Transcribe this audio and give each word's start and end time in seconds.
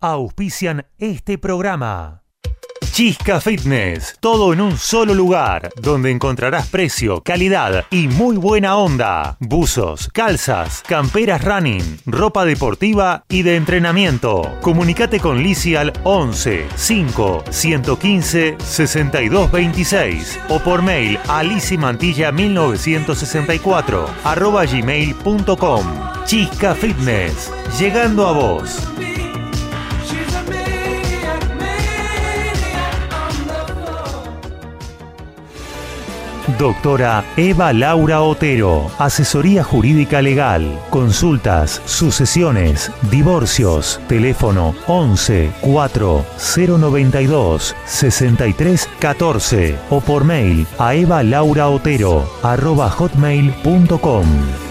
auspician 0.00 0.86
este 0.98 1.38
programa. 1.38 2.22
Chisca 2.98 3.40
Fitness, 3.40 4.16
todo 4.18 4.52
en 4.52 4.60
un 4.60 4.76
solo 4.76 5.14
lugar, 5.14 5.70
donde 5.80 6.10
encontrarás 6.10 6.66
precio, 6.66 7.22
calidad 7.22 7.84
y 7.90 8.08
muy 8.08 8.36
buena 8.36 8.76
onda. 8.76 9.36
Buzos, 9.38 10.08
calzas, 10.12 10.82
camperas 10.84 11.44
running, 11.44 12.00
ropa 12.06 12.44
deportiva 12.44 13.24
y 13.28 13.42
de 13.42 13.54
entrenamiento. 13.54 14.58
Comunicate 14.62 15.20
con 15.20 15.42
Lisi 15.44 15.76
al 15.76 15.92
11 16.02 16.66
5 16.74 17.44
115 17.48 18.56
62 18.58 19.52
26 19.52 20.40
o 20.48 20.58
por 20.58 20.82
mail 20.82 21.20
a 21.28 21.44
lisimantilla 21.44 22.32
1964 22.32 24.06
arroba 24.24 24.64
gmail.com. 24.64 25.84
Chisca 26.24 26.74
Fitness, 26.74 27.52
llegando 27.78 28.26
a 28.26 28.32
vos. 28.32 28.88
Doctora 36.56 37.24
Eva 37.36 37.72
Laura 37.72 38.22
Otero, 38.22 38.90
Asesoría 38.98 39.62
Jurídica 39.62 40.22
Legal, 40.22 40.80
Consultas, 40.88 41.82
Sucesiones, 41.84 42.90
Divorcios, 43.10 44.00
teléfono 44.08 44.74
11 44.86 45.52
4 45.60 46.24
092 46.56 47.76
63 47.84 48.88
14 48.98 49.78
o 49.90 50.00
por 50.00 50.24
mail 50.24 50.66
a 50.78 50.94
evalauraotero 50.94 52.28
arroba 52.42 52.88
hotmail.com. 52.88 54.67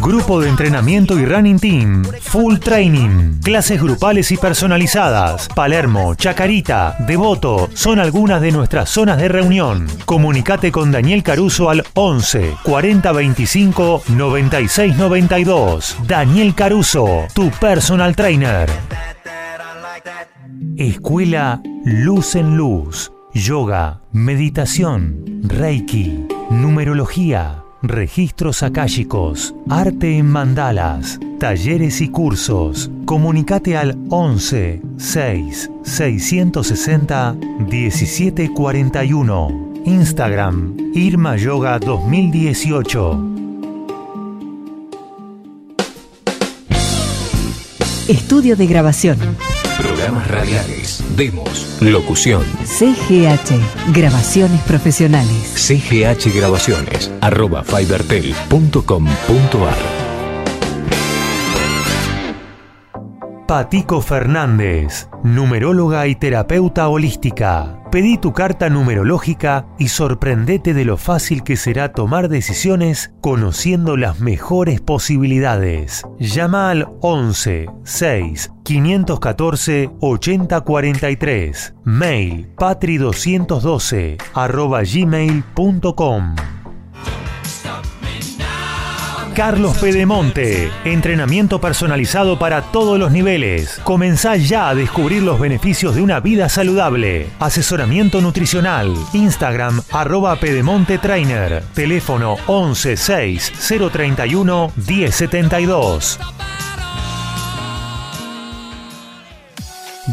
Grupo 0.00 0.40
de 0.40 0.48
entrenamiento 0.48 1.18
y 1.18 1.26
running 1.26 1.58
team. 1.58 2.04
Full 2.20 2.58
training. 2.58 3.40
Clases 3.42 3.82
grupales 3.82 4.30
y 4.30 4.36
personalizadas. 4.36 5.48
Palermo, 5.48 6.14
Chacarita, 6.14 6.96
Devoto 7.00 7.68
son 7.74 7.98
algunas 7.98 8.40
de 8.40 8.52
nuestras 8.52 8.90
zonas 8.90 9.18
de 9.18 9.28
reunión. 9.28 9.86
Comunicate 10.04 10.70
con 10.70 10.92
Daniel 10.92 11.22
Caruso 11.22 11.68
al 11.68 11.84
11 11.94 12.56
40 12.62 13.12
25 13.12 14.02
96 14.08 14.96
92. 14.96 15.96
Daniel 16.06 16.54
Caruso, 16.54 17.26
tu 17.34 17.50
personal 17.50 18.14
trainer. 18.14 18.70
Escuela 20.76 21.60
Luz 21.84 22.36
en 22.36 22.56
Luz. 22.56 23.10
Yoga, 23.34 24.00
meditación, 24.12 25.42
Reiki, 25.44 26.26
numerología 26.50 27.62
registros 27.82 28.62
akáshicos, 28.62 29.54
arte 29.68 30.18
en 30.18 30.26
mandalas, 30.26 31.18
talleres 31.38 32.00
y 32.00 32.08
cursos. 32.08 32.90
Comunicate 33.04 33.76
al 33.76 33.98
11 34.10 34.82
6 34.96 35.70
660 35.82 37.32
1741. 37.70 39.68
Instagram 39.84 40.76
Irma 40.94 41.36
Yoga 41.36 41.78
2018. 41.78 43.37
Estudio 48.08 48.56
de 48.56 48.66
grabación. 48.66 49.18
Programas 49.76 50.26
radiales, 50.28 51.04
demos, 51.14 51.76
locución. 51.80 52.42
CGH, 52.64 53.92
grabaciones 53.92 54.62
profesionales. 54.62 55.52
CGH 55.54 56.34
Grabaciones, 56.34 57.10
arroba 57.20 57.62
fibertel.com.ar. 57.64 59.97
Patico 63.48 64.02
Fernández, 64.02 65.08
numeróloga 65.22 66.06
y 66.06 66.14
terapeuta 66.16 66.86
holística. 66.88 67.82
Pedí 67.90 68.18
tu 68.18 68.34
carta 68.34 68.68
numerológica 68.68 69.64
y 69.78 69.88
sorprendete 69.88 70.74
de 70.74 70.84
lo 70.84 70.98
fácil 70.98 71.42
que 71.42 71.56
será 71.56 71.92
tomar 71.92 72.28
decisiones 72.28 73.10
conociendo 73.22 73.96
las 73.96 74.20
mejores 74.20 74.82
posibilidades. 74.82 76.04
Llama 76.18 76.68
al 76.68 76.90
11 77.00 77.70
6 77.84 78.52
514 78.64 79.92
8043. 79.98 81.74
Mail 81.84 82.54
patri212 82.54 84.22
arroba 84.34 84.82
gmail.com. 84.82 86.34
Carlos 89.38 89.78
Pedemonte. 89.78 90.68
Entrenamiento 90.84 91.60
personalizado 91.60 92.40
para 92.40 92.60
todos 92.60 92.98
los 92.98 93.12
niveles. 93.12 93.80
Comenzá 93.84 94.34
ya 94.34 94.68
a 94.68 94.74
descubrir 94.74 95.22
los 95.22 95.38
beneficios 95.38 95.94
de 95.94 96.02
una 96.02 96.18
vida 96.18 96.48
saludable. 96.48 97.28
Asesoramiento 97.38 98.20
nutricional. 98.20 98.92
Instagram 99.12 99.80
arroba 99.92 100.34
Pedemonte 100.40 100.98
Trainer. 100.98 101.62
Teléfono 101.72 102.34
11 102.48 102.96
6 102.96 103.52
031 103.92 104.72
1072. 104.74 106.18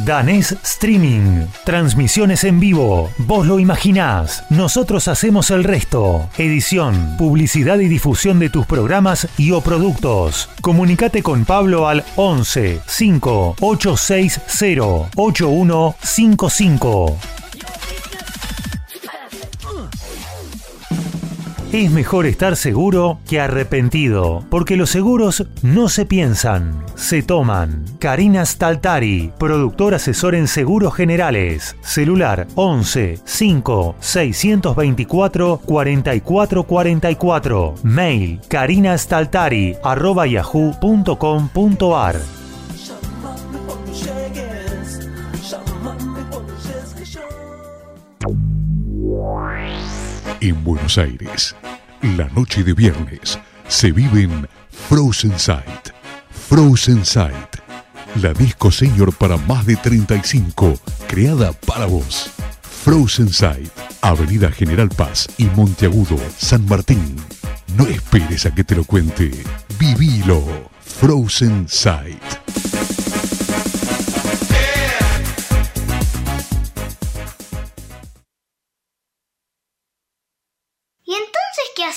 Danés 0.04 0.58
Streaming. 0.64 1.46
Transmisiones 1.64 2.44
en 2.44 2.60
vivo. 2.60 3.10
Vos 3.18 3.48
lo 3.48 3.60
imaginás. 3.60 4.44
Nosotros 4.50 5.08
hacemos 5.08 5.52
el 5.52 5.64
resto. 5.64 6.28
Edición, 6.38 7.16
publicidad 7.18 7.80
y 7.80 7.88
difusión 7.88 8.40
de 8.40 8.50
tus 8.50 8.66
programas 8.66 9.30
y 9.38 9.52
o 9.52 9.62
productos. 9.62 10.50
Comunicate 10.60 11.24
con 11.24 11.46
Pablo 11.46 11.88
al 11.88 12.04
11 12.18 12.82
5 12.86 13.56
860 13.62 15.12
8155. 15.16 17.18
Es 21.76 21.92
mejor 21.92 22.26
estar 22.26 22.56
seguro 22.56 23.20
que 23.28 23.42
arrepentido, 23.42 24.46
porque 24.50 24.78
los 24.78 24.90
seguros 24.90 25.46
no 25.62 25.90
se 25.90 26.06
piensan, 26.06 26.86
se 26.96 27.22
toman. 27.22 27.84
Karina 28.00 28.46
Staltari, 28.46 29.34
productor 29.38 29.94
asesor 29.94 30.36
en 30.36 30.48
seguros 30.48 30.96
generales. 30.96 31.76
Celular 31.82 32.48
11 32.56 33.20
5 33.26 33.96
624 34.00 35.60
4444. 35.66 37.76
Mail 37.84 38.40
karinastaltari 38.48 39.76
arroba 39.84 40.28
yahoo.com.ar. 40.28 42.16
En 50.46 50.64
Buenos 50.64 51.00
Aires, 51.00 51.56
la 52.04 52.30
noche 52.30 52.64
de 52.64 52.76
viernes 52.76 53.40
se 53.68 53.92
vive 53.92 54.22
en 54.22 54.48
Frozen 54.70 55.40
Sight. 55.40 55.90
Frozen 56.30 57.04
Sight, 57.04 57.56
la 58.22 58.32
disco 58.32 58.70
senior 58.70 59.12
para 59.12 59.38
más 59.38 59.66
de 59.66 59.76
35, 59.76 60.80
creada 61.08 61.52
para 61.52 61.88
vos. 61.88 62.30
Frozen 62.62 63.34
Sight, 63.34 63.72
Avenida 64.02 64.52
General 64.52 64.90
Paz 64.90 65.28
y 65.40 65.46
Monteagudo, 65.46 66.20
San 66.38 66.64
Martín. 66.68 67.16
No 67.76 67.88
esperes 67.88 68.46
a 68.46 68.54
que 68.54 68.64
te 68.64 68.76
lo 68.76 68.84
cuente. 68.84 69.32
Vivilo. 69.80 70.70
Frozen 70.80 71.68
Sight. 71.68 72.22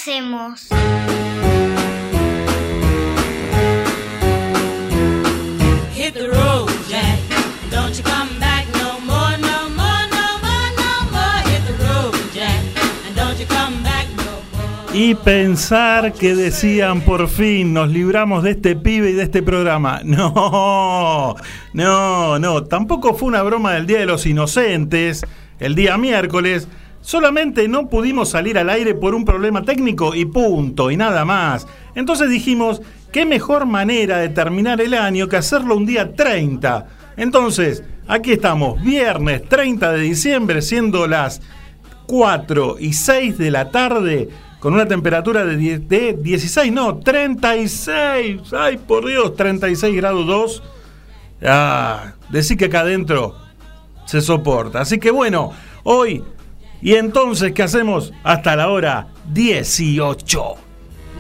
Hacemos? 0.09 0.69
Hit 5.95 6.15
the 6.15 6.29
road, 6.29 6.71
Jack. 6.89 7.19
Don't 7.71 7.95
you 7.95 8.03
come 8.03 8.41
back 8.41 8.67
no 8.75 8.99
more, 9.01 9.37
no 9.39 9.69
more, 9.71 10.07
no 10.11 10.39
more, 10.41 10.71
no 10.77 11.11
more. 11.13 11.51
Hit 11.51 11.63
the 11.67 11.85
road, 11.85 12.15
Jack. 12.33 12.63
And 13.07 13.15
don't 13.15 13.39
you 13.39 13.47
come 13.47 13.83
back 13.83 14.07
no 14.17 14.25
more. 14.53 14.97
Y 14.99 15.15
pensar 15.15 16.15
que 16.15 16.35
decían 16.35 17.03
por 17.03 17.29
fin 17.29 17.75
nos 17.75 17.91
libramos 17.91 18.43
de 18.45 18.53
este 18.53 18.77
pibe 18.77 19.11
y 19.11 19.13
de 19.13 19.25
este 19.25 19.43
programa. 19.43 20.01
No, 20.05 21.37
no, 21.75 22.39
no. 22.39 22.65
Tampoco 22.65 23.13
fue 23.15 23.29
una 23.29 23.43
broma 23.43 23.75
del 23.75 23.87
Día 23.87 23.99
de 23.99 24.07
los 24.07 24.25
Inocentes, 24.25 25.27
el 25.61 25.75
día 25.75 25.99
miércoles. 25.99 26.67
Solamente 27.09 27.69
no 27.69 27.89
pudimos 27.89 28.29
salir 28.29 28.59
al 28.59 28.69
aire 28.69 28.95
por 28.95 29.15
un 29.15 29.25
problema 29.25 29.63
técnico 29.63 30.15
y 30.15 30.27
punto, 30.27 30.91
y 30.91 30.99
nada 30.99 31.25
más. 31.25 31.67
Entonces 31.95 32.29
dijimos, 32.29 32.83
qué 33.11 33.25
mejor 33.25 33.65
manera 33.65 34.19
de 34.19 34.29
terminar 34.29 34.79
el 34.83 34.93
año 34.93 35.27
que 35.27 35.39
hacerlo 35.39 35.75
un 35.75 35.87
día 35.87 36.15
30. 36.15 36.87
Entonces, 37.17 37.83
aquí 38.07 38.33
estamos, 38.33 38.83
viernes 38.83 39.49
30 39.49 39.93
de 39.93 40.01
diciembre, 40.03 40.61
siendo 40.61 41.07
las 41.07 41.41
4 42.09 42.77
y 42.79 42.93
6 42.93 43.39
de 43.39 43.53
la 43.53 43.71
tarde, 43.71 44.29
con 44.61 44.75
una 44.75 44.87
temperatura 44.87 45.47
de, 45.47 45.57
10 45.57 45.89
de 45.89 46.13
16, 46.13 46.71
no, 46.71 46.99
36. 46.99 48.53
Ay, 48.53 48.77
por 48.77 49.07
Dios, 49.09 49.35
36 49.35 49.97
grados 49.97 50.27
2. 50.27 50.63
Ah, 51.45 52.13
decir 52.29 52.59
que 52.59 52.67
acá 52.67 52.81
adentro 52.81 53.35
se 54.05 54.21
soporta. 54.21 54.83
Así 54.83 54.99
que 54.99 55.11
bueno, 55.11 55.53
hoy, 55.85 56.23
y 56.81 56.95
entonces, 56.95 57.53
¿qué 57.53 57.63
hacemos? 57.63 58.13
Hasta 58.23 58.57
la 58.57 58.69
hora 58.69 59.09
18. 59.33 60.39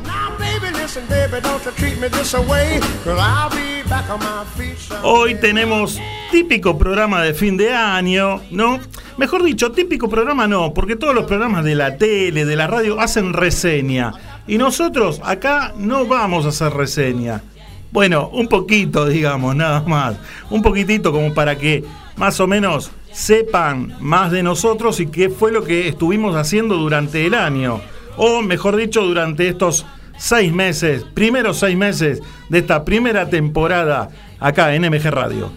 Now, 0.04 0.38
baby, 0.38 0.72
listen, 0.80 1.04
baby, 1.08 1.40
don't 1.42 1.64
you 1.64 1.72
treat 1.72 1.98
me 2.00 2.08
this 2.08 2.34
away, 2.34 2.80
cause 3.04 3.18
I'll 3.18 3.50
be 3.50 3.82
back 3.88 4.08
on 4.10 4.20
my 4.20 4.44
feet 4.56 4.78
someday. 4.78 5.10
Hoy 5.10 5.34
tenemos 5.34 6.00
típico 6.30 6.78
programa 6.78 7.22
de 7.22 7.34
fin 7.34 7.56
de 7.56 7.74
año, 7.74 8.40
¿no? 8.50 8.78
Mejor 9.16 9.42
dicho, 9.42 9.72
típico 9.72 10.08
programa 10.08 10.46
no, 10.46 10.72
porque 10.72 10.94
todos 10.94 11.14
los 11.14 11.24
programas 11.24 11.64
de 11.64 11.74
la 11.74 11.96
tele, 11.96 12.44
de 12.44 12.56
la 12.56 12.68
radio, 12.68 13.00
hacen 13.00 13.32
reseña. 13.32 14.12
Y 14.46 14.58
nosotros 14.58 15.20
acá 15.24 15.74
no 15.76 16.06
vamos 16.06 16.46
a 16.46 16.50
hacer 16.50 16.72
reseña. 16.72 17.42
Bueno, 17.90 18.28
un 18.28 18.48
poquito, 18.48 19.06
digamos, 19.06 19.56
nada 19.56 19.82
más. 19.82 20.16
Un 20.50 20.62
poquitito 20.62 21.10
como 21.10 21.34
para 21.34 21.56
que 21.56 21.84
más 22.16 22.38
o 22.40 22.46
menos 22.46 22.90
sepan 23.18 23.96
más 23.98 24.30
de 24.30 24.44
nosotros 24.44 25.00
y 25.00 25.08
qué 25.08 25.28
fue 25.28 25.50
lo 25.50 25.64
que 25.64 25.88
estuvimos 25.88 26.36
haciendo 26.36 26.76
durante 26.76 27.26
el 27.26 27.34
año. 27.34 27.80
O 28.16 28.42
mejor 28.42 28.76
dicho, 28.76 29.02
durante 29.02 29.48
estos 29.48 29.86
seis 30.16 30.52
meses, 30.52 31.04
primeros 31.14 31.58
seis 31.58 31.76
meses 31.76 32.22
de 32.48 32.58
esta 32.58 32.84
primera 32.84 33.28
temporada 33.28 34.08
acá 34.38 34.72
en 34.72 34.82
MG 34.82 35.10
Radio. 35.10 35.50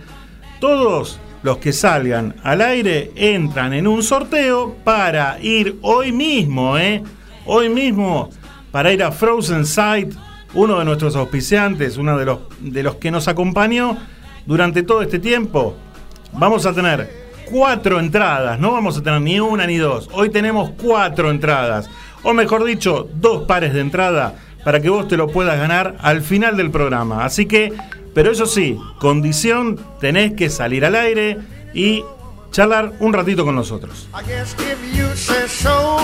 Todos 0.60 1.20
los 1.42 1.58
que 1.58 1.74
salgan 1.74 2.36
al 2.44 2.62
aire 2.62 3.12
entran 3.16 3.74
en 3.74 3.88
un 3.88 4.02
sorteo 4.04 4.76
para 4.84 5.38
ir 5.42 5.78
hoy 5.82 6.12
mismo, 6.12 6.78
¿eh? 6.78 7.04
Hoy 7.46 7.68
mismo, 7.68 8.30
para 8.72 8.94
ir 8.94 9.04
a 9.04 9.12
Frozen 9.12 9.66
Sight, 9.66 10.14
uno 10.54 10.80
de 10.80 10.86
nuestros 10.86 11.16
auspiciantes, 11.16 11.98
uno 11.98 12.18
de 12.18 12.26
los, 12.26 12.40
de 12.60 12.84
los 12.84 12.96
que 12.96 13.12
nos 13.12 13.28
acompañó 13.28 13.98
durante 14.46 14.84
todo 14.84 15.02
este 15.02 15.20
tiempo. 15.20 15.76
Vamos 16.34 16.66
a 16.66 16.74
tener 16.74 17.24
cuatro 17.50 18.00
entradas, 18.00 18.60
no 18.60 18.72
vamos 18.72 18.98
a 18.98 19.04
tener 19.04 19.22
ni 19.22 19.40
una 19.40 19.68
ni 19.68 19.78
dos. 19.78 20.10
Hoy 20.14 20.30
tenemos 20.30 20.72
cuatro 20.82 21.30
entradas, 21.30 21.90
o 22.24 22.34
mejor 22.34 22.64
dicho, 22.64 23.08
dos 23.16 23.44
pares 23.44 23.74
de 23.74 23.82
entrada 23.82 24.36
para 24.64 24.82
que 24.82 24.90
vos 24.90 25.08
te 25.08 25.18
lo 25.18 25.28
puedas 25.28 25.58
ganar 25.58 25.98
al 26.00 26.22
final 26.22 26.58
del 26.58 26.72
programa. 26.72 27.26
Así 27.26 27.46
que, 27.46 27.74
pero 28.14 28.32
eso 28.32 28.46
sí, 28.46 28.78
condición, 29.00 29.80
tenés 30.00 30.34
que 30.34 30.50
salir 30.50 30.86
al 30.86 30.96
aire 30.96 31.40
y 31.74 32.04
charlar 32.52 32.94
un 33.00 33.14
ratito 33.14 33.44
con 33.44 33.56
nosotros. 33.56 34.08
I 34.14 34.26
guess 34.26 34.56
if 34.60 34.98
you 34.98 35.08
say 35.16 35.48
so, 35.48 35.98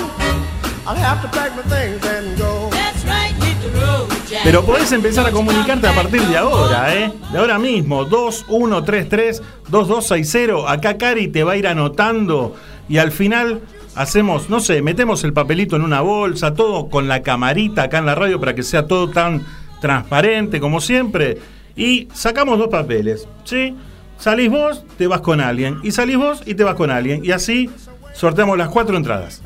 I'll 0.86 0.96
have 0.96 1.22
to 1.22 1.28
pack 1.30 1.56
my 1.56 1.64
things 1.64 2.04
and 2.06 2.38
go. 2.38 2.70
That's 2.72 3.06
right, 3.06 3.34
hit 3.44 3.62
the 3.62 3.80
road, 3.80 4.10
Jack. 4.10 4.19
Pero 4.44 4.64
podés 4.64 4.92
empezar 4.92 5.26
a 5.26 5.32
comunicarte 5.32 5.88
a 5.88 5.96
partir 5.96 6.22
de 6.22 6.38
ahora, 6.38 6.96
¿eh? 6.96 7.12
De 7.32 7.38
ahora 7.38 7.58
mismo, 7.58 8.06
2133-2260. 8.08 10.66
Acá 10.68 10.98
Cari 10.98 11.30
te 11.30 11.44
va 11.44 11.54
a 11.54 11.58
ir 11.58 11.68
anotando 11.68 12.56
y 12.88 12.98
al 12.98 13.12
final 13.12 13.62
hacemos, 13.96 14.50
no 14.50 14.60
sé, 14.60 14.82
metemos 14.82 15.24
el 15.24 15.34
papelito 15.34 15.76
en 15.76 15.82
una 15.82 16.02
bolsa, 16.02 16.54
todo 16.54 16.90
con 16.90 17.08
la 17.08 17.22
camarita 17.22 17.84
acá 17.84 18.00
en 18.00 18.06
la 18.06 18.16
radio 18.16 18.40
para 18.40 18.56
que 18.56 18.64
sea 18.64 18.88
todo 18.88 19.10
tan 19.10 19.46
transparente 19.82 20.60
como 20.60 20.82
siempre. 20.82 21.38
Y 21.76 22.08
sacamos 22.14 22.60
dos 22.60 22.70
papeles, 22.70 23.28
¿sí? 23.46 23.76
Salís 24.18 24.50
vos, 24.50 24.84
te 24.98 25.08
vas 25.08 25.22
con 25.22 25.40
alguien. 25.40 25.80
Y 25.82 25.92
salís 25.92 26.18
vos 26.18 26.42
y 26.46 26.56
te 26.56 26.64
vas 26.64 26.76
con 26.76 26.92
alguien. 26.92 27.24
Y 27.24 27.32
así 27.32 27.70
sorteamos 28.14 28.58
las 28.58 28.70
cuatro 28.70 28.98
entradas. 28.98 29.42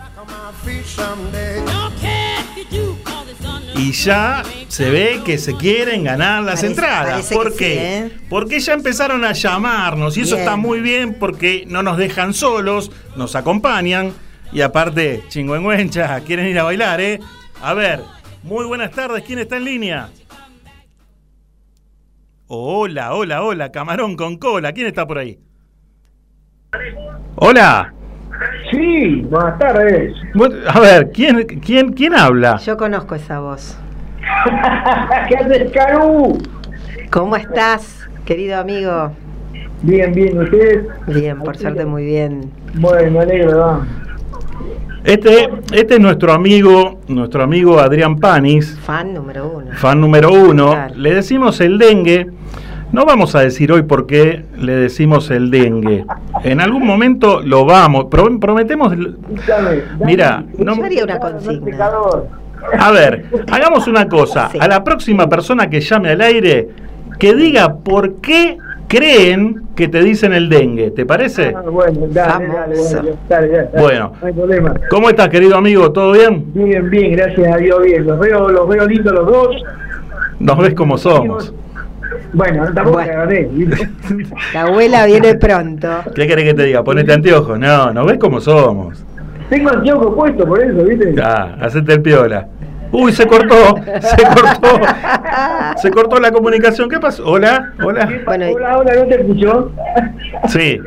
Y 3.75 3.91
ya 3.91 4.43
se 4.67 4.89
ve 4.91 5.21
que 5.25 5.37
se 5.37 5.55
quieren 5.55 6.03
ganar 6.03 6.43
las 6.43 6.55
Parece- 6.61 6.67
entradas. 6.67 7.09
parece 7.11 7.35
¿Por 7.35 7.55
qué? 7.55 7.73
sí, 7.73 7.77
¿eh? 8.15 8.19
Porque 8.29 8.59
ya 8.59 8.73
empezaron 8.73 9.23
a 9.25 9.33
llamarnos 9.33 10.15
y 10.17 10.21
eso 10.21 10.37
está 10.37 10.55
muy 10.55 10.79
bien 10.79 11.15
porque 11.19 11.63
no 11.67 11.81
nos 11.81 11.97
dejan 11.97 12.33
solos, 12.33 12.91
nos 13.15 13.35
acompañan 13.35 14.13
y 14.51 14.61
aparte, 14.61 15.23
chingüengüencha, 15.29 16.19
quieren 16.21 16.47
ir 16.47 16.59
a 16.59 16.63
bailar, 16.63 17.01
¿eh? 17.01 17.19
A 17.61 17.73
ver, 17.73 18.01
muy 18.43 18.65
buenas 18.65 18.91
tardes, 18.91 19.23
¿quién 19.25 19.39
está 19.39 19.57
en 19.57 19.65
línea? 19.65 20.09
Hola, 22.47 23.13
hola, 23.15 23.41
hola, 23.41 23.71
camarón 23.71 24.15
con 24.15 24.37
cola, 24.37 24.71
¿quién 24.73 24.85
está 24.87 25.07
por 25.07 25.17
ahí? 25.17 25.39
Hola. 27.35 27.93
Sí, 28.71 29.21
buenas 29.29 29.59
tardes. 29.59 30.13
A 30.67 30.79
ver, 30.79 31.11
¿quién, 31.11 31.43
quién, 31.63 31.93
quién 31.93 32.13
habla? 32.15 32.57
Yo 32.57 32.77
conozco 32.77 33.15
esa 33.15 33.39
voz. 33.39 33.77
¿Qué 35.29 35.35
haces, 35.35 35.71
Caru? 35.71 36.37
¿Cómo 37.11 37.35
estás, 37.35 38.07
querido 38.25 38.57
amigo? 38.59 39.11
Bien, 39.81 40.11
bien, 40.13 40.41
¿ustedes? 40.41 40.85
Bien, 41.07 41.39
por 41.39 41.57
suerte 41.57 41.85
muy 41.85 42.05
bien. 42.05 42.51
Bueno, 42.75 43.11
me 43.11 43.19
alegro, 43.19 43.51
¿no? 43.51 43.85
Este, 45.03 45.49
este 45.73 45.95
es 45.95 45.99
nuestro 45.99 46.31
amigo, 46.31 47.01
nuestro 47.09 47.43
amigo 47.43 47.77
Adrián 47.79 48.17
Panis, 48.17 48.79
Fan 48.85 49.13
número 49.13 49.49
uno. 49.49 49.71
fan 49.73 49.99
número 49.99 50.31
uno. 50.31 50.71
Claro. 50.71 50.95
Le 50.95 51.13
decimos 51.15 51.59
el 51.59 51.77
dengue. 51.77 52.27
No 52.93 53.05
vamos 53.05 53.33
a 53.35 53.41
decir 53.41 53.71
hoy 53.71 53.81
por 53.81 54.05
qué 54.05 54.45
le 54.57 54.73
decimos 54.73 55.29
el 55.31 55.49
dengue. 55.49 56.05
En 56.43 56.61
algún 56.61 56.85
momento 56.85 57.41
lo 57.41 57.65
vamos. 57.65 58.05
pro- 58.05 58.39
prometemos. 58.39 58.95
Mira, 60.05 60.43
no- 60.59 60.75
Yo 60.89 61.03
una 61.03 61.19
consigna. 61.19 61.89
A 62.79 62.91
ver, 62.91 63.25
hagamos 63.51 63.87
una 63.87 64.07
cosa. 64.07 64.49
Sí. 64.51 64.59
A 64.61 64.67
la 64.67 64.83
próxima 64.83 65.27
persona 65.27 65.69
que 65.69 65.81
llame 65.81 66.09
al 66.11 66.21
aire, 66.21 66.69
que 67.19 67.33
diga 67.33 67.75
por 67.77 68.15
qué 68.21 68.57
creen 68.87 69.63
que 69.75 69.87
te 69.87 70.01
dicen 70.03 70.31
el 70.33 70.47
dengue. 70.47 70.91
¿Te 70.91 71.03
parece? 71.05 71.51
Ah, 71.57 71.61
bueno, 71.61 72.01
dale, 72.11 72.47
dale, 72.47 72.75
Famoso. 72.75 72.95
dale, 72.97 73.15
dale, 73.27 73.47
dale, 73.47 73.69
dale. 73.73 73.81
Bueno. 73.83 74.13
No 74.21 74.27
hay 74.27 74.33
problema. 74.33 74.73
¿Cómo 74.91 75.09
estás, 75.09 75.29
querido 75.29 75.57
amigo? 75.57 75.91
¿Todo 75.91 76.11
bien? 76.11 76.45
Bien, 76.53 76.87
bien, 76.91 77.13
gracias 77.13 77.53
a 77.53 77.57
Dios, 77.57 77.81
bien. 77.83 78.05
Los 78.05 78.19
veo, 78.19 78.49
los 78.49 78.67
veo 78.69 78.85
lindos 78.87 79.13
los 79.13 79.25
dos. 79.25 79.55
Nos 80.39 80.57
ves 80.59 80.75
como 80.75 80.97
somos. 80.99 81.51
Bueno, 82.33 82.63
tampoco 82.73 82.91
Bueno. 82.93 83.07
te 83.09 83.15
agarré. 83.15 83.49
¿viste? 83.51 83.89
La 84.53 84.61
abuela 84.63 85.05
viene 85.05 85.35
pronto. 85.35 85.87
¿Qué 86.15 86.27
querés 86.27 86.45
que 86.45 86.53
te 86.53 86.63
diga? 86.63 86.83
Ponete 86.83 87.13
anteojos. 87.13 87.59
No, 87.59 87.91
nos 87.93 88.05
ves 88.07 88.17
como 88.17 88.39
somos. 88.41 89.03
Tengo 89.49 89.69
anteojos 89.69 90.15
puestos 90.15 90.45
por 90.47 90.61
eso, 90.63 90.83
¿viste? 90.83 91.13
Ah, 91.21 91.55
hacete 91.61 91.93
el 91.93 92.01
piola. 92.01 92.47
Uy, 92.91 93.11
se 93.11 93.25
cortó, 93.25 93.75
se 94.01 94.23
cortó, 94.23 94.79
se 95.77 95.91
cortó 95.91 96.19
la 96.19 96.31
comunicación. 96.31 96.87
¿Qué 96.89 96.99
pasó? 96.99 97.23
Hola, 97.27 97.73
hola. 97.83 98.07
Bueno, 98.25 98.45
Hola, 98.53 98.77
hola, 98.77 98.93
¿no 98.95 99.05
te 99.07 99.15
escuchó? 99.21 99.71
Sí. 100.47 100.79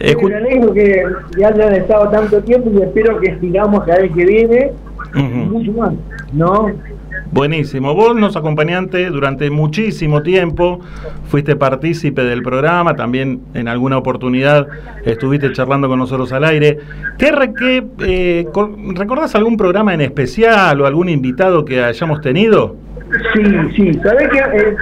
Escu- 0.00 0.28
Me 0.28 0.36
alegro 0.36 0.72
que 0.72 1.02
ya 1.36 1.48
hayan 1.48 1.74
estado 1.74 2.08
tanto 2.10 2.40
tiempo 2.42 2.70
y 2.72 2.82
espero 2.82 3.18
que 3.20 3.36
sigamos 3.40 3.86
la 3.86 3.96
vez 3.98 4.12
que 4.12 4.24
viene 4.24 4.72
Ujú. 5.14 5.24
mucho 5.24 5.72
más, 5.72 5.92
¿no? 6.32 6.70
Buenísimo. 7.30 7.94
Vos 7.94 8.16
nos 8.16 8.36
acompañaste 8.36 9.10
durante 9.10 9.50
muchísimo 9.50 10.22
tiempo, 10.22 10.80
fuiste 11.28 11.56
partícipe 11.56 12.22
del 12.24 12.42
programa, 12.42 12.96
también 12.96 13.40
en 13.54 13.68
alguna 13.68 13.98
oportunidad 13.98 14.66
estuviste 15.04 15.52
charlando 15.52 15.88
con 15.88 15.98
nosotros 15.98 16.32
al 16.32 16.44
aire. 16.44 16.78
¿Qué, 17.18 17.84
eh, 18.00 18.46
co- 18.52 18.74
¿Recordás 18.94 19.34
algún 19.34 19.56
programa 19.58 19.92
en 19.92 20.00
especial 20.00 20.80
o 20.80 20.86
algún 20.86 21.10
invitado 21.10 21.64
que 21.66 21.82
hayamos 21.84 22.22
tenido? 22.22 22.76
Sí, 23.34 23.42
sí, 23.76 23.94
sabés 24.02 24.28
que 24.30 24.38
eh, 24.38 24.76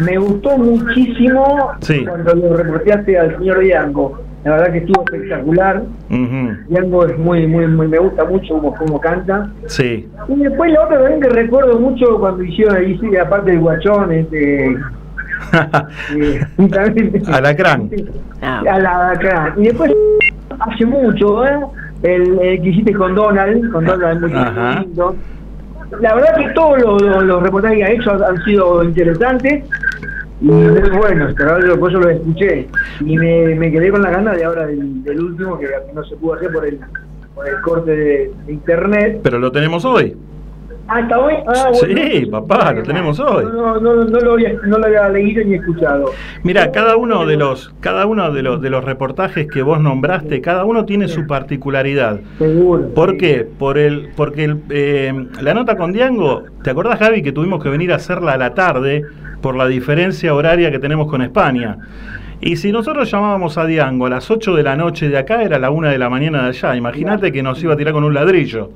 me 0.00 0.18
gustó 0.18 0.56
muchísimo 0.56 1.70
Sí. 1.80 2.04
cuando 2.06 2.34
lo 2.34 2.56
reporteaste 2.56 3.18
al 3.18 3.36
señor 3.38 3.60
Diango. 3.60 4.20
La 4.48 4.56
verdad 4.56 4.72
que 4.72 4.78
estuvo 4.78 5.04
espectacular. 5.04 5.82
Ujú, 6.10 6.56
Diango 6.68 7.04
es 7.06 7.18
muy, 7.18 7.46
muy, 7.46 7.66
muy, 7.66 7.86
me 7.88 7.98
gusta 7.98 8.24
mucho 8.24 8.54
como, 8.54 8.74
como 8.74 8.98
canta. 9.00 9.50
Sí. 9.66 10.08
Y 10.28 10.36
después 10.36 10.72
la 10.72 10.84
otra 10.84 10.98
también 11.00 11.20
que 11.20 11.28
recuerdo 11.28 11.78
mucho 11.78 12.18
cuando 12.18 12.42
hicieron 12.42 12.76
ahí, 12.76 12.98
sí, 12.98 13.14
aparte 13.16 13.50
del 13.50 13.60
guachón, 13.60 14.10
este, 14.12 14.66
eh, 16.16 16.40
también- 16.70 17.22
Alacrán. 17.32 17.90
Ah. 18.42 18.62
a 18.70 18.78
la 18.78 19.10
acá. 19.10 19.54
Y 19.58 19.64
después, 19.64 19.92
hace 20.60 20.86
mucho, 20.86 21.46
¿eh? 21.46 21.60
El, 22.02 22.38
el 22.40 22.62
que 22.62 22.68
hiciste 22.68 22.92
con 22.94 23.14
Donald, 23.14 23.70
con 23.72 23.84
Donald 23.84 24.20
muy, 24.22 24.32
Ajá. 24.32 24.72
muy 24.76 24.86
lindo. 24.86 25.16
La 26.00 26.14
verdad 26.14 26.36
que 26.36 26.48
todos 26.50 26.80
los, 26.82 27.02
los- 27.02 27.24
los 27.24 27.42
reportajes 27.42 27.78
que 27.78 27.84
ha 27.84 27.90
hecho 27.90 28.12
han 28.24 28.36
sido 28.44 28.84
interesantes 28.84 29.64
y 30.40 30.44
muy 30.46 30.90
buenos, 30.98 31.34
pero 31.36 31.52
ahora 31.52 31.76
por 31.76 31.90
eso 31.90 32.00
los 32.00 32.12
escuché. 32.12 32.68
Y 33.00 33.16
me, 33.16 33.54
me 33.56 33.70
quedé 33.72 33.90
con 33.90 34.02
la 34.02 34.10
gana 34.10 34.32
de 34.34 34.44
ahora 34.44 34.66
del, 34.66 35.02
del 35.02 35.20
último 35.20 35.58
que 35.58 35.66
no 35.94 36.04
se 36.04 36.16
pudo 36.16 36.34
hacer 36.34 36.52
por 36.52 36.66
el, 36.66 36.78
por 37.34 37.48
el 37.48 37.60
corte 37.62 37.90
de, 37.90 38.30
de 38.46 38.52
internet. 38.52 39.20
Pero 39.22 39.38
lo 39.38 39.50
tenemos 39.50 39.84
hoy. 39.84 40.16
Ah, 40.90 41.00
¿está 41.00 41.18
hoy? 41.18 41.34
Ah, 41.46 41.70
Sí, 41.74 42.24
papá, 42.30 42.72
lo 42.72 42.82
tenemos 42.82 43.20
hoy. 43.20 43.44
No, 43.44 43.78
no, 43.78 43.94
no, 43.94 44.04
no 44.04 44.20
lo 44.20 44.32
había, 44.32 44.54
no 44.66 44.78
lo 44.78 44.86
había 44.86 45.06
leído 45.10 45.44
ni 45.44 45.56
escuchado. 45.56 46.06
Mira, 46.44 46.70
cada 46.72 46.96
uno 46.96 47.26
de 47.26 47.36
los, 47.36 47.74
cada 47.80 48.06
uno 48.06 48.32
de 48.32 48.42
los 48.42 48.62
de 48.62 48.70
los 48.70 48.82
reportajes 48.82 49.46
que 49.48 49.60
vos 49.60 49.78
nombraste, 49.80 50.40
cada 50.40 50.64
uno 50.64 50.86
tiene 50.86 51.08
su 51.08 51.26
particularidad. 51.26 52.20
Seguro. 52.38 52.88
¿Por 52.94 53.10
sí. 53.10 53.16
qué? 53.18 53.46
Por 53.58 53.76
el, 53.76 54.08
porque 54.16 54.44
el, 54.44 54.62
eh, 54.70 55.12
la 55.42 55.52
nota 55.52 55.76
con 55.76 55.92
Diango, 55.92 56.44
¿te 56.62 56.70
acordás, 56.70 56.98
Javi, 56.98 57.22
que 57.22 57.32
tuvimos 57.32 57.62
que 57.62 57.68
venir 57.68 57.92
a 57.92 57.96
hacerla 57.96 58.32
a 58.32 58.38
la 58.38 58.54
tarde 58.54 59.04
por 59.40 59.56
la 59.56 59.66
diferencia 59.66 60.34
horaria 60.34 60.70
que 60.70 60.78
tenemos 60.78 61.08
con 61.08 61.22
España? 61.22 61.78
Y 62.40 62.56
si 62.56 62.70
nosotros 62.70 63.10
llamábamos 63.10 63.58
a 63.58 63.66
Diango 63.66 64.06
a 64.06 64.10
las 64.10 64.30
8 64.30 64.54
de 64.54 64.62
la 64.62 64.76
noche 64.76 65.08
de 65.08 65.18
acá, 65.18 65.42
era 65.42 65.58
la 65.58 65.70
1 65.70 65.88
de 65.88 65.98
la 65.98 66.08
mañana 66.08 66.42
de 66.44 66.48
allá. 66.50 66.76
Imagínate 66.76 67.32
que 67.32 67.42
nos 67.42 67.62
iba 67.62 67.74
a 67.74 67.76
tirar 67.76 67.92
con 67.92 68.04
un 68.04 68.14
ladrillo. 68.14 68.70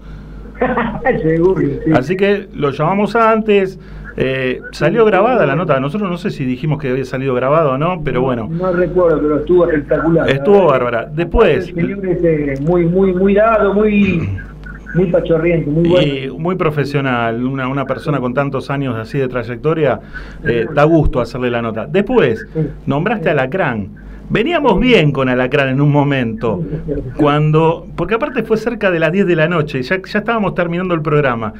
Seguro, 1.22 1.60
sí. 1.60 1.92
Así 1.94 2.16
que 2.16 2.48
lo 2.54 2.70
llamamos 2.70 3.14
antes. 3.16 3.78
eh, 4.16 4.60
salió 4.72 5.04
grabada 5.06 5.46
la 5.46 5.56
nota. 5.56 5.80
Nosotros 5.80 6.10
no 6.10 6.18
sé 6.18 6.30
si 6.30 6.44
dijimos 6.44 6.78
que 6.80 6.90
había 6.90 7.04
salido 7.04 7.34
grabado 7.34 7.72
o 7.72 7.78
no, 7.78 8.02
pero 8.04 8.20
bueno. 8.20 8.46
No 8.50 8.70
recuerdo, 8.72 9.20
pero 9.22 9.38
estuvo 9.38 9.64
espectacular. 9.66 10.28
Estuvo 10.28 10.66
bárbara. 10.66 11.06
Después- 11.12 11.68
El 11.68 11.74
señor 11.74 12.06
es 12.06 12.24
eh, 12.24 12.54
muy, 12.62 12.84
muy, 12.84 13.14
muy 13.14 13.34
dado, 13.34 13.72
muy, 13.74 14.28
muy 14.94 15.06
pachorriente, 15.10 15.70
muy 15.70 15.88
bueno. 15.88 16.12
Y 16.14 16.30
muy 16.38 16.54
profesional, 16.56 17.44
una, 17.44 17.68
una 17.68 17.84
persona 17.86 18.20
con 18.20 18.34
tantos 18.34 18.70
años 18.70 18.94
así 18.96 19.18
de 19.18 19.28
trayectoria, 19.28 20.00
eh, 20.44 20.66
da 20.74 20.84
gusto 20.84 21.20
hacerle 21.20 21.50
la 21.50 21.62
nota. 21.62 21.86
Después, 21.86 22.44
nombraste 22.86 23.28
a 23.28 23.32
Alacrán. 23.32 23.88
Veníamos 24.30 24.80
bien 24.80 25.12
con 25.12 25.28
Alacrán 25.28 25.68
en 25.68 25.80
un 25.80 25.90
momento, 25.92 26.62
cuando, 27.16 27.86
porque 27.96 28.14
aparte 28.14 28.42
fue 28.44 28.56
cerca 28.56 28.90
de 28.90 28.98
las 28.98 29.12
10 29.12 29.26
de 29.26 29.36
la 29.36 29.46
noche, 29.48 29.82
ya, 29.82 30.00
ya 30.00 30.18
estábamos 30.20 30.54
terminando 30.54 30.94
el 30.94 31.02
programa. 31.02 31.52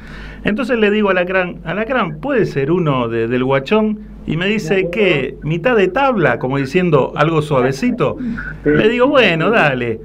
Entonces 0.43 0.79
le 0.79 0.89
digo 0.89 1.09
a 1.09 1.11
Alacrán, 1.11 1.57
Alacrán, 1.65 2.19
¿puede 2.19 2.45
ser 2.45 2.71
uno 2.71 3.07
de- 3.09 3.27
del 3.27 3.43
guachón? 3.43 3.99
Y 4.25 4.37
me 4.37 4.47
dice 4.47 4.89
que 4.91 5.37
mitad 5.43 5.75
de 5.75 5.87
tabla, 5.89 6.39
como 6.39 6.57
diciendo 6.57 7.13
algo 7.15 7.41
suavecito. 7.41 8.17
Le 8.63 8.89
digo, 8.89 9.07
bueno, 9.07 9.49
dale 9.51 9.99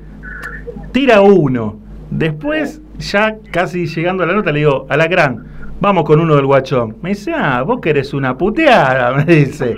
tira 0.93 1.21
uno. 1.21 1.79
Después, 2.11 2.81
ya 2.99 3.37
casi 3.51 3.87
llegando 3.87 4.23
a 4.23 4.27
la 4.27 4.35
nota, 4.35 4.53
le 4.53 4.61
digo, 4.61 4.87
Alacrán, 4.89 5.45
vamos 5.81 6.05
con 6.05 6.21
uno 6.21 6.37
del 6.37 6.47
guachón. 6.47 6.97
Me 7.03 7.11
dice, 7.11 7.33
ah, 7.35 7.63
vos 7.63 7.81
querés 7.81 8.13
una 8.15 8.37
puteada, 8.37 9.13
me 9.17 9.25
dice. 9.25 9.77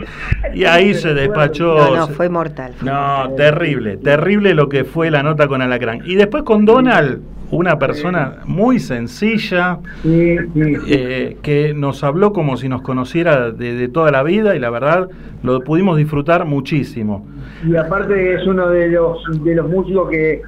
Y 0.55 0.65
ahí 0.65 0.95
se 0.95 1.15
despachó. 1.15 1.77
No, 1.77 1.97
no, 1.97 2.09
fue 2.09 2.29
mortal. 2.29 2.75
fue 2.77 2.91
No, 2.91 3.31
terrible, 3.37 3.97
terrible 3.97 4.55
lo 4.55 4.69
que 4.69 4.85
fue 4.85 5.11
la 5.11 5.23
nota 5.23 5.49
con 5.49 5.63
Alacrán. 5.63 6.03
Y 6.05 6.15
después 6.15 6.43
con 6.43 6.65
Donald, 6.65 7.21
una 7.51 7.79
persona 7.79 8.39
muy 8.45 8.79
sencilla, 8.79 9.81
eh, 10.05 11.37
que 11.43 11.75
nos 11.75 12.05
habló 12.05 12.33
como 12.33 12.57
si 12.57 12.69
nos 12.69 12.83
conociera 12.83 13.51
de, 13.51 13.75
de 13.75 13.89
toda 13.89 14.11
la 14.13 14.23
vida 14.23 14.55
y 14.55 14.61
la 14.61 14.71
verdad 14.71 15.09
lo 15.43 15.61
pudimos 15.65 15.97
disfrutar 15.97 16.45
muchísimo. 16.45 17.27
Y 17.67 17.77
aparte 17.77 18.35
es 18.35 18.47
uno 18.47 18.69
de 18.69 18.89
los 18.89 19.45
de 19.45 19.55
los 19.55 19.69
músicos 19.69 20.11
que 20.11 20.43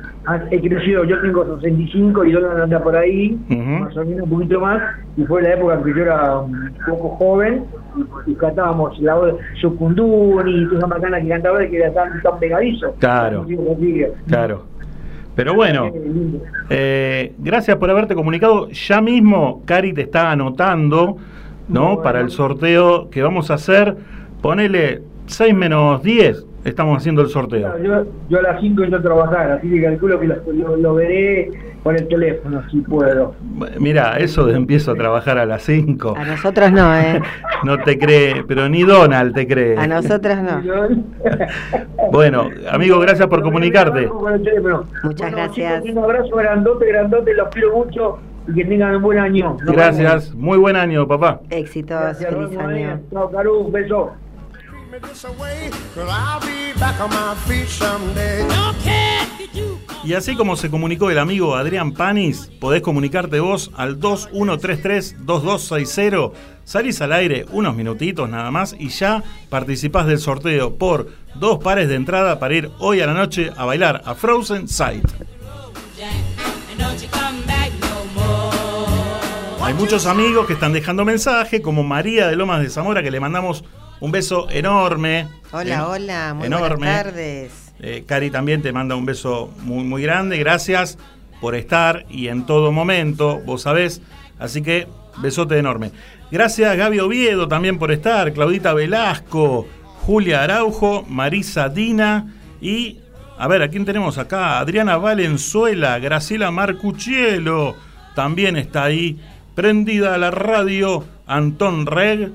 he 0.51 0.61
crecido, 0.61 1.05
yo 1.05 1.21
tengo 1.21 1.59
65 1.61 2.25
y 2.25 2.33
Donald 2.33 2.61
anda 2.63 2.83
por 2.83 2.97
ahí, 2.97 3.37
Ujú. 3.51 3.59
más 3.61 3.97
o 3.97 4.05
menos 4.05 4.23
un 4.25 4.31
poquito 4.31 4.61
más, 4.61 4.81
y 5.17 5.25
fue 5.25 5.43
la 5.43 5.55
época 5.55 5.75
en 5.75 5.83
que 5.85 5.91
yo 5.95 6.03
era 6.03 6.39
un 6.39 6.73
poco 6.87 7.09
joven 7.17 7.65
y, 8.27 8.31
y 8.31 8.35
cantábamos 8.37 8.99
la 9.01 9.15
voz 9.15 9.35
Sucunduni 9.61 10.63
y 10.63 10.67
toda 10.67 10.79
esa 10.79 10.87
macana 10.87 11.21
que 11.21 11.29
cantaba 11.29 11.59
que 11.67 11.77
era 11.77 11.93
tan, 11.93 12.23
tan 12.23 12.39
pegadizo. 12.39 12.95
Claro. 12.99 13.47
Claro. 14.29 14.63
Pero 15.35 15.55
bueno, 15.55 15.91
eh, 16.69 17.33
gracias 17.39 17.77
por 17.79 17.91
haberte 17.91 18.15
comunicado. 18.15 18.69
Ya 18.69 19.01
mismo 19.01 19.63
Cari 19.65 19.93
te 19.95 20.03
está 20.03 20.31
anotando, 20.31 21.17
¿no? 21.69 21.87
Bueno. 21.87 22.03
Para 22.03 22.21
el 22.21 22.31
sorteo 22.31 23.09
que 23.11 23.23
vamos 23.23 23.51
a 23.51 23.55
hacer. 23.55 23.97
Ponele 24.43 25.03
6 25.27 25.55
menos 25.55 26.03
10. 26.03 26.47
Estamos 26.65 26.97
haciendo 26.99 27.23
el 27.23 27.29
sorteo. 27.29 27.77
Yo, 27.83 28.05
yo 28.29 28.39
a 28.39 28.43
las 28.43 28.61
5 28.61 28.85
entro 28.85 28.99
a 29.01 29.03
trabajar, 29.03 29.51
así 29.53 29.69
que 29.69 29.83
calculo 29.83 30.21
que 30.21 30.27
lo, 30.29 30.37
lo- 30.53 30.77
lo 30.77 30.95
veré 30.95 31.51
por 31.83 31.97
el 31.97 32.07
teléfono, 32.07 32.63
si 32.71 32.81
puedo. 32.83 33.35
Mira, 33.81 34.17
eso 34.19 34.47
de 34.47 34.55
empiezo 34.55 34.93
a 34.93 34.95
trabajar 34.95 35.39
a 35.39 35.45
las 35.47 35.63
5. 35.63 36.15
A 36.17 36.25
nosotros 36.25 36.71
no, 36.71 36.95
¿eh? 36.97 37.21
No 37.65 37.79
te 37.79 37.99
cree, 37.99 38.45
pero 38.47 38.69
ni 38.69 38.83
Donald 38.85 39.35
te 39.35 39.47
cree. 39.49 39.77
A 39.77 39.87
nosotros 39.89 40.37
no. 40.41 40.63
Bueno, 42.13 42.49
amigo, 42.71 42.99
gracias 43.01 43.27
por 43.29 43.43
comunicarte. 43.43 44.07
Muchas 44.07 44.61
Bueno, 44.63 45.37
gracias. 45.37 45.83
chicos, 45.83 45.97
un 45.97 46.05
abrazo 46.05 46.37
grandote, 46.37 46.87
grandote, 46.87 47.35
los 47.35 47.49
quiero 47.49 47.77
mucho 47.77 48.19
y 48.49 48.55
que 48.55 48.65
tengan 48.65 48.97
un 48.97 49.03
buen 49.03 49.19
año. 49.19 49.57
Gracias, 49.65 50.35
muy 50.35 50.59
buen 50.59 50.77
año, 50.77 51.07
papá. 51.09 51.41
Éxitos, 51.51 52.19
feliz 52.19 52.57
año. 52.59 52.77
eh. 52.95 52.97
Chao, 53.13 53.31
Caru, 53.31 53.61
un 53.61 53.73
beso. 53.73 54.13
Y 60.05 60.15
así 60.15 60.35
como 60.37 60.57
se 60.57 60.69
comunicó 60.69 61.11
el 61.11 61.19
amigo 61.19 61.57
Adrián 61.57 61.93
Panis, 61.93 62.51
podés 62.61 62.83
comunicarte 62.83 63.41
vos 63.41 63.71
al 63.75 63.99
2133-2260. 64.01 66.33
Salís 66.65 67.01
al 67.01 67.13
aire 67.13 67.47
unos 67.53 67.75
minutitos 67.75 68.29
nada 68.29 68.51
más 68.51 68.77
y 68.79 68.89
ya 68.89 69.23
participás 69.49 70.07
del 70.07 70.19
sorteo 70.19 70.77
por 70.77 71.11
dos 71.37 71.59
pares 71.63 71.89
de 71.89 71.95
entrada 71.95 72.39
para 72.39 72.55
ir 72.55 72.71
hoy 72.79 73.01
a 73.01 73.07
la 73.07 73.15
noche 73.15 73.51
a 73.57 73.65
bailar 73.65 74.03
a 74.05 74.15
Frozen 74.15 74.69
Sight. 74.69 75.09
Hay 79.63 79.75
muchos 79.75 80.07
amigos 80.07 80.47
que 80.47 80.55
están 80.55 80.73
dejando 80.73 81.05
mensaje, 81.05 81.63
como 81.63 81.85
María 81.85 82.27
de 82.27 82.35
Lomas 82.37 82.61
de 82.61 82.69
Zamora, 82.69 83.03
que 83.03 83.13
le 83.13 83.21
mandamos 83.21 83.65
un 84.03 84.11
beso 84.11 84.51
enorme. 84.51 85.29
Hola, 85.53 85.87
hola, 85.87 86.35
muy 86.35 86.49
enorme. 86.49 86.77
buenas 86.77 87.05
tardes. 87.05 87.73
Eh, 87.79 88.03
Cari 88.05 88.31
también 88.31 88.61
te 88.61 88.73
manda 88.73 88.97
un 88.97 89.07
beso 89.07 89.55
muy, 89.61 89.85
muy 89.85 90.03
grande. 90.03 90.39
Gracias 90.39 90.99
por 91.41 91.55
estar 91.55 92.05
y 92.11 92.27
en 92.27 92.45
todo 92.45 92.73
momento, 92.73 93.41
vos 93.47 93.63
sabés. 93.63 94.03
Así 94.41 94.61
que 94.61 94.89
besote 95.19 95.57
enorme. 95.57 95.93
Gracias 96.33 96.77
Gaby 96.77 96.99
Oviedo 96.99 97.47
también 97.47 97.79
por 97.79 97.93
estar, 97.93 98.33
Claudita 98.33 98.75
Velasco, 98.75 99.69
Julia 100.01 100.43
Araujo, 100.43 101.05
Marisa 101.09 101.69
Dina 101.69 102.27
y, 102.61 102.99
a 103.39 103.47
ver, 103.47 103.63
¿a 103.63 103.69
quién 103.69 103.85
tenemos 103.85 104.19
acá? 104.19 104.59
Adriana 104.59 104.97
Valenzuela, 104.97 106.01
Graciela 106.01 106.51
Marcuchielo, 106.51 107.77
también 108.17 108.57
está 108.57 108.83
ahí, 108.83 109.21
prendida 109.55 110.17
a 110.17 110.19
la 110.19 110.33
radio, 110.33 111.05
Antón 111.25 111.87
Reg, 111.87 112.33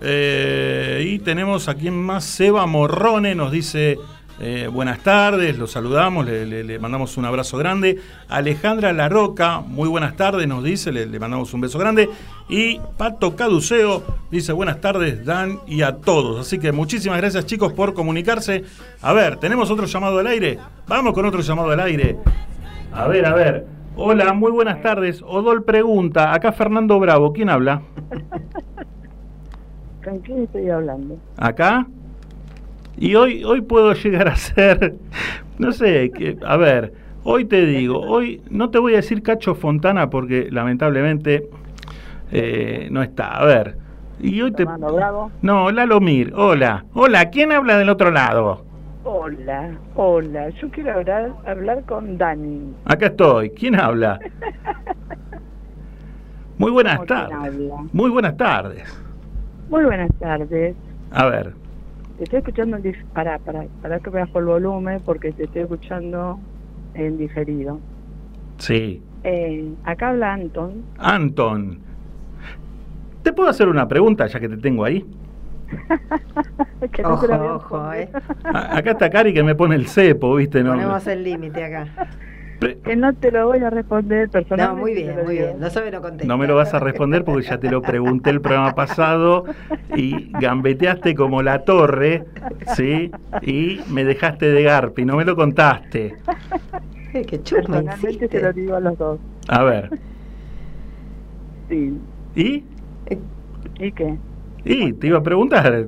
eh, 0.00 1.04
y 1.06 1.18
tenemos 1.18 1.68
a 1.68 1.74
quien 1.74 1.94
más, 1.94 2.24
Seba 2.24 2.66
Morrone, 2.66 3.34
nos 3.34 3.50
dice 3.52 3.98
eh, 4.40 4.68
buenas 4.72 5.00
tardes, 5.00 5.58
los 5.58 5.72
saludamos, 5.72 6.24
le, 6.24 6.78
mandamos 6.78 7.16
un 7.16 7.24
abrazo 7.24 7.58
grande. 7.58 7.98
Alejandra 8.28 8.92
Larroca, 8.92 9.60
muy 9.60 9.88
buenas 9.88 10.16
tardes, 10.16 10.46
nos 10.46 10.62
dice, 10.62 10.92
le 10.92 11.18
mandamos 11.18 11.52
un 11.54 11.60
beso 11.60 11.78
grande. 11.78 12.08
Y 12.48 12.80
Pato 12.96 13.34
Caduceo 13.34 14.04
dice 14.30 14.52
buenas 14.52 14.80
tardes, 14.80 15.24
Dan, 15.24 15.58
y 15.66 15.82
a 15.82 15.96
todos. 15.96 16.38
Así 16.40 16.58
que 16.58 16.70
muchísimas 16.70 17.18
gracias, 17.18 17.46
chicos, 17.46 17.72
por 17.72 17.94
comunicarse. 17.94 18.64
A 19.02 19.12
ver, 19.12 19.38
¿tenemos 19.38 19.70
otro 19.70 19.86
llamado 19.86 20.20
al 20.20 20.26
aire? 20.28 20.58
Vamos 20.86 21.14
con 21.14 21.26
otro 21.26 21.40
llamado 21.40 21.72
al 21.72 21.80
aire. 21.80 22.16
A 22.92 23.08
ver, 23.08 23.26
a 23.26 23.34
ver. 23.34 23.66
Hola, 23.96 24.32
muy 24.32 24.52
buenas 24.52 24.80
tardes. 24.80 25.20
Odol 25.22 25.64
pregunta, 25.64 26.32
acá 26.32 26.52
Fernando 26.52 27.00
Bravo, 27.00 27.32
¿quién 27.32 27.50
habla? 27.50 27.82
¿Con 30.04 30.18
quién 30.20 30.44
estoy 30.44 30.70
hablando? 30.70 31.18
acá. 31.36 31.86
Y 32.96 33.14
hoy, 33.14 33.44
hoy 33.44 33.60
puedo 33.60 33.92
llegar 33.92 34.28
a 34.28 34.36
ser, 34.36 34.96
no 35.58 35.70
sé, 35.70 36.10
que, 36.10 36.36
a 36.44 36.56
ver, 36.56 36.92
hoy 37.22 37.44
te 37.44 37.64
digo, 37.64 38.00
hoy 38.00 38.42
no 38.50 38.70
te 38.70 38.78
voy 38.78 38.94
a 38.94 38.96
decir 38.96 39.22
Cacho 39.22 39.54
Fontana 39.54 40.10
porque 40.10 40.48
lamentablemente 40.50 41.48
eh, 42.32 42.88
no 42.90 43.02
está. 43.02 43.36
A 43.36 43.44
ver, 43.44 43.76
y 44.20 44.40
hoy 44.42 44.50
te... 44.50 44.64
Bravo. 44.64 45.30
No, 45.42 45.70
Lalo 45.70 46.00
Mir, 46.00 46.32
hola. 46.34 46.84
Hola, 46.92 47.30
¿quién 47.30 47.52
habla 47.52 47.78
del 47.78 47.88
otro 47.88 48.10
lado? 48.10 48.64
Hola, 49.04 49.78
hola. 49.94 50.48
Yo 50.50 50.68
quiero 50.70 50.94
hablar, 50.94 51.32
hablar 51.46 51.84
con 51.84 52.18
Dani. 52.18 52.74
Acá 52.84 53.06
estoy, 53.06 53.50
¿quién 53.50 53.78
habla? 53.78 54.18
Muy 56.58 56.72
buenas 56.72 56.96
¿Cómo 56.96 57.06
quién 57.06 57.28
tardes. 57.28 57.72
Muy 57.92 58.10
buenas 58.10 58.36
tardes. 58.36 59.04
Muy 59.70 59.84
buenas 59.84 60.10
tardes. 60.18 60.74
A 61.10 61.26
ver, 61.26 61.52
Te 62.18 62.24
estoy 62.24 62.38
escuchando 62.40 62.76
en 62.76 62.82
dif- 62.82 63.04
Pará, 63.14 63.38
pará, 63.38 63.64
pará 63.82 63.98
que 64.00 64.10
bajo 64.10 64.38
el 64.38 64.44
volumen 64.46 65.00
porque 65.04 65.32
te 65.32 65.44
estoy 65.44 65.62
escuchando 65.62 66.38
en 66.94 67.16
diferido. 67.18 67.78
sí. 68.58 69.02
Eh, 69.24 69.72
acá 69.84 70.10
habla 70.10 70.32
Anton. 70.34 70.82
Anton, 70.98 71.78
¿te 73.22 73.32
puedo 73.32 73.48
hacer 73.50 73.68
una 73.68 73.86
pregunta 73.88 74.26
ya 74.26 74.38
que 74.38 74.48
te 74.48 74.56
tengo 74.56 74.84
ahí? 74.84 75.04
que 76.92 77.02
no 77.02 77.14
Ojo, 77.14 77.26
ojo, 77.56 77.92
eh. 77.92 78.08
Acá 78.54 78.92
está 78.92 79.10
Cari 79.10 79.34
que 79.34 79.42
me 79.42 79.54
pone 79.56 79.74
el 79.74 79.86
cepo, 79.88 80.36
¿viste? 80.36 80.62
No, 80.62 80.70
Ponemos 80.72 81.06
el 81.08 81.24
límite 81.24 81.64
acá. 81.64 81.86
Que 82.60 82.96
no 82.96 83.12
te 83.14 83.30
lo 83.30 83.46
voy 83.46 83.58
a 83.60 83.70
responder 83.70 84.26
No, 84.26 84.32
personalmente. 84.32 84.80
muy 84.80 84.94
te 84.94 85.02
bien, 85.02 85.14
muy 85.24 85.34
digo. 85.36 85.46
bien. 85.46 85.60
No 85.60 85.70
sabe, 85.70 85.90
no 85.92 86.00
contesta. 86.02 86.26
no 86.26 86.38
me 86.38 86.46
lo 86.48 86.56
vas 86.56 86.74
a 86.74 86.80
responder 86.80 87.24
porque 87.24 87.46
ya 87.46 87.58
te 87.58 87.70
lo 87.70 87.80
pregunté 87.82 88.30
el 88.30 88.40
programa 88.40 88.74
pasado 88.74 89.44
y 89.96 90.30
gambeteaste 90.40 91.14
como 91.14 91.42
la 91.42 91.64
torre, 91.64 92.24
¿sí? 92.74 93.12
Y 93.42 93.80
me 93.90 94.04
dejaste 94.04 94.46
de 94.50 94.62
garpi, 94.64 95.04
no 95.04 95.16
me 95.16 95.24
lo 95.24 95.36
contaste. 95.36 96.16
Eh, 97.14 97.24
Qué 97.24 97.42
chusma, 97.42 97.80
Personalmente 97.82 98.28
te 98.28 98.42
lo 98.42 98.52
digo 98.52 98.74
a 98.74 98.80
los 98.80 98.98
dos. 98.98 99.18
A 99.48 99.62
ver, 99.62 99.90
Sí. 101.68 101.96
¿y? 102.34 102.64
¿Y 103.78 103.92
qué? 103.92 104.16
Y 104.64 104.92
te 104.94 105.06
iba 105.06 105.18
a 105.18 105.22
preguntar. 105.22 105.86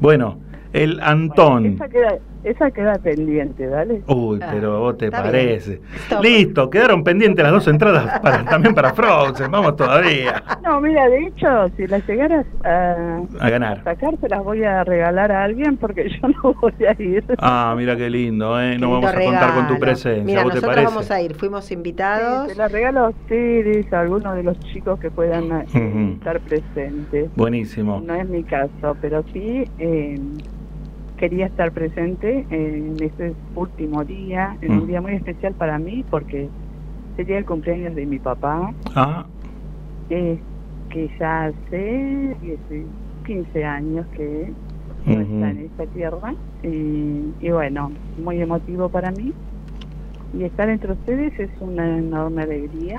Bueno, 0.00 0.38
el 0.72 1.00
Antón. 1.00 1.66
Esa 1.66 1.88
queda, 1.88 2.18
esa 2.50 2.70
queda 2.70 2.94
pendiente, 2.94 3.66
¿dale? 3.66 4.02
Uy, 4.06 4.38
Ah, 4.42 4.48
pero 4.52 4.80
vos 4.80 4.96
te 4.98 5.06
está 5.06 5.22
parece. 5.22 5.80
Listo, 6.22 6.70
quedaron 6.70 7.02
pendientes 7.04 7.42
las 7.42 7.52
dos 7.52 7.66
entradas 7.68 8.20
para, 8.20 8.44
también 8.44 8.74
para 8.74 8.92
Frozen. 8.94 9.50
Vamos 9.50 9.76
todavía 9.76 10.42
No, 10.62 10.80
mira, 10.80 11.08
de 11.08 11.26
hecho, 11.26 11.68
si 11.76 11.86
las 11.86 12.06
llegaras 12.06 12.46
a 12.64 13.20
a 13.40 13.50
ganar. 13.50 13.82
sacar, 13.84 14.16
se 14.20 14.28
las 14.28 14.42
voy 14.44 14.62
a 14.64 14.84
regalar 14.84 15.32
a 15.32 15.44
alguien 15.44 15.76
porque 15.76 16.08
yo 16.08 16.28
no 16.28 16.54
voy 16.60 16.72
a 16.86 17.02
ir. 17.02 17.24
Ah, 17.38 17.74
mira 17.76 17.96
qué 17.96 18.08
lindo, 18.10 18.60
¿eh? 18.60 18.72
Qué 18.72 18.78
No 18.78 18.86
lindo 18.86 19.00
vamos 19.00 19.10
a 19.10 19.24
contar 19.24 19.54
con 19.54 19.68
tu 19.68 19.78
presencia. 19.78 20.24
Mira, 20.24 20.42
¿Vos 20.42 20.52
te 20.52 20.56
nosotros 20.60 20.74
parece? 20.76 20.94
vamos 20.94 21.10
a 21.10 21.20
ir. 21.20 21.34
Fuimos 21.34 21.70
invitados. 21.72 22.48
Se 22.52 22.54
las 22.56 22.70
regalo 22.72 23.00
a 23.00 23.08
ustedes, 23.10 23.92
a 23.92 24.00
algunos 24.00 24.34
de 24.36 24.42
los 24.42 24.58
chicos 24.60 24.98
que 25.00 25.10
puedan 25.10 25.50
eh, 25.74 26.12
estar 26.18 26.40
presentes. 26.40 27.30
Buenísimo. 27.36 28.00
No 28.04 28.14
es 28.14 28.28
mi 28.28 28.42
caso, 28.44 28.96
pero 29.00 29.24
sí 29.32 29.64
eh, 29.78 30.18
quería 31.16 31.46
estar 31.46 31.72
presente 31.72 32.46
en 32.50 33.02
este 33.02 33.36
último 33.54 34.04
día, 34.04 34.56
en 34.60 34.74
Mm. 34.76 34.80
un 34.82 34.86
día 34.86 35.00
muy 35.00 35.14
especial 35.14 35.54
para 35.54 35.78
mí 35.78 36.04
porque 36.10 36.50
sería 37.16 37.38
el 37.38 37.44
cumpleaños 37.46 37.94
de 37.94 38.06
mi 38.06 38.18
papá, 38.18 38.74
Ah, 38.94 39.26
eh, 40.08 40.42
que 40.90 41.10
ya 41.18 41.46
hace 41.46 42.36
10, 42.40 42.60
15 43.24 43.64
años 43.64 44.06
que 44.08 44.52
Ujú. 45.06 45.12
está 45.20 45.50
en 45.50 45.58
esta 45.60 45.86
tierra. 45.86 46.34
Y, 46.62 47.34
y 47.40 47.50
bueno, 47.50 47.92
muy 48.16 48.40
emotivo 48.40 48.88
para 48.88 49.10
mí. 49.10 49.32
Y 50.32 50.44
estar 50.44 50.68
entre 50.68 50.92
ustedes 50.92 51.38
es 51.38 51.50
una 51.60 51.98
enorme 51.98 52.42
alegría. 52.42 52.98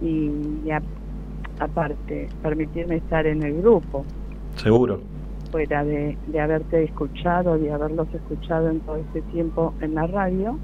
Y, 0.00 0.30
y 0.64 0.70
a- 0.70 0.82
aparte, 1.58 2.30
permitirme 2.42 2.96
estar 2.96 3.26
en 3.26 3.42
el 3.42 3.60
grupo, 3.60 4.06
seguro. 4.56 5.02
Fuera 5.50 5.84
de, 5.84 6.16
de 6.26 6.40
haberte 6.40 6.84
escuchado, 6.84 7.58
de 7.58 7.72
haberlos 7.72 8.08
escuchado 8.14 8.68
en 8.70 8.80
todo 8.80 8.96
este 8.96 9.22
tiempo 9.32 9.74
en 9.80 9.94
la 9.94 10.06
radio. 10.06 10.58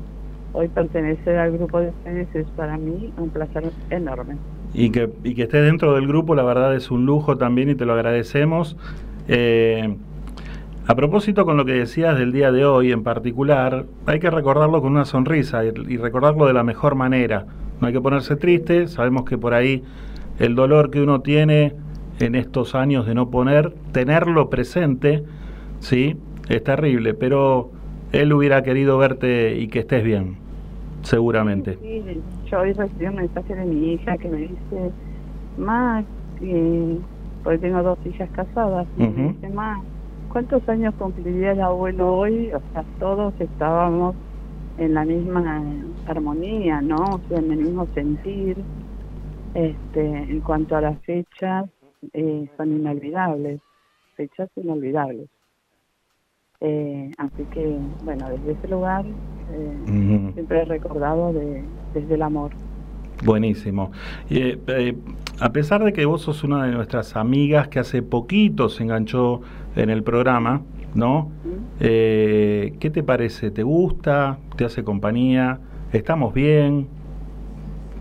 Hoy 0.53 0.69
pertenecer 0.69 1.39
al 1.39 1.53
grupo 1.53 1.81
de 1.81 1.89
ustedes 1.91 2.29
es 2.35 2.47
para 2.57 2.79
mí 2.79 3.13
un 3.19 3.31
placer 3.31 3.65
enorme. 3.91 4.37
Y 4.73 4.91
que, 4.91 5.11
y 5.25 5.35
que 5.35 5.43
estés 5.43 5.65
dentro 5.65 5.95
del 5.95 6.07
grupo, 6.07 6.35
la 6.35 6.43
verdad 6.43 6.75
es 6.75 6.91
un 6.91 7.07
lujo 7.07 7.37
también 7.37 7.71
y 7.71 7.75
te 7.75 7.85
lo 7.85 7.93
agradecemos. 7.93 8.77
Eh, 9.29 9.97
a 10.87 10.95
propósito 10.95 11.45
con 11.45 11.57
lo 11.57 11.65
que 11.65 11.73
decías 11.73 12.19
del 12.19 12.33
día 12.33 12.53
de 12.53 12.65
hoy 12.65 12.93
en 12.93 13.03
particular, 13.03 13.87
hay 14.07 14.19
que 14.19 14.31
recordarlo 14.31 14.81
con 14.81 14.93
una 14.93 15.05
sonrisa 15.05 15.65
y, 15.65 15.73
y 15.89 15.97
recordarlo 15.97 16.47
de 16.47 16.53
la 16.53 16.63
mejor 16.63 16.95
manera. 16.95 17.47
No 17.81 17.89
hay 17.89 17.93
que 17.93 18.01
ponerse 18.01 18.37
triste, 18.37 18.87
sabemos 18.87 19.25
que 19.25 19.37
por 19.37 19.53
ahí 19.53 19.83
el 20.39 20.55
dolor 20.55 20.91
que 20.91 21.01
uno 21.01 21.21
tiene 21.21 21.75
en 22.19 22.35
estos 22.35 22.75
años 22.75 23.07
de 23.07 23.15
no 23.15 23.31
poner, 23.31 23.75
tenerlo 23.93 24.49
presente, 24.49 25.25
sí, 25.81 26.17
es 26.49 26.63
terrible, 26.65 27.15
pero 27.15 27.71
él 28.13 28.33
hubiera 28.33 28.63
querido 28.63 28.99
verte 28.99 29.59
y 29.59 29.69
que 29.69 29.81
estés 29.81 30.03
bien, 30.03 30.37
seguramente. 31.03 31.79
Sí, 31.83 32.03
yo 32.51 32.61
hoy 32.61 32.73
recibí 32.73 33.07
un 33.07 33.17
mensaje 33.17 33.55
de 33.55 33.65
mi 33.65 33.93
hija 33.93 34.17
que 34.17 34.29
me 34.29 34.37
dice, 34.39 34.91
Ma, 35.59 36.05
eh, 36.41 36.99
porque 37.43 37.59
tengo 37.59 37.83
dos 37.83 37.99
hijas 38.07 38.31
casadas, 38.31 38.87
y 38.97 39.03
me 39.03 39.29
dice, 39.33 39.49
Ma, 39.51 39.83
¿cuántos 40.33 40.67
años 40.69 40.95
cumpliría 40.99 41.53
el 41.53 41.61
abuelo 41.61 42.15
hoy? 42.15 42.51
O 42.53 42.61
sea, 42.73 42.85
todos 42.99 43.35
estábamos 43.41 44.15
en 44.79 44.95
la 44.95 45.05
misma 45.05 45.63
armonía, 46.07 46.81
¿no? 46.81 46.97
O 46.97 47.21
sea, 47.29 47.39
en 47.39 47.53
el 47.53 47.59
mismo 47.59 47.87
sentir. 47.95 48.57
Este, 49.55 50.05
en 50.05 50.41
cuanto 50.41 50.77
a 50.77 50.83
las 50.83 51.01
fechas, 51.01 51.65
eh, 52.13 52.49
son 52.57 52.73
inolvidables, 52.73 53.61
fechas 54.15 54.49
inolvidables. 54.57 55.29
Eh, 56.61 57.11
así 57.19 57.45
que, 57.53 57.79
bueno, 58.05 58.29
desde 58.31 58.53
ese 58.53 58.69
lugar 58.69 59.05
eh, 59.53 60.31
siempre 60.33 60.63
he 60.63 60.65
recordado 60.65 61.33
de, 61.33 61.63
desde 61.93 62.15
el 62.15 62.23
amor. 62.23 62.53
Buenísimo. 63.25 63.93
Y, 64.29 64.39
eh, 64.39 64.59
eh, 64.69 64.97
a 65.41 65.53
pesar 65.53 65.85
de 65.85 65.93
que 65.93 66.05
vos 66.05 66.23
sos 66.23 66.45
una 66.45 66.65
de 66.67 66.73
nuestras 66.73 67.17
amigas 67.17 67.69
que 67.69 67.79
hace 67.79 68.03
poquito 68.03 68.69
se 68.69 68.83
enganchó 68.83 69.41
en 69.75 69.91
el 69.91 70.03
programa, 70.03 70.63
¿no? 70.95 71.31
Eh, 71.81 72.75
¿Qué 72.81 72.91
te 72.91 73.03
parece? 73.03 73.51
¿Te 73.51 73.63
gusta? 73.63 74.39
¿Te 74.57 74.65
hace 74.65 74.83
compañía? 74.83 75.61
¿Estamos 75.93 76.33
bien? 76.33 76.89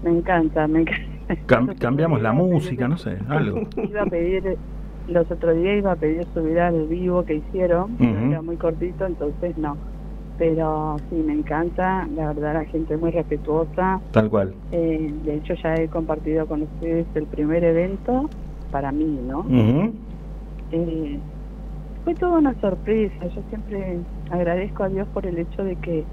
Me 0.03 0.11
encanta, 0.11 0.67
me 0.67 0.81
encanta. 0.81 1.14
Cam- 1.47 1.75
¿Cambiamos 1.77 2.21
la 2.21 2.31
música? 2.33 2.87
No 2.87 2.97
sé, 2.97 3.17
algo. 3.29 3.69
Iba 3.75 4.03
a 4.03 4.05
pedir, 4.05 4.59
los 5.07 5.29
otros 5.29 5.55
días 5.55 5.77
iba 5.77 5.91
a 5.91 5.95
pedir 5.95 6.25
subir 6.33 6.59
al 6.59 6.87
vivo 6.87 7.23
que 7.23 7.35
hicieron, 7.35 7.93
Ujú. 7.93 8.31
era 8.31 8.41
muy 8.41 8.57
cortito, 8.57 9.05
entonces 9.05 9.57
no. 9.57 9.79
Pero 10.37 10.97
sí, 11.09 11.15
me 11.15 11.33
encanta, 11.33 12.07
la 12.13 12.27
verdad 12.27 12.53
la 12.55 12.65
gente 12.65 12.95
es 12.95 12.99
muy 12.99 13.11
respetuosa. 13.11 14.01
Tal 14.11 14.29
cual. 14.29 14.57
Eh, 14.71 15.09
de 15.13 15.35
hecho 15.35 15.53
ya 15.63 15.75
he 15.75 15.87
compartido 15.87 16.45
con 16.45 16.63
ustedes 16.63 17.07
el 17.13 17.27
primer 17.27 17.63
evento 17.63 18.29
para 18.69 18.91
mí, 18.91 19.05
¿no? 19.21 19.45
Eh, 20.71 21.21
fue 22.03 22.15
toda 22.15 22.39
una 22.39 22.53
sorpresa. 22.55 23.27
Yo 23.27 23.41
siempre 23.43 24.01
agradezco 24.29 24.83
a 24.83 24.89
Dios 24.89 25.07
por 25.09 25.25
el 25.25 25.39
hecho 25.39 25.63
de 25.63 25.77
que 25.77 26.07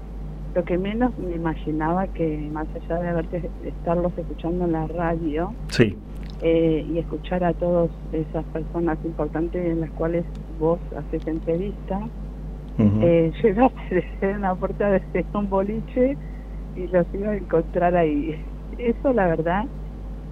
lo 0.55 0.63
que 0.63 0.77
menos 0.77 1.17
me 1.17 1.35
imaginaba 1.35 2.07
que 2.07 2.49
más 2.51 2.67
allá 2.75 3.01
de 3.01 3.09
haberte 3.09 3.49
estarlos 3.65 4.11
escuchando 4.17 4.65
en 4.65 4.71
la 4.73 4.87
radio, 4.87 5.51
Sí. 5.69 5.97
eh, 6.41 6.85
y 6.91 6.99
escuchar 6.99 7.43
a 7.43 7.53
todas 7.53 7.89
esas 8.11 8.43
personas 8.45 8.97
importantes 9.03 9.65
en 9.65 9.81
las 9.81 9.89
cuales 9.91 10.25
vos 10.59 10.79
haces 10.95 11.25
entrevista. 11.27 11.99
Eh, 12.79 13.31
yo 13.41 13.47
iba 13.49 13.63
a 13.63 13.67
aparecer 13.67 14.29
en 14.29 14.41
la 14.41 14.55
puerta 14.55 14.89
de 14.91 15.01
un 15.33 15.49
boliche 15.49 16.17
y 16.75 16.87
los 16.87 17.05
iba 17.13 17.31
a 17.31 17.35
encontrar 17.37 17.95
ahí. 17.95 18.35
Eso, 18.77 19.13
la 19.13 19.27
verdad, 19.27 19.65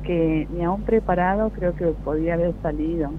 que 0.03 0.47
ni 0.55 0.63
aún 0.63 0.81
preparado 0.81 1.49
creo 1.51 1.75
que 1.75 1.85
podía 2.03 2.33
haber 2.33 2.53
salido. 2.61 3.11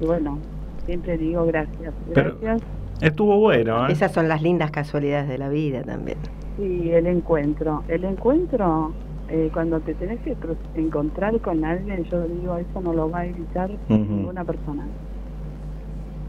Y 0.00 0.06
bueno, 0.06 0.38
siempre 0.84 1.16
digo 1.16 1.44
gracias. 1.46 1.94
Pero- 2.14 2.36
Gracias. 2.40 2.62
Estuvo 3.00 3.38
bueno, 3.38 3.86
¿eh? 3.88 3.92
Esas 3.92 4.12
son 4.12 4.28
las 4.28 4.42
lindas 4.42 4.70
casualidades 4.70 5.28
de 5.28 5.38
la 5.38 5.48
vida 5.48 5.82
también. 5.82 6.18
Sí, 6.56 6.90
el 6.90 7.06
encuentro. 7.06 7.82
El 7.88 8.04
encuentro, 8.04 8.92
eh, 9.28 9.50
cuando 9.52 9.80
te 9.80 9.94
tenés 9.94 10.18
que 10.20 10.34
encontrar 10.74 11.38
con 11.40 11.64
alguien, 11.64 12.04
yo 12.04 12.22
digo, 12.26 12.56
eso 12.56 12.80
no 12.80 12.92
lo 12.94 13.10
va 13.10 13.20
a 13.20 13.26
evitar 13.26 13.70
ninguna 13.88 14.44
persona. 14.44 14.86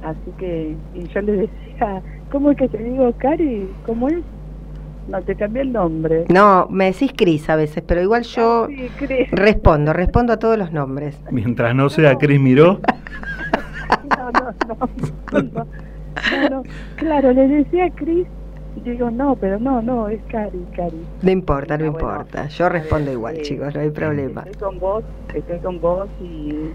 Así 0.03 0.31
que, 0.37 0.75
y 0.93 1.07
yo 1.07 1.21
le 1.21 1.31
decía, 1.33 2.01
¿cómo 2.31 2.51
es 2.51 2.57
que 2.57 2.67
te 2.67 2.77
digo, 2.77 3.11
Cari? 3.17 3.69
¿Cómo 3.85 4.09
es? 4.09 4.17
No, 5.07 5.21
te 5.21 5.35
cambié 5.35 5.61
el 5.61 5.71
nombre. 5.71 6.25
No, 6.29 6.67
me 6.69 6.85
decís 6.91 7.13
Cris 7.15 7.49
a 7.49 7.55
veces, 7.55 7.81
pero 7.87 8.01
igual 8.01 8.23
yo 8.23 8.67
Sí, 8.67 8.89
Cris. 8.99 9.31
respondo, 9.31 9.93
respondo 9.93 10.33
a 10.33 10.37
todos 10.37 10.57
los 10.57 10.73
nombres. 10.73 11.17
Mientras 11.31 11.73
no 11.73 11.87
sea 11.89 12.15
Cris 12.15 12.39
Miró. 12.39 12.79
No, 14.17 14.31
no, 14.31 14.51
no, 14.67 15.41
no, 15.41 15.41
no, 15.53 15.67
no. 16.49 16.63
Claro, 16.95 17.31
le 17.33 17.47
decía 17.47 17.85
a 17.85 17.89
Cris, 17.91 18.27
y 18.75 18.89
digo, 18.89 19.09
no, 19.09 19.35
pero 19.35 19.59
no, 19.59 19.81
no, 19.81 20.07
es 20.07 20.21
Cari, 20.29 20.63
Cari. 20.75 21.01
No 21.21 21.31
importa, 21.31 21.77
no 21.77 21.91
bueno. 21.91 21.97
importa. 22.09 22.47
Yo 22.47 22.69
respondo 22.69 23.11
igual, 23.11 23.37
Sí. 23.37 23.41
chicos, 23.43 23.73
no 23.75 23.81
hay 23.81 23.89
problema. 23.89 24.41
Estoy 24.41 24.61
con 24.67 24.79
vos, 24.79 25.03
estoy 25.33 25.59
con 25.59 25.81
vos 25.81 26.07
y 26.21 26.69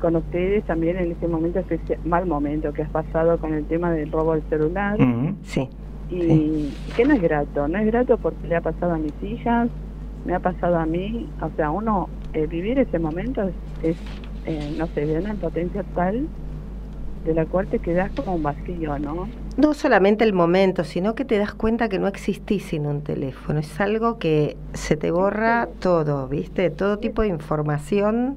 con 0.00 0.16
ustedes 0.16 0.64
también 0.64 0.96
en 0.96 1.12
este 1.12 1.28
momento 1.28 1.60
especial, 1.60 1.98
mal 2.04 2.26
momento 2.26 2.72
que 2.72 2.82
has 2.82 2.90
pasado 2.90 3.38
con 3.38 3.52
el 3.54 3.64
tema 3.66 3.92
del 3.92 4.10
robo 4.10 4.32
del 4.34 4.42
celular. 4.48 4.96
Sí. 5.42 5.68
y 6.10 6.70
que 6.96 7.04
no 7.06 7.14
es 7.14 7.22
grato, 7.22 7.68
no 7.68 7.78
es 7.78 7.86
grato 7.86 8.18
porque 8.18 8.46
le 8.48 8.56
ha 8.56 8.60
pasado 8.60 8.92
a 8.94 8.98
mis 8.98 9.14
hijas, 9.22 9.68
me 10.26 10.34
ha 10.34 10.40
pasado 10.40 10.76
a 10.78 10.84
mí, 10.86 11.28
o 11.40 11.48
sea, 11.56 11.70
uno 11.70 12.08
eh, 12.34 12.46
vivir 12.46 12.78
ese 12.78 12.98
momento 12.98 13.42
es, 13.42 13.54
es, 13.82 13.96
eh, 14.46 14.74
no 14.78 14.86
sé, 14.88 15.06
de 15.06 15.18
una 15.18 15.30
impotencia 15.30 15.82
tal 15.94 16.26
de 17.24 17.34
la 17.34 17.46
cual 17.46 17.66
te 17.68 17.78
quedas 17.78 18.10
como 18.12 18.34
un 18.34 18.42
vacío, 18.42 18.98
¿no? 18.98 19.28
No 19.56 19.74
solamente 19.74 20.24
el 20.24 20.32
momento, 20.32 20.82
sino 20.84 21.14
que 21.14 21.24
te 21.24 21.38
das 21.38 21.54
cuenta 21.54 21.88
que 21.88 21.98
no 21.98 22.08
existís 22.08 22.64
sin 22.64 22.86
un 22.86 23.02
teléfono. 23.02 23.60
Es 23.60 23.80
algo 23.80 24.18
que 24.18 24.56
se 24.72 24.96
te 24.96 25.10
borra 25.10 25.68
todo, 25.80 26.28
¿viste? 26.28 26.70
Todo 26.70 26.98
tipo 26.98 27.22
de 27.22 27.28
información. 27.28 28.36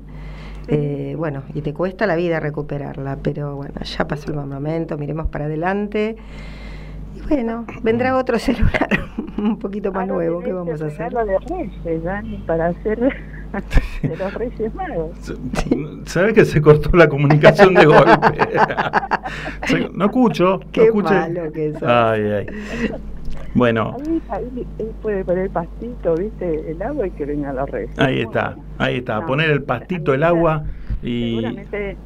eh, 0.67 1.15
bueno, 1.17 1.43
y 1.53 1.61
te 1.61 1.73
cuesta 1.73 2.07
la 2.07 2.15
vida 2.15 2.39
recuperarla, 2.39 3.17
pero 3.21 3.55
bueno, 3.55 3.79
ya 3.83 4.07
pasó 4.07 4.31
el 4.31 4.37
momento, 4.37 4.97
miremos 4.97 5.27
para 5.27 5.45
adelante. 5.45 6.15
Y 7.15 7.21
bueno, 7.27 7.65
vendrá 7.83 8.17
otro 8.17 8.39
celular 8.39 8.89
un 9.37 9.59
poquito 9.59 9.91
más 9.91 10.07
nuevo, 10.07 10.41
¿qué 10.41 10.53
vamos 10.53 10.81
a 10.81 10.87
hacer? 10.87 11.13
De 11.13 11.37
Reyes, 11.39 12.03
Dani, 12.03 12.37
para 12.47 12.67
hacer 12.67 13.13
de 14.01 14.17
los 14.17 14.33
Reyes 14.33 14.73
Magos. 14.75 15.11
¿Sabes 16.05 16.33
que 16.33 16.45
se 16.45 16.61
cortó 16.61 16.95
la 16.95 17.07
comunicación 17.07 17.73
de 17.73 17.85
golpe? 17.85 18.11
No 19.93 20.05
escucho, 20.05 20.59
no 20.63 20.71
Qué 20.71 20.85
escuché. 20.85 21.13
malo 21.13 21.51
que 21.51 21.73
sos. 21.73 21.83
Ay, 21.83 22.21
ay. 22.21 22.47
Bueno, 23.55 23.95
Ahí, 23.99 24.21
ahí, 24.29 24.67
ahí 24.79 24.91
puede 25.01 25.23
poner 25.25 25.49
pastito, 25.49 26.15
¿viste? 26.15 26.71
El 26.71 26.81
agua 26.81 27.07
y 27.07 27.11
que 27.11 27.25
venga 27.25 27.53
los 27.53 27.69
Reyes. 27.69 27.97
ahí 27.97 28.21
está, 28.21 28.55
ahí 28.77 28.97
está. 28.97 29.21
No. 29.21 29.27
Poner 29.27 29.49
el 29.49 29.63
pastito, 29.63 30.13
el 30.13 30.23
agua 30.23 30.65
y... 31.01 31.35
Seguramente, 31.37 31.97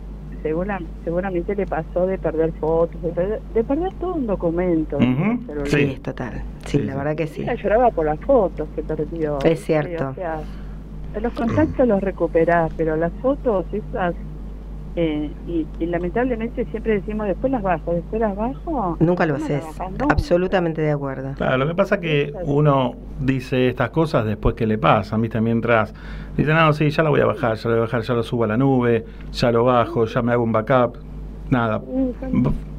segura- 0.43 0.79
seguramente 1.03 1.55
le 1.55 1.65
pasó 1.65 2.05
de 2.07 2.17
perder 2.19 2.51
fotos, 2.53 3.01
de 3.01 3.09
perder, 3.09 3.41
de 3.53 3.63
perder 3.63 3.93
todo 3.99 4.13
un 4.15 4.27
documento. 4.27 4.97
El 4.99 5.39
celular. 5.45 5.67
Sí, 5.67 5.81
es 5.95 6.01
total. 6.01 6.43
Sí, 6.65 6.77
la 6.79 6.95
verdad 6.95 7.15
que 7.15 7.27
sí. 7.27 7.41
Ella 7.41 7.55
lloraba 7.55 7.89
por 7.91 8.05
las 8.05 8.19
fotos 8.21 8.67
que 8.75 8.83
perdió. 8.83 9.39
Es 9.43 9.59
cierto. 9.65 10.09
O 10.09 10.13
sea, 10.13 10.39
los 11.21 11.33
contactos 11.33 11.87
los 11.87 12.01
recuperás, 12.01 12.71
pero 12.75 12.95
las 12.95 13.11
fotos 13.21 13.65
esas... 13.71 14.15
Eh, 14.95 15.31
y, 15.47 15.65
y 15.79 15.85
lamentablemente 15.85 16.65
siempre 16.65 16.93
decimos 16.95 17.27
después 17.27 17.51
las 17.51 17.61
bajo, 17.61 17.93
después 17.93 18.19
las 18.19 18.35
bajo. 18.35 18.97
Nunca 18.99 19.25
lo 19.25 19.35
haces. 19.35 19.63
Absolutamente 20.09 20.81
de 20.81 20.91
acuerdo. 20.91 21.33
Claro, 21.35 21.57
lo 21.57 21.67
que 21.67 21.75
pasa 21.75 21.95
es 21.95 22.01
que 22.01 22.33
uno 22.45 22.95
dice 23.19 23.69
estas 23.69 23.91
cosas 23.91 24.25
después 24.25 24.55
que 24.55 24.65
le 24.65 24.77
pasan, 24.77 25.21
¿viste? 25.21 25.39
Mientras 25.39 25.93
dice, 26.35 26.53
no, 26.53 26.73
sí, 26.73 26.89
ya 26.89 27.03
lo 27.03 27.11
voy 27.11 27.21
a 27.21 27.27
bajar, 27.27 27.55
ya 27.55 27.69
lo 27.69 27.75
voy 27.75 27.79
a 27.79 27.85
bajar, 27.85 28.01
ya 28.01 28.13
lo 28.15 28.23
subo 28.23 28.43
a 28.43 28.47
la 28.47 28.57
nube, 28.57 29.05
ya 29.31 29.51
lo 29.51 29.63
bajo, 29.63 30.05
ya 30.05 30.21
me 30.21 30.33
hago 30.33 30.43
un 30.43 30.51
backup. 30.51 30.97
Nada. 31.49 31.81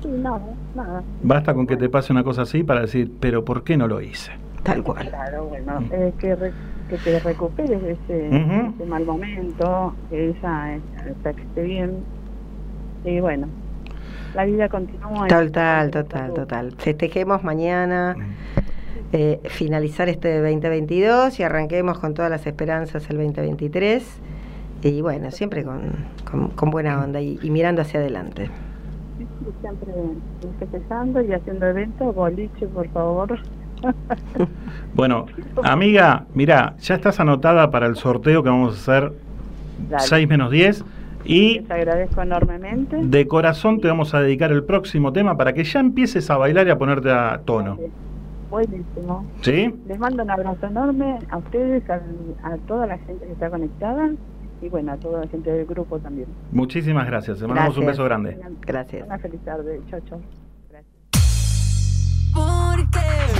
Sí, 0.02 0.08
nada, 0.08 0.40
nada. 0.74 1.02
Basta 1.22 1.54
con 1.54 1.66
que 1.66 1.76
te 1.76 1.88
pase 1.88 2.12
una 2.12 2.24
cosa 2.24 2.42
así 2.42 2.64
para 2.64 2.82
decir, 2.82 3.10
pero 3.18 3.44
¿por 3.44 3.62
qué 3.64 3.76
no 3.76 3.86
lo 3.86 4.00
hice? 4.02 4.32
Tal 4.62 4.82
cual. 4.82 5.08
Claro, 5.08 5.46
bueno, 5.46 5.82
eh, 5.90 6.12
que, 6.18 6.34
re- 6.36 6.52
que 6.90 6.96
te 6.98 7.18
recuperes 7.20 7.80
de 7.82 7.92
ese, 7.92 8.28
Ujú. 8.28 8.72
ese 8.74 8.84
mal 8.86 9.06
momento, 9.06 9.94
que 10.10 10.30
ella 10.30 10.78
hasta 10.98 11.32
que 11.32 11.42
esté 11.42 11.62
bien. 11.62 11.98
Y 13.04 13.20
bueno, 13.20 13.46
la 14.34 14.44
vida 14.44 14.68
continúa. 14.68 15.26
Total, 15.28 15.90
total, 15.90 16.34
total. 16.34 16.72
Festejemos 16.76 17.42
mañana, 17.44 18.16
eh, 19.12 19.40
finalizar 19.44 20.08
este 20.08 20.40
2022 20.40 21.38
y 21.40 21.42
arranquemos 21.44 21.98
con 21.98 22.14
todas 22.14 22.30
las 22.30 22.46
esperanzas 22.46 23.08
el 23.08 23.16
2023. 23.18 24.20
Y 24.82 25.00
bueno, 25.00 25.30
siempre 25.30 25.62
con, 25.64 25.80
con, 26.30 26.48
con 26.48 26.70
buena 26.70 27.02
onda 27.02 27.20
y, 27.20 27.38
y 27.42 27.50
mirando 27.50 27.82
hacia 27.82 28.00
adelante. 28.00 28.50
Siempre 29.60 29.92
festejando 30.58 31.20
y 31.22 31.32
haciendo 31.32 31.66
eventos, 31.66 32.14
boliche, 32.14 32.66
por 32.66 32.88
favor. 32.88 33.38
Bueno, 34.94 35.26
amiga, 35.62 36.26
mira, 36.34 36.74
ya 36.80 36.94
estás 36.96 37.20
anotada 37.20 37.70
para 37.70 37.86
el 37.86 37.96
sorteo 37.96 38.42
que 38.42 38.48
vamos 38.48 38.74
a 38.74 38.80
hacer 38.80 39.12
Dale. 39.88 40.02
6 40.04 40.28
menos 40.28 40.50
10 40.50 40.84
y 41.24 41.60
Les 41.60 41.70
agradezco 41.70 42.22
enormemente. 42.22 42.96
de 43.00 43.26
corazón 43.28 43.80
te 43.80 43.88
vamos 43.88 44.14
a 44.14 44.20
dedicar 44.20 44.50
el 44.52 44.64
próximo 44.64 45.12
tema 45.12 45.36
para 45.36 45.52
que 45.52 45.64
ya 45.64 45.80
empieces 45.80 46.28
a 46.30 46.36
bailar 46.36 46.66
y 46.66 46.70
a 46.70 46.78
ponerte 46.78 47.10
a 47.10 47.40
tono. 47.44 47.78
Buenísimo. 48.50 49.24
¿Sí? 49.42 49.72
Les 49.86 49.98
mando 49.98 50.24
un 50.24 50.30
abrazo 50.30 50.66
enorme 50.66 51.18
a 51.30 51.36
ustedes, 51.36 51.88
a, 51.88 52.00
toda 52.66 52.86
la 52.88 52.98
gente 52.98 53.24
que 53.26 53.32
está 53.32 53.48
conectada 53.48 54.10
y 54.60 54.68
bueno, 54.68 54.92
a 54.92 54.96
toda 54.96 55.20
la 55.20 55.28
gente 55.28 55.52
del 55.52 55.66
grupo 55.66 56.00
también. 56.00 56.26
Muchísimas 56.50 57.06
gracias. 57.06 57.38
Te 57.38 57.46
mandamos 57.46 57.76
un 57.78 57.84
Gracias. 57.84 57.98
beso 57.98 58.04
grande. 58.04 58.38
Gracias. 58.66 59.06
Una 59.06 59.18
feliz 59.18 59.40
tarde. 59.44 59.80
Chao, 59.88 60.00
chao. 60.08 60.20
Porque 62.34 63.39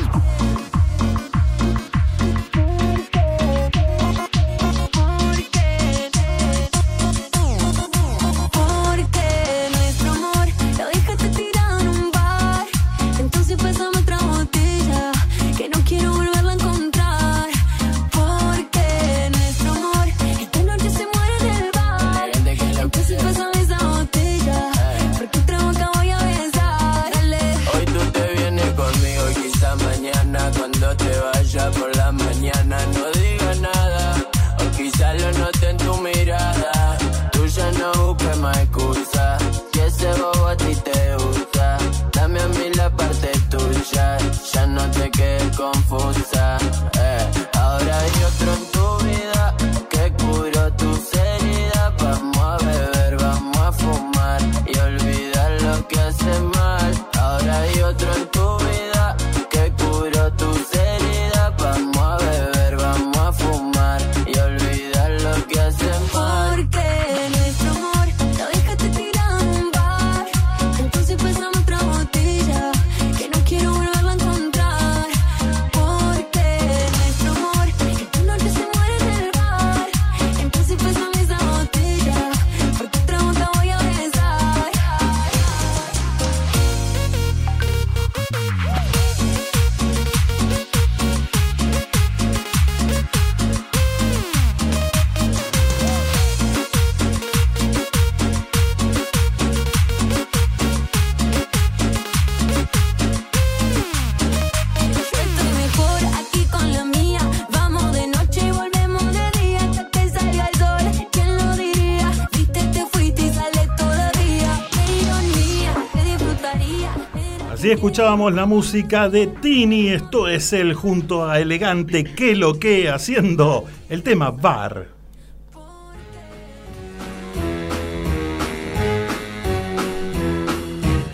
Así 117.71 117.77
escuchábamos 117.77 118.35
la 118.35 118.47
música 118.47 119.09
de 119.09 119.29
Tini, 119.29 119.91
esto 119.91 120.27
es 120.27 120.53
el 120.53 120.75
junto 120.75 121.29
a 121.31 121.39
Elegante 121.39 122.03
que 122.03 122.35
lo 122.35 122.59
que 122.59 122.91
haciendo 122.91 123.65
el 123.89 124.03
tema 124.03 124.33
Bar. 124.33 124.89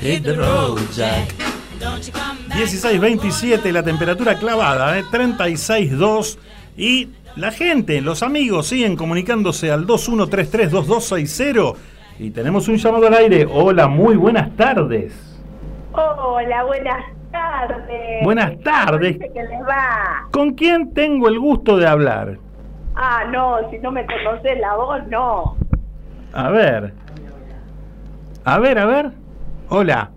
Hit 0.00 0.22
the 0.22 0.32
road, 0.32 0.80
Jack. 0.96 1.34
Don't 1.78 2.02
you 2.02 2.12
come 2.12 2.48
back. 2.48 2.56
16.27, 2.58 3.70
la 3.70 3.82
temperatura 3.82 4.38
clavada, 4.38 4.98
¿eh? 4.98 5.04
36.2 5.12 6.38
y 6.78 7.10
la 7.36 7.50
gente, 7.50 8.00
los 8.00 8.22
amigos 8.22 8.68
siguen 8.68 8.96
comunicándose 8.96 9.70
al 9.70 9.86
21332260 9.86 11.74
y 12.18 12.30
tenemos 12.30 12.66
un 12.68 12.78
llamado 12.78 13.08
al 13.08 13.14
aire. 13.14 13.46
Hola, 13.46 13.88
muy 13.88 14.16
buenas 14.16 14.56
tardes. 14.56 15.25
Hola, 15.96 16.64
buenas 16.64 17.04
tardes. 17.32 18.22
Buenas 18.22 18.60
tardes. 18.60 19.18
Que 19.18 19.30
les 19.30 19.62
va. 19.62 20.28
¿Con 20.30 20.52
quién 20.52 20.92
tengo 20.92 21.28
el 21.28 21.38
gusto 21.38 21.78
de 21.78 21.86
hablar? 21.86 22.36
Ah, 22.94 23.24
no, 23.32 23.70
si 23.70 23.78
no 23.78 23.90
me 23.90 24.04
conoces 24.04 24.60
la 24.60 24.76
voz, 24.76 25.06
no. 25.06 25.56
A 26.34 26.50
ver. 26.50 26.92
A 28.44 28.58
ver, 28.58 28.78
a 28.78 28.84
ver. 28.84 29.10
Hola. 29.70 30.10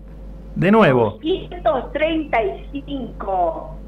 De 0.54 0.70
nuevo. 0.70 1.18
535. 1.20 3.79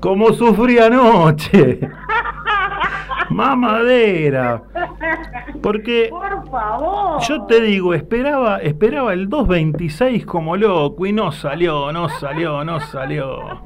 ¿Cómo 0.00 0.32
sufrí 0.32 0.78
anoche? 0.78 1.80
Mamadera. 3.30 4.62
Porque 5.62 6.08
Por 6.10 6.48
favor. 6.50 7.20
yo 7.22 7.42
te 7.46 7.60
digo, 7.60 7.94
esperaba, 7.94 8.58
esperaba 8.58 9.12
el 9.12 9.28
226 9.28 10.26
como 10.26 10.56
loco 10.56 11.06
y 11.06 11.12
no 11.12 11.32
salió, 11.32 11.92
no 11.92 12.08
salió, 12.08 12.64
no 12.64 12.80
salió. 12.80 13.62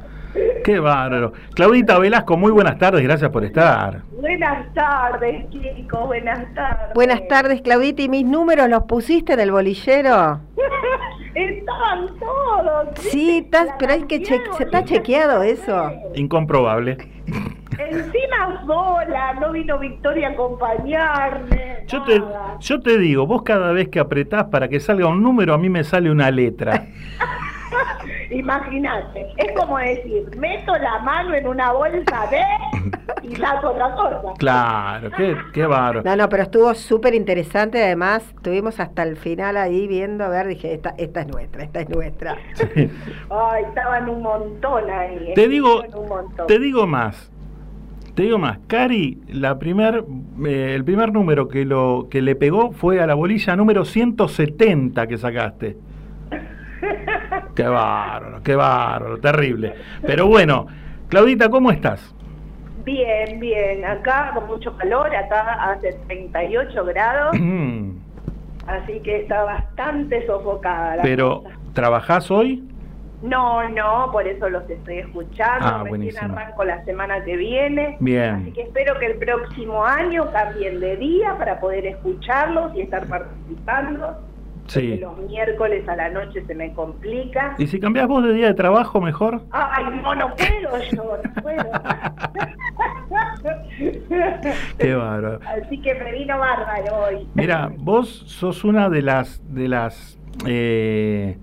Qué 0.65 0.79
bárbaro. 0.81 1.33
Claudita 1.55 1.99
Velasco, 1.99 2.37
muy 2.37 2.51
buenas 2.51 2.79
tardes, 2.79 3.03
gracias 3.03 3.31
por 3.31 3.45
estar. 3.45 4.03
Buenas 4.21 4.73
tardes, 4.75 5.49
chicos, 5.51 6.07
buenas 6.07 6.53
tardes. 6.55 6.95
Buenas 6.95 7.27
tardes, 7.29 7.63
Claudita. 7.63 8.03
¿Y 8.03 8.09
mis 8.09 8.25
números 8.27 8.69
los 8.69 8.83
pusiste 8.85 9.35
en 9.35 9.41
el 9.41 9.53
bolillero? 9.53 10.41
Estaban 11.35 12.07
todos. 12.19 12.89
Sí, 12.99 13.39
estás, 13.45 13.69
pero 13.79 13.93
hay 13.93 14.05
que 14.05 14.23
che- 14.23 14.41
se 14.57 14.65
está 14.65 14.85
chequeado 14.85 15.43
eso. 15.43 15.93
Incomprobable. 16.15 16.97
Encima 17.79 18.65
sola, 18.67 19.35
no 19.35 19.53
vino 19.53 19.79
Victoria 19.79 20.29
a 20.29 20.31
acompañarme. 20.33 21.85
Yo 21.87 22.03
te, 22.05 22.23
yo 22.61 22.81
te 22.81 22.99
digo, 22.99 23.27
vos 23.27 23.43
cada 23.43 23.71
vez 23.73 23.89
que 23.91 24.01
apretás 24.01 24.45
para 24.45 24.69
que 24.69 24.81
salga 24.81 25.07
un 25.09 25.23
número, 25.23 25.53
a 25.53 25.59
mí 25.59 25.69
me 25.69 25.85
sale 25.85 26.11
una 26.11 26.31
letra. 26.31 26.87
Imagínate, 28.31 29.27
es 29.37 29.53
como 29.53 29.79
decir, 29.79 30.25
meto 30.37 30.73
la 30.77 30.99
mano 31.01 31.35
en 31.35 31.47
una 31.47 31.73
bolsa 31.73 32.27
de 32.31 32.43
y 33.23 33.35
saco 33.37 33.71
otra 33.71 33.95
cosa. 33.95 34.35
Claro, 34.39 35.11
qué, 35.17 35.37
qué 35.53 35.67
bárbaro. 35.67 36.03
No, 36.05 36.17
no, 36.17 36.29
pero 36.29 36.45
estuvo 36.45 36.75
súper 36.75 37.15
interesante. 37.15 37.83
Además, 37.83 38.23
estuvimos 38.35 38.81
hasta 38.81 39.03
el 39.03 39.17
final 39.17 39.57
ahí 39.57 39.87
viendo. 39.87 40.25
A 40.25 40.29
ver, 40.29 40.47
dije, 40.47 40.75
esta, 40.75 40.95
esta 40.99 41.21
es 41.21 41.29
nuestra, 41.29 41.65
esta 41.65 41.81
es 41.81 41.89
nuestra. 41.89 42.37
Ay, 43.31 43.65
estaban 43.69 44.09
un 44.09 44.23
montón 44.23 44.91
ahí. 44.91 45.33
Te 45.35 45.49
digo, 45.49 45.83
estaban 45.83 46.05
un 46.05 46.09
montón. 46.09 46.47
te 46.47 46.59
digo 46.59 46.87
más. 46.87 47.31
Te 48.15 48.23
digo 48.23 48.39
más, 48.39 48.61
Cari, 48.67 49.19
la 49.29 49.59
primer, 49.59 50.03
eh, 50.47 50.73
el 50.75 50.85
primer 50.87 51.13
número 51.13 51.49
que 51.49 51.67
lo 51.67 52.09
que 52.11 52.23
le 52.23 52.35
pegó 52.35 52.73
fue 52.73 52.99
a 52.99 53.07
la 53.07 53.13
bolilla 53.13 53.55
número 53.57 53.85
170 53.85 55.07
que 55.07 55.19
sacaste. 55.19 55.77
Qué 57.57 57.63
bárbaro, 57.67 58.43
qué 58.43 58.55
bárbaro, 58.55 59.19
terrible. 59.19 59.75
Pero 60.03 60.27
bueno, 60.27 60.67
Claudita, 61.09 61.49
¿cómo 61.49 61.71
estás? 61.71 62.15
Bien, 62.85 63.41
bien. 63.41 63.85
Acá 63.85 64.31
con 64.35 64.47
mucho 64.47 64.77
calor, 64.77 65.15
acá 65.17 65.71
hace 65.73 65.95
38 66.07 66.85
grados, 66.85 67.35
así 68.67 69.01
que 69.01 69.23
está 69.23 69.43
bastante 69.45 70.25
sofocada. 70.27 70.97
la 70.97 71.03
Pero, 71.03 71.43
cosa. 71.43 71.57
¿trabajás 71.73 72.31
hoy? 72.31 72.63
No, 73.23 73.67
no, 73.71 74.11
por 74.13 74.29
eso 74.29 74.49
los 74.51 74.69
estoy 74.69 74.99
escuchando. 74.99 75.67
Ah, 75.67 75.85
Recién 75.91 76.19
arranco 76.19 76.63
la 76.65 76.85
semana 76.85 77.25
que 77.25 77.37
viene. 77.37 77.97
Bien. 77.99 78.35
Así 78.43 78.53
que 78.53 78.63
espero 78.63 78.99
que 78.99 79.07
el 79.07 79.17
próximo 79.17 79.83
año 79.85 80.31
cambien 80.31 80.79
de 80.81 80.97
día 80.99 81.35
para 81.39 81.59
poder 81.59 81.87
escucharlos 81.87 82.75
y 82.77 82.83
estar 82.83 83.07
participando. 83.07 84.19
Sí. 84.67 84.99
Los 84.99 85.19
miércoles 85.19 85.89
a 85.89 85.97
la 85.97 86.11
noche 86.11 86.45
se 86.47 86.55
me 86.55 86.73
complica. 86.73 87.55
¿Y 87.59 87.67
si 87.67 87.81
cambiás 87.81 88.09
vos 88.09 88.25
de 88.25 88.33
día 88.33 88.49
de 88.49 88.55
trabajo 88.55 89.01
mejor? 89.01 89.43
Ay, 89.51 89.85
no, 90.03 90.15
no 90.15 90.35
puedo 90.35 90.79
yo, 90.91 91.19
no 91.23 91.43
puedo. 91.43 91.57
Qué 94.79 94.95
bárbaro. 94.95 95.41
Así 95.47 95.81
que 95.81 95.95
me 95.95 96.13
vino 96.13 96.39
bárbaro 96.39 97.05
hoy. 97.05 97.27
Mira, 97.35 97.71
vos 97.79 98.09
sos 98.27 98.65
una 98.65 98.89
de 98.89 99.03
las 99.03 99.43
de 99.55 99.69
las 99.69 100.19
eh, 100.47 101.39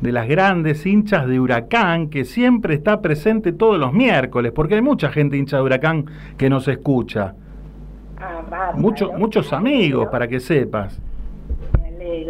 de 0.00 0.12
las 0.12 0.28
grandes 0.28 0.84
hinchas 0.84 1.26
de 1.26 1.40
Huracán 1.40 2.10
que 2.10 2.24
siempre 2.24 2.74
está 2.74 3.00
presente 3.00 3.52
todos 3.52 3.78
los 3.78 3.92
miércoles, 3.92 4.52
porque 4.54 4.74
hay 4.74 4.82
mucha 4.82 5.10
gente 5.10 5.36
hincha 5.36 5.56
de 5.56 5.62
Huracán 5.62 6.06
que 6.36 6.50
nos 6.50 6.68
escucha. 6.68 7.34
Ah, 8.18 8.42
bárbaro. 8.48 9.18
Muchos 9.18 9.52
amigos, 9.52 10.08
para 10.10 10.28
que 10.28 10.40
sepas. 10.40 11.00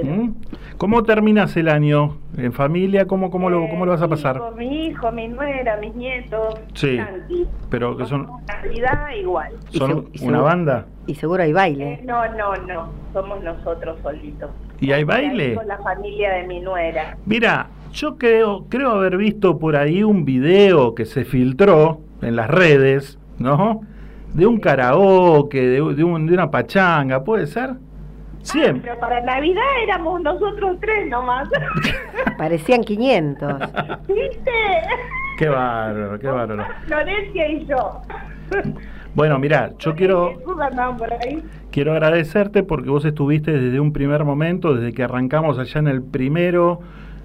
¿Mm? 0.02 0.34
¿Cómo 0.78 1.02
terminas 1.02 1.56
el 1.56 1.68
año 1.68 2.18
en 2.36 2.52
familia? 2.52 3.06
¿Cómo, 3.06 3.30
cómo, 3.30 3.48
lo, 3.50 3.68
cómo 3.68 3.86
lo 3.86 3.92
vas 3.92 4.02
a 4.02 4.08
pasar? 4.08 4.38
Con 4.38 4.56
mi 4.56 4.86
hijo, 4.86 5.10
mi 5.12 5.28
nuera, 5.28 5.76
mis 5.78 5.94
nietos. 5.94 6.54
Sí. 6.74 6.98
Pero 7.70 7.96
que 7.96 8.06
son, 8.06 8.28
Navidad 8.46 9.08
igual. 9.18 9.52
son 9.70 10.08
una 10.22 10.40
banda. 10.40 10.86
Y 11.06 11.14
seguro 11.14 11.42
hay 11.42 11.52
baile. 11.52 12.00
No, 12.04 12.26
no, 12.36 12.56
no. 12.66 12.88
Somos 13.12 13.42
nosotros 13.42 13.98
solitos. 14.02 14.50
¿Y 14.80 14.92
hay 14.92 15.04
baile? 15.04 15.54
Con 15.54 15.68
la 15.68 15.78
familia 15.78 16.32
de 16.34 16.46
mi 16.46 16.60
nuera. 16.60 17.16
Mira, 17.24 17.68
yo 17.92 18.18
creo, 18.18 18.66
creo 18.68 18.90
haber 18.90 19.16
visto 19.16 19.58
por 19.58 19.76
ahí 19.76 20.02
un 20.02 20.24
video 20.24 20.94
que 20.94 21.06
se 21.06 21.24
filtró 21.24 22.00
en 22.20 22.36
las 22.36 22.48
redes, 22.50 23.18
¿no? 23.38 23.80
De 24.34 24.46
un 24.46 24.60
karaoke, 24.60 25.60
de, 25.66 25.94
de 25.94 26.04
un- 26.04 26.26
de 26.26 26.34
una 26.34 26.50
pachanga, 26.50 27.24
¿puede 27.24 27.46
ser? 27.46 27.70
Siempre. 28.46 28.90
Pero 28.90 29.00
para 29.00 29.20
Navidad 29.22 29.62
éramos 29.82 30.20
nosotros 30.22 30.78
tres 30.80 31.08
nomás. 31.08 31.48
Parecían 32.38 32.82
500. 32.82 33.58
¿Viste? 34.08 34.50
Qué 35.36 35.48
bárbaro, 35.48 36.18
qué 36.18 36.26
bárbaro. 36.28 36.64
Florencia 36.86 37.48
y 37.48 37.66
yo. 37.66 38.00
Bueno, 39.14 39.38
mira, 39.38 39.72
yo 39.78 39.94
quiero, 39.94 40.34
quiero 41.70 41.92
agradecerte 41.92 42.62
porque 42.62 42.90
vos 42.90 43.04
estuviste 43.04 43.50
desde 43.50 43.80
un 43.80 43.92
primer 43.92 44.24
momento, 44.24 44.74
desde 44.74 44.92
que 44.92 45.02
arrancamos 45.02 45.58
allá 45.58 45.80
en 45.80 45.88
el 45.88 46.02
primero 46.02 46.80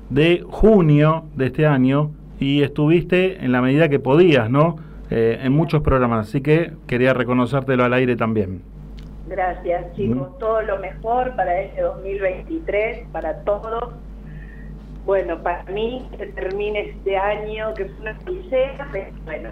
de 0.10 0.44
junio 0.48 1.26
de 1.36 1.48
este 1.48 1.68
año, 1.68 2.12
y 2.40 2.64
estuviste 2.64 3.46
en 3.46 3.52
la 3.52 3.62
medida 3.62 3.88
que 3.88 4.00
podías, 4.00 4.50
¿no? 4.50 4.78
Eh, 5.10 5.40
en 5.44 5.54
muchos 5.54 5.82
programas, 5.84 6.30
así 6.30 6.42
que 6.42 6.72
quería 6.88 7.14
reconocértelo 7.14 7.84
al 7.84 7.94
aire 7.94 8.16
también. 8.16 8.62
Gracias, 9.32 9.94
chicos. 9.96 10.38
Todo 10.40 10.62
lo 10.62 10.78
mejor 10.80 11.34
para 11.38 11.62
este 11.62 11.82
2023, 11.82 13.08
para 13.14 13.34
todos. 13.44 13.94
Bueno, 15.06 15.42
para 15.42 15.64
mí, 15.72 16.06
que 16.18 16.28
termine 16.28 16.82
este 16.90 17.18
año, 17.18 17.74
que 17.74 17.86
fue 17.86 18.02
una 18.02 18.20
odisea, 18.28 18.88
pero 18.92 19.08
bueno, 19.24 19.50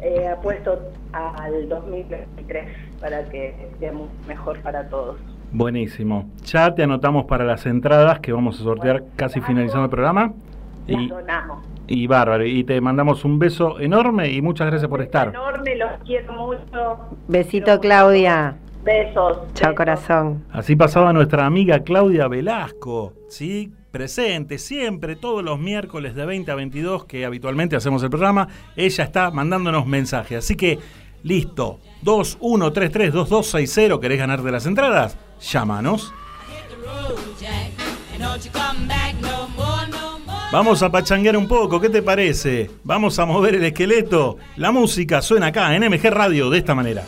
eh, 0.00 0.28
apuesto 0.28 0.78
al 1.12 1.68
2023 1.68 2.64
para 3.00 3.24
que 3.28 3.54
sea 3.80 3.92
mucho 3.92 4.12
mejor 4.28 4.60
para 4.60 4.88
todos. 4.88 5.16
Buenísimo. 5.50 6.30
Ya 6.44 6.72
te 6.74 6.84
anotamos 6.84 7.24
para 7.26 7.44
las 7.44 7.66
entradas 7.66 8.20
que 8.20 8.32
vamos 8.32 8.60
a 8.60 8.62
sortear 8.62 9.02
casi 9.16 9.40
finalizando 9.40 9.84
el 9.84 9.90
programa. 9.90 10.32
Las 10.86 11.02
Y, 11.02 11.08
donamos. 11.08 11.66
y 11.88 12.06
bárbaro. 12.06 12.44
Y 12.46 12.62
te 12.64 12.80
mandamos 12.80 13.24
un 13.24 13.38
beso 13.40 13.80
enorme 13.80 14.30
y 14.30 14.40
muchas 14.42 14.68
gracias 14.68 14.88
por 14.88 15.02
estar. 15.02 15.28
Enorme, 15.28 15.74
los 15.76 15.90
quiero 16.04 16.32
mucho. 16.34 16.98
Besito, 17.26 17.80
Claudia. 17.80 18.56
Besos. 18.82 19.38
Chao, 19.54 19.74
corazón. 19.74 20.44
Así 20.50 20.76
pasaba 20.76 21.12
nuestra 21.12 21.46
amiga 21.46 21.80
Claudia 21.80 22.28
Velasco, 22.28 23.14
¿sí? 23.28 23.72
Presente 23.90 24.58
siempre, 24.58 25.16
todos 25.16 25.42
los 25.42 25.58
miércoles 25.58 26.14
de 26.14 26.26
20 26.26 26.50
a 26.50 26.54
22 26.54 27.06
que 27.06 27.24
habitualmente 27.24 27.74
hacemos 27.74 28.02
el 28.02 28.10
programa. 28.10 28.48
Ella 28.76 29.04
está 29.04 29.30
mandándonos 29.30 29.86
mensajes. 29.86 30.38
Así 30.38 30.56
que, 30.56 30.78
listo. 31.22 31.80
21332260, 32.04 33.98
¿querés 34.00 34.18
ganarte 34.18 34.50
las 34.50 34.66
entradas? 34.66 35.16
Llámanos. 35.40 36.12
Vamos 40.50 40.82
a 40.82 40.90
pachanguear 40.90 41.36
un 41.36 41.46
poco, 41.46 41.78
¿qué 41.78 41.90
te 41.90 42.02
parece? 42.02 42.70
Vamos 42.82 43.18
a 43.18 43.26
mover 43.26 43.56
el 43.56 43.64
esqueleto. 43.64 44.38
La 44.56 44.72
música 44.72 45.20
suena 45.20 45.48
acá 45.48 45.74
en 45.74 45.84
MG 45.84 46.10
Radio 46.10 46.48
de 46.48 46.58
esta 46.58 46.74
manera. 46.74 47.04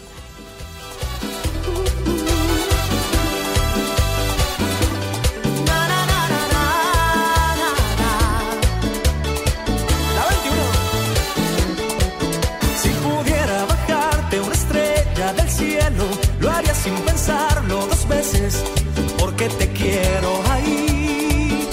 Porque 19.19 19.49
te 19.49 19.69
quiero 19.73 20.31
ahí 20.51 21.69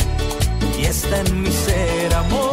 y 0.80 0.86
está 0.86 1.20
en 1.22 1.43
mi 1.43 1.52
ser 1.52 2.13
amor. 2.15 2.47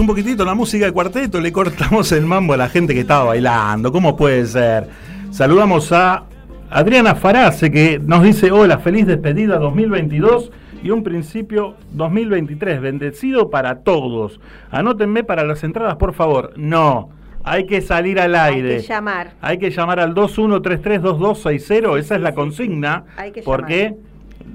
Un 0.00 0.06
poquitito 0.06 0.44
la 0.44 0.54
música 0.54 0.86
de 0.86 0.92
cuarteto, 0.92 1.40
le 1.40 1.52
cortamos 1.52 2.12
el 2.12 2.24
mambo 2.26 2.54
a 2.54 2.56
la 2.56 2.68
gente 2.68 2.94
que 2.94 3.00
estaba 3.00 3.24
bailando. 3.24 3.90
¿Cómo 3.92 4.16
puede 4.16 4.46
ser? 4.46 4.88
Saludamos 5.30 5.92
a 5.92 6.24
Adriana 6.70 7.14
Farace 7.14 7.70
que 7.70 7.98
nos 8.04 8.22
dice, 8.22 8.50
hola, 8.50 8.78
feliz 8.78 9.06
despedida 9.06 9.58
2022 9.58 10.50
y 10.82 10.90
un 10.90 11.02
principio 11.02 11.74
2023, 11.92 12.80
bendecido 12.80 13.50
para 13.50 13.80
todos. 13.80 14.40
Anótenme 14.70 15.24
para 15.24 15.44
las 15.44 15.64
entradas, 15.64 15.96
por 15.96 16.14
favor. 16.14 16.52
No, 16.56 17.10
hay 17.44 17.66
que 17.66 17.80
salir 17.80 18.20
al 18.20 18.34
Hay 18.34 18.54
aire. 18.56 18.76
que 18.76 18.82
llamar. 18.82 19.32
Hay 19.40 19.58
que 19.58 19.70
llamar 19.70 20.00
al 20.00 20.14
21332260, 20.14 21.98
esa 21.98 22.14
es 22.16 22.20
la 22.20 22.34
consigna. 22.34 23.04
Hay 23.16 23.32
que 23.32 23.42
porque 23.42 23.96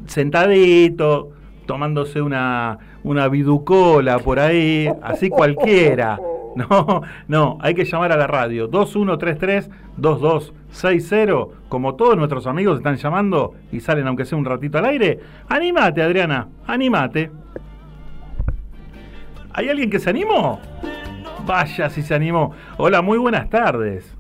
sentadito, 0.07 1.31
tomándose 1.65 2.21
una, 2.21 2.77
una 3.03 3.27
viducola 3.27 4.19
por 4.19 4.39
ahí, 4.39 4.87
así 5.01 5.29
cualquiera. 5.29 6.19
No, 6.55 7.01
no, 7.27 7.57
hay 7.61 7.73
que 7.73 7.83
llamar 7.83 8.11
a 8.11 8.15
la 8.15 8.27
radio 8.27 8.69
2133-2260, 8.69 11.49
como 11.67 11.95
todos 11.95 12.15
nuestros 12.15 12.45
amigos 12.45 12.77
están 12.77 12.97
llamando 12.97 13.55
y 13.71 13.79
salen 13.79 14.05
aunque 14.05 14.25
sea 14.25 14.37
un 14.37 14.45
ratito 14.45 14.77
al 14.77 14.85
aire. 14.85 15.19
Anímate, 15.49 16.03
Adriana, 16.03 16.49
anímate. 16.67 17.31
¿Hay 19.51 19.67
alguien 19.67 19.89
que 19.89 19.97
se 19.97 20.11
animó? 20.11 20.59
Vaya 21.45 21.89
si 21.89 22.03
se 22.03 22.13
animó. 22.13 22.51
Hola, 22.77 23.01
muy 23.01 23.17
buenas 23.17 23.49
tardes. 23.49 24.15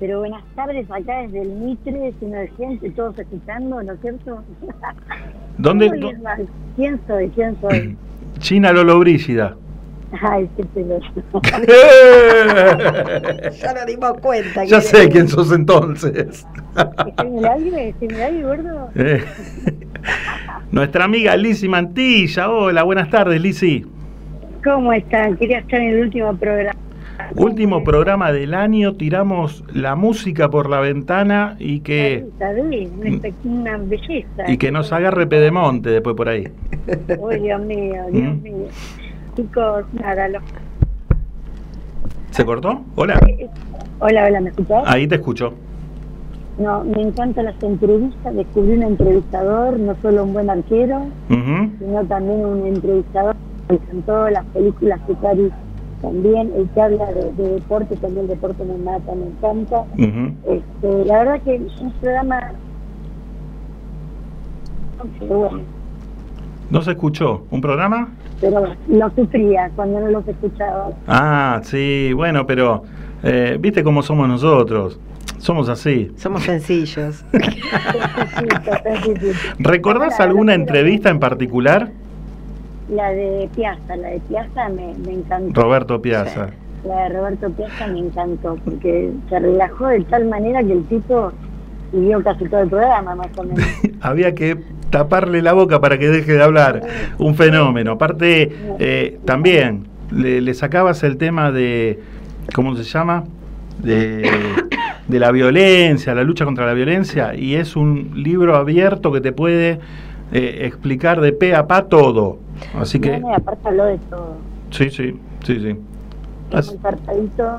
Pero 0.00 0.18
buenas 0.20 0.42
tardes 0.56 0.90
acá 0.90 1.22
desde 1.22 1.42
el 1.42 1.50
Mitre, 1.50 2.12
de 2.20 2.48
gente, 2.56 2.90
todos 2.90 3.18
escuchando, 3.18 3.82
¿no 3.82 3.92
es 3.92 4.00
cierto? 4.00 4.42
¿Dónde? 5.58 5.90
¿Quién 6.74 6.98
soy? 7.06 7.28
¿Quién 7.30 7.60
soy? 7.60 7.96
China 8.40 8.72
Lolo 8.72 8.98
Brígida. 8.98 9.56
Ay, 10.20 10.48
qué 10.56 10.64
peloso. 10.64 11.06
Ya 13.62 13.72
nos 13.74 13.86
dimos 13.86 14.12
cuenta. 14.20 14.64
Ya 14.64 14.80
sé 14.80 15.08
quién 15.08 15.28
sos 15.28 15.52
entonces. 15.52 16.44
¿Estoy 17.06 17.26
en 17.28 17.38
el 17.38 17.44
aire? 17.44 17.88
¿Estoy 17.90 18.08
en 18.08 18.14
el 18.16 18.20
aire, 18.22 18.42
gordo? 18.42 18.90
Eh, 18.96 19.24
Nuestra 20.72 21.04
amiga 21.04 21.36
Lizzy 21.36 21.68
Mantilla. 21.68 22.50
Hola, 22.50 22.82
buenas 22.82 23.08
tardes, 23.10 23.40
Lizzy. 23.40 23.86
¿Cómo 24.64 24.92
están? 24.92 25.36
Quería 25.36 25.60
estar 25.60 25.80
en 25.80 25.90
el 25.90 26.00
último 26.00 26.34
programa. 26.36 26.76
Último 27.36 27.84
programa 27.84 28.32
del 28.32 28.54
año, 28.54 28.94
tiramos 28.94 29.64
la 29.72 29.94
música 29.94 30.48
por 30.50 30.68
la 30.68 30.80
ventana 30.80 31.56
y 31.58 31.80
que, 31.80 32.26
¿Sabés? 32.38 32.90
Una, 33.44 33.76
belleza. 33.78 34.48
y 34.50 34.56
que 34.58 34.72
nos 34.72 34.92
agarre 34.92 35.26
Pedemonte 35.26 35.90
después 35.90 36.16
por 36.16 36.28
ahí. 36.28 36.48
Oh, 37.20 37.28
Dios 37.30 37.60
mío, 37.62 38.02
Dios 38.10 38.34
Mm. 38.36 38.42
mío. 38.42 38.66
Chicos, 39.36 39.84
nada, 39.92 40.28
los... 40.28 40.42
¿Se 42.30 42.44
cortó? 42.44 42.82
Hola. 42.96 43.20
Hola, 44.00 44.26
hola, 44.26 44.40
¿me 44.40 44.50
escuchás? 44.50 44.82
Ahí 44.86 45.06
te 45.06 45.16
escucho. 45.16 45.52
No, 46.58 46.84
me 46.84 47.00
encantan 47.02 47.46
las 47.46 47.62
entrevistas, 47.62 48.34
descubrí 48.34 48.72
un 48.72 48.82
entrevistador, 48.82 49.78
no 49.78 49.94
solo 50.02 50.24
un 50.24 50.32
buen 50.32 50.50
arquero, 50.50 51.06
sino 51.28 52.04
también 52.08 52.44
un 52.44 52.66
entrevistador 52.66 53.36
que 53.68 53.76
encantó 53.76 54.28
las 54.30 54.44
películas 54.46 55.00
que 55.06 55.14
Cari 55.14 55.50
también, 56.02 56.52
el 56.56 56.68
que 56.70 56.80
habla 56.80 57.06
de, 57.12 57.32
de 57.32 57.54
deporte, 57.54 57.96
también 57.96 58.24
el 58.24 58.30
deporte 58.30 58.64
me 58.64 58.78
mata, 58.78 59.14
me 59.14 59.26
encanta. 59.26 59.84
Este, 59.96 61.04
la 61.04 61.18
verdad 61.18 61.42
que 61.42 61.56
es 61.56 61.80
un 61.80 61.92
programa 62.00 62.52
pero 65.18 65.38
bueno, 65.38 65.60
¿No 66.70 66.82
se 66.82 66.92
escuchó? 66.92 67.44
¿Un 67.50 67.60
programa? 67.60 68.10
pero 68.40 68.74
lo 68.88 69.10
sufría 69.10 69.70
cuando 69.76 70.00
no 70.00 70.06
los 70.08 70.26
escuchaba. 70.26 70.92
Ah, 71.06 71.60
sí, 71.62 72.12
bueno, 72.14 72.46
pero 72.46 72.84
eh, 73.22 73.58
viste 73.60 73.84
cómo 73.84 74.02
somos 74.02 74.28
nosotros. 74.28 74.98
Somos 75.38 75.68
así. 75.68 76.10
Somos 76.16 76.44
sencillos. 76.44 77.24
¿Recordás 79.58 80.20
alguna 80.20 80.54
entrevista 80.54 81.10
en 81.10 81.18
particular? 81.18 81.90
La 82.90 83.10
de 83.10 83.48
Piazza, 83.54 83.96
la 83.96 84.08
de 84.08 84.20
Piazza 84.20 84.68
me, 84.68 84.94
me 85.06 85.12
encantó. 85.14 85.62
Roberto 85.62 86.02
Piazza. 86.02 86.50
La 86.84 87.04
de 87.04 87.08
Roberto 87.10 87.50
Piazza 87.50 87.86
me 87.86 88.00
encantó 88.00 88.56
porque 88.64 89.10
se 89.28 89.38
relajó 89.38 89.88
de 89.88 90.00
tal 90.04 90.26
manera 90.26 90.62
que 90.62 90.72
el 90.72 90.84
tipo 90.84 91.32
siguió 91.92 92.22
casi 92.22 92.46
todo 92.46 92.62
el 92.62 92.68
programa, 92.68 93.14
más 93.14 93.28
o 93.36 93.44
menos. 93.44 93.64
Había 94.00 94.34
que 94.34 94.58
taparle 94.90 95.42
la 95.42 95.52
boca 95.52 95.80
para 95.80 95.98
que 95.98 96.08
deje 96.08 96.32
de 96.32 96.42
hablar. 96.42 96.82
Un 97.18 97.34
fenómeno. 97.34 97.92
Aparte, 97.92 98.50
eh, 98.78 99.18
también 99.24 99.86
le, 100.10 100.40
le 100.40 100.54
sacabas 100.54 101.02
el 101.04 101.16
tema 101.16 101.52
de, 101.52 102.00
¿cómo 102.54 102.74
se 102.76 102.82
llama? 102.82 103.24
De, 103.78 104.28
de 105.08 105.18
la 105.18 105.30
violencia, 105.32 106.14
la 106.14 106.22
lucha 106.22 106.44
contra 106.44 106.66
la 106.66 106.74
violencia, 106.74 107.34
y 107.34 107.54
es 107.54 107.76
un 107.76 108.12
libro 108.14 108.56
abierto 108.56 109.12
que 109.12 109.20
te 109.20 109.32
puede 109.32 109.80
eh, 110.32 110.62
explicar 110.66 111.20
de 111.20 111.32
pe 111.32 111.54
a 111.54 111.66
pa 111.66 111.88
todo. 111.88 112.38
Así 112.78 113.00
que, 113.00 113.18
No, 113.20 113.30
y 113.30 113.34
aparte 113.34 113.68
habló 113.68 113.84
de 113.84 113.98
todo. 113.98 114.34
sí, 114.70 114.90
sí, 114.90 115.18
sí, 115.44 115.60
sí. 115.60 115.76
Muy 116.52 116.78
zarpadito, 116.82 117.58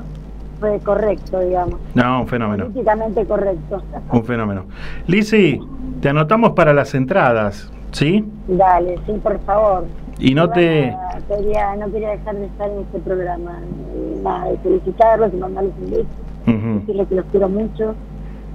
fue 0.60 0.78
correcto, 0.80 1.40
digamos. 1.40 1.80
No, 1.94 2.20
un 2.22 2.26
fenómeno. 2.28 2.64
Políticamente 2.66 3.24
correcto. 3.26 3.82
Un 4.12 4.24
fenómeno. 4.24 4.64
Lizzy, 5.06 5.60
te 6.00 6.08
anotamos 6.10 6.52
para 6.52 6.72
las 6.74 6.94
entradas, 6.94 7.70
¿sí? 7.92 8.24
Dale, 8.48 8.98
sí, 9.06 9.12
por 9.22 9.38
favor. 9.40 9.84
Y 10.18 10.34
no 10.34 10.48
te... 10.50 10.94
Quería, 11.28 11.74
no 11.76 11.90
quería 11.90 12.10
dejar 12.10 12.36
de 12.36 12.46
estar 12.46 12.70
en 12.70 12.80
este 12.80 12.98
programa. 12.98 13.58
Eh, 13.94 14.20
nada, 14.22 14.50
de 14.50 14.58
felicitarlos 14.58 15.32
y 15.32 15.36
mandarles 15.36 15.72
un 15.82 15.90
beso, 15.90 16.06
decirles 16.80 17.08
que 17.08 17.14
los 17.14 17.24
quiero 17.26 17.48
mucho. 17.48 17.94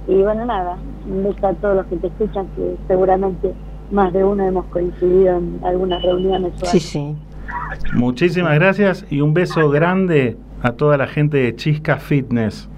Y 0.06 0.22
bueno, 0.22 0.46
nada, 0.46 0.76
un 1.10 1.24
beso 1.24 1.46
a 1.46 1.52
todos 1.54 1.76
los 1.76 1.86
que 1.86 1.96
te 1.96 2.06
escuchan, 2.06 2.46
que 2.56 2.76
seguramente 2.86 3.52
más 3.90 4.12
de 4.12 4.24
uno 4.24 4.46
hemos 4.46 4.66
coincidido 4.66 5.38
en 5.38 5.60
algunas 5.64 6.02
reuniones. 6.02 6.52
Sí, 6.64 6.80
sí. 6.80 7.16
Muchísimas 7.94 8.54
gracias 8.54 9.06
y 9.10 9.20
un 9.20 9.34
beso 9.34 9.70
grande 9.70 10.36
a 10.62 10.72
toda 10.72 10.96
la 10.96 11.06
gente 11.06 11.38
de 11.38 11.54
Chisca 11.56 11.96
Fitness. 11.96 12.68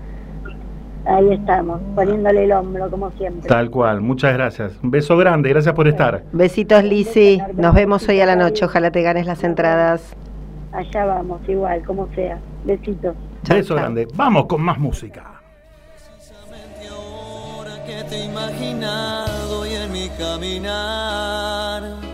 Ahí 1.06 1.32
estamos, 1.32 1.80
poniéndole 1.94 2.44
el 2.44 2.52
hombro, 2.52 2.88
como 2.90 3.10
siempre. 3.12 3.48
Tal 3.48 3.70
cual, 3.70 4.00
muchas 4.00 4.34
gracias. 4.34 4.78
Un 4.82 4.90
beso 4.90 5.16
grande, 5.16 5.48
gracias 5.48 5.74
por 5.74 5.88
estar. 5.88 6.22
Besitos, 6.32 6.84
Lizzy. 6.84 7.40
Nos 7.56 7.74
vemos 7.74 8.06
hoy 8.08 8.20
a 8.20 8.26
la 8.26 8.36
noche. 8.36 8.64
Ojalá 8.64 8.90
te 8.90 9.02
ganes 9.02 9.26
las 9.26 9.42
entradas. 9.42 10.14
Allá 10.72 11.06
vamos, 11.06 11.40
igual, 11.48 11.82
como 11.84 12.06
sea. 12.14 12.38
Besitos. 12.64 13.16
Beso 13.48 13.74
grande. 13.74 14.06
Vamos 14.14 14.46
con 14.46 14.62
más 14.62 14.78
música. 14.78 15.40
que 17.90 18.04
te 18.04 18.16
he 18.16 18.24
imaginado 18.26 19.66
y 19.66 19.74
mi 19.90 20.08
caminar 20.10 22.10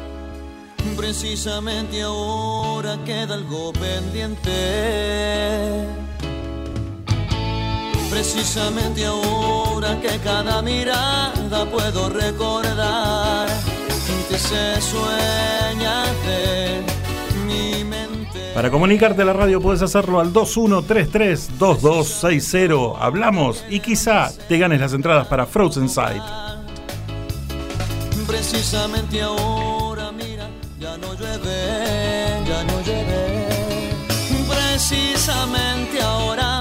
Precisamente 0.96 2.02
ahora 2.02 2.96
queda 3.04 3.34
algo 3.34 3.72
pendiente. 3.72 4.50
Precisamente 8.10 9.04
ahora 9.04 10.00
que 10.00 10.18
cada 10.24 10.62
mirada 10.62 11.66
puedo 11.70 12.08
recordar 12.08 13.46
que 14.28 14.38
se 14.38 14.80
sueña 14.80 16.04
de 16.26 16.82
mi 17.46 17.84
mente. 17.84 18.52
Para 18.54 18.70
comunicarte 18.70 19.20
a 19.20 19.26
la 19.26 19.34
radio 19.34 19.60
puedes 19.60 19.82
hacerlo 19.82 20.18
al 20.18 20.32
2133-2260. 20.32 22.96
Hablamos 22.98 23.62
y 23.68 23.80
quizá 23.80 24.32
te 24.48 24.56
ganes 24.56 24.80
las 24.80 24.94
entradas 24.94 25.26
para 25.26 25.44
Frozen 25.44 25.90
Sight. 25.90 26.22
Precisamente 28.38 29.22
ahora, 29.22 30.12
mira, 30.12 30.46
ya 30.78 30.98
no 30.98 31.14
llueve, 31.14 32.44
ya 32.46 32.64
no 32.64 32.82
llueve. 32.82 33.48
Precisamente 34.46 36.02
ahora 36.02 36.60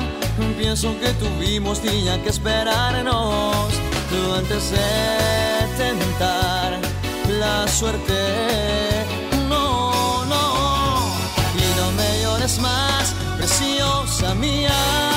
pienso 0.57 0.97
que 1.01 1.09
tuvimos 1.15 1.83
día 1.83 2.23
que 2.23 2.29
esperarnos 2.29 3.67
antes 4.37 4.71
de 4.71 5.83
tentar 5.83 6.79
la 7.41 7.67
suerte. 7.67 8.23
No, 9.49 10.23
no, 10.23 10.43
y 11.59 11.65
no 11.77 11.91
me 11.91 12.21
llores 12.21 12.57
más, 12.59 13.13
preciosa 13.37 14.33
mía. 14.33 15.14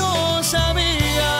Preciosa 0.00 0.74
mía. 0.74 1.34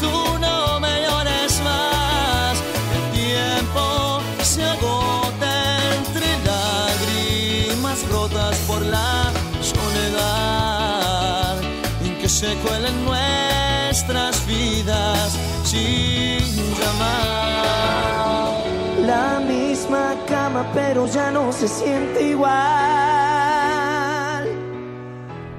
Tú 0.00 0.38
no 0.38 0.80
me 0.80 1.02
llores 1.02 1.60
más, 1.62 2.58
el 2.96 3.04
tiempo 3.12 4.20
se 4.42 4.64
agota 4.64 5.94
entre 5.96 6.26
lágrimas 6.44 8.08
rotas 8.10 8.56
por 8.66 8.82
la 8.82 9.30
soledad 9.60 11.56
en 12.04 12.18
que 12.18 12.28
se 12.28 12.54
cuelen 12.56 13.04
nuestras 13.04 14.46
vidas 14.46 15.38
sin 15.64 16.40
llamar. 16.78 18.64
La 19.06 19.40
misma 19.40 20.14
cama, 20.26 20.66
pero 20.72 21.06
ya 21.06 21.30
no 21.30 21.52
se 21.52 21.68
siente 21.68 22.28
igual. 22.28 23.83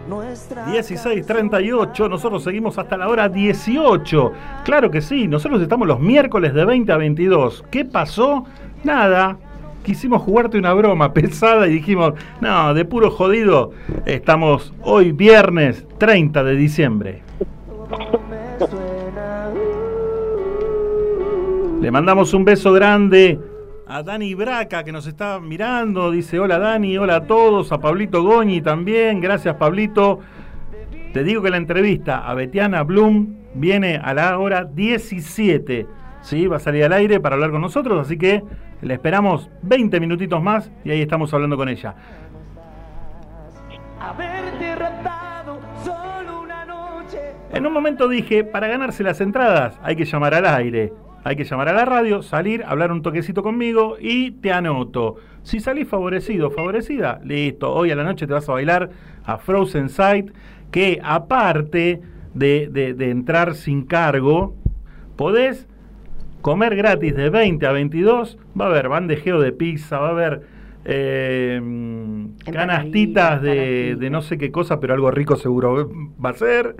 Nuestra 0.08 0.68
16.38, 0.68 2.10
nosotros 2.10 2.44
seguimos 2.44 2.78
hasta 2.78 2.96
la 2.96 3.08
hora 3.08 3.28
18. 3.28 4.32
Claro 4.64 4.92
que 4.92 5.02
sí, 5.02 5.28
nosotros 5.28 5.62
estamos 5.62 5.88
los 5.88 6.00
miércoles 6.00 6.54
de 6.54 6.64
20 6.64 6.92
a 6.92 6.98
22. 6.98 7.66
¿Qué 7.72 7.86
pasó? 7.86 8.46
Nada. 8.84 9.38
Quisimos 9.84 10.22
jugarte 10.22 10.58
una 10.58 10.74
broma 10.74 11.14
pesada 11.14 11.68
y 11.68 11.74
dijimos, 11.74 12.14
no, 12.40 12.74
de 12.74 12.86
puro 12.86 13.10
jodido, 13.10 13.72
estamos 14.06 14.74
hoy 14.84 15.12
viernes 15.12 15.86
30 15.98 16.44
de 16.44 16.56
diciembre. 16.56 17.24
Le 21.82 21.92
mandamos 21.92 22.34
un 22.34 22.46
beso 22.46 22.74
grande 22.74 23.40
a 23.88 24.04
Dani 24.04 24.34
Braca 24.34 24.84
que 24.84 24.92
nos 24.92 25.08
está 25.08 25.40
mirando. 25.40 26.12
Dice 26.12 26.40
hola 26.40 26.60
Dani, 26.60 26.98
hola 26.98 27.18
a 27.18 27.24
todos. 27.26 27.72
A 27.72 27.80
Pablito 27.80 28.24
Goñi 28.24 28.62
también. 28.62 29.22
Gracias 29.22 29.56
Pablito. 29.56 30.20
Te 31.14 31.24
digo 31.24 31.42
que 31.42 31.50
la 31.50 31.58
entrevista 31.58 32.28
a 32.28 32.34
Betiana 32.34 32.84
Blum 32.84 33.36
viene 33.54 34.00
a 34.04 34.14
la 34.14 34.38
hora 34.38 34.66
17. 34.66 35.88
¿sí? 36.22 36.48
Va 36.48 36.58
a 36.58 36.60
salir 36.60 36.84
al 36.84 36.94
aire 36.94 37.20
para 37.20 37.36
hablar 37.36 37.52
con 37.52 37.62
nosotros. 37.62 38.06
Así 38.06 38.18
que 38.18 38.44
le 38.82 38.94
esperamos 38.94 39.50
20 39.62 40.00
minutitos 40.00 40.42
más 40.42 40.72
y 40.84 40.92
ahí 40.92 41.02
estamos 41.02 41.34
hablando 41.34 41.58
con 41.58 41.70
ella. 41.70 41.96
En 47.54 47.66
un 47.66 47.72
momento 47.72 48.10
dije, 48.10 48.44
para 48.44 48.68
ganarse 48.68 49.04
las 49.04 49.22
entradas 49.22 49.80
hay 49.82 49.96
que 49.96 50.04
llamar 50.04 50.34
al 50.34 50.46
aire. 50.46 50.92
Hay 51.26 51.36
que 51.36 51.44
llamar 51.44 51.70
a 51.70 51.74
la 51.74 51.86
radio, 51.86 52.22
salir, 52.22 52.64
hablar 52.68 52.92
un 52.92 53.02
toquecito 53.02 53.42
conmigo 53.42 53.98
y 54.00 54.30
te 54.32 54.52
anoto. 54.52 55.16
Si 55.42 55.60
salís 55.60 55.88
favorecido, 55.88 56.52
favorecida, 56.52 57.20
listo. 57.24 57.74
Hoy 57.74 57.90
a 57.90 57.96
la 57.96 58.04
noche 58.04 58.28
te 58.28 58.34
vas 58.34 58.48
a 58.48 58.54
bailar 58.54 58.92
a 59.26 59.40
Frozen 59.40 59.90
Sight, 59.90 60.30
que 60.70 61.00
aparte 61.04 62.00
de, 62.36 62.70
de- 62.72 62.94
de 62.94 63.10
entrar 63.10 63.56
sin 63.56 63.86
cargo, 63.88 64.56
podés 65.16 65.68
comer 66.42 66.76
gratis 66.76 67.16
de 67.16 67.32
20 67.32 67.66
a 67.66 67.72
22. 67.72 68.38
Va 68.60 68.66
a 68.66 68.68
haber 68.70 68.88
bandejeo 68.90 69.42
de 69.42 69.52
pizza, 69.52 69.98
va 69.98 70.10
a 70.10 70.12
haber 70.12 70.42
eh, 70.86 71.60
canastitas 72.52 73.42
de, 73.42 73.96
de 74.00 74.10
no 74.12 74.22
sé 74.22 74.38
qué 74.38 74.52
cosa, 74.52 74.80
pero 74.80 74.94
algo 74.94 75.10
rico 75.12 75.36
seguro 75.38 75.90
va 76.24 76.30
a 76.30 76.34
ser. 76.34 76.76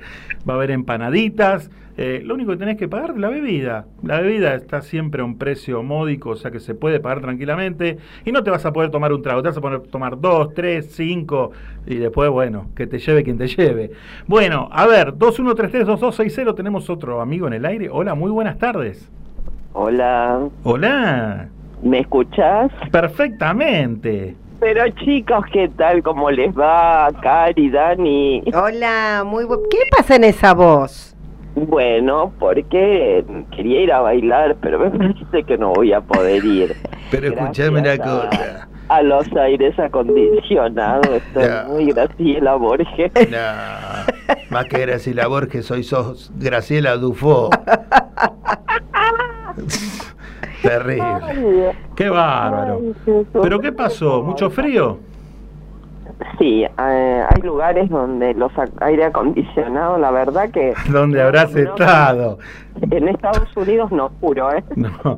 Va 0.48 0.54
a 0.54 0.58
haber 0.58 0.72
empanaditas. 0.72 1.72
Eh, 1.98 2.22
lo 2.26 2.34
único 2.34 2.52
que 2.52 2.58
tenés 2.58 2.78
que 2.78 2.88
pagar 2.90 3.12
es 3.12 3.18
la 3.18 3.30
bebida. 3.30 3.86
La 4.04 4.20
bebida 4.20 4.54
está 4.56 4.82
siempre 4.82 5.22
a 5.22 5.26
un 5.26 5.38
precio 5.38 5.82
módico, 5.82 6.32
o 6.32 6.36
sea 6.36 6.52
que 6.52 6.60
se 6.60 6.76
puede 6.76 7.00
pagar 7.00 7.22
tranquilamente. 7.22 7.98
Y 8.26 8.32
no 8.34 8.44
te 8.44 8.52
vas 8.52 8.66
a 8.66 8.74
poder 8.74 8.92
tomar 8.92 9.14
un 9.14 9.22
trago, 9.22 9.42
te 9.42 9.48
vas 9.48 9.58
a 9.58 9.62
poder 9.62 9.80
tomar 9.84 10.20
dos, 10.20 10.54
tres, 10.54 10.92
cinco. 10.94 11.52
Y 11.86 11.96
después, 11.96 12.30
bueno, 12.30 12.68
que 12.76 12.86
te 12.86 13.00
lleve 13.00 13.24
quien 13.24 13.38
te 13.38 13.48
lleve. 13.48 13.92
Bueno, 14.28 14.68
a 14.72 14.86
ver, 14.88 15.14
21332260, 15.14 16.54
tenemos 16.56 16.90
otro 16.90 17.22
amigo 17.22 17.48
en 17.48 17.54
el 17.54 17.66
aire. 17.66 17.88
Hola, 17.90 18.14
muy 18.14 18.32
buenas 18.32 18.58
tardes. 18.58 19.10
Hola, 19.74 20.40
Hola. 20.64 21.48
¿me 21.84 22.00
escuchás? 22.00 22.72
Perfectamente. 22.92 24.36
Pero 24.60 24.84
chicos, 25.04 25.44
¿qué 25.52 25.68
tal? 25.70 26.02
¿Cómo 26.02 26.32
les 26.32 26.54
va? 26.58 27.10
Cari, 27.22 27.70
Dani. 27.70 28.42
Hola, 28.54 29.24
muy 29.26 29.44
bu- 29.44 29.62
¿Qué 29.70 29.80
pasa 29.96 30.16
en 30.16 30.24
esa 30.24 30.54
voz? 30.54 31.15
Bueno, 31.56 32.34
porque 32.38 33.24
quería 33.56 33.82
ir 33.82 33.92
a 33.94 34.02
bailar, 34.02 34.58
pero 34.62 34.78
me 34.80 34.92
parece 34.92 35.44
que 35.46 35.58
no 35.58 35.72
voy 35.74 35.94
a 35.94 36.02
poder 36.02 36.44
ir. 36.44 36.76
Pero 37.12 37.28
escuchame 37.30 37.80
una 37.80 37.96
Gracias 37.96 38.08
a- 38.08 38.30
cosa. 38.30 38.68
A 38.88 39.02
los 39.02 39.26
aires 39.36 39.80
acondicionados, 39.80 41.08
estoy 41.08 41.46
muy 41.70 41.86
Graciela 41.92 42.56
Borges. 42.56 43.12
No, 43.32 43.38
más 44.50 44.66
que 44.66 44.80
Graciela 44.80 45.28
Borges, 45.28 45.72
hoy 45.72 45.84
sos 45.84 46.32
Graciela 46.36 46.96
Dufo. 46.98 47.50
Terrible. 50.62 51.72
Qué 51.96 52.10
bárbaro. 52.10 52.82
¿Pero 53.42 53.60
qué 53.60 53.72
pasó? 53.72 54.22
¿Mucho 54.24 54.50
frío? 54.50 54.98
Sí, 56.40 56.64
eh, 56.64 57.24
hay 57.30 57.42
lugares 57.42 57.90
donde 57.90 58.34
los 58.36 58.52
aire 58.82 59.06
acondicionado, 59.06 59.98
la 59.98 60.12
verdad 60.12 60.50
que 60.50 60.74
¿Dónde 60.92 61.22
habrás 61.22 61.54
estado? 61.56 62.38
en 62.92 63.08
Estados 63.10 63.56
Unidos 63.58 63.92
no 63.92 64.10
juro, 64.22 64.52
¿eh? 64.54 64.64
No, 64.76 65.18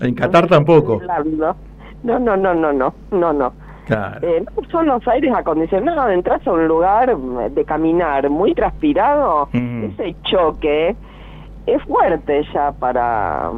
en 0.00 0.14
Qatar 0.14 0.46
tampoco. 0.46 1.00
No, 2.02 2.18
no, 2.18 2.36
no, 2.36 2.54
no, 2.54 2.72
no, 2.72 2.94
no, 3.10 3.32
no. 3.32 3.52
Claro. 3.86 4.26
Eh, 4.26 4.44
no 4.56 4.70
son 4.70 4.86
los 4.86 5.06
aires 5.08 5.32
acondicionados, 5.34 6.10
entras 6.12 6.46
a 6.46 6.52
un 6.52 6.66
lugar 6.68 7.14
de 7.16 7.64
caminar 7.64 8.30
muy 8.30 8.54
transpirado, 8.54 9.48
Mm. 9.52 9.84
ese 9.84 10.14
choque 10.22 10.96
es 11.66 11.82
fuerte 11.84 12.42
ya 12.54 12.72
para 12.72 13.50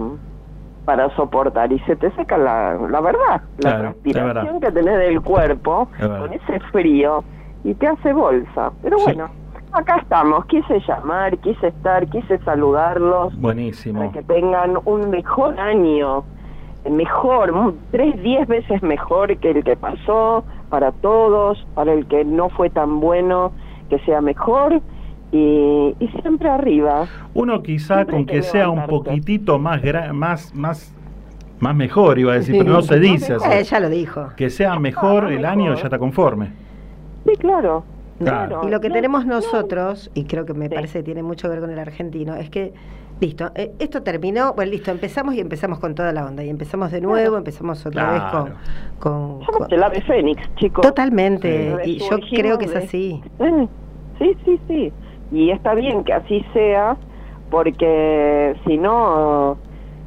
para 0.85 1.09
soportar 1.16 1.72
y 1.72 1.78
se 1.80 1.95
te 1.97 2.11
seca 2.12 2.37
la, 2.37 2.74
la 2.91 3.01
verdad, 3.01 3.43
la 3.59 3.78
transpiración 3.78 4.61
que 4.61 4.72
tenés 4.72 4.99
del 4.99 5.20
cuerpo 5.20 5.89
con 5.99 6.33
ese 6.33 6.59
frío 6.72 7.22
y 7.64 7.74
te 7.74 7.87
hace 7.87 8.12
bolsa. 8.12 8.72
Pero 8.83 8.99
Sí. 8.99 9.05
bueno, 9.05 9.28
acá 9.72 9.97
estamos, 9.99 10.45
quise 10.47 10.80
llamar, 10.87 11.39
quise 11.39 11.68
estar, 11.68 12.07
quise 12.09 12.39
saludarlos 12.39 13.39
Buenísimo. 13.41 14.01
para 14.01 14.12
que 14.12 14.22
tengan 14.24 14.76
un 14.85 15.11
mejor 15.11 15.59
año, 15.61 16.24
mejor, 16.91 17.74
tres, 17.93 18.20
diez 18.22 18.47
veces 18.49 18.83
mejor 18.83 19.37
que 19.39 19.51
el 19.53 19.62
que 19.64 19.76
pasó, 19.76 20.45
para 20.68 20.91
todos, 20.91 21.64
para 21.74 21.93
el 21.93 22.07
que 22.07 22.24
no 22.24 22.49
fue 22.51 22.70
tan 22.70 22.99
bueno, 23.01 23.53
que 23.89 23.99
sea 24.01 24.20
mejor 24.20 24.80
y, 25.33 25.97
y 25.99 26.09
siempre 26.20 26.49
arriba. 26.49 27.07
Uno 27.35 27.62
quizá 27.62 27.97
Siempre 27.97 28.16
con 28.16 28.26
que 28.26 28.35
que 28.35 28.43
sea 28.43 28.68
un 28.68 28.87
poquitito 28.87 29.59
más, 29.59 29.83
más, 30.12 30.55
más, 30.55 30.95
más 31.59 31.74
mejor, 31.74 32.18
iba 32.18 32.33
a 32.33 32.37
decir, 32.37 32.57
pero 32.59 32.72
no 32.72 32.83
se 32.83 33.01
dice 33.01 33.35
así. 33.35 33.49
Ella 33.51 33.80
lo 33.80 33.89
dijo. 33.89 34.28
Que 34.37 34.51
sea 34.51 34.78
mejor 34.78 35.33
el 35.33 35.45
año, 35.45 35.74
ya 35.74 35.85
está 35.85 35.99
conforme. 35.99 36.51
Sí, 37.26 37.37
claro. 37.37 37.85
Claro. 38.18 38.61
Y 38.64 38.70
lo 38.70 38.80
que 38.80 38.91
tenemos 38.91 39.26
nosotros, 39.26 40.11
y 40.14 40.24
creo 40.24 40.45
que 40.45 40.55
me 40.55 40.70
parece 40.70 41.01
que 41.01 41.05
tiene 41.05 41.24
mucho 41.24 41.49
que 41.49 41.55
ver 41.55 41.61
con 41.61 41.70
el 41.70 41.78
argentino, 41.78 42.37
es 42.37 42.51
que 42.51 42.72
Listo, 43.20 43.53
eh, 43.55 43.70
esto 43.78 44.03
terminó, 44.03 44.53
bueno, 44.55 44.72
listo, 44.72 44.91
empezamos 44.91 45.37
y 45.37 45.41
empezamos 45.41 45.78
con 45.78 45.95
toda 45.95 46.12
la 46.12 46.26
onda, 46.26 46.43
y 46.43 46.49
empezamos 46.49 46.91
de 46.91 47.01
nuevo, 47.01 47.37
empezamos 47.37 47.87
otra 47.87 48.11
vez 48.11 48.22
con... 48.33 48.55
con, 48.99 49.47
Somos 49.47 49.70
el 49.70 49.80
ave 49.80 50.01
fénix, 50.01 50.43
chicos. 50.57 50.85
Totalmente, 50.85 51.76
y 51.85 51.99
yo 51.99 52.18
creo 52.35 52.59
que 52.59 52.64
es 52.64 52.74
así. 52.74 53.22
Eh, 53.39 53.68
Sí, 54.18 54.37
sí, 54.45 54.61
sí. 54.68 54.93
Y 55.33 55.51
está 55.51 55.74
bien 55.74 56.05
que 56.05 56.12
así 56.12 56.45
sea, 56.53 56.97
porque 57.51 58.55
si 58.66 58.76
no, 58.78 59.57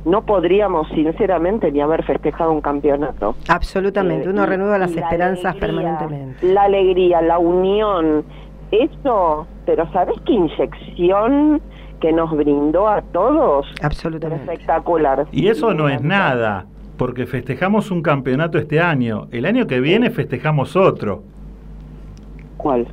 no 0.06 0.22
podríamos 0.26 0.88
sinceramente 0.90 1.72
ni 1.72 1.82
haber 1.82 2.04
festejado 2.04 2.52
un 2.52 2.62
campeonato. 2.62 3.36
Absolutamente, 3.48 4.28
Eh, 4.28 4.30
uno 4.32 4.44
y- 4.44 4.46
renueva 4.46 4.78
las 4.78 4.92
la 4.94 5.02
esperanzas 5.02 5.46
alegría, 5.56 5.68
permanentemente. 5.98 6.54
La 6.54 6.64
alegría, 6.64 7.22
la 7.22 7.40
unión, 7.40 8.24
eso, 8.72 9.48
pero 9.66 9.92
¿sabes 9.92 10.16
qué 10.26 10.34
inyección 10.34 11.62
que 12.00 12.12
nos 12.14 12.32
brindó 12.36 12.88
a 12.88 13.02
todos? 13.02 13.66
Absolutamente. 13.82 14.44
Espectacular. 14.52 15.26
Y 15.32 15.48
eso 15.48 15.74
no 15.74 15.90
es 15.90 16.02
nada, 16.04 16.66
porque 16.98 17.26
festejamos 17.26 17.90
un 17.90 18.02
campeonato 18.02 18.58
este 18.60 18.80
año. 18.80 19.28
El 19.32 19.46
año 19.46 19.66
que 19.66 19.80
viene 19.80 20.10
festejamos 20.12 20.76
otro. 20.76 21.24
¿Cuál? 22.58 22.88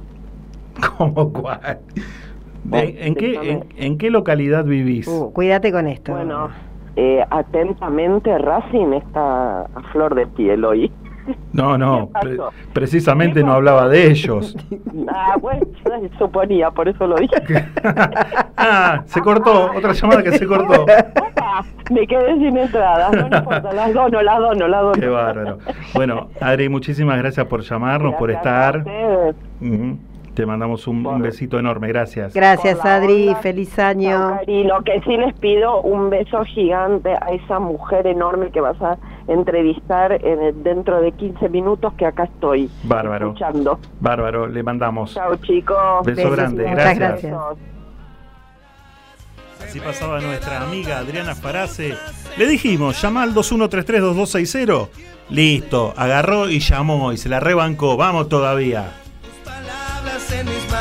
¿Cómo 0.96 1.32
cuál? 1.32 1.78
¿En, 2.72 2.94
en 2.98 3.14
qué, 3.14 3.34
en, 3.50 3.64
en 3.76 3.98
qué 3.98 4.10
localidad 4.10 4.64
vivís? 4.64 5.08
Uh, 5.08 5.32
cuídate 5.32 5.72
con 5.72 5.86
esto. 5.88 6.12
Bueno, 6.12 6.48
eh, 6.96 7.24
atentamente 7.30 8.36
Racing 8.38 8.92
está 8.92 9.62
a 9.62 9.82
flor 9.92 10.14
de 10.14 10.26
piel 10.26 10.64
hoy. 10.64 10.90
No, 11.52 11.78
no, 11.78 12.10
precisamente 12.72 13.44
no 13.44 13.52
hablaba 13.52 13.88
de 13.88 14.10
ellos. 14.10 14.56
Ah, 15.08 15.36
bueno, 15.40 15.60
yo 15.84 16.08
suponía, 16.18 16.70
por 16.70 16.88
eso 16.88 17.06
lo 17.06 17.16
dije. 17.16 17.34
Ah, 18.56 19.02
se 19.06 19.20
cortó, 19.20 19.70
otra 19.72 19.92
llamada 19.92 20.22
que 20.22 20.32
se 20.32 20.46
cortó. 20.46 20.82
Opa, 20.82 21.64
me 21.90 22.06
quedé 22.06 22.34
sin 22.34 22.56
entrada. 22.56 23.10
No, 23.10 23.28
no 23.28 23.36
importa, 23.38 23.72
las 23.72 23.94
dono, 23.94 24.22
las 24.22 24.38
dono, 24.38 24.68
las 24.68 24.80
dono. 24.80 24.92
Qué 24.92 25.08
bárbaro. 25.08 25.58
Bueno, 25.94 26.28
Adri, 26.40 26.68
muchísimas 26.68 27.18
gracias 27.18 27.46
por 27.46 27.60
llamarnos, 27.62 28.14
por 28.14 28.30
Gracias 28.30 28.54
a 28.54 28.66
estar. 28.66 28.78
ustedes. 28.78 29.36
Te 30.34 30.46
mandamos 30.46 30.86
un, 30.88 31.04
un 31.06 31.20
besito 31.20 31.58
enorme, 31.58 31.88
gracias. 31.88 32.32
Gracias, 32.32 32.82
Adri, 32.86 33.28
onda. 33.28 33.40
feliz 33.40 33.78
año. 33.78 34.38
Y 34.46 34.64
lo 34.64 34.82
que 34.82 34.98
sí 35.02 35.14
les 35.18 35.34
pido, 35.34 35.82
un 35.82 36.08
beso 36.08 36.42
gigante 36.44 37.10
a 37.12 37.26
esa 37.32 37.58
mujer 37.58 38.06
enorme 38.06 38.50
que 38.50 38.62
vas 38.62 38.80
a 38.80 38.96
entrevistar 39.28 40.12
en- 40.24 40.62
dentro 40.62 41.02
de 41.02 41.12
15 41.12 41.50
minutos 41.50 41.92
que 41.98 42.06
acá 42.06 42.24
estoy 42.24 42.70
Bárbaro. 42.84 43.26
escuchando. 43.28 43.78
Bárbaro, 44.00 44.46
le 44.46 44.62
mandamos. 44.62 45.12
Chao 45.12 45.36
chicos. 45.36 45.76
Beso 46.06 46.30
grande, 46.30 46.62
Muchas 46.66 46.96
gracias. 46.96 47.30
gracias. 47.32 47.38
Así 49.68 49.80
pasaba 49.80 50.18
nuestra 50.20 50.62
amiga 50.62 50.98
Adriana 50.98 51.34
Farace. 51.34 51.94
Le 52.38 52.46
dijimos, 52.46 53.00
llama 53.02 53.22
al 53.22 53.34
21332260. 53.34 54.88
Listo, 55.30 55.92
agarró 55.96 56.48
y 56.48 56.58
llamó 56.58 57.12
y 57.12 57.16
se 57.18 57.28
la 57.28 57.38
rebancó. 57.38 57.96
Vamos 57.98 58.28
todavía. 58.28 58.92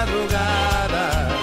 Hablas 0.02 0.10
en 0.10 0.16
mis 0.16 0.32
madrugadas 0.32 1.34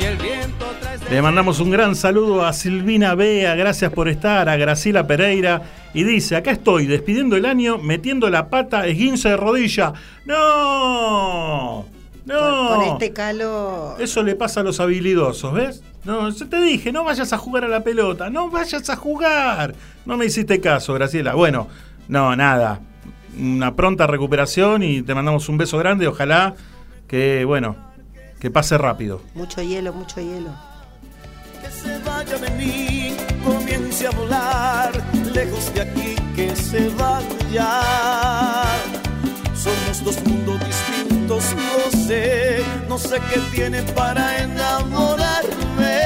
y 0.00 0.04
el 0.04 0.16
viento 0.16 0.66
trae 0.80 0.98
Le 1.10 1.22
mandamos 1.22 1.60
un 1.60 1.70
gran 1.70 1.94
saludo 1.94 2.44
a 2.44 2.52
Silvina 2.52 3.14
Bea, 3.14 3.54
gracias 3.54 3.92
por 3.92 4.08
estar, 4.08 4.48
a 4.48 4.56
Graciela 4.56 5.06
Pereira. 5.06 5.62
Y 5.94 6.04
dice, 6.04 6.36
acá 6.36 6.50
estoy, 6.50 6.86
despidiendo 6.86 7.36
el 7.36 7.44
año, 7.44 7.78
metiendo 7.78 8.30
la 8.30 8.48
pata, 8.48 8.86
esguince 8.86 9.30
de 9.30 9.36
rodilla. 9.36 9.92
¡No! 10.26 11.86
¡No! 12.24 12.68
Con 12.68 12.82
este 12.92 13.12
calor. 13.12 14.00
Eso 14.00 14.22
le 14.22 14.34
pasa 14.36 14.60
a 14.60 14.62
los 14.62 14.80
habilidosos, 14.80 15.52
¿ves? 15.52 15.82
No, 16.04 16.30
yo 16.30 16.48
te 16.48 16.60
dije, 16.60 16.92
no 16.92 17.04
vayas 17.04 17.32
a 17.32 17.38
jugar 17.38 17.64
a 17.64 17.68
la 17.68 17.82
pelota, 17.82 18.30
no 18.30 18.50
vayas 18.50 18.88
a 18.90 18.96
jugar. 18.96 19.74
No 20.06 20.16
me 20.16 20.26
hiciste 20.26 20.60
caso, 20.60 20.94
Graciela. 20.94 21.34
Bueno, 21.34 21.68
no, 22.08 22.36
nada. 22.36 22.80
Una 23.38 23.74
pronta 23.74 24.06
recuperación 24.06 24.82
y 24.82 25.02
te 25.02 25.14
mandamos 25.14 25.48
un 25.48 25.58
beso 25.58 25.78
grande. 25.78 26.06
Ojalá 26.06 26.54
que, 27.08 27.44
bueno, 27.44 27.87
que 28.40 28.50
pase 28.50 28.78
rápido. 28.78 29.20
Mucho 29.34 29.62
hielo, 29.62 29.92
mucho 29.92 30.20
hielo. 30.20 30.50
Que 31.62 31.70
se 31.70 31.98
vaya 31.98 32.38
de 32.38 32.50
mí, 32.50 33.16
comience 33.44 34.06
a 34.06 34.10
volar, 34.10 34.92
lejos 35.32 35.74
de 35.74 35.80
aquí 35.82 36.14
que 36.36 36.54
se 36.54 36.88
vaya. 36.90 37.82
Somos 39.54 40.04
dos 40.04 40.24
mundos 40.24 40.60
distintos, 40.64 41.44
no 41.54 41.98
sé, 42.06 42.62
no 42.88 42.96
sé 42.96 43.18
qué 43.28 43.40
tiene 43.52 43.82
para 43.82 44.44
enamorarme. 44.44 45.98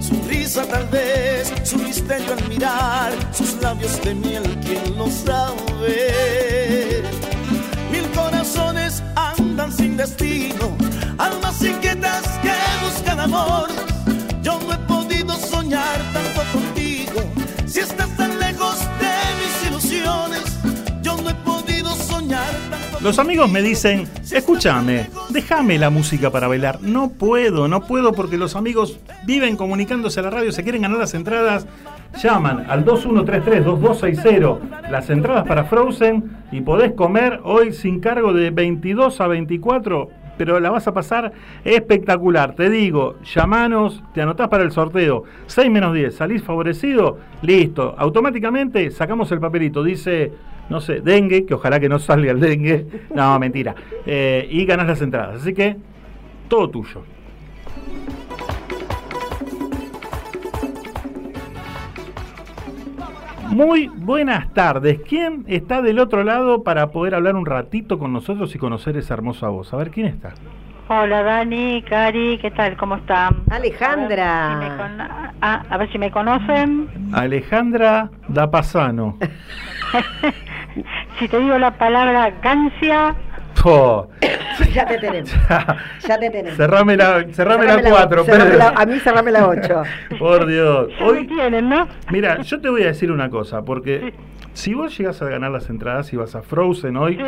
Su 0.00 0.22
risa 0.28 0.64
tal 0.66 0.86
vez, 0.88 1.52
su 1.64 1.78
misterio 1.78 2.32
al 2.34 2.48
mirar, 2.48 3.12
sus 3.32 3.54
labios 3.60 4.00
de 4.02 4.14
miel, 4.14 4.58
quién 4.64 4.96
lo 4.96 5.10
sabe. 5.10 6.91
Destino, 9.96 10.76
almas 11.18 11.62
inquietas 11.62 12.22
que 12.42 12.54
buscan 12.84 13.20
amor. 13.20 13.68
Yo 14.42 14.58
no 14.58 14.72
he 14.72 14.78
podido 14.86 15.36
soñar 15.36 15.98
tanto 16.12 16.42
contigo, 16.52 17.20
si 17.66 17.80
estás 17.80 18.14
tan 18.16 18.38
lejos 18.38 18.78
de 19.00 19.14
mis 19.40 19.68
ilusiones. 19.68 20.42
Yo 21.02 21.16
no 21.16 21.30
he 21.30 21.34
podido 21.34 21.94
soñar 21.94 22.71
Los 23.02 23.18
amigos 23.18 23.50
me 23.50 23.62
dicen, 23.62 24.06
escúchame, 24.32 25.08
déjame 25.30 25.76
la 25.76 25.90
música 25.90 26.30
para 26.30 26.46
bailar. 26.46 26.80
No 26.82 27.10
puedo, 27.10 27.66
no 27.66 27.80
puedo 27.80 28.12
porque 28.12 28.38
los 28.38 28.54
amigos 28.54 29.00
viven 29.24 29.56
comunicándose 29.56 30.20
a 30.20 30.22
la 30.22 30.30
radio, 30.30 30.52
se 30.52 30.62
quieren 30.62 30.82
ganar 30.82 30.98
las 30.98 31.14
entradas. 31.14 31.66
Llaman 32.22 32.64
al 32.70 32.84
2133-2260 32.84 34.88
las 34.88 35.10
entradas 35.10 35.48
para 35.48 35.64
Frozen 35.64 36.30
y 36.52 36.60
podés 36.60 36.92
comer 36.92 37.40
hoy 37.42 37.72
sin 37.72 37.98
cargo 37.98 38.32
de 38.32 38.50
22 38.50 39.20
a 39.20 39.26
24, 39.26 40.08
pero 40.36 40.60
la 40.60 40.70
vas 40.70 40.86
a 40.86 40.94
pasar 40.94 41.32
espectacular. 41.64 42.54
Te 42.54 42.70
digo, 42.70 43.16
llamanos, 43.22 44.02
te 44.14 44.22
anotás 44.22 44.48
para 44.48 44.62
el 44.64 44.72
sorteo. 44.72 45.24
6 45.46 45.70
menos 45.70 45.94
10, 45.94 46.14
salís 46.14 46.42
favorecido, 46.42 47.18
listo. 47.42 47.94
Automáticamente 47.98 48.90
sacamos 48.90 49.30
el 49.32 49.40
papelito, 49.40 49.82
dice 49.82 50.32
no 50.68 50.80
sé, 50.80 51.00
dengue, 51.00 51.44
que 51.44 51.54
ojalá 51.54 51.78
que 51.80 51.88
no 51.88 51.98
salga 51.98 52.32
el 52.32 52.40
dengue. 52.40 52.86
No, 53.14 53.38
mentira. 53.38 53.74
Eh, 54.06 54.48
y 54.50 54.64
ganás 54.64 54.86
las 54.86 55.02
entradas. 55.02 55.42
Así 55.42 55.52
que, 55.52 55.76
todo 56.48 56.70
tuyo. 56.70 57.02
Muy 63.52 63.88
buenas 63.88 64.52
tardes. 64.54 65.00
¿Quién 65.08 65.44
está 65.46 65.82
del 65.82 65.98
otro 65.98 66.24
lado 66.24 66.62
para 66.62 66.90
poder 66.90 67.14
hablar 67.14 67.36
un 67.36 67.44
ratito 67.46 67.98
con 67.98 68.12
nosotros 68.12 68.54
y 68.54 68.58
conocer 68.58 68.96
esa 68.96 69.14
hermosa 69.14 69.48
voz? 69.48 69.72
A 69.74 69.76
ver, 69.76 69.90
¿quién 69.90 70.06
está? 70.06 70.32
Hola 70.88 71.22
Dani, 71.22 71.82
Cari, 71.82 72.38
¿qué 72.38 72.50
tal? 72.50 72.76
¿Cómo 72.76 72.96
están? 72.96 73.42
Alejandra. 73.50 74.52
A 74.52 74.58
ver 74.58 74.68
si 74.68 74.70
me, 74.70 74.76
con- 74.76 75.00
ah, 75.42 75.62
a 75.70 75.76
ver 75.76 75.92
si 75.92 75.98
me 75.98 76.10
conocen. 76.10 76.88
Alejandra 77.12 78.10
Dapasano. 78.28 79.18
Si 81.18 81.28
te 81.28 81.38
digo 81.38 81.58
la 81.58 81.72
palabra 81.76 82.30
gancia, 82.42 83.14
Ya 84.74 84.86
te 84.86 84.98
tenemos. 84.98 85.30
Ya 86.08 86.18
te 86.18 86.30
tenemos. 86.30 86.56
cerrame 86.56 86.96
la, 86.96 87.24
cerrame 87.32 87.64
la 87.66 87.74
Cerrame 87.74 87.90
4, 87.90 88.24
cerrame 88.24 88.44
Pedro. 88.44 88.58
la- 88.58 88.68
A 88.76 88.86
mí 88.86 88.98
cerrame 89.00 89.30
la 89.30 89.46
8. 89.48 89.82
Por 90.18 90.46
Dios. 90.46 90.88
ya 90.98 91.04
Hoy, 91.06 91.20
me 91.20 91.24
tienen, 91.34 91.68
¿no? 91.68 91.88
Mira, 92.10 92.40
yo 92.42 92.60
te 92.60 92.68
voy 92.68 92.82
a 92.82 92.86
decir 92.86 93.10
una 93.12 93.30
cosa, 93.30 93.62
porque 93.62 94.12
si 94.54 94.74
vos 94.74 94.96
llegas 94.98 95.20
a 95.22 95.26
ganar 95.28 95.50
las 95.50 95.70
entradas 95.70 96.12
y 96.12 96.16
vas 96.16 96.34
a 96.34 96.42
Frozen 96.42 96.96
hoy, 96.96 97.18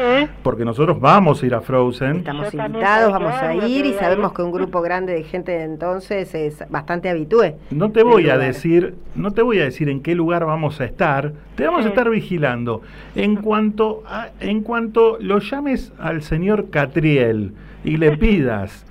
porque 0.43 0.65
nosotros 0.65 1.01
vamos 1.01 1.43
a 1.43 1.47
ir 1.47 1.55
a 1.55 1.61
Frozen. 1.63 2.17
Estamos 2.19 2.53
Yo 2.53 2.59
invitados, 2.63 3.13
vamos 3.13 3.35
a 3.35 3.55
ir 3.55 3.87
y 3.87 3.95
sabemos 3.95 4.33
que 4.33 4.43
un 4.43 4.53
grupo 4.53 4.83
grande 4.83 5.15
de 5.15 5.23
gente 5.25 5.53
de 5.53 5.63
entonces 5.65 6.35
es 6.35 6.63
bastante 6.69 7.09
habitué. 7.09 7.57
No 7.71 7.91
te 7.93 8.03
voy 8.03 8.29
a 8.29 8.37
decir, 8.37 8.95
no 9.15 9.31
te 9.33 9.43
voy 9.43 9.59
a 9.61 9.65
decir 9.65 9.89
en 9.89 10.03
qué 10.03 10.15
lugar 10.15 10.45
vamos 10.45 10.81
a 10.81 10.85
estar. 10.85 11.33
Te 11.57 11.65
vamos 11.65 11.87
a 11.87 11.89
estar 11.89 12.11
vigilando. 12.11 12.83
En 13.15 13.37
cuanto 13.37 14.03
a- 14.07 14.29
en 14.41 14.63
cuanto 14.63 15.17
lo 15.21 15.39
llames 15.39 15.93
al 15.99 16.23
señor 16.23 16.69
Catriel 16.71 17.53
y 17.85 17.97
le 17.97 18.17
pidas 18.19 18.85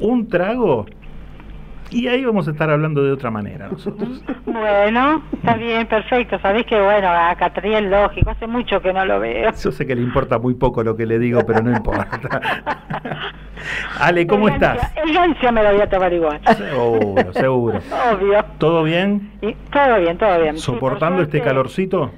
un 0.00 0.28
trago, 0.28 0.86
y 1.92 2.08
ahí 2.08 2.24
vamos 2.24 2.48
a 2.48 2.50
estar 2.52 2.70
hablando 2.70 3.02
de 3.04 3.12
otra 3.12 3.30
manera 3.30 3.68
nosotros. 3.68 4.22
Bueno, 4.52 5.22
está 5.32 5.54
bien, 5.54 5.86
perfecto. 5.86 6.38
Sabés 6.40 6.66
que, 6.66 6.78
bueno, 6.78 7.08
a 7.08 7.34
Catriel, 7.36 7.90
lógico, 7.90 8.30
hace 8.30 8.46
mucho 8.46 8.80
que 8.82 8.92
no 8.92 9.04
lo 9.06 9.18
veo. 9.18 9.50
Yo 9.50 9.72
sé 9.72 9.86
que 9.86 9.94
le 9.96 10.02
importa 10.02 10.38
muy 10.38 10.54
poco 10.54 10.84
lo 10.84 10.94
que 10.94 11.06
le 11.06 11.18
digo, 11.18 11.40
pero 11.46 11.62
no 11.62 11.70
importa. 11.74 12.06
Ale, 14.00 14.26
¿cómo 14.26 14.48
El 14.48 14.54
estás? 14.54 14.78
gancia- 15.04 15.48
El 15.48 15.54
me 15.54 15.62
lo 15.62 15.72
voy 15.72 15.80
a 15.80 15.88
tomar 15.88 16.12
igual. 16.12 16.40
Seguro, 16.56 17.32
seguro. 17.32 17.78
Obvio. 18.12 18.44
¿Todo 18.58 18.82
bien? 18.82 19.32
Y 19.40 19.54
todo 19.72 19.98
bien, 20.00 20.18
todo 20.18 20.40
bien. 20.40 20.58
Sí, 20.58 20.66
por 20.70 20.74
¿Soportando 20.80 21.22
este 21.22 21.38
suerte- 21.38 21.48
calorcito? 21.48 22.10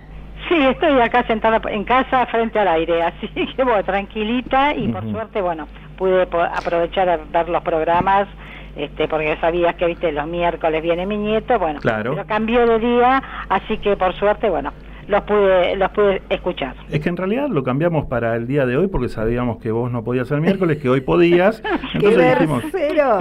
Sí, 0.49 0.57
estoy 0.61 1.01
acá 1.01 1.25
sentada 1.27 1.61
en 1.71 1.85
casa 1.85 2.27
frente 2.27 2.59
al 2.59 2.69
aire, 2.69 3.03
así 3.03 3.29
que 3.57 3.63
bueno, 3.65 3.83
tranquilita 3.85 4.75
y 4.75 4.89
por 4.89 5.03
Ujú. 5.05 5.13
suerte, 5.13 5.41
bueno, 5.41 5.69
pude 5.97 6.23
aprovechar 6.23 7.09
a 7.09 7.17
ver 7.19 7.49
los 7.49 7.63
programas 7.63 8.29
este, 8.77 9.09
porque 9.09 9.37
sabías 9.41 9.75
que, 9.77 9.87
viste, 9.87 10.11
los 10.13 10.27
miércoles 10.27 10.83
viene 10.83 11.07
mi 11.07 11.17
nieto, 11.17 11.59
bueno, 11.59 11.81
Claro. 11.81 12.13
pero 12.15 12.27
cambió 12.27 12.67
de 12.67 12.79
día, 12.79 13.23
así 13.49 13.79
que 13.79 13.97
por 13.97 14.15
suerte, 14.15 14.51
bueno, 14.51 14.73
los 15.09 15.23
pude, 15.23 15.77
los 15.77 15.91
pude 15.91 16.23
escuchar. 16.29 16.75
Es 16.91 17.01
que 17.01 17.09
en 17.09 17.17
realidad 17.17 17.49
lo 17.49 17.63
cambiamos 17.63 18.07
para 18.07 18.35
el 18.37 18.47
día 18.47 18.67
de 18.67 18.77
hoy 18.77 18.87
porque 18.89 19.09
sabíamos 19.09 19.59
que 19.63 19.71
vos 19.71 19.91
no 19.91 20.03
podías 20.05 20.31
el 20.31 20.41
miércoles, 20.41 20.79
que 20.79 20.89
hoy 20.89 21.01
podías. 21.01 21.63
Entonces 21.95 22.39
dijimos, 22.39 22.65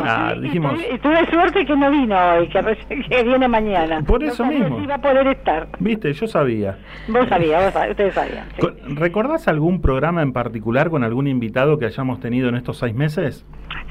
ah, 0.05 0.33
dijimos, 0.39 0.79
Y 0.93 0.97
tuve 0.99 1.25
suerte 1.31 1.65
que 1.65 1.75
no 1.75 1.91
vino 1.91 2.15
hoy, 2.35 2.47
que, 2.49 3.03
que 3.09 3.23
viene 3.23 3.47
mañana. 3.47 4.01
Por 4.01 4.23
eso 4.23 4.43
No 4.45 4.51
mismo. 4.51 4.77
si 4.77 4.83
iba 4.85 4.95
a 4.95 5.01
poder 5.01 5.27
estar. 5.27 5.67
viste, 5.79 6.13
yo 6.13 6.27
sabía. 6.27 6.77
Vos 7.07 7.27
sabías, 7.29 7.63
vos 7.63 7.73
sabías, 7.73 7.91
ustedes 7.91 8.13
sabían. 8.13 8.45
sí. 8.59 8.67
¿Recordás 8.95 9.47
algún 9.47 9.81
programa 9.81 10.21
en 10.21 10.33
particular 10.33 10.89
con 10.89 11.03
algún 11.03 11.27
invitado 11.27 11.77
que 11.79 11.85
hayamos 11.85 12.19
tenido 12.19 12.49
en 12.49 12.55
estos 12.55 12.77
seis 12.77 12.93
meses? 12.95 13.45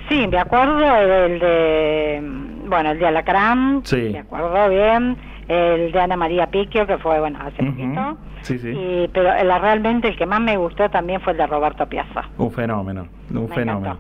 Sí, 0.09 0.27
me 0.27 0.39
acuerdo 0.39 0.85
el 0.97 1.39
de, 1.39 2.21
bueno, 2.67 2.91
el 2.91 2.99
de 2.99 3.07
Alacrán, 3.07 3.81
Sí. 3.85 4.11
me 4.13 4.19
acuerdo 4.21 4.69
bien, 4.69 5.17
el 5.49 5.93
de 5.93 6.01
Ana 6.01 6.17
María 6.17 6.47
Piquio, 6.49 6.87
que 6.87 6.99
fue, 6.99 7.19
bueno, 7.21 7.39
hace 7.43 7.63
poquito, 7.63 8.17
Sí, 8.43 8.59
sí. 8.59 8.71
y, 8.71 9.09
pero 9.13 9.33
el, 9.35 9.49
realmente 9.61 10.09
el 10.09 10.17
que 10.17 10.27
más 10.27 10.41
me 10.41 10.57
gustó 10.57 10.89
también 10.91 11.21
fue 11.21 11.33
el 11.33 11.39
de 11.39 11.47
Roberto 11.47 11.87
Piazza. 11.87 12.23
Un 12.39 12.51
fenómeno, 12.51 13.07
un 13.31 13.49
Me 13.49 13.55
fenómeno. 13.55 13.99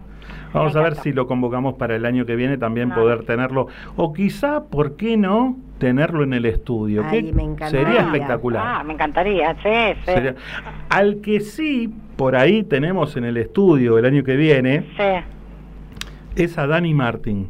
Vamos 0.53 0.76
a 0.76 0.82
ver 0.82 0.97
si 0.97 1.12
lo 1.12 1.26
convocamos 1.26 1.74
para 1.74 1.97
el 1.97 2.05
año 2.05 2.26
que 2.26 2.36
viene 2.36 2.59
también 2.59 2.90
poder 2.90 3.24
tenerlo. 3.24 3.68
O 3.97 4.12
quizá, 4.12 4.64
¿por 4.64 4.97
qué 4.97 5.16
no 5.16 5.57
tenerlo 5.78 6.22
en 6.24 6.34
el 6.34 6.45
estudio? 6.45 7.03
Ay, 7.07 7.24
que 7.24 7.32
me 7.32 7.43
encantaría. 7.43 7.86
sería 7.86 8.01
espectacular. 8.03 8.62
Ah, 8.64 8.84
me 8.84 8.93
encantaría, 8.93 9.55
sí, 9.62 9.99
sí. 10.05 10.12
Sería- 10.12 10.34
Al 10.90 11.20
que 11.22 11.40
sí, 11.40 11.93
por 12.16 12.36
ahí 12.36 12.62
tenemos 12.64 13.16
en 13.16 13.24
el 13.24 13.38
estudio 13.38 13.99
el 13.99 14.05
año 14.05 14.22
que 14.24 14.36
viene, 14.36 14.84
Sí. 14.97 16.43
es 16.43 16.59
a 16.59 16.66
Dani 16.66 16.93
Martin. 16.93 17.49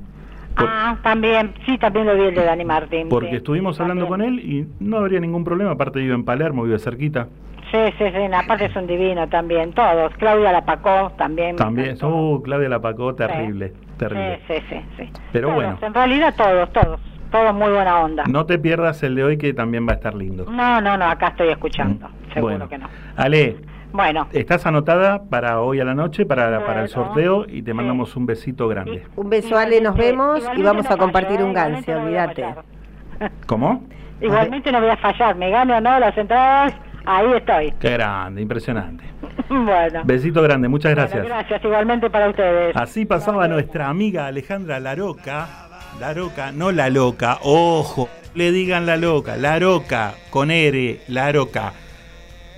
Por- 0.57 0.69
Ah, 0.69 0.99
también, 1.03 1.55
sí, 1.67 1.79
también 1.79 2.07
lo 2.07 2.15
vi 2.15 2.23
el 2.25 2.35
de 2.35 2.45
Dani 2.45 2.65
Martín. 2.65 3.09
porque 3.09 3.31
sí. 3.31 3.37
estuvimos 3.37 3.81
hablando 3.81 4.07
con 4.07 4.21
él 4.23 4.39
y 4.41 4.67
no 4.81 4.99
habría 4.99 5.21
ningún 5.21 5.45
problema. 5.45 5.73
Aparte 5.73 5.99
vive 6.01 6.15
en 6.15 6.25
Palermo, 6.25 6.65
vive 6.65 6.79
cerquita. 6.79 7.29
Sí, 7.71 7.79
sí, 7.97 8.05
sí, 8.11 8.35
aparte 8.35 8.67
es 8.67 8.77
un 8.77 8.87
divino 8.87 9.27
también, 9.29 9.73
todos. 9.73 10.13
Claudia 10.19 10.53
Lapacó 10.53 11.13
también. 11.17 11.57
También, 11.57 11.97
oh, 12.03 12.43
Claudia 12.45 12.69
Lapacó, 12.69 13.15
terrible, 13.15 13.73
terrible. 13.97 14.41
Sí, 14.47 14.55
sí, 14.69 14.77
sí, 14.99 15.05
sí. 15.07 15.11
Pero 15.33 15.49
Todos, 15.49 15.55
bueno. 15.57 15.79
En 15.81 15.95
realidad 15.95 16.35
todos, 16.37 16.71
todos. 16.73 17.01
Todos 17.31 17.55
muy 17.55 17.71
buena 17.71 18.01
onda. 18.01 18.25
No 18.29 18.45
te 18.45 18.59
pierdas 18.59 19.03
el 19.03 19.15
de 19.15 19.25
hoy 19.25 19.39
que 19.39 19.55
también 19.55 19.87
va 19.89 19.93
a 19.93 19.95
estar 19.95 20.15
lindo. 20.15 20.45
No, 20.51 20.83
no, 20.83 20.99
no, 20.99 21.07
acá 21.07 21.29
estoy 21.29 21.49
escuchando. 21.49 22.07
Seguro 22.35 22.43
Bueno. 22.59 22.69
que 22.69 22.77
no. 22.77 22.89
Ale, 23.17 23.57
Bueno, 23.93 24.27
estás 24.33 24.65
anotada 24.67 25.23
para 25.25 25.61
hoy 25.61 25.81
a 25.81 25.85
la 25.85 25.95
noche, 25.95 26.25
para, 26.25 26.65
para 26.65 26.83
el 26.83 26.89
sorteo 26.89 27.45
y 27.47 27.63
te 27.63 27.75
mandamos 27.75 28.17
un 28.17 28.25
besito 28.27 28.67
grande. 28.69 29.05
Un 29.17 29.29
beso, 29.29 29.57
Ale, 29.57 29.81
nos 29.81 29.97
vemos 29.97 30.43
y 30.57 30.63
vamos 30.63 30.91
a 30.91 30.97
compartir 30.97 31.43
un 31.43 31.53
ganso, 31.53 31.93
olvídate. 31.93 32.55
¿Cómo? 33.47 33.85
igualmente 34.21 34.71
no 34.71 34.81
voy 34.81 34.91
a 34.91 34.97
fallar. 34.97 35.37
Me 35.37 35.51
gano 35.51 35.77
o 35.77 35.81
no 35.81 35.99
las 35.99 36.17
entradas, 36.17 36.73
ahí 37.05 37.33
estoy. 37.35 37.73
Qué 37.79 37.91
grande, 37.91 38.41
impresionante. 38.41 39.05
bueno. 39.49 40.03
Besito 40.05 40.41
grande, 40.43 40.69
muchas 40.69 40.95
Bueno, 40.95 41.09
gracias. 41.09 41.27
gracias, 41.27 41.65
igualmente 41.65 42.09
para 42.09 42.31
ustedes. 42.31 42.77
Así 42.77 43.05
pasaba 43.05 43.47
nuestra 43.49 43.89
amiga 43.89 44.27
Alejandra 44.27 44.81
Laroca. 44.81 45.69
Laroca, 46.01 46.53
no 46.53 46.73
la 46.73 46.89
loca, 46.89 47.39
ojo, 47.43 48.09
le 48.35 48.51
digan 48.51 48.87
la 48.87 48.97
loca, 48.97 49.37
Laroca, 49.37 50.15
con 50.31 50.51
R, 50.51 51.01
Laroca. 51.09 51.75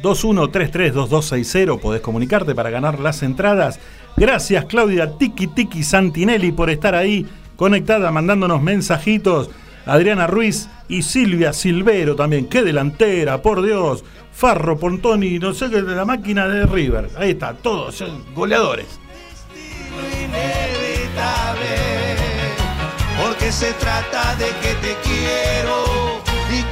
21332260, 0.05 1.81
podés 1.81 2.03
comunicarte 2.03 2.55
para 2.55 2.71
ganar 2.71 3.01
las 3.01 3.23
entradas. 3.23 3.81
Gracias 4.17 4.67
Claudia 4.67 5.19
Tiki 5.19 5.49
Tiki 5.49 5.83
Santinelli 5.83 6.53
por 6.53 6.71
estar 6.71 6.95
ahí 6.95 7.27
conectada, 7.57 8.11
mandándonos 8.11 8.63
mensajitos. 8.63 9.51
Adriana 9.87 10.27
Ruiz 10.27 10.69
y 10.89 11.03
Silvia 11.03 11.53
Silvero 11.53 12.15
también, 12.17 12.47
qué 12.47 12.63
delantera, 12.63 13.43
por 13.43 13.63
Dios. 13.63 14.05
Farro, 14.33 14.79
Pontoni, 14.79 15.39
no 15.39 15.55
sé 15.55 15.71
qué, 15.71 15.83
de 15.83 15.95
la 15.95 16.05
máquina 16.05 16.49
de 16.49 16.67
River. 16.67 17.11
Ahí 17.17 17.31
está, 17.31 17.55
todos, 17.55 18.03
goleadores. 18.35 18.87
inevitable, 20.13 21.69
porque 23.23 23.53
se 23.53 23.73
trata 23.75 24.35
de 24.37 24.47
que 24.47 24.75
te 24.87 24.97
quiero 25.03 25.94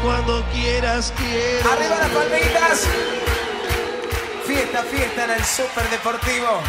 cuando 0.02 0.44
quieras 0.52 1.14
quiero. 1.16 1.70
Arriba 1.70 1.96
las 1.98 2.10
palmitas. 2.10 2.86
Fiesta, 4.44 4.82
fiesta 4.82 5.24
en 5.24 5.30
el 5.30 5.42
Super 5.44 5.88
Deportivo. 5.90 6.60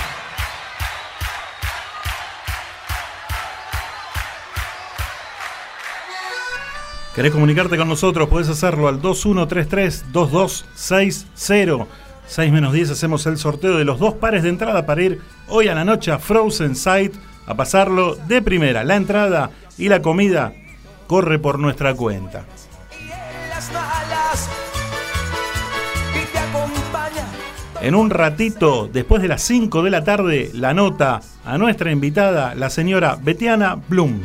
¿Querés 7.15 7.31
comunicarte 7.31 7.77
con 7.77 7.89
nosotros? 7.89 8.29
Puedes 8.29 8.49
hacerlo 8.49 8.87
al 8.87 9.01
2133-2260. 9.01 11.87
6 12.25 12.53
menos 12.53 12.73
10 12.73 12.91
hacemos 12.91 13.25
el 13.25 13.37
sorteo 13.37 13.77
de 13.77 13.83
los 13.83 13.99
dos 13.99 14.13
pares 14.13 14.43
de 14.43 14.49
entrada 14.49 14.85
para 14.85 15.03
ir 15.03 15.21
hoy 15.49 15.67
a 15.67 15.75
la 15.75 15.83
noche 15.83 16.11
a 16.11 16.19
Frozen 16.19 16.75
Sight 16.75 17.13
a 17.45 17.55
pasarlo 17.55 18.15
de 18.15 18.41
primera. 18.41 18.83
La 18.83 18.95
entrada 18.95 19.51
y 19.77 19.89
la 19.89 20.01
comida 20.01 20.53
corre 21.07 21.37
por 21.37 21.59
nuestra 21.59 21.93
cuenta. 21.93 22.45
En 27.83 27.95
un 27.95 28.09
ratito, 28.09 28.89
después 28.91 29.21
de 29.21 29.27
las 29.27 29.41
5 29.41 29.83
de 29.83 29.91
la 29.91 30.05
tarde, 30.05 30.51
la 30.53 30.73
nota 30.73 31.19
a 31.43 31.57
nuestra 31.57 31.91
invitada, 31.91 32.55
la 32.55 32.69
señora 32.69 33.17
Betiana 33.21 33.75
Blum. 33.89 34.21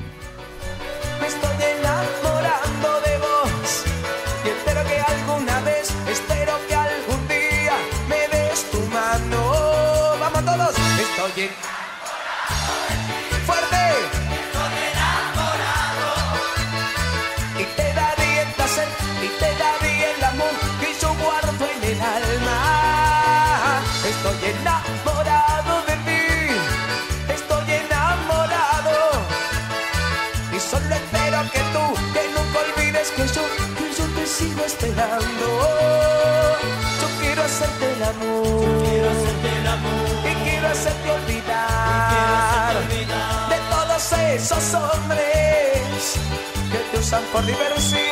Sigo 34.38 34.64
esperando. 34.64 35.46
Yo 37.00 37.08
quiero 37.20 37.42
hacerte 37.42 37.84
el 37.96 38.02
amor. 38.02 38.84
quiero 38.88 39.08
hacerte 39.10 39.48
el 39.60 39.66
amor. 39.66 40.06
Y 40.30 40.34
quiero 40.48 40.66
hacerte 40.68 41.10
olvidar. 41.10 42.74
De 43.50 43.56
todos 43.70 44.12
esos 44.12 44.74
hombres 44.74 46.20
que 46.70 46.78
te 46.92 46.98
usan 47.00 47.22
por 47.32 47.42
diversión. 47.44 48.08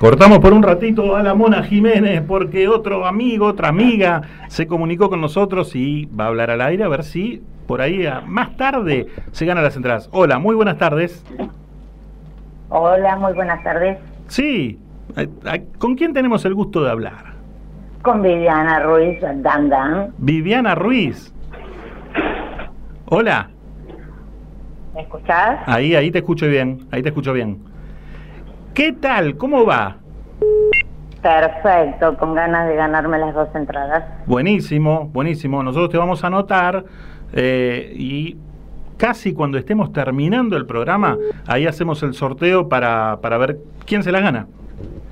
Cortamos 0.00 0.38
por 0.40 0.52
un 0.52 0.62
ratito 0.62 1.16
a 1.16 1.22
la 1.22 1.34
Mona 1.34 1.62
Jiménez 1.62 2.22
porque 2.26 2.68
otro 2.68 3.06
amigo, 3.06 3.46
otra 3.46 3.68
amiga 3.68 4.22
se 4.48 4.66
comunicó 4.66 5.08
con 5.08 5.20
nosotros 5.20 5.74
y 5.74 6.06
va 6.06 6.24
a 6.24 6.28
hablar 6.28 6.50
al 6.50 6.60
aire 6.60 6.84
a 6.84 6.88
ver 6.88 7.02
si 7.04 7.42
por 7.66 7.80
ahí 7.80 8.06
a- 8.06 8.20
más 8.20 8.56
tarde 8.56 9.06
se 9.32 9.44
ganan 9.46 9.64
las 9.64 9.74
entradas. 9.76 10.08
Hola, 10.12 10.38
muy 10.38 10.54
buenas 10.54 10.76
tardes. 10.78 11.24
Hola, 12.68 13.16
muy 13.16 13.32
buenas 13.32 13.62
tardes. 13.62 13.98
Sí, 14.28 14.78
¿con 15.78 15.94
quién 15.94 16.12
tenemos 16.12 16.44
el 16.44 16.54
gusto 16.54 16.82
de 16.82 16.90
hablar? 16.90 17.34
Con 18.02 18.22
Viviana 18.22 18.80
Ruiz 18.80 19.20
Dan 19.20 19.68
Dan. 19.68 20.12
Viviana 20.18 20.74
Ruiz. 20.74 21.32
Hola, 23.08 23.50
¿Me 24.94 25.02
escuchás? 25.02 25.60
ahí, 25.66 25.94
ahí 25.94 26.10
te 26.10 26.18
escucho 26.18 26.46
bien, 26.48 26.88
ahí 26.90 27.02
te 27.02 27.10
escucho 27.10 27.32
bien. 27.32 27.58
¿Qué 28.74 28.92
tal? 28.92 29.36
¿Cómo 29.36 29.64
va? 29.64 29.98
Perfecto, 31.22 32.16
con 32.18 32.34
ganas 32.34 32.68
de 32.68 32.76
ganarme 32.76 33.18
las 33.18 33.34
dos 33.34 33.48
entradas. 33.54 34.04
Buenísimo, 34.26 35.08
buenísimo. 35.12 35.62
Nosotros 35.62 35.90
te 35.90 35.98
vamos 35.98 36.22
a 36.24 36.26
anotar 36.28 36.84
eh, 37.32 37.92
y 37.96 38.36
casi 38.96 39.32
cuando 39.32 39.58
estemos 39.58 39.92
terminando 39.92 40.56
el 40.56 40.66
programa, 40.66 41.16
ahí 41.46 41.66
hacemos 41.66 42.02
el 42.02 42.14
sorteo 42.14 42.68
para, 42.68 43.18
para 43.20 43.38
ver 43.38 43.58
quién 43.84 44.02
se 44.02 44.12
la 44.12 44.20
gana. 44.20 44.46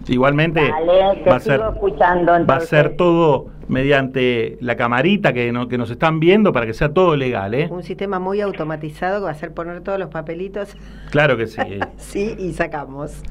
Igualmente 0.06 0.60
Dale, 0.60 1.22
te 1.24 1.30
va 1.30 1.36
a 1.36 1.40
sigo 1.40 1.56
ser 1.56 1.60
escuchando 1.74 2.32
va 2.46 2.56
a 2.56 2.60
ser 2.60 2.96
todo 2.96 3.46
mediante 3.68 4.58
la 4.60 4.76
camarita 4.76 5.32
que, 5.32 5.50
no- 5.52 5.66
que 5.68 5.78
nos 5.78 5.90
están 5.90 6.20
viendo 6.20 6.52
para 6.52 6.66
que 6.66 6.74
sea 6.74 6.92
todo 6.92 7.16
legal, 7.16 7.54
¿eh? 7.54 7.68
Un 7.70 7.82
sistema 7.82 8.18
muy 8.18 8.42
automatizado 8.42 9.20
que 9.20 9.24
va 9.24 9.28
a 9.30 9.32
hacer 9.32 9.54
poner 9.54 9.80
todos 9.80 9.98
los 9.98 10.08
papelitos. 10.10 10.76
Claro 11.10 11.38
que 11.38 11.46
sí. 11.46 11.62
sí, 11.96 12.34
y 12.38 12.52
sacamos. 12.52 13.22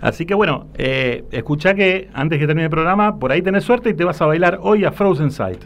Así 0.00 0.24
que 0.26 0.34
bueno, 0.34 0.66
eh, 0.78 1.24
escucha 1.30 1.74
que 1.74 2.08
antes 2.14 2.38
que 2.38 2.46
termine 2.46 2.64
el 2.64 2.70
programa, 2.70 3.18
por 3.18 3.30
ahí 3.30 3.42
tenés 3.42 3.62
suerte 3.64 3.90
y 3.90 3.94
te 3.94 4.04
vas 4.04 4.20
a 4.22 4.26
bailar 4.26 4.58
hoy 4.62 4.84
a 4.86 4.92
Frozen 4.92 5.30
Sight. 5.30 5.62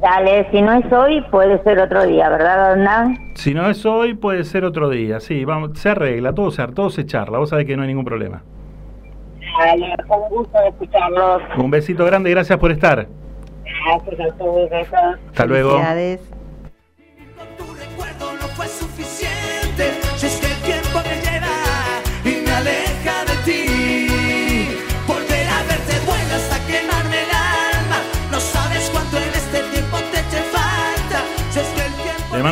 Dale, 0.00 0.50
si 0.50 0.60
no 0.60 0.72
es 0.72 0.92
hoy, 0.92 1.20
puede 1.30 1.62
ser 1.62 1.78
otro 1.78 2.04
día, 2.04 2.28
¿verdad, 2.28 2.72
Hernán? 2.72 3.16
Si 3.34 3.54
no 3.54 3.70
es 3.70 3.86
hoy, 3.86 4.14
puede 4.14 4.44
ser 4.44 4.64
otro 4.64 4.90
día. 4.90 5.20
Sí, 5.20 5.44
vamos, 5.44 5.78
se 5.78 5.90
arregla, 5.90 6.32
todo 6.32 6.50
se, 6.50 6.66
todo 6.68 6.90
se 6.90 7.06
charla. 7.06 7.38
Vos 7.38 7.50
sabés 7.50 7.66
que 7.66 7.76
no 7.76 7.82
hay 7.82 7.88
ningún 7.88 8.04
problema. 8.04 8.42
Dale, 9.58 9.94
fue 10.06 10.16
un 10.16 10.28
gusto 10.28 10.58
de 10.58 10.68
escucharlos. 10.68 11.42
Un 11.56 11.70
besito 11.70 12.04
grande 12.04 12.30
y 12.30 12.34
gracias 12.34 12.58
por 12.58 12.72
estar. 12.72 13.06
Gracias 13.86 14.32
a 14.32 14.36
todos. 14.36 14.70
Hasta 15.28 15.46
luego. 15.46 15.80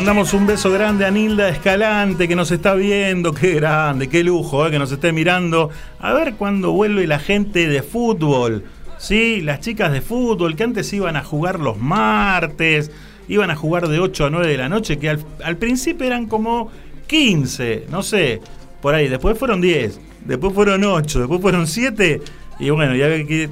Mandamos 0.03 0.33
un 0.33 0.45
beso 0.45 0.69
grande 0.69 1.05
a 1.05 1.11
Nilda 1.11 1.47
Escalante 1.47 2.27
que 2.27 2.35
nos 2.35 2.51
está 2.51 2.73
viendo. 2.73 3.33
Qué 3.33 3.53
grande, 3.53 4.09
qué 4.09 4.21
lujo 4.21 4.67
eh, 4.67 4.69
que 4.69 4.77
nos 4.77 4.91
esté 4.91 5.13
mirando. 5.13 5.69
A 5.97 6.11
ver 6.11 6.33
cuándo 6.33 6.73
vuelve 6.73 7.07
la 7.07 7.19
gente 7.19 7.69
de 7.69 7.81
fútbol. 7.81 8.65
Sí, 8.97 9.39
las 9.39 9.61
chicas 9.61 9.93
de 9.93 10.01
fútbol 10.01 10.57
que 10.57 10.63
antes 10.65 10.91
iban 10.91 11.15
a 11.15 11.23
jugar 11.23 11.61
los 11.61 11.77
martes, 11.77 12.91
iban 13.29 13.49
a 13.49 13.55
jugar 13.55 13.87
de 13.87 14.01
8 14.01 14.25
a 14.25 14.29
9 14.29 14.45
de 14.45 14.57
la 14.57 14.67
noche, 14.67 14.99
que 14.99 15.09
al, 15.09 15.25
al 15.41 15.55
principio 15.55 16.05
eran 16.05 16.25
como 16.25 16.69
15, 17.07 17.85
no 17.89 18.03
sé, 18.03 18.41
por 18.81 18.95
ahí. 18.95 19.07
Después 19.07 19.39
fueron 19.39 19.61
10, 19.61 20.01
después 20.25 20.53
fueron 20.53 20.83
8, 20.83 21.19
después 21.19 21.39
fueron 21.39 21.65
7. 21.65 22.21
Y 22.59 22.69
bueno, 22.71 22.93
ya 22.93 23.05
hay 23.05 23.25
que 23.25 23.49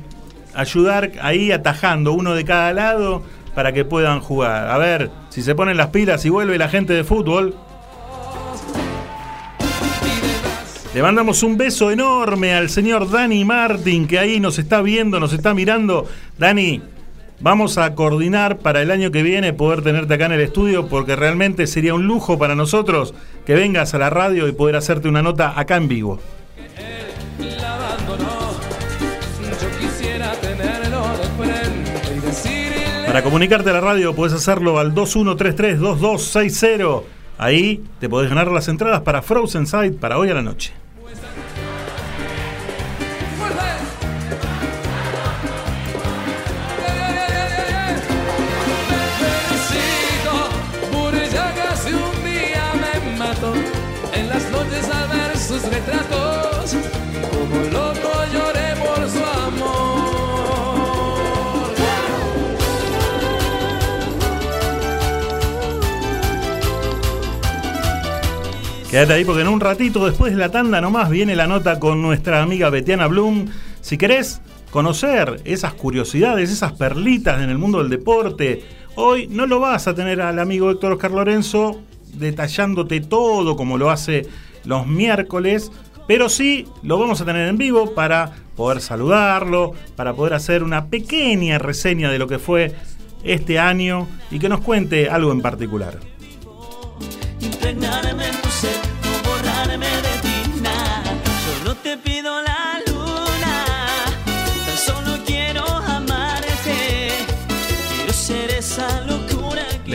ayudar 0.54 1.14
ahí 1.22 1.54
atajando 1.54 2.12
uno 2.12 2.34
de 2.36 2.43
cada 2.43 2.74
lado 2.74 3.24
para 3.56 3.74
que 3.74 3.86
puedan 3.86 4.20
jugar. 4.20 4.70
A 4.70 4.78
ver 4.78 5.10
si 5.30 5.41
se 5.41 5.56
ponen 5.56 5.78
las 5.78 5.88
pilas 5.88 6.26
y 6.26 6.30
vuelve 6.30 6.58
la 6.58 6.70
gente 6.70 6.93
de 6.93 7.04
fútbol. 7.04 7.56
Le 10.93 11.02
mandamos 11.02 11.41
un 11.43 11.56
beso 11.56 11.89
enorme 11.89 12.54
al 12.54 12.70
señor 12.70 13.10
Dani 13.10 13.45
Martín, 13.45 14.08
que 14.08 14.20
ahí 14.20 14.41
nos 14.41 14.60
está 14.60 14.82
viendo, 14.82 15.22
nos 15.22 15.32
está 15.32 15.54
mirando. 15.54 16.06
Dani, 16.38 16.82
vamos 17.39 17.78
a 17.78 17.95
coordinar 17.95 18.58
para 18.58 18.82
el 18.82 18.91
año 18.91 19.10
que 19.10 19.24
viene 19.24 19.54
poder 19.54 19.84
tenerte 19.84 20.16
acá 20.16 20.26
en 20.26 20.34
el 20.34 20.41
estudio, 20.41 20.88
porque 20.88 21.16
realmente 21.16 21.66
sería 21.66 21.93
un 21.93 22.08
lujo 22.08 22.38
para 22.38 22.56
nosotros 22.56 23.14
que 23.45 23.56
vengas 23.56 23.93
a 23.93 23.99
la 23.99 24.10
radio 24.10 24.49
y 24.49 24.52
poder 24.52 24.76
hacerte 24.76 25.08
una 25.08 25.22
nota 25.22 25.58
acá 25.58 25.78
en 25.78 25.88
vivo. 25.88 26.20
Para 33.12 33.26
comunicarte 33.26 33.70
a 33.70 33.74
la 33.74 33.82
radio 33.82 34.16
puedes 34.16 34.34
hacerlo 34.34 34.80
al 34.80 34.95
2133-2260. 34.95 37.03
Ahí 37.38 37.84
te 37.99 38.07
podés 38.07 38.30
ganar 38.30 38.47
las 38.47 38.70
entradas 38.70 39.01
para 39.01 39.22
Frozen 39.22 39.68
Side 39.68 39.91
para 39.91 40.18
hoy 40.18 40.30
a 40.30 40.34
la 40.34 40.41
noche. 40.41 40.72
Quédate 68.92 69.14
ahí 69.14 69.24
porque 69.24 69.44
en 69.44 69.48
un 69.48 69.62
ratito 69.62 70.06
después 70.06 70.34
de 70.34 70.38
la 70.38 70.52
tanda 70.52 70.82
nomás 70.82 71.10
viene 71.10 71.34
la 71.34 71.48
nota 71.48 71.80
con 71.80 72.02
nuestra 72.02 72.44
amiga 72.44 72.70
Betiana 72.70 73.08
Blum. 73.08 73.46
Si 73.80 73.98
querés 73.98 74.42
conocer 74.70 75.39
esas 75.46 75.74
curiosidades, 75.76 76.52
esas 76.52 76.74
perlitas 76.74 77.42
en 77.42 77.50
el 77.50 77.58
mundo 77.58 77.78
del 77.78 77.89
deporte, 77.89 78.66
hoy 78.96 79.28
no 79.28 79.46
lo 79.46 79.62
vas 79.62 79.88
a 79.88 79.96
tener 79.96 80.20
al 80.20 80.39
amigo 80.39 80.70
Héctor 80.70 80.92
Oscar 80.92 81.12
Lorenzo 81.12 81.82
detallándote 82.16 83.00
todo 83.00 83.56
como 83.56 83.78
lo 83.78 83.89
hace 83.89 84.28
los 84.66 84.86
miércoles, 84.86 85.72
pero 86.06 86.28
sí 86.28 86.68
lo 86.84 87.00
vamos 87.00 87.22
a 87.22 87.26
tener 87.26 87.48
en 87.48 87.58
vivo 87.58 87.94
para 87.96 88.34
poder 88.58 88.82
saludarlo, 88.82 89.72
para 89.96 90.14
poder 90.14 90.34
hacer 90.34 90.64
una 90.64 90.88
pequeña 90.88 91.60
reseña 91.60 92.12
de 92.12 92.20
lo 92.20 92.28
que 92.28 92.39
fue 92.39 92.76
este 93.24 93.58
año 93.58 94.10
y 94.30 94.39
que 94.39 94.50
nos 94.50 94.60
cuente 94.60 95.10
algo 95.10 95.32
en 95.32 95.39
particular. 95.39 95.98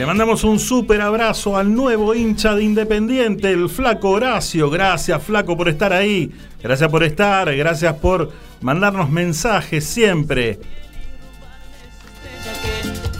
Mandamos 0.06 0.44
un 0.44 0.60
súper 0.60 1.00
abrazo 1.00 1.56
al 1.56 1.74
nuevo 1.74 2.14
hincha 2.14 2.54
de 2.54 2.62
Independiente, 2.62 3.50
el 3.50 3.68
Flaco 3.68 4.10
Horacio. 4.10 4.70
Gracias, 4.70 5.20
Flaco, 5.20 5.56
por 5.56 5.68
estar 5.68 5.92
ahí. 5.92 6.30
Gracias 6.62 6.88
por 6.88 7.02
estar, 7.02 7.52
gracias 7.56 7.92
por 7.94 8.30
mandarnos 8.60 9.10
mensajes 9.10 9.84
siempre. 9.84 10.60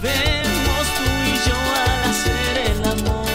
vemos 0.01 0.87
tú 0.97 1.11
y 1.27 1.49
yo 1.49 1.57
al 1.75 2.09
hacer 2.09 2.57
el 2.71 2.85
amor. 2.85 3.27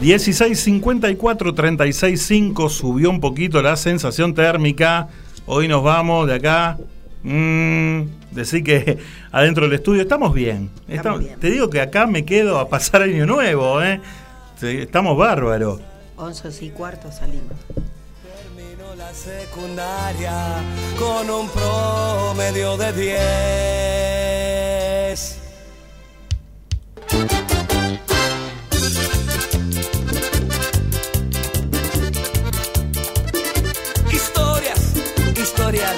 1654 0.00 1.54
365 1.54 2.68
subió 2.68 3.10
un 3.10 3.20
poquito 3.20 3.62
la 3.62 3.76
sensación 3.76 4.34
térmica. 4.34 5.06
Hoy 5.46 5.68
nos 5.68 5.84
vamos 5.84 6.26
de 6.26 6.34
acá. 6.34 6.78
Mm, 7.22 8.23
decir 8.34 8.62
que 8.64 8.98
adentro 9.32 9.64
del 9.64 9.74
estudio 9.74 10.02
estamos 10.02 10.34
bien. 10.34 10.70
Estamos- 10.88 11.22
Te 11.40 11.50
digo 11.50 11.70
que 11.70 11.80
acá 11.80 12.06
me 12.06 12.24
quedo 12.24 12.58
a 12.58 12.68
pasar 12.68 13.02
año 13.02 13.26
nuevo, 13.26 13.80
¿eh? 13.82 14.00
Estamos 14.62 15.16
bárbaros. 15.18 15.80
11 16.16 16.64
y 16.64 16.70
cuarto 16.70 17.10
salimos. 17.12 17.58
Terminó 18.22 18.94
la 18.96 19.12
secundaria 19.12 20.32
con 20.98 21.28
un 21.28 21.48
promedio 21.50 22.76
de 22.76 22.92
10. 25.14 25.40
Historias, 34.12 34.94
historias, 35.36 35.94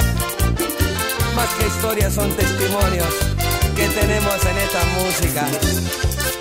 más 1.37 1.55
que 1.57 1.67
historias 1.67 2.15
son 2.15 2.31
testimonios 2.31 3.07
que 3.77 3.87
tenemos 3.89 4.47
en 4.47 4.57
esta 4.57 4.81
música, 4.99 5.47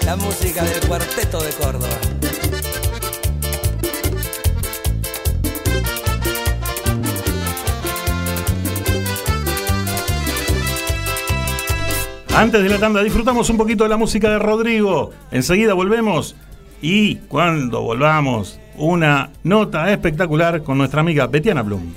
la 0.05 0.15
música 0.15 0.63
del 0.63 0.87
cuarteto 0.87 1.43
de 1.43 1.49
Córdoba. 1.51 1.99
Antes 12.33 12.63
de 12.63 12.69
la 12.69 12.79
tanda 12.79 13.03
disfrutamos 13.03 13.49
un 13.49 13.57
poquito 13.57 13.83
de 13.83 13.89
la 13.89 13.97
música 13.97 14.29
de 14.29 14.39
Rodrigo. 14.39 15.11
Enseguida 15.29 15.73
volvemos 15.73 16.37
y 16.81 17.15
cuando 17.27 17.81
volvamos, 17.81 18.61
una 18.77 19.31
nota 19.43 19.91
espectacular 19.91 20.63
con 20.63 20.77
nuestra 20.77 21.01
amiga 21.01 21.27
Betiana 21.27 21.63
Blum. 21.63 21.93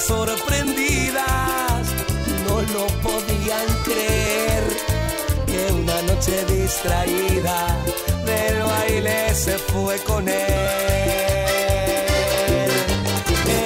Sorprendidas 0.00 1.86
no 2.46 2.62
lo 2.62 2.86
podían 3.02 3.66
creer 3.84 4.64
que 5.46 5.72
una 5.72 6.02
noche 6.02 6.44
distraída 6.46 7.66
del 8.24 8.62
baile 8.62 9.34
se 9.34 9.58
fue 9.58 9.98
con 9.98 10.28
él. 10.28 10.36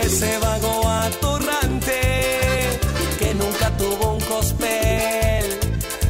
Ese 0.03 0.39
vago 0.39 0.89
atorrante 0.89 2.01
que 3.19 3.35
nunca 3.35 3.71
tuvo 3.77 4.15
un 4.15 4.21
cospel 4.21 5.59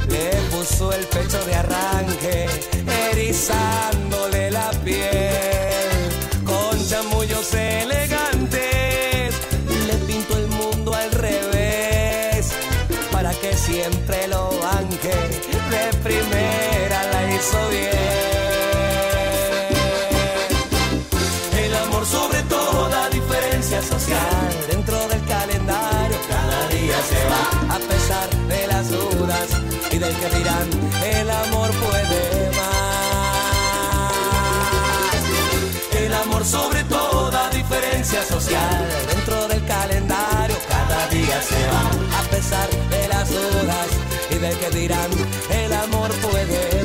le 0.09 0.31
puso 0.51 0.93
el 0.93 1.05
pecho 1.07 1.45
de 1.45 1.55
arranque, 1.55 2.47
erizándole 3.11 4.04
siempre 13.65 14.29
lo 14.29 14.51
banque. 14.61 15.15
De 15.71 15.85
primera 16.03 16.99
la 17.13 17.35
hizo 17.35 17.69
bien. 17.71 18.05
El 21.65 21.75
amor 21.75 22.05
sobre 22.07 22.43
toda 22.43 23.09
diferencia 23.09 23.83
social, 23.83 24.49
dentro 24.69 25.09
del 25.09 25.25
se 27.11 27.23
va 27.33 27.75
a 27.75 27.79
pesar 27.79 28.29
de 28.49 28.67
las 28.67 28.91
dudas 28.91 29.49
y 29.91 29.99
del 29.99 30.15
que 30.15 30.29
dirán 30.37 30.69
el 31.05 31.31
amor 31.31 31.71
puede 31.71 32.51
más. 32.57 32.85
El 35.93 36.15
amor 36.15 36.45
sobre 36.45 36.85
toda 36.85 37.51
diferencia 37.51 38.23
social 38.25 38.89
dentro 39.09 39.49
del 39.49 39.65
calendario 39.67 40.57
cada 40.69 41.09
día 41.09 41.43
se 41.43 41.67
va 41.73 41.91
a 42.21 42.23
pesar 42.31 42.69
de 42.71 42.94
y 44.31 44.39
del 44.39 44.59
que 44.59 44.71
dirán 44.71 45.11
el 45.51 45.73
amor 45.73 46.11
puede 46.15 46.84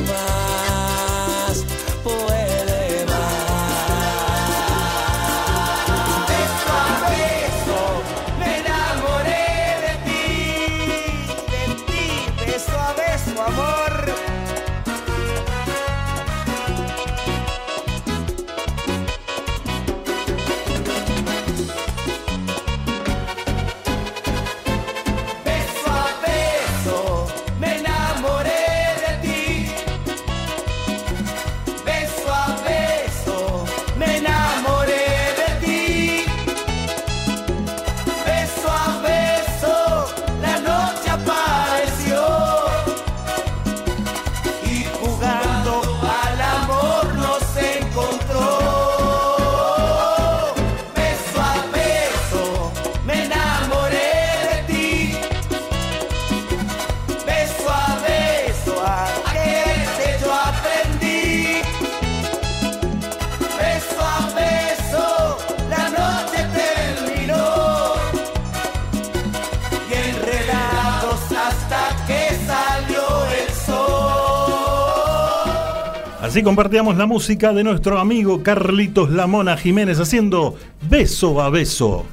Así 76.30 76.44
compartíamos 76.44 76.96
la 76.96 77.06
música 77.06 77.52
de 77.52 77.64
nuestro 77.64 77.98
amigo 77.98 78.44
Carlitos 78.44 79.10
Lamona 79.10 79.56
Jiménez 79.56 79.98
haciendo 79.98 80.54
Beso 80.88 81.42
a 81.42 81.50
Beso. 81.50 82.06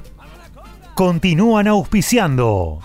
Continúan 0.96 1.68
auspiciando. 1.68 2.80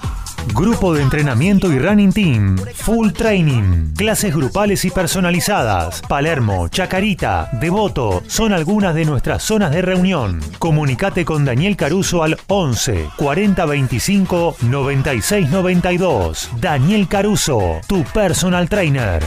Grupo 0.55 0.93
de 0.93 1.01
entrenamiento 1.01 1.73
y 1.73 1.79
running 1.79 2.13
team. 2.13 2.59
Full 2.75 3.13
training. 3.13 3.95
Clases 3.97 4.37
grupales 4.37 4.85
y 4.85 4.91
personalizadas. 4.91 6.03
Palermo, 6.03 6.69
Chacarita, 6.69 7.49
Devoto 7.55 8.23
son 8.27 8.53
algunas 8.53 8.95
de 8.95 9.07
nuestras 9.07 9.43
zonas 9.43 9.71
de 9.71 9.81
reunión. 9.81 10.39
Comunicate 10.59 11.25
con 11.25 11.47
Daniel 11.47 11.79
Caruso 11.79 12.23
al 12.23 12.37
11 12.49 13.09
40 13.17 13.65
25 13.65 14.57
96 14.69 15.49
92. 15.49 16.51
Daniel 16.61 17.09
Caruso, 17.09 17.81
tu 17.87 18.05
personal 18.05 18.69
trainer. 18.69 19.23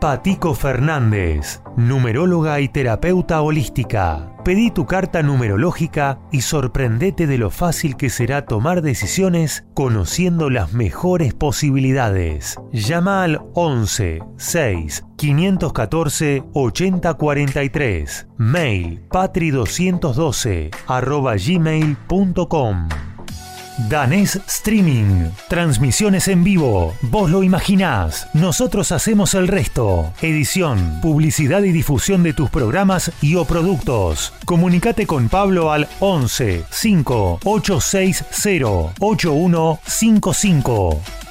Patico 0.00 0.54
Fernández, 0.54 1.62
numeróloga 1.76 2.60
y 2.60 2.68
terapeuta 2.68 3.40
holística. 3.40 4.30
Pedí 4.44 4.70
tu 4.70 4.84
carta 4.84 5.22
numerológica 5.22 6.18
y 6.30 6.42
sorprendete 6.42 7.26
de 7.26 7.38
lo 7.38 7.50
fácil 7.50 7.96
que 7.96 8.10
será 8.10 8.44
tomar 8.44 8.82
decisiones 8.82 9.64
conociendo 9.74 10.50
las 10.50 10.74
mejores 10.74 11.32
posibilidades. 11.32 12.56
Llama 12.72 13.24
al 13.24 13.40
11 13.54 14.20
6 14.36 15.04
514 15.16 16.44
8043. 16.52 18.28
Mail 18.36 19.02
patri212 19.08 20.70
arroba 20.86 21.36
gmail.com. 21.36 22.88
Danés 23.88 24.40
Streaming. 24.46 25.30
Transmisiones 25.48 26.28
en 26.28 26.44
vivo. 26.44 26.94
Vos 27.02 27.30
lo 27.30 27.42
imaginás. 27.42 28.28
Nosotros 28.34 28.92
hacemos 28.92 29.34
el 29.34 29.48
resto. 29.48 30.12
Edición, 30.22 31.00
publicidad 31.02 31.62
y 31.62 31.72
difusión 31.72 32.22
de 32.22 32.32
tus 32.32 32.48
programas 32.50 33.10
y 33.20 33.34
o 33.34 33.44
productos. 33.44 34.32
Comunicate 34.44 35.06
con 35.06 35.28
Pablo 35.28 35.72
al 35.72 35.88
11 36.00 36.64
5 36.70 37.40
860 37.44 38.94
8155. 39.00 41.25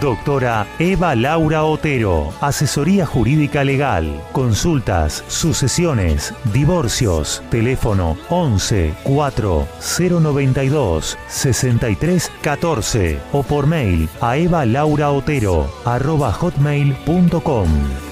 Doctora 0.00 0.66
Eva 0.78 1.14
Laura 1.14 1.64
Otero, 1.64 2.32
Asesoría 2.40 3.06
Jurídica 3.06 3.64
Legal, 3.64 4.22
Consultas, 4.32 5.24
Sucesiones, 5.28 6.34
Divorcios, 6.52 7.42
teléfono 7.50 8.16
11 8.28 8.94
4 9.02 9.68
092 9.98 11.18
63 11.28 12.30
14 12.42 13.20
o 13.32 13.42
por 13.42 13.66
mail 13.66 14.08
a 14.20 14.36
evalauraotero 14.36 15.68
arroba 15.84 16.32
hotmail.com. 16.32 18.11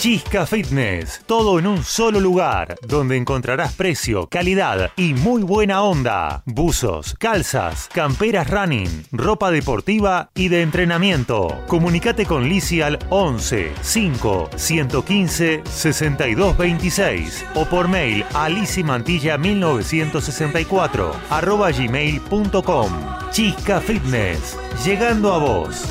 Chisca 0.00 0.46
Fitness, 0.46 1.20
todo 1.26 1.58
en 1.58 1.66
un 1.66 1.84
solo 1.84 2.20
lugar, 2.20 2.74
donde 2.88 3.18
encontrarás 3.18 3.74
precio, 3.74 4.28
calidad 4.28 4.92
y 4.96 5.12
muy 5.12 5.42
buena 5.42 5.82
onda. 5.82 6.42
Buzos, 6.46 7.14
calzas, 7.18 7.86
camperas 7.92 8.48
running, 8.48 9.04
ropa 9.12 9.50
deportiva 9.50 10.30
y 10.34 10.48
de 10.48 10.62
entrenamiento. 10.62 11.62
Comunicate 11.66 12.24
con 12.24 12.48
Lisi 12.48 12.80
al 12.80 12.98
11 13.10 13.72
5 13.82 14.48
115 14.56 15.64
62 15.70 16.56
26 16.56 17.44
o 17.54 17.66
por 17.66 17.86
mail 17.86 18.24
a 18.32 18.48
lisimantilla 18.48 19.36
1964 19.36 21.12
arroba 21.28 21.72
gmail.com. 21.72 22.90
Chisca 23.32 23.82
Fitness, 23.82 24.56
llegando 24.82 25.34
a 25.34 25.36
vos. 25.36 25.84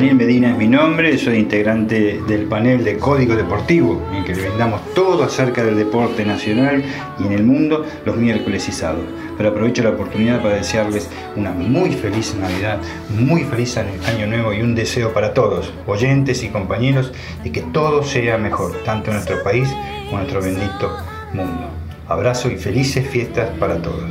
Daniel 0.00 0.16
Medina 0.16 0.50
es 0.52 0.56
mi 0.56 0.66
nombre, 0.66 1.18
soy 1.18 1.36
integrante 1.36 2.22
del 2.26 2.44
panel 2.44 2.82
de 2.82 2.96
Código 2.96 3.36
Deportivo, 3.36 4.02
en 4.14 4.24
que 4.24 4.34
le 4.34 4.48
brindamos 4.48 4.80
todo 4.94 5.24
acerca 5.24 5.62
del 5.62 5.76
deporte 5.76 6.24
nacional 6.24 6.82
y 7.18 7.26
en 7.26 7.32
el 7.32 7.44
mundo 7.44 7.84
los 8.06 8.16
miércoles 8.16 8.66
y. 8.66 9.04
Pero 9.36 9.50
aprovecho 9.50 9.82
la 9.82 9.90
oportunidad 9.90 10.40
para 10.40 10.54
desearles 10.54 11.10
una 11.36 11.50
muy 11.50 11.90
feliz 11.90 12.34
Navidad, 12.34 12.78
muy 13.10 13.44
feliz 13.44 13.76
Año 13.76 14.26
Nuevo 14.26 14.54
y 14.54 14.62
un 14.62 14.74
deseo 14.74 15.12
para 15.12 15.34
todos, 15.34 15.70
oyentes 15.86 16.42
y 16.44 16.48
compañeros, 16.48 17.12
de 17.44 17.52
que 17.52 17.60
todo 17.60 18.02
sea 18.02 18.38
mejor, 18.38 18.82
tanto 18.86 19.10
en 19.10 19.16
nuestro 19.16 19.42
país 19.42 19.68
como 20.06 20.22
en 20.22 20.30
nuestro 20.30 20.40
bendito 20.40 20.96
mundo. 21.34 21.68
Abrazo 22.08 22.50
y 22.50 22.56
felices 22.56 23.06
fiestas 23.06 23.50
para 23.58 23.76
todos. 23.82 24.10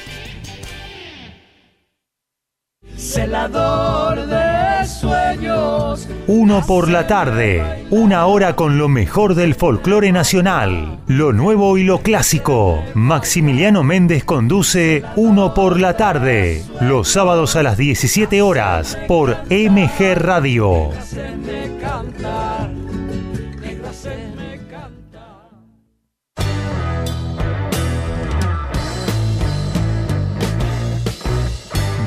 Celador 3.01 4.27
de 4.27 4.85
sueños. 4.85 6.07
Uno 6.27 6.63
por 6.67 6.87
la 6.87 7.07
tarde, 7.07 7.87
una 7.89 8.27
hora 8.27 8.55
con 8.55 8.77
lo 8.77 8.87
mejor 8.87 9.33
del 9.33 9.55
folclore 9.55 10.11
nacional, 10.11 10.99
lo 11.07 11.33
nuevo 11.33 11.79
y 11.79 11.83
lo 11.83 12.01
clásico. 12.01 12.83
Maximiliano 12.93 13.81
Méndez 13.81 14.23
conduce 14.23 15.03
Uno 15.15 15.55
por 15.55 15.79
la 15.79 15.97
tarde, 15.97 16.63
los 16.79 17.07
sábados 17.07 17.55
a 17.55 17.63
las 17.63 17.75
17 17.75 18.43
horas 18.43 18.95
por 19.07 19.35
MG 19.49 20.13
Radio. 20.13 20.91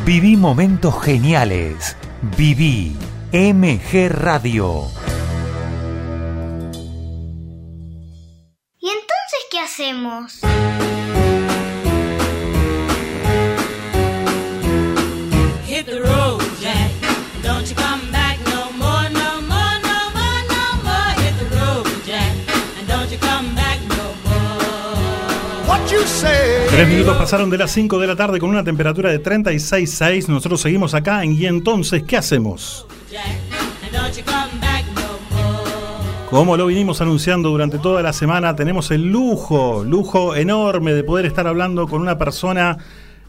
Viví 0.05 0.37
momentos 0.37 1.03
geniales. 1.03 1.97
Viví 2.37 2.95
MG 3.33 4.11
Radio. 4.11 4.85
¿Y 8.81 8.89
entonces 8.89 9.41
qué 9.51 9.61
hacemos? 9.61 10.41
Hit 15.67 15.87
the 15.87 16.01
road, 16.01 16.43
Jack. 16.61 16.91
Don't 17.43 17.67
you 17.67 17.84
Tres 26.75 26.89
minutos 26.89 27.17
pasaron 27.17 27.51
de 27.51 27.57
las 27.57 27.71
5 27.71 28.01
de 28.01 28.07
la 28.09 28.17
tarde 28.17 28.41
con 28.41 28.51
una 28.51 28.65
temperatura 28.65 29.09
de 29.09 29.23
36.6. 29.23 30.27
Nosotros 30.27 30.61
seguimos 30.61 30.93
acá 30.93 31.25
Y 31.25 31.47
entonces, 31.47 32.03
¿qué 32.03 32.17
hacemos? 32.17 32.89
Como 36.29 36.57
lo 36.57 36.67
vinimos 36.67 37.01
anunciando 37.01 37.51
durante 37.51 37.79
toda 37.79 38.03
la 38.03 38.13
semana, 38.13 38.57
tenemos 38.57 38.91
el 38.91 39.05
lujo, 39.05 39.85
lujo 39.85 40.35
enorme 40.35 40.95
de 40.95 41.05
poder 41.05 41.27
estar 41.27 41.47
hablando 41.47 41.87
con 41.87 42.01
una 42.01 42.19
persona 42.19 42.79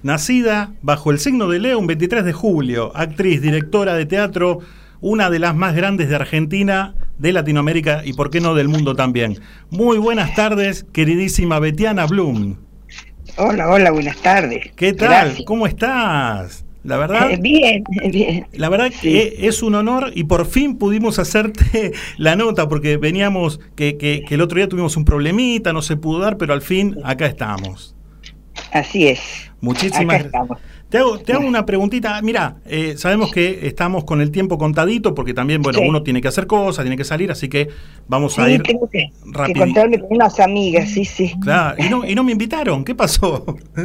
nacida 0.02 0.72
bajo 0.82 1.12
el 1.12 1.20
signo 1.20 1.48
de 1.48 1.60
Leo 1.60 1.78
un 1.78 1.86
23 1.86 2.26
de 2.26 2.34
julio, 2.34 2.92
actriz, 2.96 3.44
directora 3.44 3.94
de 3.94 4.08
teatro, 4.08 4.62
una 5.02 5.30
de 5.30 5.38
las 5.38 5.56
más 5.56 5.76
grandes 5.76 6.10
de 6.10 6.16
Argentina, 6.16 6.96
de 7.20 7.32
Latinoamérica 7.32 8.02
y 8.04 8.14
por 8.14 8.32
qué 8.32 8.42
no 8.42 8.56
del 8.56 8.70
mundo 8.70 8.96
también. 8.96 9.40
Muy 9.70 10.00
buenas 10.00 10.34
tardes, 10.34 10.84
queridísima 10.92 11.60
Betiana 11.60 12.08
Bloom. 12.08 12.65
Hola, 13.38 13.70
hola, 13.70 13.92
buenas 13.92 14.18
tardes. 14.18 14.72
¿Qué 14.76 14.94
tal? 14.94 15.10
Gracias. 15.10 15.46
¿Cómo 15.46 15.68
estás? 15.68 16.64
La 16.84 16.98
verdad, 16.98 17.32
Eh, 17.32 17.38
bien, 17.42 17.84
bien. 18.12 18.48
la 18.54 18.70
verdad 18.70 18.92
que 19.02 19.36
es 19.48 19.64
un 19.64 19.76
honor 19.76 20.12
y 20.14 20.26
por 20.26 20.46
fin 20.46 20.78
pudimos 20.78 21.20
hacerte 21.20 21.92
la 22.18 22.36
nota 22.36 22.70
porque 22.70 22.98
veníamos 22.98 23.60
que, 23.76 23.98
que- 23.98 24.24
que 24.28 24.36
el 24.36 24.42
otro 24.42 24.58
día 24.58 24.70
tuvimos 24.70 24.96
un 24.96 25.04
problemita, 25.06 25.74
no 25.74 25.82
se 25.82 25.98
pudo 25.98 26.20
dar, 26.20 26.38
pero 26.38 26.54
al 26.54 26.62
fin 26.62 26.98
acá 27.04 27.26
estamos. 27.26 27.96
Así 28.72 29.08
es. 29.08 29.20
Muchísimas 29.62 30.26
estamos. 30.26 30.60
Te 30.90 31.00
hago, 31.00 31.18
te 31.18 31.34
hago 31.34 31.46
una 31.48 31.66
preguntita. 31.66 32.22
Mira, 32.22 32.58
eh, 32.66 32.94
sabemos 32.96 33.32
que 33.32 33.68
estamos 33.68 34.04
con 34.06 34.22
el 34.22 34.30
tiempo 34.32 34.58
contadito 34.58 35.16
porque 35.16 35.34
también, 35.34 35.62
bueno, 35.62 35.80
Sí. 35.80 35.86
uno 35.88 36.04
tiene 36.04 36.22
que 36.22 36.28
hacer 36.28 36.46
cosas, 36.48 36.84
tiene 36.86 36.96
que 36.96 37.04
salir, 37.04 37.32
así 37.32 37.50
que 37.50 37.70
vamos 38.08 38.38
a 38.38 38.50
ir 38.50 38.62
tengo 38.64 38.88
que, 38.90 39.12
que 39.46 39.52
encontrarme 39.52 40.00
con 40.00 40.10
unas 40.12 40.40
amigas, 40.40 40.90
sí, 40.92 41.04
sí. 41.04 41.34
Claro, 41.42 41.76
y 41.84 41.90
no, 41.90 42.06
y 42.06 42.14
no 42.14 42.24
me 42.24 42.32
invitaron, 42.34 42.86
¿qué 42.86 42.94
pasó? 42.94 43.44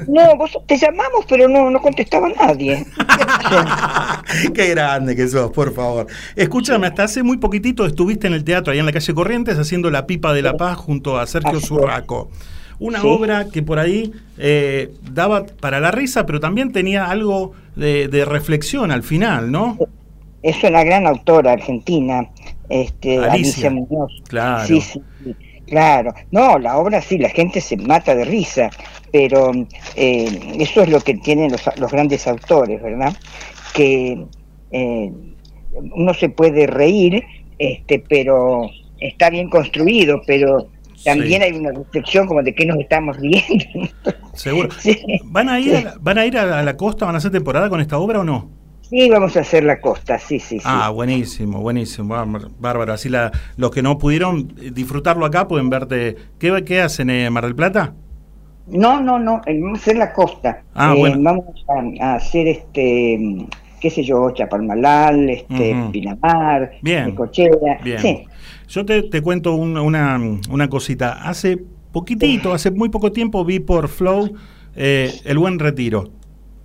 No, 0.09 0.37
vos 0.37 0.57
te 0.67 0.77
llamamos, 0.77 1.25
pero 1.29 1.49
no, 1.49 1.71
no 1.71 1.81
contestaba 1.81 2.29
nadie. 2.39 2.85
Qué 4.55 4.69
grande 4.69 5.17
que 5.17 5.27
sos, 5.27 5.51
por 5.51 5.73
favor. 5.73 6.07
Escúchame, 6.37 6.87
hasta 6.87 7.05
hace 7.05 7.23
muy 7.23 7.39
poquitito 7.39 7.87
estuviste 7.87 8.27
en 8.27 8.35
el 8.35 8.45
teatro, 8.45 8.73
ahí 8.73 8.79
en 8.79 8.87
la 8.87 8.93
calle 8.93 9.15
Corrientes, 9.15 9.59
haciendo 9.59 9.91
La 9.91 10.07
Pipa 10.07 10.33
de 10.33 10.43
la 10.43 10.57
Paz 10.57 10.77
junto 10.77 11.19
a 11.19 11.27
Sergio 11.27 11.59
Así. 11.59 11.67
Zurraco. 11.67 12.31
Una 12.81 13.01
Sí. 13.01 13.07
obra 13.07 13.47
que 13.53 13.63
por 13.63 13.79
ahí 13.79 14.11
eh, 14.39 14.91
daba 15.13 15.47
para 15.47 15.79
la 15.81 15.91
risa, 15.93 16.27
pero 16.27 16.41
también 16.41 16.73
tenía 16.73 17.05
algo 17.11 17.53
de, 17.77 18.09
de 18.09 18.25
reflexión 18.25 18.91
al 18.91 19.03
final, 19.03 19.53
¿no? 19.53 19.79
Es 20.43 20.65
una 20.65 20.83
gran 20.83 21.07
autora 21.07 21.53
argentina, 21.53 22.29
este, 22.71 23.19
Alicia. 23.19 23.69
Alicia, 23.69 23.71
Muñoz. 23.71 24.23
Claro. 24.29 24.67
Sí, 24.67 24.81
sí, 24.81 25.01
sí, 25.23 25.35
claro. 25.67 26.15
No, 26.31 26.59
la 26.59 26.79
obra 26.79 27.03
sí, 27.03 27.19
la 27.19 27.29
gente 27.29 27.61
se 27.61 27.77
mata 27.77 28.15
de 28.15 28.25
risa, 28.25 28.71
pero 29.13 29.53
eh, 29.97 30.55
eso 30.59 30.83
es 30.83 30.89
lo 30.89 31.01
que 31.01 31.15
tienen 31.15 31.53
los, 31.53 31.61
los 31.79 31.93
grandes 31.93 32.27
autores, 32.27 32.83
¿verdad? 32.83 33.15
Que 33.75 34.25
eh, 34.73 35.13
uno 35.95 36.15
se 36.15 36.31
puede 36.31 36.67
reír, 36.67 37.23
este, 37.59 38.03
pero 38.09 38.63
está 38.99 39.29
bien 39.29 39.51
construido, 39.51 40.23
pero 40.27 40.69
también 41.05 41.43
Sí. 41.43 41.49
hay 41.49 41.53
una 41.59 41.73
reflexión 41.73 42.27
como 42.27 42.43
de 42.43 42.55
qué 42.55 42.67
nos 42.67 42.79
estamos 42.79 43.17
riendo. 43.17 43.65
Seguro. 44.35 44.69
¿Van 45.25 45.49
a 45.49 45.59
ir, 45.61 45.77
a 45.77 45.81
la, 45.83 45.95
¿Van 46.01 46.19
a, 46.19 46.27
ir 46.27 46.39
a 46.39 46.63
la, 46.63 46.77
costa? 46.77 47.07
¿Van 47.07 47.15
a 47.15 47.19
hacer 47.19 47.31
temporada 47.31 47.69
con 47.69 47.81
esta 47.81 47.99
obra 47.99 48.21
o 48.21 48.25
no? 48.25 48.51
Sí, 48.83 49.09
vamos 49.09 49.37
a 49.37 49.41
hacer 49.41 49.63
la 49.63 49.81
costa, 49.81 50.19
sí, 50.19 50.41
sí, 50.41 50.59
sí. 50.59 50.65
Ah, 50.67 50.91
buenísimo, 50.91 51.61
buenísimo, 51.61 52.17
bárbaro. 52.59 52.93
Así 52.93 53.09
la, 53.09 53.31
los 53.57 53.71
que 53.71 53.83
no 53.83 53.99
pudieron 53.99 54.53
eh, 54.61 54.71
disfrutarlo 54.73 55.25
acá 55.27 55.47
pueden 55.47 55.71
verte. 55.71 56.17
¿Qué, 56.41 56.65
qué 56.65 56.81
hacen 56.81 57.09
en 57.09 57.33
Mar 57.33 57.45
del 57.45 57.55
Plata? 57.55 57.95
No, 58.67 59.01
no, 59.01 59.19
no, 59.19 59.43
eh, 59.47 59.59
vamos 59.61 59.79
a 59.79 59.83
hacer 59.83 59.97
la 59.97 60.13
costa. 60.13 60.63
Ah, 60.75 60.93
Eh, 60.97 60.99
bueno. 60.99 61.17
Vamos 61.21 61.45
a, 62.01 62.05
a 62.05 62.15
hacer 62.17 62.49
este, 62.49 63.17
mm, 63.21 63.45
qué 63.81 63.91
sé 63.91 64.03
yo, 64.03 64.31
Chapalmalal, 64.33 65.31
este, 65.31 65.73
Ujú. 65.75 65.93
Pinamar, 65.93 66.73
Bien. 66.83 67.07
Necochea. 67.07 67.49
Bien. 67.85 67.99
Sí, 68.01 68.25
Yo 68.71 68.85
te, 68.87 69.03
te 69.03 69.21
cuento 69.21 69.55
un- 69.55 69.77
una, 69.77 70.19
una 70.49 70.69
cosita. 70.69 71.29
Hace 71.29 71.59
poquitito, 71.93 72.53
hace 72.55 72.71
muy 72.71 72.89
poco 72.89 73.13
tiempo 73.13 73.45
vi 73.45 73.59
por 73.59 73.89
Flow 73.89 74.33
eh, 74.77 75.13
El 75.25 75.39
Buen 75.39 75.59
Retiro. 75.59 76.11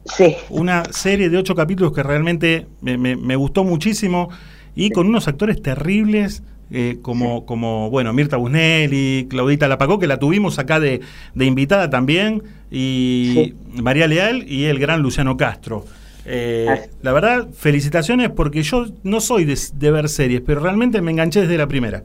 Sí. 0.06 0.36
Una 0.50 0.84
serie 0.92 1.30
de 1.30 1.38
ocho 1.38 1.56
capítulos 1.56 1.92
que 1.94 2.04
realmente 2.04 2.68
me, 2.82 2.98
me- 2.98 3.16
me 3.16 3.36
gustó 3.36 3.64
muchísimo 3.64 4.30
y 4.76 4.92
con 4.92 5.08
unos 5.08 5.28
actores 5.28 5.62
terribles. 5.62 6.44
eh, 6.72 6.98
como, 7.04 7.46
como, 7.46 7.90
bueno, 7.92 8.12
Mirta 8.14 8.38
Busnelli, 8.38 9.28
Claudita 9.30 9.68
Lapacó, 9.68 10.00
que 10.00 10.08
la 10.08 10.18
tuvimos 10.18 10.58
acá 10.58 10.80
de, 10.80 11.00
de 11.36 11.46
invitada 11.46 11.92
también, 11.92 12.42
y 12.72 13.54
María 13.84 14.08
Leal 14.08 14.46
y 14.52 14.64
el 14.66 14.80
gran 14.80 15.02
Luciano 15.04 15.38
Castro. 15.38 15.86
Eh, 16.26 16.90
la 17.02 17.14
verdad, 17.14 17.50
felicitaciones 17.54 18.30
porque 18.32 18.64
yo 18.64 18.86
no 19.04 19.22
soy 19.22 19.46
de, 19.46 19.58
de 19.76 19.92
ver 19.92 20.10
series, 20.10 20.42
pero 20.42 20.60
realmente 20.60 21.02
me 21.02 21.12
enganché 21.12 21.42
desde 21.42 21.58
la 21.58 21.68
primera. 21.68 22.04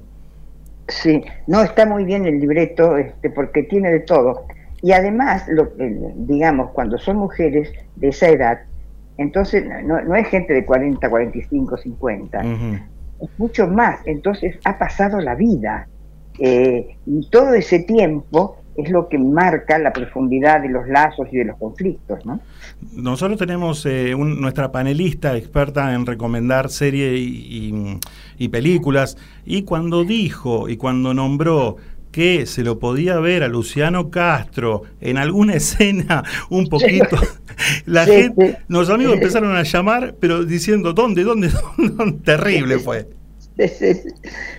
sí. 0.88 1.22
No, 1.46 1.62
está 1.62 1.86
muy 1.86 2.04
bien 2.04 2.26
el 2.26 2.38
libreto 2.40 2.96
este, 2.96 3.30
porque 3.30 3.62
tiene 3.64 3.90
de 3.90 4.00
todo. 4.00 4.46
Y 4.82 4.92
además, 4.92 5.44
lo, 5.48 5.74
que, 5.76 5.94
digamos, 6.16 6.70
cuando 6.72 6.98
son 6.98 7.16
mujeres 7.18 7.70
de 7.96 8.08
esa 8.08 8.28
edad, 8.28 8.60
entonces 9.18 9.64
no, 9.84 10.00
no 10.02 10.14
es 10.14 10.26
gente 10.28 10.52
de 10.54 10.64
40, 10.64 11.08
45, 11.08 11.76
50. 11.76 12.40
es 13.20 13.30
mucho 13.38 13.66
más. 13.68 14.00
Entonces 14.06 14.56
ha 14.64 14.78
pasado 14.78 15.20
la 15.20 15.34
vida. 15.34 15.86
eh, 16.38 16.96
y 17.06 17.28
todo 17.30 17.52
ese 17.54 17.80
tiempo 17.80 18.56
es 18.76 18.90
lo 18.90 19.08
que 19.08 19.18
marca 19.18 19.78
la 19.78 19.92
profundidad 19.92 20.62
de 20.62 20.68
los 20.68 20.86
lazos 20.88 21.26
y 21.32 21.36
de 21.38 21.44
los 21.46 21.58
conflictos, 21.58 22.24
¿no? 22.24 22.40
Nosotros 22.94 23.38
tenemos 23.38 23.84
eh, 23.86 24.14
un- 24.14 24.40
nuestra 24.40 24.72
panelista 24.72 25.36
experta 25.36 25.92
en 25.94 26.06
recomendar 26.06 26.70
series 26.70 27.18
y, 27.18 27.22
y- 27.24 27.98
y 28.38 28.48
películas, 28.48 29.16
y 29.44 29.62
cuando 29.62 30.04
dijo 30.04 30.68
y 30.68 30.76
cuando 30.76 31.12
nombró 31.12 31.76
que 32.12 32.46
se 32.46 32.64
lo 32.64 32.78
podía 32.80 33.20
ver 33.20 33.44
a 33.44 33.48
Luciano 33.48 34.10
Castro 34.10 34.82
en 35.00 35.16
alguna 35.18 35.54
escena 35.54 36.24
un 36.48 36.66
poquito, 36.68 37.16
la 37.86 38.04
Sí, 38.06 38.12
gente, 38.12 38.50
sí. 38.52 38.56
los 38.68 38.88
amigos 38.90 39.14
empezaron 39.14 39.56
a 39.56 39.62
llamar, 39.62 40.14
pero 40.18 40.44
diciendo, 40.44 40.92
¿dónde, 40.92 41.22
dónde, 41.22 41.50
dónde? 41.78 42.18
Terrible 42.24 42.78
fue. 42.78 43.08
Sí, 43.58 43.68
sí, 43.68 43.94
sí. 43.94 44.08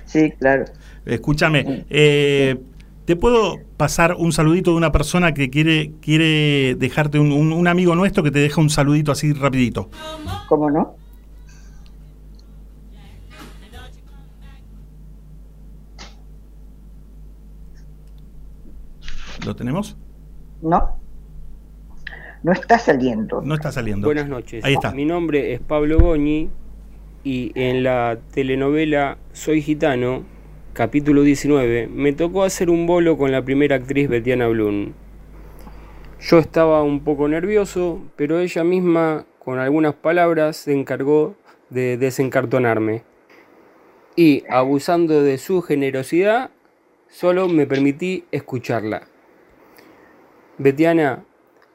Sí, 0.05 0.31
claro. 0.37 0.65
Escúchame, 1.05 1.85
eh, 1.89 2.55
¿te 3.05 3.15
puedo 3.15 3.55
pasar 3.77 4.15
un 4.17 4.31
saludito 4.31 4.71
de 4.71 4.77
una 4.77 4.91
persona 4.91 5.33
que 5.33 5.49
quiere, 5.49 5.91
quiere 6.01 6.75
dejarte, 6.75 7.19
un, 7.19 7.31
un- 7.31 7.51
un 7.53 7.67
amigo 7.67 7.95
nuestro 7.95 8.23
que 8.23 8.31
te 8.31 8.39
deja 8.39 8.61
un 8.61 8.69
saludito 8.69 9.11
así 9.11 9.33
rapidito? 9.33 9.89
¿Cómo 10.47 10.69
no? 10.69 10.95
¿Lo 19.45 19.55
tenemos? 19.55 19.97
No. 20.61 20.97
No 22.43 22.51
está 22.51 22.79
saliendo. 22.79 23.41
No 23.41 23.55
está 23.55 23.71
saliendo. 23.71 24.07
Buenas 24.07 24.27
noches. 24.27 24.63
Ahí 24.63 24.73
está. 24.73 24.91
Mi 24.91 25.05
nombre 25.05 25.53
es 25.53 25.59
Pablo 25.59 25.99
Goñi 25.99 26.49
y 27.23 27.51
en 27.55 27.83
la 27.83 28.17
telenovela 28.33 29.17
Soy 29.31 29.61
Gitano, 29.61 30.23
capítulo 30.73 31.23
19, 31.23 31.87
me 31.87 32.13
tocó 32.13 32.43
hacer 32.43 32.69
un 32.69 32.87
bolo 32.87 33.17
con 33.17 33.31
la 33.31 33.43
primera 33.43 33.75
actriz 33.75 34.07
Betiana 34.07 34.47
Blum. 34.47 34.93
Yo 36.21 36.39
estaba 36.39 36.81
un 36.81 37.03
poco 37.03 37.27
nervioso, 37.27 38.01
pero 38.15 38.39
ella 38.39 38.63
misma, 38.63 39.25
con 39.39 39.59
algunas 39.59 39.95
palabras, 39.95 40.55
se 40.55 40.73
encargó 40.73 41.35
de 41.69 41.97
desencartonarme. 41.97 43.03
Y, 44.15 44.43
abusando 44.49 45.23
de 45.23 45.37
su 45.37 45.61
generosidad, 45.61 46.51
solo 47.09 47.49
me 47.49 47.67
permití 47.67 48.23
escucharla. 48.31 49.07
Betiana, 50.57 51.25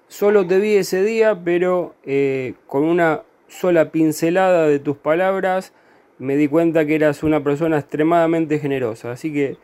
solo 0.09 0.47
te 0.47 0.59
vi 0.59 0.77
ese 0.77 1.03
día, 1.03 1.43
pero 1.45 1.95
eh, 2.05 2.55
con 2.67 2.85
una 2.85 3.23
sola 3.49 3.91
pincelada 3.91 4.67
de 4.67 4.79
tus 4.79 4.97
palabras 4.97 5.75
me 6.19 6.37
di 6.37 6.49
cuenta 6.49 6.87
que 6.87 6.95
eras 6.95 7.23
una 7.23 7.43
persona 7.43 7.79
extremadamente 7.79 8.59
generosa. 8.59 9.13
Así 9.13 9.33
que 9.33 9.57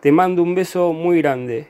te 0.00 0.10
mando 0.12 0.42
un 0.42 0.54
beso 0.54 0.92
muy 0.92 1.18
grande 1.22 1.68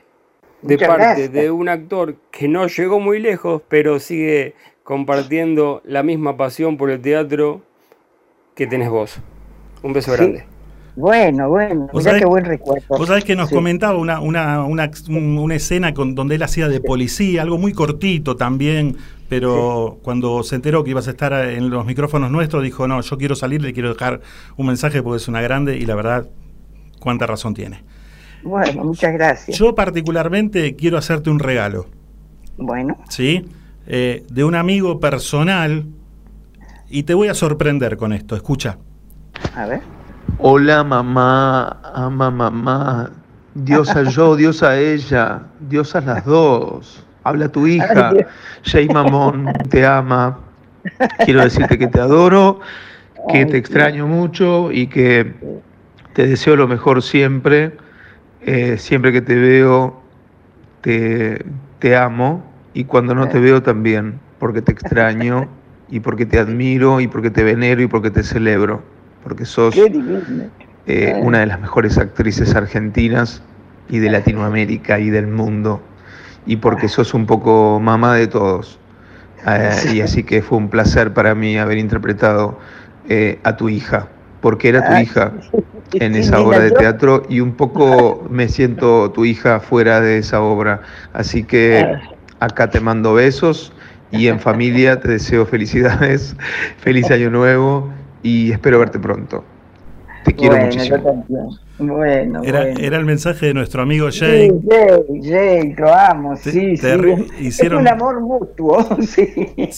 de 0.61 0.75
Muchas 0.75 0.87
parte 0.87 1.03
gracias. 1.05 1.31
de 1.33 1.51
un 1.51 1.69
actor 1.69 2.15
que 2.31 2.47
no 2.47 2.67
llegó 2.67 2.99
muy 2.99 3.19
lejos, 3.19 3.61
pero 3.67 3.99
sigue 3.99 4.53
compartiendo 4.83 5.81
la 5.85 6.03
misma 6.03 6.37
pasión 6.37 6.77
por 6.77 6.89
el 6.89 7.01
teatro 7.01 7.61
que 8.55 8.67
tenés 8.67 8.89
vos. 8.89 9.19
Un 9.81 9.93
beso 9.93 10.11
Sí. 10.11 10.17
grande. 10.17 10.45
Bueno, 10.95 11.49
bueno, 11.49 11.89
¿Vos 11.91 12.03
mirá 12.03 12.11
sabés- 12.17 12.19
qué 12.21 12.25
buen 12.27 12.45
recuerdo. 12.45 12.85
Vos 12.87 13.07
sabés 13.07 13.23
que 13.25 13.35
nos 13.35 13.49
Sí. 13.49 13.55
comentaba 13.55 13.97
una, 13.97 14.19
una, 14.21 14.63
una, 14.63 14.91
un- 15.09 15.37
una 15.39 15.55
escena 15.55 15.93
con, 15.93 16.13
donde 16.13 16.35
él 16.35 16.43
hacía 16.43 16.67
de 16.67 16.79
policía, 16.81 17.41
algo 17.41 17.57
muy 17.57 17.73
cortito 17.73 18.35
también, 18.35 18.97
pero 19.39 19.97
cuando 20.03 20.43
se 20.43 20.55
enteró 20.55 20.83
que 20.83 20.91
ibas 20.91 21.07
a 21.07 21.11
estar 21.11 21.33
en 21.33 21.71
los 21.71 21.85
micrófonos 21.87 22.29
nuestros, 22.29 22.61
dijo, 22.61 22.87
no, 22.87 23.01
yo 23.01 23.17
quiero 23.17 23.35
salir, 23.35 23.63
le 23.63 23.73
quiero 23.73 23.89
dejar 23.93 24.21
un 24.57 24.67
mensaje 24.67 25.01
porque 25.01 25.17
es 25.17 25.27
una 25.27 25.41
grande 25.41 25.75
y 25.77 25.87
la 25.87 25.95
verdad, 25.95 26.27
cuánta 26.99 27.25
razón 27.25 27.55
tiene. 27.55 27.83
Bueno, 28.43 28.83
muchas 28.83 29.11
gracias. 29.13 29.57
Yo 29.57 29.73
particularmente 29.73 30.75
quiero 30.75 30.99
hacerte 30.99 31.31
un 31.31 31.39
regalo, 31.39 31.87
Bueno, 32.57 32.95
¿sí? 33.09 33.45
Eh, 33.87 34.23
de 34.29 34.43
un 34.43 34.53
amigo 34.53 34.99
personal 34.99 35.85
y 36.89 37.03
te 37.03 37.15
voy 37.15 37.29
a 37.29 37.33
sorprender 37.33 37.97
con 37.97 38.13
esto, 38.13 38.35
escucha. 38.35 38.77
a 39.55 39.65
ver. 39.65 39.81
Hola 40.37 40.83
mamá, 40.83 41.81
ama 41.95 42.29
mamá, 42.29 43.11
diosa 43.55 44.03
yo, 44.03 44.35
diosa 44.37 44.77
ella, 44.77 45.47
diosas 45.59 46.05
las 46.05 46.23
dos. 46.23 47.03
Habla 47.23 47.49
tu 47.49 47.67
hija. 47.67 48.13
Jay 48.63 48.87
Mamón 48.89 49.51
te 49.69 49.85
ama. 49.85 50.39
Quiero 51.25 51.41
decirte 51.41 51.77
que 51.77 51.87
te 51.87 51.99
adoro, 51.99 52.59
que 53.29 53.45
te 53.45 53.57
extraño 53.57 54.07
mucho 54.07 54.71
y 54.71 54.87
que 54.87 55.33
te 56.13 56.27
deseo 56.27 56.55
lo 56.55 56.67
mejor 56.67 57.01
siempre. 57.01 57.71
Eh, 58.45 58.77
siempre 58.77 59.13
que 59.13 59.21
te 59.21 59.35
veo, 59.35 60.01
te, 60.81 61.45
te 61.79 61.95
amo 61.95 62.43
y 62.73 62.83
cuando 62.85 63.15
no 63.15 63.29
te 63.29 63.39
veo 63.39 63.63
también, 63.63 64.19
porque 64.39 64.61
te 64.61 64.73
extraño 64.73 65.47
y 65.89 65.99
porque 65.99 66.25
te 66.25 66.39
admiro 66.39 66.99
y 66.99 67.07
porque 67.07 67.29
te 67.29 67.43
venero 67.43 67.81
y 67.81 67.87
porque 67.87 68.09
te 68.09 68.23
celebro, 68.23 68.81
porque 69.23 69.45
sos 69.45 69.75
eh, 70.87 71.19
una 71.21 71.39
de 71.39 71.45
las 71.45 71.61
mejores 71.61 71.97
actrices 71.97 72.55
argentinas 72.55 73.41
y 73.89 73.99
de 73.99 74.09
Latinoamérica 74.09 74.99
y 74.99 75.09
del 75.09 75.27
mundo, 75.27 75.81
y 76.45 76.57
porque 76.57 76.87
sos 76.87 77.13
un 77.13 77.25
poco 77.25 77.79
mamá 77.79 78.15
de 78.15 78.27
todos. 78.27 78.79
Eh, 79.47 79.89
y 79.93 80.01
así 80.01 80.23
que 80.23 80.41
fue 80.41 80.57
un 80.57 80.69
placer 80.69 81.13
para 81.13 81.35
mí 81.35 81.57
haber 81.57 81.77
interpretado 81.77 82.59
eh, 83.09 83.39
a 83.43 83.55
tu 83.57 83.69
hija, 83.69 84.07
porque 84.41 84.69
era 84.69 84.83
tu 84.83 84.95
Ay, 84.95 85.03
hija 85.03 85.33
en 85.99 86.15
esa 86.15 86.41
obra 86.41 86.59
de 86.59 86.71
teatro 86.71 87.23
y 87.29 87.39
un 87.39 87.53
poco 87.55 88.25
me 88.29 88.47
siento 88.47 89.11
tu 89.11 89.25
hija 89.25 89.59
fuera 89.59 90.01
de 90.01 90.17
esa 90.19 90.41
obra. 90.41 90.81
Así 91.13 91.43
que 91.43 91.93
acá 92.39 92.69
te 92.71 92.79
mando 92.79 93.13
besos 93.13 93.73
y 94.11 94.27
en 94.27 94.39
familia 94.39 94.99
te 94.99 95.09
deseo 95.09 95.45
felicidades, 95.45 96.35
feliz 96.77 97.11
año 97.11 97.29
nuevo 97.29 97.91
y 98.21 98.51
espero 98.51 98.79
verte 98.79 98.99
pronto. 98.99 99.43
Te 100.23 100.35
quiero 100.35 100.57
bueno, 100.57 100.65
muchísimo. 100.65 101.59
Bueno, 101.79 102.41
Era, 102.43 102.61
bueno. 102.65 102.79
era 102.79 102.97
el 102.97 103.05
mensaje 103.05 103.47
de 103.47 103.53
nuestro 103.55 103.81
amigo 103.81 104.07
Jake. 104.09 104.51
Sí, 104.61 104.67
Jay, 104.69 105.21
Jay, 105.23 105.73
lo 105.75 105.91
amo, 105.93 106.35
Te- 106.35 106.51
sí, 106.51 106.59
te 106.79 106.91
sí. 106.91 106.97
re- 106.97 107.13
Es 107.39 107.41
hicieron- 107.41 107.81
un 107.81 107.87
amor 107.87 108.21
mutuo, 108.21 108.87
sí. 109.01 109.27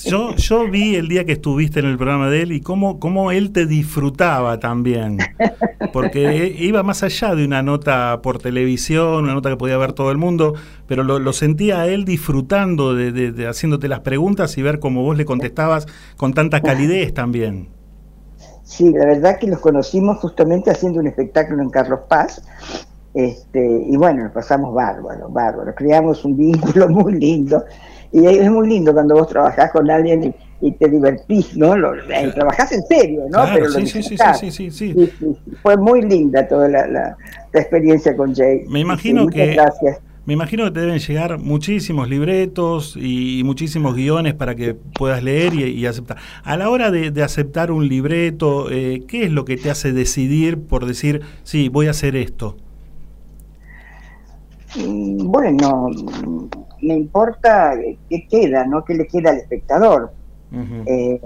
Yo, 0.10 0.36
yo 0.36 0.70
vi 0.70 0.96
el 0.96 1.08
día 1.08 1.24
que 1.26 1.32
estuviste 1.32 1.80
en 1.80 1.86
el 1.86 1.98
programa 1.98 2.30
de 2.30 2.42
él 2.42 2.52
y 2.52 2.60
cómo, 2.60 3.00
cómo 3.00 3.32
él 3.32 3.52
te 3.52 3.66
disfrutaba 3.66 4.60
también. 4.60 5.20
Porque 5.94 6.54
iba 6.60 6.84
más 6.84 7.02
allá 7.04 7.34
de 7.34 7.46
una 7.46 7.62
nota 7.64 8.20
por 8.22 8.40
televisión, 8.40 9.24
una 9.24 9.34
nota 9.34 9.50
que 9.50 9.58
podía 9.58 9.78
ver 9.78 9.94
todo 9.94 10.12
el 10.12 10.18
mundo, 10.18 10.54
pero 10.88 11.04
lo, 11.04 11.20
lo 11.20 11.32
sentía 11.34 11.82
a 11.82 11.88
él 11.88 12.04
disfrutando 12.06 12.94
de, 12.94 13.12
de- 13.14 13.32
de 13.32 13.48
haciéndote 13.48 13.88
las 13.88 14.02
preguntas 14.02 14.58
y 14.58 14.62
ver 14.62 14.80
cómo 14.80 15.04
vos 15.04 15.16
le 15.18 15.24
contestabas 15.26 15.88
con 16.18 16.34
tanta 16.34 16.60
calidez 16.62 17.14
también. 17.14 17.70
Sí, 18.66 18.92
la 18.92 19.06
verdad 19.06 19.38
que 19.38 19.48
los 19.48 19.60
conocimos 19.60 20.18
justamente 20.18 20.72
haciendo 20.72 21.00
un 21.00 21.08
espectáculo 21.08 21.62
en 21.62 21.70
Carlos 21.70 22.00
Paz. 22.10 22.42
Este, 23.14 23.64
y 23.88 23.96
bueno, 23.96 24.24
nos 24.24 24.34
pasamos 24.34 24.74
bárbaro, 24.74 25.30
bárbaro. 25.30 25.74
Creamos 25.76 26.26
un 26.26 26.36
vínculo 26.36 26.90
muy 26.90 27.14
lindo. 27.14 27.64
Y 28.12 28.26
es 28.26 28.50
muy 28.50 28.68
lindo 28.68 28.92
cuando 28.94 29.16
vos 29.16 29.28
trabajás 29.28 29.72
con 29.72 29.90
alguien 29.90 30.36
y, 30.62 30.68
y 30.68 30.72
te 30.74 30.88
divertís, 30.90 31.56
¿no? 31.56 31.76
Lo, 31.78 31.92
trabajás 32.34 32.72
en 32.72 32.84
serio, 32.84 33.24
¿no? 33.26 33.44
Claro, 33.44 33.52
Pero 33.54 33.70
sí, 33.70 33.86
sí, 33.88 34.02
sí, 34.02 34.72
sí. 34.72 35.12
Fue 35.62 35.78
muy 35.78 36.02
linda 36.02 36.48
toda 36.48 36.68
la, 36.68 36.88
la- 36.88 37.18
la 37.54 37.60
experiencia 37.60 38.16
con 38.18 38.34
Jay. 38.34 38.64
Me 38.68 38.80
imagino 38.80 39.26
Sí, 39.26 39.30
que 39.30 39.54
Gracias. 39.54 40.00
Me 40.26 40.34
imagino 40.34 40.64
que 40.66 40.72
te 40.72 40.80
deben 40.82 41.00
llegar 41.00 41.40
muchísimos 41.40 42.10
libretos 42.10 42.98
y 43.00 43.44
muchísimos 43.46 43.96
guiones 43.96 44.34
para 44.34 44.56
que 44.56 44.74
puedas 44.74 45.24
leer 45.24 45.54
y, 45.54 45.64
y 45.66 45.86
aceptar. 45.86 46.18
A 46.44 46.58
la 46.58 46.70
hora 46.70 46.92
de, 46.92 47.12
de 47.12 47.24
aceptar 47.24 47.72
un 47.72 47.88
libreto, 47.88 48.72
eh, 48.72 49.06
¿qué 49.08 49.24
es 49.26 49.32
lo 49.32 49.46
que 49.46 49.58
te 49.58 49.70
hace 49.70 49.94
decidir 49.94 50.66
por 50.68 50.86
decir, 50.86 51.22
sí, 51.44 51.70
voy 51.70 51.88
a 51.88 51.92
hacer 51.92 52.16
esto? 52.16 52.58
Mm, 54.74 55.32
Bueno, 55.32 55.90
me 56.82 56.96
importa 56.96 57.74
qué 58.10 58.28
queda, 58.28 58.66
¿no? 58.66 58.84
¿Qué 58.84 58.94
le 58.96 59.08
queda 59.08 59.32
al 59.32 59.38
espectador? 59.38 60.16
Eh, 60.86 61.20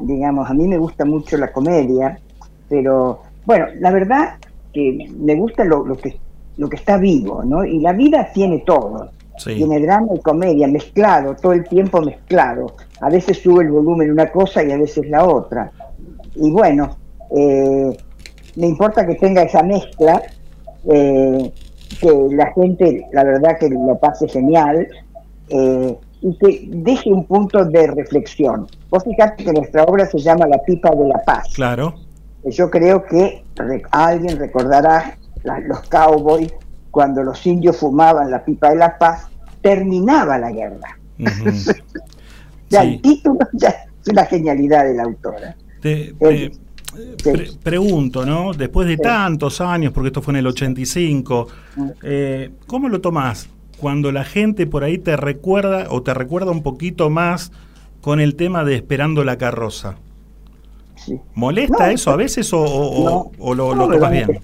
digamos, 0.00 0.48
a 0.50 0.54
mí 0.54 0.68
me 0.68 0.78
gusta 0.78 1.04
mucho 1.04 1.36
la 1.36 1.52
comedia, 1.52 2.20
pero 2.68 3.22
bueno, 3.44 3.66
la 3.80 3.90
verdad 3.92 4.38
que 4.72 4.98
me 5.18 5.34
gusta 5.36 5.64
lo, 5.64 5.86
lo 5.86 5.96
que 5.96 6.20
lo 6.58 6.68
que 6.68 6.76
está 6.76 6.98
vivo, 6.98 7.42
¿no? 7.44 7.64
Y 7.64 7.80
la 7.80 7.92
vida 7.92 8.30
tiene 8.34 8.58
todo. 8.66 9.10
Sí. 9.38 9.54
Tiene 9.54 9.80
drama 9.80 10.08
y 10.16 10.20
comedia 10.20 10.66
mezclado, 10.66 11.36
todo 11.36 11.52
el 11.52 11.62
tiempo 11.68 12.02
mezclado. 12.02 12.74
A 13.00 13.08
veces 13.08 13.38
sube 13.38 13.62
el 13.62 13.70
volumen 13.70 14.10
una 14.10 14.30
cosa 14.30 14.64
y 14.64 14.72
a 14.72 14.76
veces 14.76 15.08
la 15.08 15.24
otra. 15.24 15.70
Y 16.34 16.50
bueno, 16.50 16.96
eh, 17.36 17.96
me 18.56 18.66
importa 18.66 19.06
que 19.06 19.14
tenga 19.14 19.42
esa 19.42 19.62
mezcla, 19.62 20.20
eh, 20.90 21.52
que 22.00 22.12
la 22.32 22.52
gente, 22.52 23.06
la 23.12 23.22
verdad 23.22 23.58
que 23.60 23.68
lo 23.70 23.96
pase 23.98 24.26
genial, 24.28 24.88
eh, 25.50 25.96
y 26.20 26.36
que 26.38 26.68
deje 26.72 27.12
un 27.12 27.24
punto 27.24 27.64
de 27.64 27.86
reflexión. 27.86 28.66
Vos 28.90 29.04
fijate 29.04 29.44
que 29.44 29.52
nuestra 29.52 29.84
obra 29.84 30.04
se 30.06 30.18
llama 30.18 30.48
La 30.48 30.58
pipa 30.62 30.90
de 30.90 31.06
la 31.06 31.22
paz. 31.24 31.46
Claro. 31.54 31.94
Yo 32.44 32.70
creo 32.70 33.04
que 33.04 33.44
re- 33.54 33.82
alguien 33.90 34.36
recordará 34.38 35.17
la- 35.44 35.60
los 35.60 35.80
cowboys 35.88 36.52
cuando 36.90 37.22
los 37.22 37.44
indios 37.46 37.76
fumaban 37.76 38.30
la 38.30 38.44
pipa 38.44 38.70
de 38.70 38.76
la 38.76 38.98
paz, 38.98 39.26
terminaba 39.60 40.38
la 40.38 40.50
guerra. 40.50 40.98
ya 42.70 42.82
el 42.82 43.00
título 43.02 43.38
ya 43.52 43.68
es 43.68 44.08
una 44.08 44.24
genialidad 44.26 44.84
de 44.84 44.94
la 44.94 45.02
autora. 45.04 45.56
Te- 45.80 46.14
te- 46.18 46.50
pre- 47.22 47.50
pregunto, 47.62 48.24
¿no? 48.24 48.52
Después 48.54 48.88
de 48.88 48.96
tantos 48.96 49.60
años, 49.60 49.92
porque 49.92 50.08
esto 50.08 50.22
fue 50.22 50.32
en 50.32 50.38
el 50.38 50.46
85, 50.46 51.48
eh, 52.02 52.50
¿cómo 52.66 52.88
lo 52.88 53.00
tomás 53.00 53.48
cuando 53.78 54.10
la 54.10 54.24
gente 54.24 54.66
por 54.66 54.82
ahí 54.82 54.98
te 54.98 55.16
recuerda 55.16 55.86
o 55.90 56.02
te 56.02 56.14
recuerda 56.14 56.50
un 56.50 56.62
poquito 56.62 57.10
más 57.10 57.52
con 58.00 58.18
el 58.20 58.34
tema 58.34 58.64
de 58.64 58.74
Esperando 58.76 59.22
la 59.24 59.36
carroza? 59.38 59.96
¿Molesta 61.34 61.86
No, 61.86 61.92
eso 61.92 62.10
a 62.10 62.16
veces 62.16 62.52
o, 62.52 62.60
o- 62.60 63.10
o- 63.14 63.32
o 63.38 63.54
lo, 63.54 63.74
No 63.74 63.86
lo 63.86 63.94
tomas 63.94 64.10
bien? 64.10 64.40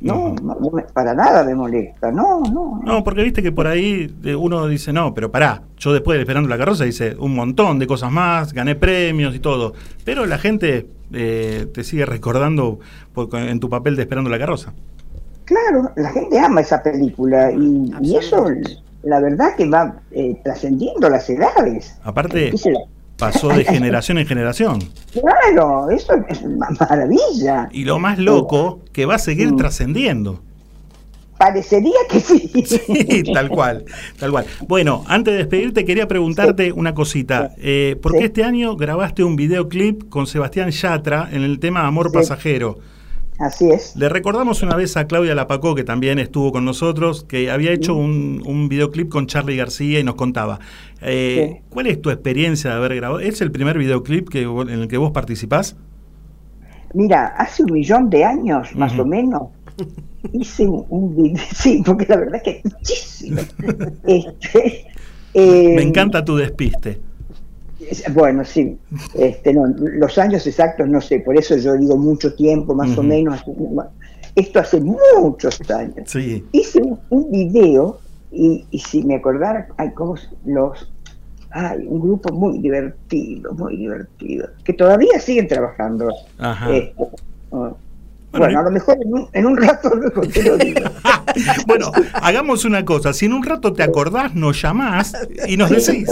No, 0.00 0.34
no, 0.34 0.56
para 0.94 1.12
nada 1.14 1.44
me 1.44 1.54
molesta, 1.54 2.10
no, 2.10 2.40
no. 2.40 2.80
No, 2.82 3.04
porque 3.04 3.22
viste 3.22 3.42
que 3.42 3.52
por 3.52 3.66
ahí 3.66 4.10
eh, 4.24 4.34
uno 4.34 4.66
dice, 4.66 4.92
no, 4.94 5.12
pero 5.12 5.30
pará, 5.30 5.62
yo 5.76 5.92
después 5.92 6.16
de 6.16 6.22
Esperando 6.22 6.48
la 6.48 6.56
Carroza 6.56 6.86
hice 6.86 7.14
un 7.18 7.34
montón 7.34 7.78
de 7.78 7.86
cosas 7.86 8.10
más, 8.10 8.52
gané 8.54 8.76
premios 8.76 9.34
y 9.34 9.40
todo, 9.40 9.74
pero 10.04 10.24
la 10.24 10.38
gente 10.38 10.86
eh, 11.12 11.66
te 11.74 11.84
sigue 11.84 12.06
recordando 12.06 12.78
por- 13.12 13.34
en 13.36 13.60
tu 13.60 13.68
papel 13.68 13.96
de 13.96 14.02
Esperando 14.02 14.30
la 14.30 14.38
Carroza. 14.38 14.72
Claro, 15.44 15.90
la 15.96 16.10
gente 16.10 16.38
ama 16.38 16.60
esa 16.60 16.82
película 16.82 17.50
y, 17.52 17.92
y 18.00 18.16
eso, 18.16 18.46
la 19.02 19.20
verdad 19.20 19.54
que 19.56 19.68
va 19.68 19.96
eh, 20.12 20.40
trascendiendo 20.44 21.10
las 21.10 21.28
edades. 21.28 21.98
Aparte, 22.04 22.52
la- 22.70 22.80
pasó 23.20 23.48
de 23.50 23.64
generación 23.64 24.18
en 24.18 24.26
generación. 24.26 24.80
Claro, 25.12 25.90
eso 25.90 26.14
es 26.28 26.42
una 26.42 26.68
maravilla. 26.80 27.68
Y 27.70 27.84
lo 27.84 27.98
más 27.98 28.18
loco, 28.18 28.80
que 28.92 29.06
va 29.06 29.16
a 29.16 29.18
seguir 29.18 29.54
trascendiendo. 29.54 30.40
Parecería 31.38 31.94
que 32.10 32.20
sí. 32.20 32.50
Sí, 32.66 33.22
tal 33.32 33.48
cual, 33.48 33.84
tal 34.18 34.30
cual. 34.30 34.44
Bueno, 34.66 35.04
antes 35.06 35.32
de 35.32 35.38
despedirte 35.38 35.84
quería 35.84 36.06
preguntarte 36.08 36.72
una 36.72 36.94
cosita. 36.94 37.52
Eh, 37.56 37.96
¿Por 38.02 38.12
qué 38.12 38.24
este 38.24 38.44
año 38.44 38.76
grabaste 38.76 39.24
un 39.24 39.36
videoclip 39.36 40.08
con 40.08 40.26
Sebastián 40.26 40.70
Yatra 40.70 41.28
en 41.32 41.42
el 41.42 41.58
tema 41.58 41.86
Amor 41.86 42.12
Pasajero? 42.12 42.78
Así 43.40 43.70
es. 43.70 43.96
Le 43.96 44.10
recordamos 44.10 44.62
una 44.62 44.76
vez 44.76 44.98
a 44.98 45.06
Claudia 45.06 45.34
Lapacó, 45.34 45.74
que 45.74 45.82
también 45.82 46.18
estuvo 46.18 46.52
con 46.52 46.66
nosotros, 46.66 47.24
que 47.24 47.50
había 47.50 47.72
hecho 47.72 47.94
un, 47.94 48.42
un 48.44 48.68
videoclip 48.68 49.08
con 49.08 49.26
Charlie 49.26 49.56
García 49.56 49.98
y 49.98 50.04
nos 50.04 50.14
contaba. 50.16 50.60
Eh, 51.00 51.62
¿Cuál 51.70 51.86
es 51.86 52.02
tu 52.02 52.10
experiencia 52.10 52.70
de 52.70 52.76
haber 52.76 52.96
grabado? 52.96 53.18
¿Es 53.18 53.40
el 53.40 53.50
primer 53.50 53.78
videoclip 53.78 54.28
que, 54.28 54.42
en 54.42 54.68
el 54.68 54.88
que 54.88 54.98
vos 54.98 55.12
participás? 55.12 55.74
Mira, 56.92 57.28
hace 57.28 57.62
un 57.62 57.72
millón 57.72 58.10
de 58.10 58.24
años, 58.24 58.76
más 58.76 58.98
o 58.98 59.06
menos, 59.06 59.48
hice 60.34 60.68
un, 60.68 60.84
un 60.90 61.16
video, 61.16 61.42
sí, 61.54 61.82
porque 61.84 62.04
la 62.10 62.16
verdad 62.18 62.36
es 62.36 62.42
que 62.42 62.50
es 62.62 62.64
muchísimo. 62.64 63.40
Este, 64.04 64.86
eh, 65.32 65.72
Me 65.76 65.82
encanta 65.82 66.22
tu 66.22 66.36
despiste. 66.36 67.00
Bueno, 68.12 68.44
sí, 68.44 68.78
este, 69.14 69.54
no, 69.54 69.66
los 69.66 70.18
años 70.18 70.46
exactos 70.46 70.88
no 70.88 71.00
sé, 71.00 71.20
por 71.20 71.36
eso 71.36 71.56
yo 71.56 71.76
digo 71.76 71.96
mucho 71.96 72.34
tiempo, 72.34 72.74
más 72.74 72.96
o 72.96 73.02
menos. 73.02 73.42
Esto 74.34 74.60
hace 74.60 74.80
muchos 74.80 75.60
años. 75.70 76.08
Sí. 76.10 76.44
Hice 76.52 76.80
un, 76.82 76.98
un 77.10 77.30
video 77.30 77.98
y, 78.30 78.64
y 78.70 78.78
si 78.78 79.02
me 79.02 79.16
acordara, 79.16 79.68
hay 79.76 79.90
como 79.92 80.16
los, 80.44 80.90
hay 81.50 81.86
un 81.86 82.00
grupo 82.00 82.32
muy 82.32 82.58
divertido, 82.58 83.52
muy 83.54 83.76
divertido, 83.76 84.48
que 84.64 84.72
todavía 84.72 85.18
siguen 85.18 85.48
trabajando. 85.48 86.08
Ajá. 86.38 86.74
Este, 86.74 86.94
ah, 87.52 87.72
bueno, 88.32 88.60
a 88.60 88.62
lo 88.62 88.70
mejor 88.70 88.98
en 89.02 89.12
un, 89.12 89.28
en 89.32 89.46
un 89.46 89.56
rato 89.56 89.94
luego 89.94 90.20
te 90.22 90.42
lo 90.42 90.56
digo. 90.56 90.80
Bueno, 91.66 91.92
hagamos 92.14 92.64
una 92.64 92.84
cosa. 92.84 93.12
Si 93.12 93.26
en 93.26 93.32
un 93.32 93.44
rato 93.44 93.72
te 93.72 93.84
acordás, 93.84 94.34
nos 94.34 94.60
llamás 94.60 95.16
y 95.46 95.56
nos 95.56 95.70
decís. 95.70 96.08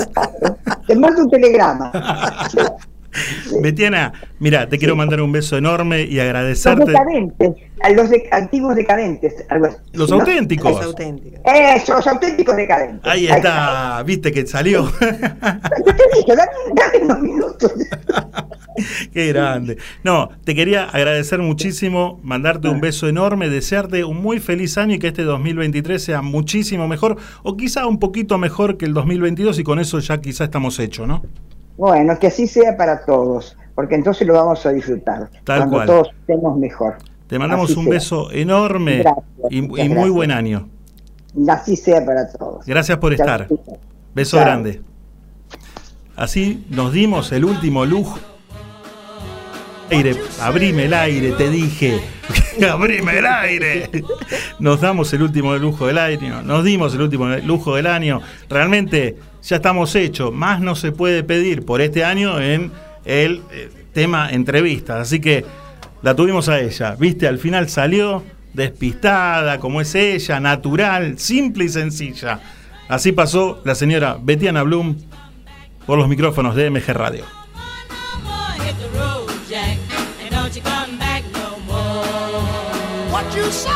Te 0.87 0.95
mando 0.95 1.23
un 1.23 1.31
telegrama. 1.31 1.91
Betiana, 3.63 4.13
mira, 4.39 4.69
te 4.69 4.79
quiero 4.79 4.95
mandar 4.97 5.21
un 5.23 5.33
beso 5.33 5.57
enorme 5.57 6.03
y 6.03 6.15
Los 6.17 6.25
agradecerte. 6.25 6.85
decadentes, 6.85 7.55
a 7.83 7.91
los 7.91 8.11
de- 8.11 8.29
antiguos 8.31 8.77
decadentes. 8.77 9.45
Algo 9.49 9.67
así, 9.67 9.77
Los 9.93 10.11
¿no? 10.11 10.17
auténticos. 10.21 10.73
Los 10.85 10.95
Eso, 11.77 11.95
los 11.95 12.07
auténticos 12.07 12.57
decadentes. 12.57 13.11
Ahí 13.11 13.27
está, 13.27 14.03
viste 14.05 14.31
que 14.33 14.47
salió. 14.47 14.85
Yo 15.01 15.09
te 15.09 16.05
dije, 16.17 16.37
dame, 16.37 16.51
dame 16.75 17.05
unos 17.05 17.21
minutos. 17.21 17.73
Qué 19.13 19.29
grande. 19.29 19.77
No, 20.05 20.29
te 20.45 20.55
quería 20.55 20.85
agradecer 20.85 21.41
muchísimo, 21.41 22.21
mandarte 22.23 22.69
un 22.69 22.81
beso 22.81 23.09
enorme, 23.09 23.49
desearte 23.49 24.05
un 24.05 24.23
muy 24.23 24.39
feliz 24.39 24.79
año 24.79 24.95
y 24.95 24.99
que 25.01 25.09
este 25.09 25.25
2023 25.25 26.01
sea 26.03 26.23
muchísimo 26.23 26.87
mejor 26.87 27.17
o 27.43 27.57
quizá 27.57 27.87
un 27.87 27.99
poquito 27.99 28.39
mejor 28.39 28.77
que 28.77 28.85
el 28.85 28.95
2022 28.95 29.59
y 29.59 29.65
con 29.65 29.81
eso 29.81 29.99
ya 29.99 30.21
quizá 30.21 30.45
estamos 30.45 30.79
hechos, 30.79 31.09
¿no? 31.09 31.25
Bueno, 31.79 32.19
que 32.19 32.27
así 32.27 32.47
sea 32.47 32.77
para 32.77 33.05
todos, 33.07 33.57
porque 33.75 33.95
entonces 33.95 34.27
lo 34.27 34.35
vamos 34.35 34.67
a 34.67 34.71
disfrutar. 34.73 35.31
Tal 35.45 35.61
cuando 35.61 35.77
cual. 35.77 35.87
todos 35.87 36.09
estemos 36.21 36.59
mejor. 36.59 36.97
Te 37.29 37.39
mandamos 37.39 37.71
Así 37.71 37.79
un 37.79 37.85
sea. 37.85 37.93
beso 37.95 38.31
enorme 38.33 38.99
Gracias, 38.99 39.25
y, 39.51 39.63
muy 39.63 39.81
gracias. 39.85 40.11
buen 40.11 40.31
año. 40.33 40.69
Así 41.49 41.77
sea 41.77 42.05
para 42.05 42.29
todos. 42.31 42.67
Gracias 42.67 42.99
por 42.99 43.13
estar. 43.15 43.47
Beso 44.15 44.39
grande. 44.39 44.83
Así 46.17 46.67
nos 46.71 46.93
dimos 46.93 47.31
el 47.33 47.45
último 47.45 47.87
lujo. 47.87 48.19
Aire, 49.91 50.17
abrime 50.41 50.85
el 50.85 50.95
aire, 50.95 51.33
te 51.33 51.49
dije. 51.49 52.01
abrime 52.71 53.19
el 53.19 53.27
aire. 53.27 53.91
Nos 54.59 54.81
damos 54.81 55.13
el 55.13 55.23
último 55.23 55.57
lujo 55.57 55.87
del 55.87 55.99
año. 55.99 56.43
Nos 56.43 56.65
dimos 56.65 56.95
el 56.95 57.03
último 57.03 57.27
lujo 57.45 57.77
del 57.77 57.87
año. 57.87 58.21
Realmente 58.51 59.17
ya 59.43 59.57
estamos 59.57 59.95
hechos. 59.95 60.33
Más 60.33 60.61
no 60.61 60.75
se 60.75 60.93
puede 60.93 61.23
pedir 61.23 61.65
por 61.65 61.81
este 61.81 62.05
año 62.05 62.41
en 62.41 62.71
el 63.05 63.43
eh, 63.51 63.71
tema 63.93 64.31
entrevistas. 64.31 65.01
Así 65.01 65.21
que 65.21 65.45
la 66.03 66.15
tuvimos 66.15 66.49
a 66.49 66.61
ella. 66.61 66.95
Viste, 66.99 67.27
al 67.27 67.39
final 67.39 67.69
salió 67.69 68.23
despistada, 68.53 69.59
como 69.59 69.81
es 69.81 69.95
ella, 69.95 70.41
natural, 70.41 71.19
simple 71.19 71.65
y 71.65 71.69
sencilla. 71.69 72.41
Así 72.89 73.13
pasó 73.13 73.61
la 73.65 73.75
señora 73.75 74.19
Betiana 74.21 74.63
Blum 74.63 74.97
por 75.87 75.99
los 75.99 76.09
micrófonos 76.09 76.55
de 76.55 76.71
MG 76.71 76.89
Radio. 76.89 77.38
More. 83.49 83.49
What 83.49 83.53
you 83.53 83.53
say? 83.53 83.71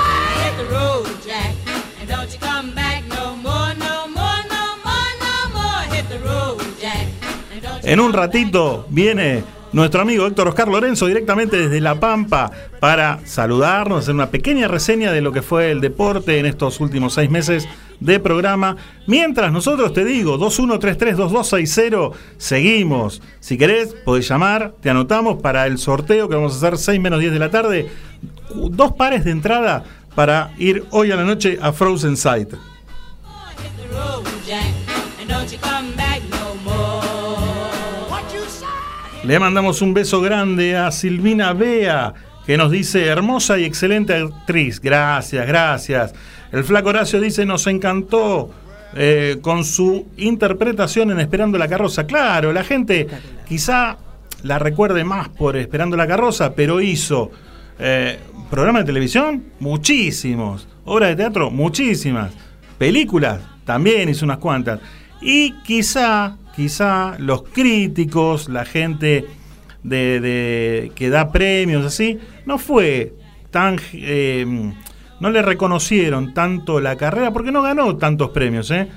Hit 0.44 0.56
the 0.58 0.64
road, 0.74 1.06
Jack, 1.24 1.54
and 2.00 2.08
don't 2.08 2.30
you 2.32 2.38
come 2.38 2.74
back 2.74 3.04
no 3.08 3.36
more, 3.36 3.74
no 3.74 4.08
more, 4.08 4.42
no 4.50 4.76
more, 4.84 5.12
no 5.20 5.48
more. 5.52 5.82
Hit 5.94 6.08
the 6.08 6.18
road, 6.18 6.60
Jack, 6.80 7.06
and 7.52 7.62
don't 7.62 7.82
you 7.82 7.88
En 7.88 8.00
un 8.00 8.12
ratito 8.12 8.86
viene 8.90 9.44
nuestro 9.72 10.02
amigo 10.02 10.26
Héctor 10.26 10.48
Oscar 10.48 10.68
Lorenzo 10.68 11.06
directamente 11.06 11.56
desde 11.56 11.80
La 11.80 11.94
Pampa 11.94 12.50
para 12.80 13.20
saludarnos, 13.24 14.00
hacer 14.00 14.14
una 14.14 14.30
pequeña 14.30 14.68
reseña 14.68 15.12
de 15.12 15.22
lo 15.22 15.32
que 15.32 15.40
fue 15.42 15.70
el 15.70 15.80
deporte 15.80 16.38
en 16.38 16.46
estos 16.46 16.78
últimos 16.80 17.14
seis 17.14 17.30
meses 17.30 17.66
de 18.00 18.20
programa. 18.20 18.76
Mientras 19.06 19.50
nosotros 19.52 19.92
te 19.94 20.04
digo, 20.04 20.38
21332260, 20.38 22.12
seguimos. 22.36 23.22
Si 23.40 23.56
querés, 23.56 23.94
podés 24.04 24.28
llamar, 24.28 24.74
te 24.80 24.90
anotamos 24.90 25.40
para 25.40 25.66
el 25.66 25.78
sorteo 25.78 26.28
que 26.28 26.34
vamos 26.34 26.52
a 26.52 26.56
hacer 26.56 26.76
6 26.76 27.00
menos 27.00 27.20
10 27.20 27.32
de 27.32 27.38
la 27.38 27.50
tarde. 27.50 27.88
Dos 28.54 28.92
pares 28.92 29.24
de 29.24 29.30
entrada 29.30 29.84
para 30.14 30.52
ir 30.58 30.84
hoy 30.90 31.10
a 31.10 31.16
la 31.16 31.24
noche 31.24 31.58
a 31.60 31.72
Frozen 31.72 32.16
Sight. 32.16 32.54
Le 39.24 39.38
mandamos 39.38 39.82
un 39.82 39.94
beso 39.94 40.20
grande 40.20 40.76
a 40.76 40.90
Silvina 40.90 41.52
Bea, 41.52 42.12
que 42.44 42.56
nos 42.56 42.72
dice 42.72 43.06
hermosa 43.06 43.58
y 43.58 43.64
excelente 43.64 44.14
actriz. 44.14 44.80
Gracias, 44.80 45.46
gracias. 45.46 46.14
El 46.50 46.64
flaco 46.64 46.88
Horacio 46.88 47.20
dice, 47.20 47.46
nos 47.46 47.66
encantó 47.68 48.50
eh, 48.94 49.38
con 49.40 49.64
su 49.64 50.08
interpretación 50.16 51.12
en 51.12 51.20
Esperando 51.20 51.56
la 51.56 51.68
Carroza. 51.68 52.04
Claro, 52.04 52.52
la 52.52 52.64
gente 52.64 53.06
quizá 53.48 53.96
la 54.42 54.58
recuerde 54.58 55.04
más 55.04 55.28
por 55.28 55.56
Esperando 55.56 55.96
la 55.96 56.06
Carroza, 56.06 56.52
pero 56.54 56.80
hizo 56.80 57.30
eh, 57.78 58.18
programas 58.52 58.82
de 58.82 58.86
televisión, 58.88 59.44
muchísimos. 59.60 60.68
Obras 60.84 61.08
de 61.08 61.16
teatro, 61.16 61.50
muchísimas. 61.50 62.32
Películas, 62.76 63.40
también 63.64 64.10
hizo 64.10 64.26
unas 64.26 64.36
cuantas. 64.36 64.78
Y 65.22 65.52
quizá, 65.62 66.36
quizá 66.54 67.16
los 67.18 67.44
críticos, 67.44 68.50
la 68.50 68.66
gente 68.66 69.24
de, 69.82 70.20
de- 70.20 70.92
que 70.94 71.08
da 71.08 71.32
premios 71.32 71.86
así, 71.86 72.18
no 72.44 72.58
fue 72.58 73.14
tan... 73.50 73.78
eh, 73.94 74.44
no 75.18 75.30
le 75.30 75.40
reconocieron 75.40 76.34
tanto 76.34 76.78
la 76.80 76.96
carrera 76.96 77.32
porque 77.32 77.52
no 77.52 77.62
ganó 77.62 77.96
tantos 77.96 78.30
premios. 78.30 78.70
¿eh? 78.70 78.88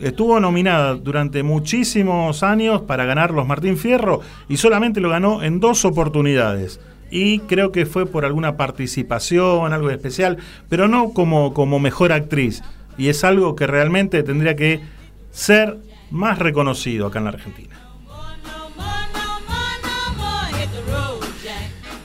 Estuvo 0.00 0.38
nominada 0.38 0.94
durante 0.94 1.42
muchísimos 1.42 2.44
años 2.44 2.82
para 2.82 3.06
ganar 3.06 3.32
los 3.32 3.44
Martín 3.44 3.76
Fierro 3.76 4.20
y 4.48 4.56
solamente 4.56 5.00
lo 5.00 5.08
ganó 5.08 5.42
en 5.42 5.58
dos 5.58 5.84
oportunidades. 5.84 6.78
Y 7.10 7.40
creo 7.40 7.72
que 7.72 7.86
fue 7.86 8.06
por 8.06 8.24
alguna 8.24 8.56
participación, 8.56 9.72
algo 9.72 9.90
especial, 9.90 10.38
pero 10.68 10.88
no 10.88 11.12
como, 11.12 11.52
como 11.52 11.78
mejor 11.78 12.12
actriz. 12.12 12.62
Y 12.96 13.08
es 13.08 13.24
algo 13.24 13.56
que 13.56 13.66
realmente 13.66 14.22
tendría 14.22 14.56
que 14.56 14.80
ser 15.30 15.78
más 16.10 16.38
reconocido 16.38 17.06
acá 17.06 17.18
en 17.18 17.24
la 17.24 17.30
Argentina. 17.30 17.76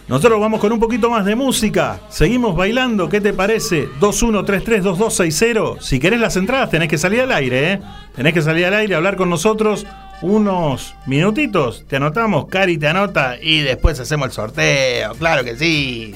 Nosotros 0.07 0.39
vamos 0.39 0.59
con 0.59 0.71
un 0.71 0.79
poquito 0.79 1.09
más 1.09 1.25
de 1.25 1.35
música. 1.35 1.99
Seguimos 2.09 2.55
bailando. 2.55 3.09
¿Qué 3.09 3.19
te 3.21 3.33
parece? 3.33 3.87
21332260. 3.99 5.79
Si 5.81 5.99
querés 5.99 6.19
las 6.19 6.35
entradas, 6.37 6.69
tenés 6.69 6.89
que 6.89 6.99
salir 6.99 7.21
al 7.21 7.31
aire, 7.31 7.73
¿eh? 7.73 7.79
Tenés 8.15 8.33
que 8.35 8.43
salir 8.43 8.67
al 8.67 8.75
aire, 8.75 8.93
hablar 8.93 9.15
con 9.15 9.31
nosotros 9.31 9.87
unos 10.25 10.95
minutitos. 11.05 11.85
Te 11.87 11.97
anotamos, 11.97 12.47
Cari 12.47 12.77
te 12.77 12.87
anota 12.87 13.37
y 13.39 13.61
después 13.61 13.99
hacemos 13.99 14.27
el 14.27 14.31
sorteo. 14.33 15.13
Claro 15.15 15.43
que 15.43 15.55
sí. 15.55 16.15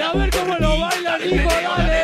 a 0.00 0.12
ver 0.16 0.30
cómo 0.30 0.56
lo 0.58 0.78
dale. 0.78 2.01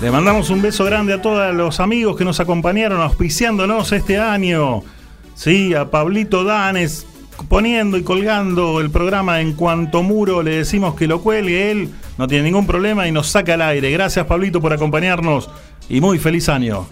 Le 0.00 0.12
mandamos 0.12 0.48
un 0.50 0.62
beso 0.62 0.84
grande 0.84 1.12
a 1.12 1.20
todos 1.20 1.52
los 1.52 1.80
amigos 1.80 2.16
que 2.16 2.24
nos 2.24 2.38
acompañaron 2.38 3.00
auspiciándonos 3.00 3.90
este 3.90 4.16
año. 4.16 4.84
Sí, 5.34 5.74
a 5.74 5.90
Pablito 5.90 6.44
Danes 6.44 7.04
poniendo 7.48 7.96
y 7.96 8.04
colgando 8.04 8.80
el 8.80 8.90
programa 8.90 9.40
en 9.40 9.54
cuanto 9.54 10.04
muro. 10.04 10.44
Le 10.44 10.52
decimos 10.52 10.94
que 10.94 11.08
lo 11.08 11.20
cuelgue 11.20 11.72
él 11.72 11.90
no 12.16 12.28
tiene 12.28 12.44
ningún 12.44 12.64
problema 12.64 13.08
y 13.08 13.12
nos 13.12 13.26
saca 13.26 13.54
al 13.54 13.62
aire. 13.62 13.90
Gracias 13.90 14.24
Pablito 14.26 14.60
por 14.60 14.72
acompañarnos 14.72 15.50
y 15.88 16.00
muy 16.00 16.20
feliz 16.20 16.48
año. 16.48 16.86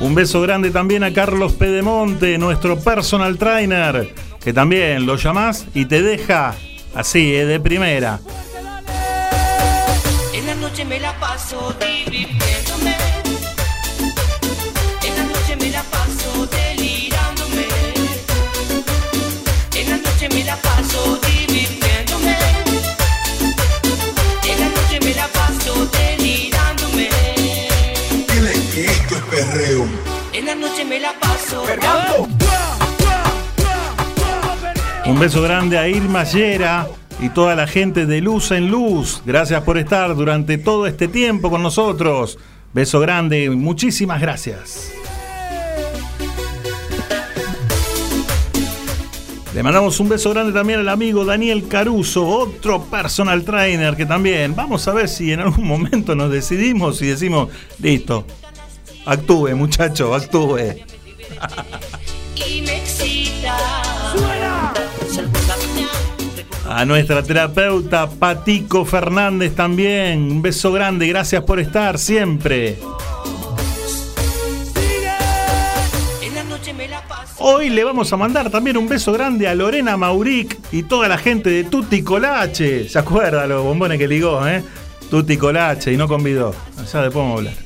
Un 0.00 0.14
beso 0.16 0.40
grande 0.42 0.72
también 0.72 1.04
a 1.04 1.12
Carlos 1.12 1.52
Pedemonte 1.52 2.38
nuestro 2.38 2.78
personal 2.80 3.38
trainer 3.38 4.25
que 4.46 4.52
también 4.52 5.06
lo 5.06 5.16
llamás 5.16 5.66
y 5.74 5.86
te 5.86 6.02
deja 6.02 6.54
así 6.94 7.34
eh, 7.34 7.46
de 7.46 7.58
primera 7.58 8.20
En 10.32 10.46
la 10.46 10.54
noche 10.54 10.84
me 10.84 11.00
la 11.00 11.12
paso 11.18 11.74
divirtiéndome. 11.80 12.94
En 15.02 15.16
la 15.16 15.24
noche 15.24 15.56
me 15.56 15.70
la 15.70 15.82
paso 15.82 16.46
delirándome. 16.46 17.66
En 19.74 19.90
la 19.90 19.96
noche 19.96 20.28
me 20.28 20.44
la 20.44 20.56
paso 20.58 21.18
divirtiéndome. 21.26 22.36
En 24.44 24.60
la 24.60 24.68
noche 24.68 25.00
me 25.02 25.12
la 25.12 25.26
paso 25.26 25.86
delirándome. 25.86 27.08
Dile 28.28 28.52
que 28.72 28.84
esto 28.84 29.16
es 29.16 29.22
perreo. 29.22 29.88
En 30.32 30.46
la 30.46 30.54
noche 30.54 30.84
me 30.84 31.00
la 31.00 31.12
paso. 31.18 32.35
Un 35.08 35.20
beso 35.20 35.40
grande 35.40 35.78
a 35.78 35.88
Irma 35.88 36.24
Yera 36.24 36.88
y 37.20 37.28
toda 37.28 37.54
la 37.54 37.68
gente 37.68 38.06
de 38.06 38.20
Luz 38.20 38.50
en 38.50 38.68
Luz. 38.68 39.22
Gracias 39.24 39.62
por 39.62 39.78
estar 39.78 40.14
durante 40.16 40.58
todo 40.58 40.86
este 40.86 41.06
tiempo 41.06 41.48
con 41.48 41.62
nosotros. 41.62 42.38
Beso 42.72 42.98
grande 42.98 43.48
muchísimas 43.50 44.20
gracias. 44.20 44.92
Le 49.54 49.62
mandamos 49.62 49.98
un 50.00 50.08
beso 50.08 50.30
grande 50.34 50.52
también 50.52 50.80
al 50.80 50.88
amigo 50.88 51.24
Daniel 51.24 51.66
Caruso, 51.68 52.26
otro 52.26 52.82
personal 52.84 53.44
trainer 53.44 53.96
que 53.96 54.04
también 54.04 54.54
vamos 54.54 54.86
a 54.86 54.92
ver 54.92 55.08
si 55.08 55.32
en 55.32 55.40
algún 55.40 55.66
momento 55.66 56.14
nos 56.14 56.30
decidimos 56.30 57.00
y 57.00 57.06
decimos, 57.06 57.48
listo, 57.78 58.26
actúe 59.06 59.54
muchacho, 59.56 60.14
actúe. 60.14 60.58
Y 62.34 62.60
me 62.60 62.76
excita. 62.76 63.85
A 66.68 66.84
nuestra 66.84 67.22
terapeuta 67.22 68.08
Patico 68.08 68.84
Fernández 68.84 69.54
también. 69.54 70.30
Un 70.30 70.42
beso 70.42 70.72
grande, 70.72 71.06
gracias 71.06 71.42
por 71.44 71.60
estar 71.60 71.98
siempre. 71.98 72.78
Hoy 77.38 77.70
le 77.70 77.84
vamos 77.84 78.12
a 78.12 78.16
mandar 78.16 78.50
también 78.50 78.76
un 78.76 78.88
beso 78.88 79.12
grande 79.12 79.46
a 79.46 79.54
Lorena 79.54 79.96
Mauric 79.96 80.58
y 80.72 80.82
toda 80.82 81.06
la 81.06 81.18
gente 81.18 81.50
de 81.50 81.64
Tutti 81.64 82.02
Colache. 82.02 82.88
¿Se 82.88 82.98
acuerda 82.98 83.46
los 83.46 83.62
bombones 83.62 83.98
que 83.98 84.08
ligó, 84.08 84.46
eh? 84.48 84.64
Tutti 85.10 85.36
Colache 85.36 85.92
y 85.92 85.96
no 85.96 86.08
convidó. 86.08 86.54
Ya 86.92 87.02
después 87.02 87.14
vamos 87.14 87.38
hablar. 87.38 87.65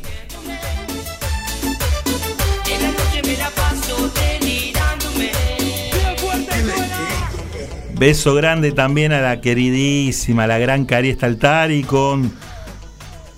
Beso 8.00 8.32
grande 8.34 8.72
también 8.72 9.12
a 9.12 9.20
la 9.20 9.42
queridísima, 9.42 10.46
la 10.46 10.56
gran 10.56 10.86
Cari 10.86 11.12
Staltari 11.12 11.82
con. 11.82 12.32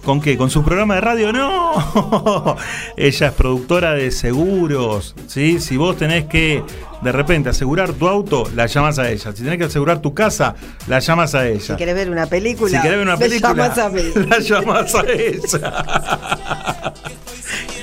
¿Con 0.05 0.21
qué? 0.21 0.37
¿Con 0.37 0.51
su 0.51 0.63
programa 0.63 0.95
de 0.95 1.01
radio? 1.01 1.33
¡No! 1.33 2.57
Ella 2.97 3.27
es 3.27 3.33
productora 3.33 3.95
de 3.95 4.13
seguros. 4.13 5.17
¿sí? 5.27 5.59
Si 5.59 5.77
vos 5.77 5.97
tenés 5.97 6.27
que 6.27 6.63
de 7.03 7.11
repente 7.13 7.49
asegurar 7.49 7.93
tu 7.93 8.07
auto, 8.07 8.49
la 8.55 8.67
llamas 8.67 9.01
a 9.01 9.11
ella. 9.11 9.33
Si 9.33 9.43
tenés 9.43 9.59
que 9.59 9.65
asegurar 9.65 10.01
tu 10.01 10.15
casa, 10.15 10.55
la 10.87 11.01
llamas 11.01 11.35
a 11.35 11.49
ella. 11.49 11.61
Si 11.61 11.75
querés 11.77 11.97
ver 11.97 12.11
una 12.11 12.27
película, 12.27 12.71
Si 12.71 12.77
querés 12.83 12.99
ver 12.99 13.07
una 13.09 13.17
película, 13.17 13.53
llamás 13.53 13.79
a 13.79 13.89
mí. 13.91 14.03
la 14.29 14.39
llamás 14.39 14.95
a 14.95 15.03
ella. 15.11 16.93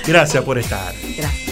Gracias 0.06 0.42
por 0.44 0.56
estar. 0.58 0.94
Que 0.94 1.49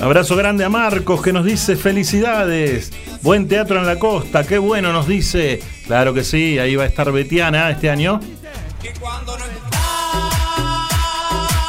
Abrazo 0.00 0.34
grande 0.34 0.64
a 0.64 0.70
Marcos 0.70 1.20
que 1.20 1.30
nos 1.30 1.44
dice 1.44 1.76
felicidades. 1.76 2.90
Buen 3.20 3.48
teatro 3.48 3.78
en 3.78 3.86
la 3.86 3.98
costa, 3.98 4.44
qué 4.44 4.56
bueno 4.56 4.94
nos 4.94 5.06
dice. 5.06 5.60
Claro 5.86 6.14
que 6.14 6.24
sí, 6.24 6.58
ahí 6.58 6.74
va 6.74 6.84
a 6.84 6.86
estar 6.86 7.12
Betiana 7.12 7.68
este 7.68 7.90
año. 7.90 8.18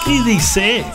¿Qué 0.06 0.24
dice? 0.26 0.86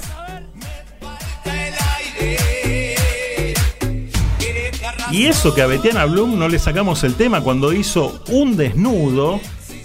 Y 5.11 5.27
eso 5.27 5.55
que 5.55 5.61
a 5.61 5.67
Betiana 5.67 6.07
Bloom 6.07 6.39
no 6.39 6.49
le 6.49 6.59
sacamos 6.59 7.05
el 7.05 7.17
tema 7.17 7.43
cuando 7.43 7.75
hizo 7.75 8.23
un 8.29 8.57
desnudo, 8.57 9.41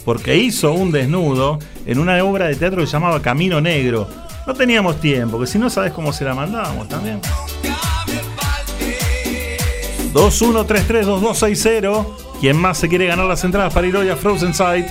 porque 0.05 0.37
hizo 0.37 0.71
un 0.71 0.91
desnudo 0.91 1.59
en 1.85 1.99
una 1.99 2.23
obra 2.23 2.47
de 2.47 2.55
teatro 2.55 2.79
que 2.79 2.87
se 2.87 2.93
llamaba 2.93 3.21
Camino 3.21 3.59
Negro. 3.59 4.07
No 4.45 4.53
teníamos 4.53 4.99
tiempo, 4.99 5.39
que 5.39 5.47
si 5.47 5.59
no 5.59 5.69
sabes 5.69 5.93
cómo 5.93 6.11
se 6.11 6.25
la 6.25 6.33
mandábamos 6.33 6.87
también. 6.87 7.21
21332260. 10.13 12.05
¿Quién 12.39 12.57
más 12.57 12.79
se 12.79 12.89
quiere 12.89 13.05
ganar 13.05 13.25
las 13.25 13.43
entradas 13.43 13.73
para 13.73 13.87
ir 13.87 13.95
hoy 13.95 14.09
a 14.09 14.15
Frozen 14.15 14.53
Sight? 14.53 14.87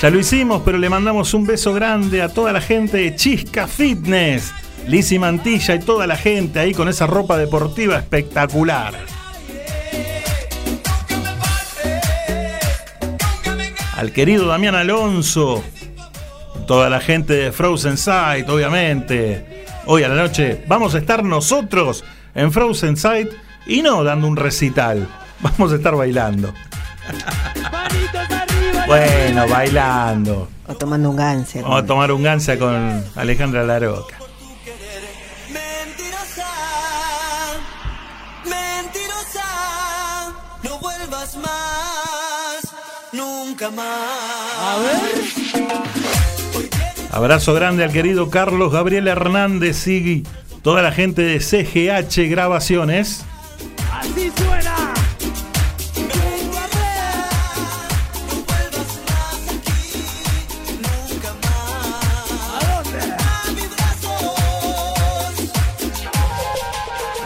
Ya 0.00 0.08
lo 0.08 0.18
hicimos, 0.18 0.62
pero 0.64 0.78
le 0.78 0.88
mandamos 0.88 1.34
un 1.34 1.44
beso 1.44 1.74
grande 1.74 2.22
a 2.22 2.30
toda 2.30 2.54
la 2.54 2.62
gente 2.62 2.96
de 2.96 3.14
Chisca 3.14 3.66
Fitness. 3.66 4.50
Lizzy 4.86 5.18
Mantilla 5.18 5.74
y 5.74 5.80
toda 5.80 6.06
la 6.06 6.16
gente 6.16 6.58
ahí 6.58 6.72
con 6.74 6.88
esa 6.88 7.06
ropa 7.06 7.36
deportiva 7.36 7.96
espectacular. 7.96 8.94
Al 13.96 14.12
querido 14.12 14.46
Damián 14.46 14.74
Alonso, 14.74 15.62
toda 16.66 16.88
la 16.88 17.00
gente 17.00 17.34
de 17.34 17.52
Frozen 17.52 17.96
Sight, 17.96 18.48
obviamente. 18.48 19.64
Hoy 19.86 20.02
a 20.04 20.08
la 20.08 20.14
noche 20.14 20.64
vamos 20.66 20.94
a 20.94 20.98
estar 20.98 21.22
nosotros 21.22 22.04
en 22.34 22.52
Frozen 22.52 22.96
Sight 22.96 23.28
y 23.66 23.82
no 23.82 24.02
dando 24.02 24.26
un 24.26 24.36
recital, 24.36 25.06
vamos 25.40 25.72
a 25.72 25.76
estar 25.76 25.94
bailando. 25.96 26.52
Bueno, 28.86 29.46
bailando. 29.48 30.48
O 30.66 30.74
tomando 30.74 31.10
un 31.10 31.16
ganse. 31.16 31.62
Vamos 31.62 31.82
a 31.82 31.86
tomar 31.86 32.10
un 32.12 32.22
gansa 32.22 32.58
con 32.58 33.04
Alejandra 33.16 33.64
Laroca. 33.64 34.19
Nunca 43.12 43.70
más. 43.70 43.86
A 44.58 44.76
ver. 44.78 45.90
Abrazo 47.10 47.54
grande 47.54 47.84
al 47.84 47.92
querido 47.92 48.30
Carlos 48.30 48.72
Gabriel 48.72 49.08
Hernández 49.08 49.86
y 49.88 50.24
toda 50.62 50.82
la 50.82 50.92
gente 50.92 51.22
de 51.22 51.40
CGH 51.40 52.30
Grabaciones. 52.30 53.24
Así 53.92 54.30
suena. 54.36 54.94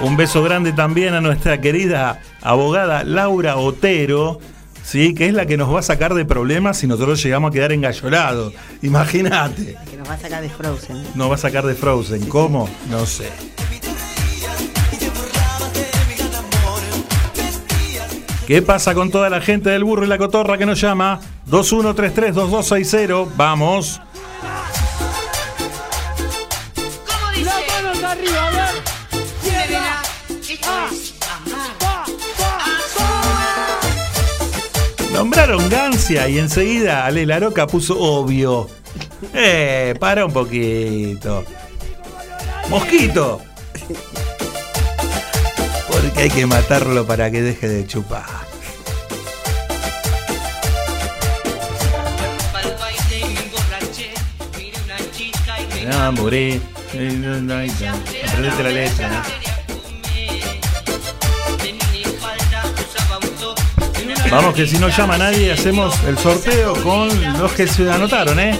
Un 0.04 0.18
beso 0.18 0.42
grande 0.42 0.72
también 0.72 1.14
a 1.14 1.22
nuestra 1.22 1.62
querida 1.62 2.20
abogada 2.42 3.04
Laura 3.04 3.56
Otero, 3.56 4.38
¿sí? 4.84 5.14
que 5.14 5.26
es 5.26 5.34
la 5.34 5.46
que 5.46 5.56
nos 5.56 5.74
va 5.74 5.80
a 5.80 5.82
sacar 5.82 6.14
de 6.14 6.24
problemas 6.24 6.78
si 6.78 6.86
nosotros 6.86 7.20
llegamos 7.22 7.50
a 7.50 7.52
quedar 7.52 7.72
engallolados. 7.72 8.52
Imagínate, 8.82 9.76
Que 9.90 9.96
nos 9.96 10.08
va 10.08 10.14
a 10.14 10.18
sacar 10.18 10.42
de 10.42 10.48
Frozen. 10.50 11.02
nos 11.14 11.30
va 11.30 11.34
a 11.34 11.38
sacar 11.38 11.64
de 11.66 11.74
Frozen. 11.74 12.26
¿Cómo? 12.26 12.68
No 12.90 13.04
sé. 13.06 13.28
¿Qué 18.46 18.60
pasa 18.60 18.94
con 18.94 19.10
toda 19.10 19.30
la 19.30 19.40
gente 19.40 19.70
del 19.70 19.84
burro 19.84 20.04
y 20.04 20.08
la 20.08 20.18
cotorra 20.18 20.58
que 20.58 20.66
nos 20.66 20.78
llama? 20.80 21.18
21332260. 21.50 23.28
Vamos. 23.36 24.00
Nombraron 35.24 35.70
Gancia 35.70 36.28
y 36.28 36.38
enseguida 36.38 37.06
Ale 37.06 37.24
Laroca 37.24 37.66
puso 37.66 37.98
obvio. 37.98 38.68
Eh, 39.32 39.94
para 39.98 40.26
un 40.26 40.32
poquito. 40.34 41.46
Mosquito. 42.68 43.40
Porque 45.90 46.20
hay 46.20 46.28
que 46.28 46.44
matarlo 46.44 47.06
para 47.06 47.30
que 47.30 47.40
deje 47.40 47.66
de 47.66 47.86
chupar. 47.86 48.26
Me 55.74 55.84
enamoré. 55.84 56.60
Aprendete 56.90 58.62
la 58.62 58.68
letra, 58.68 59.08
¿no? 59.08 59.43
Vamos 64.34 64.54
que 64.54 64.66
si 64.66 64.78
no 64.78 64.88
llama 64.88 65.16
nadie 65.16 65.52
hacemos 65.52 66.02
el 66.08 66.18
sorteo 66.18 66.74
con 66.82 67.08
los 67.38 67.52
que 67.52 67.68
se 67.68 67.88
anotaron, 67.88 68.40
¿eh? 68.40 68.58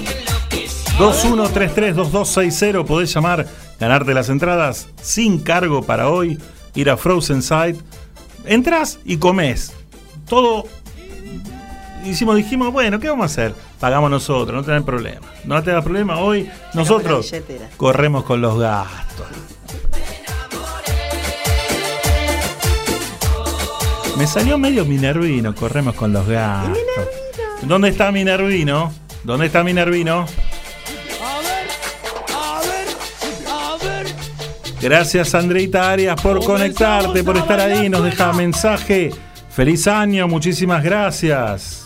21332260 0.97 2.85
podés 2.85 3.13
llamar, 3.13 3.45
ganarte 3.77 4.13
las 4.13 4.29
entradas 4.29 4.87
sin 5.01 5.37
cargo 5.37 5.83
para 5.83 6.07
hoy, 6.07 6.39
ir 6.75 6.89
a 6.89 6.95
Frozen 6.95 7.41
Side. 7.41 7.75
Entras 8.45 8.99
y 9.03 9.17
comes. 9.17 9.73
Todo 10.29 10.63
hicimos, 12.05 12.37
dijimos, 12.37 12.71
bueno, 12.71 12.97
¿qué 13.01 13.09
vamos 13.09 13.23
a 13.23 13.25
hacer? 13.25 13.53
Pagamos 13.77 14.09
nosotros, 14.09 14.55
no 14.55 14.63
tenés 14.63 14.83
problema. 14.83 15.27
No 15.43 15.61
tengas 15.61 15.83
problema, 15.83 16.19
hoy 16.19 16.49
nosotros 16.73 17.29
corremos 17.75 18.23
con 18.23 18.39
los 18.39 18.57
gastos. 18.57 19.27
Me 24.17 24.27
salió 24.27 24.57
medio 24.57 24.85
Minervino, 24.85 25.53
corremos 25.53 25.93
con 25.95 26.13
los 26.13 26.25
gastos. 26.27 26.77
¿Dónde 27.63 27.89
está 27.89 28.11
Minervino? 28.11 28.93
¿Dónde 29.23 29.47
está 29.47 29.63
Minervino? 29.63 30.25
Gracias 34.81 35.33
Andreita 35.33 35.91
Arias 35.91 36.21
por 36.21 36.43
conectarte, 36.45 37.23
por 37.23 37.37
estar 37.37 37.59
ahí, 37.59 37.89
nos 37.89 38.03
deja 38.03 38.31
mensaje. 38.33 39.11
Feliz 39.49 39.87
año, 39.87 40.27
muchísimas 40.27 40.83
gracias. 40.83 41.85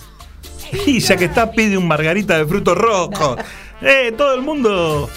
Y 0.85 0.99
ya 0.99 1.17
que 1.17 1.25
está, 1.25 1.51
pide 1.51 1.77
un 1.77 1.87
margarita 1.87 2.37
de 2.37 2.45
frutos 2.45 2.77
rojos. 2.77 3.39
Eh, 3.81 4.13
todo 4.17 4.35
el 4.35 4.41
mundo 4.41 5.09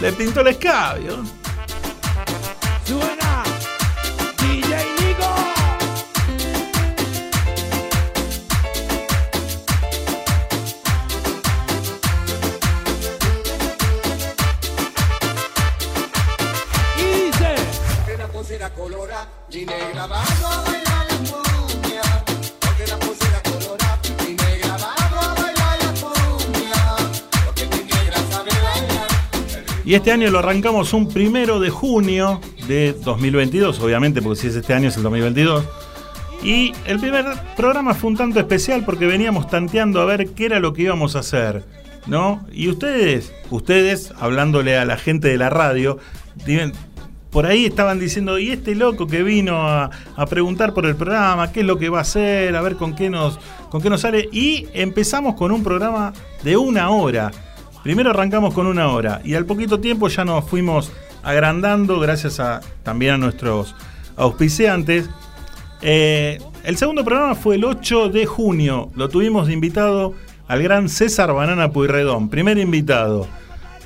le 0.00 0.12
pintó 0.12 0.42
el 0.42 0.46
escabio. 0.46 1.18
Y 29.88 29.94
este 29.94 30.12
año 30.12 30.30
lo 30.30 30.40
arrancamos 30.40 30.92
un 30.92 31.08
primero 31.08 31.60
de 31.60 31.70
junio 31.70 32.42
de 32.66 32.92
2022, 32.92 33.80
obviamente, 33.80 34.20
porque 34.20 34.38
si 34.42 34.48
es 34.48 34.54
este 34.54 34.74
año 34.74 34.90
es 34.90 34.98
el 34.98 35.02
2022. 35.02 35.64
Y 36.42 36.74
el 36.84 37.00
primer 37.00 37.24
programa 37.56 37.94
fue 37.94 38.10
un 38.10 38.16
tanto 38.18 38.38
especial 38.38 38.84
porque 38.84 39.06
veníamos 39.06 39.48
tanteando 39.48 40.02
a 40.02 40.04
ver 40.04 40.34
qué 40.34 40.44
era 40.44 40.60
lo 40.60 40.74
que 40.74 40.82
íbamos 40.82 41.16
a 41.16 41.20
hacer, 41.20 41.64
¿no? 42.06 42.46
Y 42.52 42.68
ustedes, 42.68 43.32
ustedes, 43.48 44.12
hablándole 44.20 44.76
a 44.76 44.84
la 44.84 44.98
gente 44.98 45.28
de 45.28 45.38
la 45.38 45.48
radio, 45.48 45.96
por 47.30 47.46
ahí 47.46 47.64
estaban 47.64 47.98
diciendo, 47.98 48.38
¿y 48.38 48.50
este 48.50 48.74
loco 48.74 49.06
que 49.06 49.22
vino 49.22 49.66
a, 49.70 49.88
a 50.16 50.26
preguntar 50.26 50.74
por 50.74 50.84
el 50.84 50.96
programa? 50.96 51.50
¿Qué 51.50 51.60
es 51.60 51.66
lo 51.66 51.78
que 51.78 51.88
va 51.88 52.00
a 52.00 52.02
hacer? 52.02 52.54
A 52.56 52.60
ver 52.60 52.76
con 52.76 52.94
qué 52.94 53.08
nos, 53.08 53.40
con 53.70 53.80
qué 53.80 53.88
nos 53.88 54.02
sale. 54.02 54.28
Y 54.32 54.66
empezamos 54.74 55.34
con 55.34 55.50
un 55.50 55.64
programa 55.64 56.12
de 56.42 56.58
una 56.58 56.90
hora. 56.90 57.30
Primero 57.88 58.10
arrancamos 58.10 58.52
con 58.52 58.66
una 58.66 58.88
hora 58.88 59.22
y 59.24 59.32
al 59.32 59.46
poquito 59.46 59.80
tiempo 59.80 60.08
ya 60.08 60.22
nos 60.22 60.44
fuimos 60.44 60.92
agrandando 61.22 61.98
gracias 61.98 62.38
a, 62.38 62.60
también 62.82 63.14
a 63.14 63.16
nuestros 63.16 63.74
auspiciantes. 64.14 65.08
Eh, 65.80 66.38
el 66.64 66.76
segundo 66.76 67.02
programa 67.02 67.34
fue 67.34 67.54
el 67.54 67.64
8 67.64 68.10
de 68.10 68.26
junio. 68.26 68.90
Lo 68.94 69.08
tuvimos 69.08 69.46
de 69.46 69.54
invitado 69.54 70.12
al 70.48 70.62
gran 70.62 70.90
César 70.90 71.32
Banana 71.32 71.72
Puyredón. 71.72 72.28
Primer 72.28 72.58
invitado. 72.58 73.26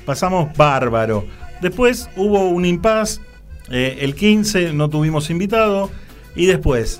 Pasamos 0.05 0.49
bárbaro. 0.57 1.23
Después 1.61 2.09
hubo 2.17 2.49
un 2.49 2.65
impas. 2.65 3.21
eh, 3.69 3.99
el 4.01 4.15
15 4.15 4.73
no 4.73 4.89
tuvimos 4.89 5.29
invitado. 5.29 5.89
Y 6.35 6.47
después 6.47 6.99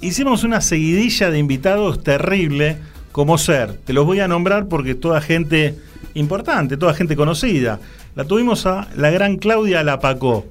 hicimos 0.00 0.42
una 0.42 0.62
seguidilla 0.62 1.30
de 1.30 1.38
invitados 1.38 2.02
terrible. 2.02 2.78
Como 3.12 3.38
ser. 3.38 3.74
Te 3.84 3.92
los 3.92 4.04
voy 4.04 4.18
a 4.18 4.26
nombrar 4.26 4.66
porque 4.66 4.96
toda 4.96 5.20
gente 5.20 5.76
importante, 6.18 6.76
toda 6.76 6.94
gente 6.94 7.16
conocida. 7.16 7.80
La 8.14 8.24
tuvimos 8.24 8.66
a 8.66 8.88
la 8.96 9.10
gran 9.10 9.36
Claudia 9.36 9.82
Lapacó. 9.82 10.46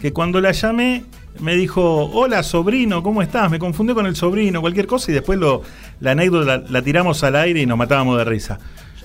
Que 0.00 0.12
cuando 0.12 0.40
la 0.40 0.52
llamé 0.52 1.04
me 1.38 1.54
dijo, 1.54 2.10
hola 2.12 2.42
sobrino, 2.42 3.02
¿cómo 3.02 3.22
estás? 3.22 3.50
Me 3.50 3.58
confundió 3.58 3.94
con 3.94 4.06
el 4.06 4.16
sobrino, 4.16 4.60
cualquier 4.60 4.86
cosa, 4.86 5.10
y 5.10 5.14
después 5.14 5.38
lo, 5.38 5.62
la 6.00 6.12
anécdota 6.12 6.58
la, 6.58 6.64
la 6.68 6.82
tiramos 6.82 7.22
al 7.22 7.36
aire 7.36 7.60
y 7.60 7.66
nos 7.66 7.78
matábamos 7.78 8.18
de 8.18 8.24
risa. 8.24 8.58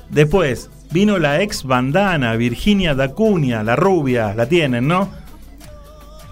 Después 0.09 0.69
vino 0.91 1.17
la 1.17 1.41
ex 1.41 1.63
bandana, 1.63 2.35
Virginia 2.35 2.95
Dacunia, 2.95 3.63
la 3.63 3.75
rubia, 3.75 4.33
la 4.33 4.47
tienen, 4.47 4.87
¿no? 4.87 5.09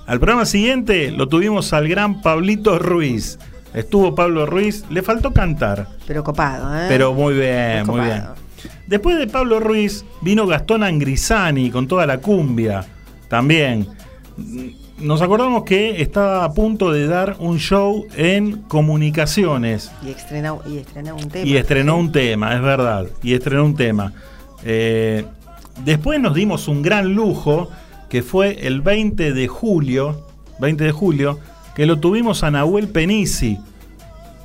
Al 0.05 0.19
programa 0.19 0.45
siguiente 0.45 1.11
lo 1.11 1.27
tuvimos 1.27 1.71
al 1.73 1.87
gran 1.87 2.21
Pablito 2.21 2.77
Ruiz. 2.77 3.39
Estuvo 3.73 4.13
Pablo 4.13 4.45
Ruiz, 4.45 4.85
le 4.89 5.01
faltó 5.01 5.33
cantar, 5.33 5.87
Pero 6.05 6.23
copado, 6.23 6.77
¿eh? 6.77 6.85
pero 6.87 7.13
muy 7.13 7.33
bien, 7.33 7.87
Muy 7.87 8.01
muy 8.01 8.05
bien. 8.05 8.23
Después 8.87 9.17
de 9.17 9.27
Pablo 9.27 9.59
Ruiz 9.59 10.05
vino 10.21 10.45
Gastón 10.47 10.83
Angrisani 10.83 11.69
con 11.71 11.87
toda 11.87 12.05
la 12.05 12.19
cumbia. 12.19 12.85
también. 13.27 13.87
Nos 14.99 15.21
acordamos 15.21 15.63
que 15.63 16.01
estaba 16.01 16.45
a 16.45 16.53
punto 16.53 16.91
de 16.91 17.07
dar 17.07 17.35
un 17.39 17.57
show 17.57 18.05
en 18.15 18.61
comunicaciones. 18.63 19.91
Y 20.05 20.09
estrenó, 20.09 20.61
y 20.69 20.77
estrenó 20.77 21.15
un 21.15 21.29
tema. 21.29 21.45
Y 21.45 21.57
estrenó 21.57 21.97
un 21.97 22.11
tema, 22.11 22.53
es 22.53 22.61
verdad. 22.61 23.07
Y 23.23 23.33
estrenó 23.33 23.65
un 23.65 23.75
tema. 23.75 24.13
Eh, 24.63 25.25
después 25.83 26.19
nos 26.19 26.35
dimos 26.35 26.67
un 26.67 26.81
gran 26.83 27.13
lujo, 27.13 27.69
que 28.07 28.21
fue 28.21 28.67
el 28.67 28.81
20 28.81 29.33
de 29.33 29.47
julio, 29.47 30.27
20 30.59 30.83
de 30.83 30.91
julio, 30.91 31.39
que 31.75 31.85
lo 31.85 31.99
tuvimos 31.99 32.43
a 32.43 32.51
Nahuel 32.51 32.87
Penisi. 32.87 33.57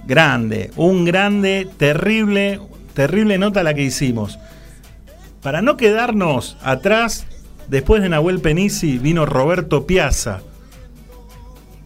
Grande, 0.07 0.71
un 0.77 1.05
grande, 1.05 1.69
terrible, 1.77 2.59
terrible 2.99 3.39
nota 3.39 3.63
la 3.63 3.75
que 3.75 3.83
hicimos. 3.83 4.41
Para 5.41 5.63
no 5.63 5.77
quedarnos 5.77 6.57
atrás, 6.63 7.27
después 7.69 8.03
de 8.03 8.09
Nahuel 8.09 8.41
Penisi 8.41 8.99
vino 8.99 9.25
Roberto 9.25 9.87
Piazza. 9.87 10.41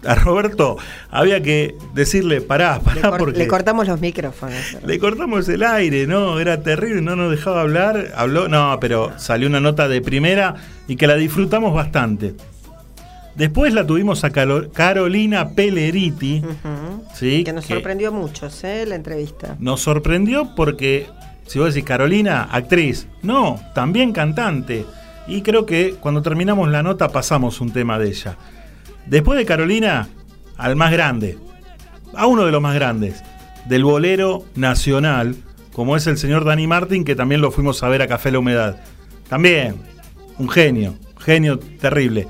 A 0.07 0.15
Roberto 0.15 0.79
había 1.11 1.43
que 1.43 1.75
decirle, 1.93 2.41
pará, 2.41 2.81
pará, 2.81 3.19
porque 3.19 3.41
le 3.41 3.47
cortamos 3.47 3.87
los 3.87 4.01
micrófonos. 4.01 4.79
le 4.87 4.99
cortamos 4.99 5.47
el 5.51 5.65
aire, 5.65 6.07
¿no? 6.07 6.41
Era 6.41 6.63
terrible, 6.63 7.03
no 7.03 7.15
nos 7.15 7.31
dejaba 7.31 7.61
hablar. 7.61 8.13
Habló, 8.17 8.49
no, 8.49 8.79
pero 8.81 9.13
salió 9.19 9.49
una 9.49 9.61
nota 9.61 9.89
de 9.89 10.01
primera 10.01 10.55
y 10.89 10.97
que 10.97 11.07
la 11.07 11.17
disfrutamos 11.17 11.75
bastante. 11.75 12.35
Después 13.35 13.73
la 13.73 13.87
tuvimos 13.87 14.25
a 14.25 14.31
Carolina 14.31 15.51
Pelleriti, 15.51 16.43
¿sí? 17.15 17.45
Que 17.45 17.53
nos 17.53 17.67
que 17.67 17.75
sorprendió 17.75 18.09
a 18.09 18.11
muchos, 18.11 18.63
¿eh? 18.65 18.85
La 18.87 18.95
entrevista. 18.95 19.57
nos 19.59 19.81
sorprendió 19.81 20.55
porque, 20.55 21.07
si 21.47 21.59
vos 21.59 21.73
decís 21.73 21.87
Carolina, 21.87 22.49
actriz, 22.51 23.09
no, 23.23 23.59
también 23.75 24.13
cantante. 24.13 24.85
Y 25.27 25.43
creo 25.43 25.65
que 25.65 25.95
cuando 26.01 26.21
terminamos 26.21 26.69
la 26.71 26.83
nota 26.83 27.09
pasamos 27.09 27.61
un 27.61 27.73
tema 27.73 27.99
de 27.99 28.09
ella. 28.09 28.37
Después 29.07 29.39
de 29.39 29.47
Carolina, 29.47 30.09
al 30.57 30.77
más 30.77 30.93
grande, 30.93 31.39
a 32.15 32.27
uno 32.27 32.45
de 32.45 32.53
los 32.53 32.61
más 32.61 32.75
grandes, 32.75 33.23
del 33.67 33.85
bolero 33.85 34.45
nacional, 34.55 35.37
como 35.73 35.97
es 35.97 36.07
el 36.07 36.19
señor 36.19 36.45
Dani 36.45 36.67
Martín, 36.67 37.05
que 37.05 37.15
también 37.15 37.41
lo 37.41 37.51
fuimos 37.51 37.83
a 37.83 37.89
ver 37.89 38.03
a 38.03 38.09
Café 38.09 38.31
La 38.31 38.41
Humedad. 38.41 38.81
También, 39.29 39.77
un 40.39 40.49
genio, 40.49 40.97
genio 41.19 41.59
terrible. 41.59 42.29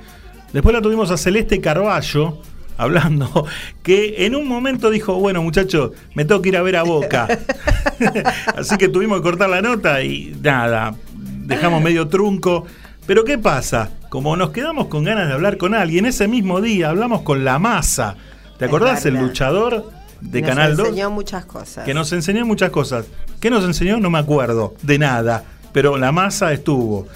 Después 0.53 0.75
la 0.75 0.83
tuvimos 0.83 1.11
a 1.11 1.17
Celeste 1.17 1.61
Carballo, 1.61 2.39
hablando, 2.77 3.47
que 3.83 4.27
en 4.27 4.35
un 4.37 4.47
momento 4.47 4.91
dijo, 4.91 5.15
bueno 5.15 5.43
muchachos, 5.43 5.93
me 6.15 6.25
tengo 6.25 6.43
que 6.43 6.51
ir 6.51 6.57
a 6.57 6.63
ver 6.63 6.77
a 6.77 6.83
Boca. 6.83 7.27
Así 8.57 8.77
que 8.77 8.89
tuvimos 8.89 9.19
que 9.19 9.23
cortar 9.23 9.49
la 9.49 9.63
nota 9.63 10.03
y 10.03 10.37
nada, 10.43 10.95
dejamos 11.15 11.83
medio 11.83 12.09
trunco. 12.09 12.67
Pero 13.07 13.25
¿qué 13.25 13.39
pasa? 13.39 13.91
Como 14.11 14.37
nos 14.37 14.51
quedamos 14.51 14.87
con 14.87 15.05
ganas 15.05 15.27
de 15.27 15.35
hablar 15.35 15.57
con 15.57 15.75
alguien, 15.75 16.07
ese 16.07 16.29
mismo 16.29 16.61
día 16.61 16.91
hablamos 16.91 17.23
con 17.23 17.45
La 17.45 17.59
Masa. 17.59 18.17
¿Te 18.59 18.67
acordás? 18.67 19.05
El 19.07 19.15
luchador 19.15 19.91
de 20.21 20.41
nos 20.41 20.49
Canal 20.51 20.77
2. 20.77 20.89
enseñó 20.89 21.11
muchas 21.11 21.45
cosas. 21.47 21.85
Que 21.85 21.95
nos 21.95 22.13
enseñó 22.13 22.47
muchas 22.47 22.71
cosas. 22.71 23.07
¿Qué 23.41 23.51
nos 23.51 23.65
enseñó? 23.65 23.99
No 23.99 24.11
me 24.11 24.19
acuerdo 24.19 24.75
de 24.83 24.99
nada. 24.99 25.45
Pero 25.73 25.97
la 25.97 26.13
masa 26.13 26.53
estuvo. 26.53 27.09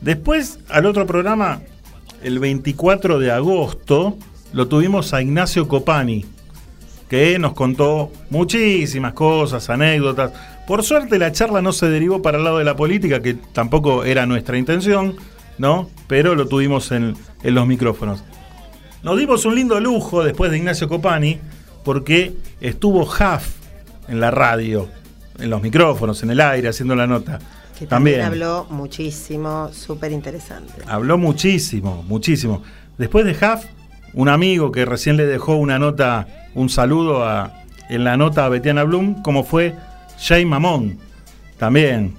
Después, 0.00 0.58
al 0.68 0.86
otro 0.86 1.06
programa, 1.06 1.60
el 2.22 2.38
24 2.38 3.18
de 3.18 3.30
agosto, 3.30 4.16
lo 4.52 4.68
tuvimos 4.68 5.12
a 5.14 5.22
Ignacio 5.22 5.68
Copani, 5.68 6.24
que 7.08 7.38
nos 7.38 7.54
contó 7.54 8.10
muchísimas 8.30 9.12
cosas, 9.12 9.68
anécdotas. 9.70 10.32
Por 10.66 10.82
suerte 10.82 11.18
la 11.18 11.32
charla 11.32 11.62
no 11.62 11.72
se 11.72 11.88
derivó 11.88 12.20
para 12.22 12.38
el 12.38 12.44
lado 12.44 12.58
de 12.58 12.64
la 12.64 12.76
política, 12.76 13.20
que 13.20 13.34
tampoco 13.34 14.04
era 14.04 14.26
nuestra 14.26 14.58
intención, 14.58 15.16
¿no? 15.58 15.88
Pero 16.06 16.34
lo 16.34 16.46
tuvimos 16.46 16.92
en, 16.92 17.14
los 17.42 17.66
micrófonos. 17.66 18.22
Nos 19.02 19.18
dimos 19.18 19.44
un 19.44 19.54
lindo 19.54 19.80
lujo 19.80 20.24
después 20.24 20.50
de 20.50 20.58
Ignacio 20.58 20.88
Copani, 20.88 21.38
porque 21.84 22.34
estuvo 22.60 23.02
Huff 23.02 23.54
en 24.08 24.20
la 24.20 24.30
radio, 24.30 24.88
en 25.38 25.50
los 25.50 25.62
micrófonos, 25.62 26.22
en 26.22 26.30
el 26.30 26.40
aire, 26.40 26.68
haciendo 26.68 26.96
la 26.96 27.06
nota. 27.06 27.38
Que 27.78 27.86
también, 27.86 28.20
También. 28.20 28.42
habló 28.44 28.66
muchísimo, 28.70 29.70
súper 29.72 30.10
interesante. 30.10 30.82
Habló 30.88 31.16
muchísimo, 31.16 32.02
muchísimo. 32.08 32.62
Después 32.96 33.24
de 33.24 33.32
Huff, 33.32 33.64
un 34.14 34.28
amigo 34.28 34.72
que 34.72 34.84
recién 34.84 35.16
le 35.16 35.26
dejó 35.26 35.54
una 35.56 35.78
nota, 35.78 36.26
un 36.54 36.68
saludo 36.70 37.24
a, 37.24 37.52
en 37.88 38.02
la 38.02 38.16
nota 38.16 38.44
a 38.46 38.48
Betiana 38.48 38.82
Blum, 38.82 39.22
como 39.22 39.44
fue 39.44 39.76
Jay 40.18 40.44
Mamón. 40.44 40.98
También, 41.56 42.14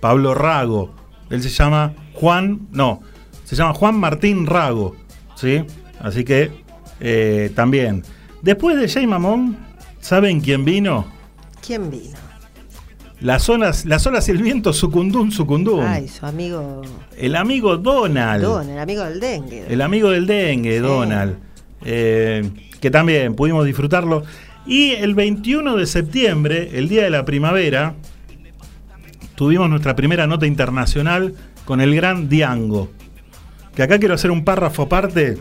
Pablo 0.00 0.34
Rago. 0.34 0.92
Él 1.30 1.42
se 1.42 1.48
llama 1.48 1.92
Juan, 2.14 2.66
no, 2.72 3.00
se 3.44 3.54
llama 3.54 3.72
Juan 3.74 3.94
Martín 3.98 4.46
Rago. 4.46 4.96
¿Sí? 5.36 5.64
Así 6.00 6.24
que 6.24 6.50
eh, 7.00 7.52
también. 7.54 8.02
Después 8.42 8.78
de 8.80 8.88
Jay 8.88 9.06
Mamón, 9.06 9.56
¿saben 10.00 10.40
quién 10.40 10.64
vino? 10.64 11.06
¿Quién 11.64 11.88
vino? 11.90 12.18
Las 13.24 13.48
olas, 13.48 13.86
las 13.86 14.06
olas 14.06 14.28
y 14.28 14.32
el 14.32 14.42
viento, 14.42 14.74
sucundún, 14.74 15.32
sucundún. 15.32 15.82
Ay, 15.82 16.08
su 16.08 16.26
amigo 16.26 16.82
El 17.16 17.36
amigo 17.36 17.78
Donald. 17.78 18.44
Don, 18.44 18.68
el 18.68 18.78
amigo 18.78 19.02
del 19.02 19.18
dengue. 19.18 19.64
El 19.66 19.80
amigo 19.80 20.10
del 20.10 20.26
dengue, 20.26 20.78
Donald. 20.80 21.38
eh, 21.86 22.50
que 22.82 22.90
también 22.90 23.34
pudimos 23.34 23.64
disfrutarlo. 23.64 24.24
Y 24.66 24.90
el 24.90 25.14
21 25.14 25.74
de 25.74 25.86
septiembre, 25.86 26.72
el 26.74 26.90
día 26.90 27.02
de 27.02 27.08
la 27.08 27.24
primavera, 27.24 27.94
tuvimos 29.36 29.70
nuestra 29.70 29.96
primera 29.96 30.26
nota 30.26 30.46
internacional 30.46 31.34
con 31.64 31.80
el 31.80 31.94
gran 31.94 32.28
Diango. 32.28 32.90
Que 33.74 33.84
acá 33.84 33.98
quiero 33.98 34.12
hacer 34.16 34.32
un 34.32 34.44
párrafo 34.44 34.82
aparte, 34.82 35.38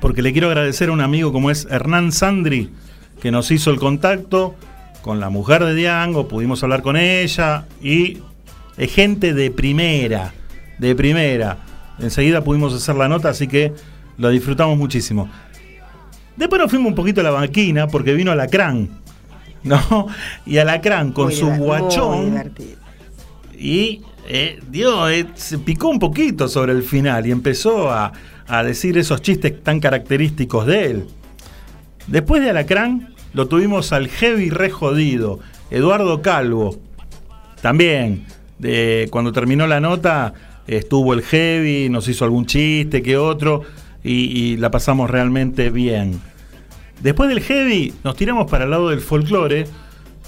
porque 0.00 0.22
le 0.22 0.30
quiero 0.30 0.46
agradecer 0.46 0.90
a 0.90 0.92
un 0.92 1.00
amigo 1.00 1.32
como 1.32 1.50
es 1.50 1.66
Hernán 1.68 2.12
Sandri, 2.12 2.70
que 3.20 3.32
nos 3.32 3.50
hizo 3.50 3.72
el 3.72 3.80
contacto 3.80 4.54
con 5.02 5.20
la 5.20 5.28
mujer 5.28 5.64
de 5.64 5.74
Diango, 5.74 6.28
pudimos 6.28 6.62
hablar 6.62 6.82
con 6.82 6.96
ella 6.96 7.66
y 7.82 8.18
es 8.76 8.94
gente 8.94 9.34
de 9.34 9.50
primera, 9.50 10.32
de 10.78 10.94
primera. 10.94 11.58
Enseguida 11.98 12.42
pudimos 12.42 12.72
hacer 12.72 12.94
la 12.94 13.08
nota, 13.08 13.28
así 13.28 13.48
que 13.48 13.72
lo 14.16 14.30
disfrutamos 14.30 14.78
muchísimo. 14.78 15.28
Después 16.36 16.60
nos 16.60 16.70
fuimos 16.70 16.88
un 16.88 16.94
poquito 16.94 17.20
a 17.20 17.24
la 17.24 17.30
banquina 17.30 17.88
porque 17.88 18.14
vino 18.14 18.32
Alacrán, 18.32 18.88
¿no? 19.64 20.06
Y 20.46 20.58
Alacrán 20.58 21.12
con 21.12 21.26
Muy 21.26 21.34
su 21.34 21.48
guachón 21.48 22.52
y 23.58 24.02
eh, 24.28 24.60
dio, 24.70 25.08
eh, 25.08 25.26
se 25.34 25.58
picó 25.58 25.88
un 25.88 25.98
poquito 25.98 26.48
sobre 26.48 26.72
el 26.72 26.82
final 26.82 27.26
y 27.26 27.30
empezó 27.30 27.90
a, 27.90 28.12
a 28.46 28.62
decir 28.62 28.96
esos 28.98 29.20
chistes 29.20 29.62
tan 29.62 29.80
característicos 29.80 30.66
de 30.66 30.86
él. 30.86 31.06
Después 32.06 32.42
de 32.42 32.50
Alacrán, 32.50 33.11
lo 33.34 33.48
tuvimos 33.48 33.92
al 33.92 34.08
heavy 34.08 34.50
re 34.50 34.70
jodido, 34.70 35.40
Eduardo 35.70 36.22
Calvo. 36.22 36.78
También, 37.60 38.26
cuando 39.10 39.32
terminó 39.32 39.66
la 39.66 39.80
nota, 39.80 40.34
estuvo 40.66 41.14
el 41.14 41.22
heavy, 41.22 41.88
nos 41.88 42.08
hizo 42.08 42.24
algún 42.24 42.46
chiste 42.46 43.02
que 43.02 43.16
otro, 43.16 43.62
y, 44.04 44.56
la 44.56 44.70
pasamos 44.70 45.10
realmente 45.10 45.70
bien. 45.70 46.20
Después 47.00 47.28
del 47.28 47.40
heavy, 47.40 47.94
nos 48.04 48.16
tiramos 48.16 48.50
para 48.50 48.64
el 48.64 48.70
lado 48.70 48.90
del 48.90 49.00
folclore, 49.00 49.66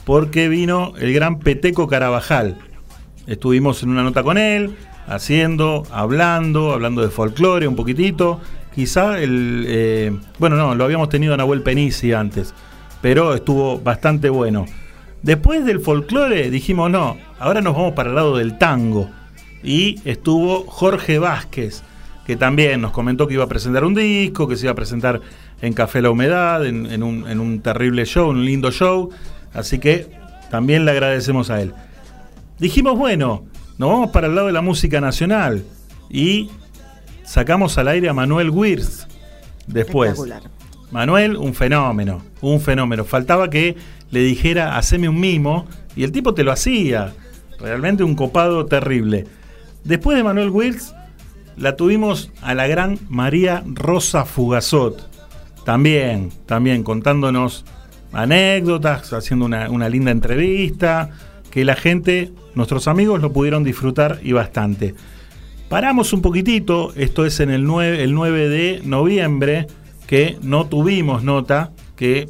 porque 0.05 0.49
vino 0.49 0.93
el 0.99 1.13
gran 1.13 1.39
Peteco 1.39 1.89
Carabajal. 1.89 2.59
Estuvimos 3.27 3.83
en 3.83 3.91
una 3.91 4.03
nota 4.03 4.23
con 4.23 4.39
él, 4.39 4.77
haciendo, 5.07 5.85
hablando, 5.91 6.73
hablando 6.73 7.03
de 7.03 7.09
folclore 7.09 7.67
un 7.67 7.77
poquitito. 7.77 8.41
Quizá 8.75 9.19
el. 9.21 9.65
eh, 9.67 10.17
bueno, 10.39 10.57
no, 10.57 10.75
lo 10.75 10.85
habíamos 10.85 11.09
tenido 11.09 11.35
a 11.35 11.37
Nahuel 11.37 11.63
Penisi 11.63 12.13
antes, 12.13 12.55
pero 13.05 13.35
estuvo 13.35 13.79
bastante 13.79 14.31
bueno. 14.31 14.65
Después 15.23 15.67
del 15.67 15.81
folclore 15.81 16.49
dijimos, 16.51 16.91
no, 16.91 17.19
ahora 17.39 17.61
nos 17.61 17.77
vamos 17.77 17.93
para 17.93 18.09
el 18.09 18.15
lado 18.15 18.39
del 18.39 18.57
tango. 18.57 19.11
Y 19.63 20.01
estuvo 20.07 20.65
Jorge 20.67 21.19
Vázquez, 21.19 21.83
que 22.25 22.37
también 22.37 22.81
nos 22.81 22.93
comentó 22.93 23.27
que 23.27 23.35
iba 23.35 23.45
a 23.45 23.47
presentar 23.47 23.85
un 23.85 23.95
disco, 23.95 24.49
que 24.49 24.57
se 24.57 24.65
iba 24.65 24.73
a 24.73 24.75
presentar 24.75 25.21
en 25.61 25.75
Café 25.75 26.01
La 26.01 26.09
Humedad, 26.09 26.65
en, 26.65 27.03
un, 27.03 27.29
en 27.29 27.41
un 27.41 27.61
terrible 27.61 28.07
show, 28.07 28.31
un 28.31 28.43
lindo 28.43 28.71
show. 28.71 29.11
Así 29.53 29.79
que 29.79 30.11
también 30.51 30.87
le 30.87 30.93
agradecemos 30.93 31.51
a 31.51 31.61
él. 31.61 31.75
Dijimos, 32.59 32.97
bueno, 32.97 33.45
nos 33.77 33.91
vamos 33.91 34.13
para 34.13 34.29
el 34.29 34.35
lado 34.35 34.47
de 34.47 34.55
la 34.55 34.63
música 34.63 35.03
nacional. 35.03 35.63
Y 36.09 36.49
sacamos 37.23 37.77
al 37.77 37.89
aire 37.89 38.09
a 38.09 38.15
Manuel 38.15 38.49
Wirtz 38.49 39.07
después. 39.67 40.19
Manuel, 40.91 41.37
un 41.37 41.55
fenómeno, 41.55 42.23
un 42.41 42.61
fenómeno. 42.61 43.05
Faltaba 43.05 43.51
que 43.51 43.77
le 44.11 44.21
dijera, 44.21 44.77
haceme 44.77 45.09
un 45.09 45.21
mimo, 45.21 45.67
y 45.97 46.05
el 46.05 46.13
tipo 46.13 46.35
te 46.35 46.45
lo 46.45 46.53
hacía. 46.53 47.13
Realmente 47.59 48.05
un 48.05 48.15
copado 48.15 48.67
terrible. 48.67 49.27
Después 49.85 50.17
de 50.17 50.25
Manuel 50.25 50.51
Wirtz, 50.51 50.95
la 51.57 51.77
tuvimos 51.77 52.31
a 52.43 52.55
la 52.55 52.67
gran 52.67 52.99
María 53.09 53.63
Rosa 53.67 54.25
Fugazot. 54.25 55.11
También, 55.65 56.31
también 56.47 56.83
contándonos 56.83 57.65
anécdotas, 58.13 59.13
haciendo 59.13 59.47
una, 59.47 59.71
una 59.71 59.89
linda 59.89 60.11
entrevista, 60.11 61.11
que 61.51 61.65
la 61.65 61.77
gente, 61.77 62.33
nuestros 62.55 62.89
amigos 62.89 63.21
lo 63.21 63.33
pudieron 63.33 63.65
disfrutar 63.65 64.21
y 64.23 64.33
bastante. 64.33 64.95
Paramos 65.69 66.13
un 66.13 66.23
poquitito, 66.23 66.93
esto 66.95 67.25
es 67.25 67.41
en 67.41 67.51
el 67.51 67.65
9, 67.65 68.03
el 68.03 68.15
9 68.15 68.49
de 68.49 68.83
noviembre, 68.85 69.67
que 70.07 70.39
no 70.43 70.67
tuvimos 70.67 71.23
nota, 71.23 71.73
que 71.97 72.29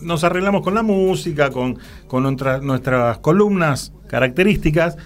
nos 0.00 0.24
arreglamos 0.24 0.62
con 0.62 0.74
la 0.74 0.82
música, 0.82 1.50
con, 1.50 1.78
con 2.06 2.22
nuestra- 2.22 2.58
nuestras 2.58 3.18
columnas 3.18 3.92
características, 4.08 4.96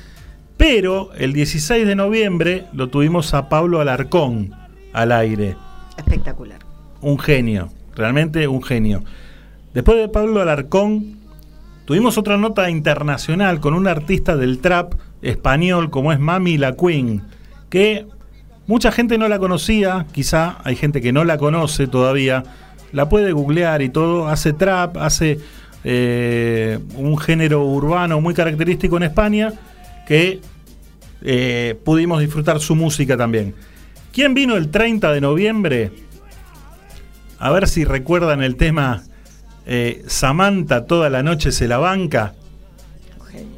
pero 0.56 1.10
el 1.14 1.32
16 1.32 1.86
de 1.86 1.94
noviembre 1.96 2.64
lo 2.72 2.88
tuvimos 2.88 3.32
a 3.34 3.48
Pablo 3.48 3.80
Alarcón 3.80 4.52
al 4.92 5.12
aire. 5.12 5.56
Espectacular. 5.96 6.58
Un 7.00 7.18
genio, 7.18 7.70
realmente 7.94 8.46
un 8.48 8.62
genio. 8.62 9.02
Después 9.72 9.96
de 9.98 10.08
Pablo 10.08 10.42
Alarcón, 10.42 11.16
tuvimos 11.84 12.18
otra 12.18 12.36
nota 12.36 12.68
internacional 12.68 13.60
con 13.60 13.72
un 13.74 13.86
artista 13.86 14.36
del 14.36 14.58
trap 14.58 14.94
español 15.22 15.90
como 15.90 16.12
es 16.12 16.18
Mami 16.20 16.58
La 16.58 16.74
Queen, 16.76 17.22
que 17.70 18.06
mucha 18.70 18.92
gente 18.92 19.18
no 19.18 19.26
la 19.26 19.40
conocía, 19.40 20.06
quizá 20.12 20.58
hay 20.62 20.76
gente 20.76 21.00
que 21.00 21.12
no 21.12 21.24
la 21.24 21.38
conoce 21.38 21.88
todavía, 21.88 22.44
la 22.92 23.08
puede 23.08 23.32
googlear 23.32 23.82
y 23.82 23.88
todo, 23.88 24.28
hace 24.28 24.52
trap, 24.52 24.96
hace 24.98 25.40
eh, 25.82 26.78
un 26.94 27.18
género 27.18 27.64
urbano 27.64 28.20
muy 28.20 28.32
característico 28.32 28.96
en 28.96 29.02
España, 29.02 29.52
que 30.06 30.40
eh, 31.22 31.80
pudimos 31.84 32.20
disfrutar 32.20 32.60
su 32.60 32.76
música 32.76 33.16
también. 33.16 33.56
¿Quién 34.12 34.34
vino 34.34 34.56
el 34.56 34.70
30 34.70 35.14
de 35.14 35.20
noviembre? 35.20 35.90
A 37.40 37.50
ver 37.50 37.66
si 37.66 37.84
recuerdan 37.84 38.40
el 38.40 38.54
tema 38.54 39.02
eh, 39.66 40.04
Samantha 40.06 40.86
toda 40.86 41.10
la 41.10 41.24
noche 41.24 41.50
se 41.50 41.66
la 41.66 41.78
banca. 41.78 42.34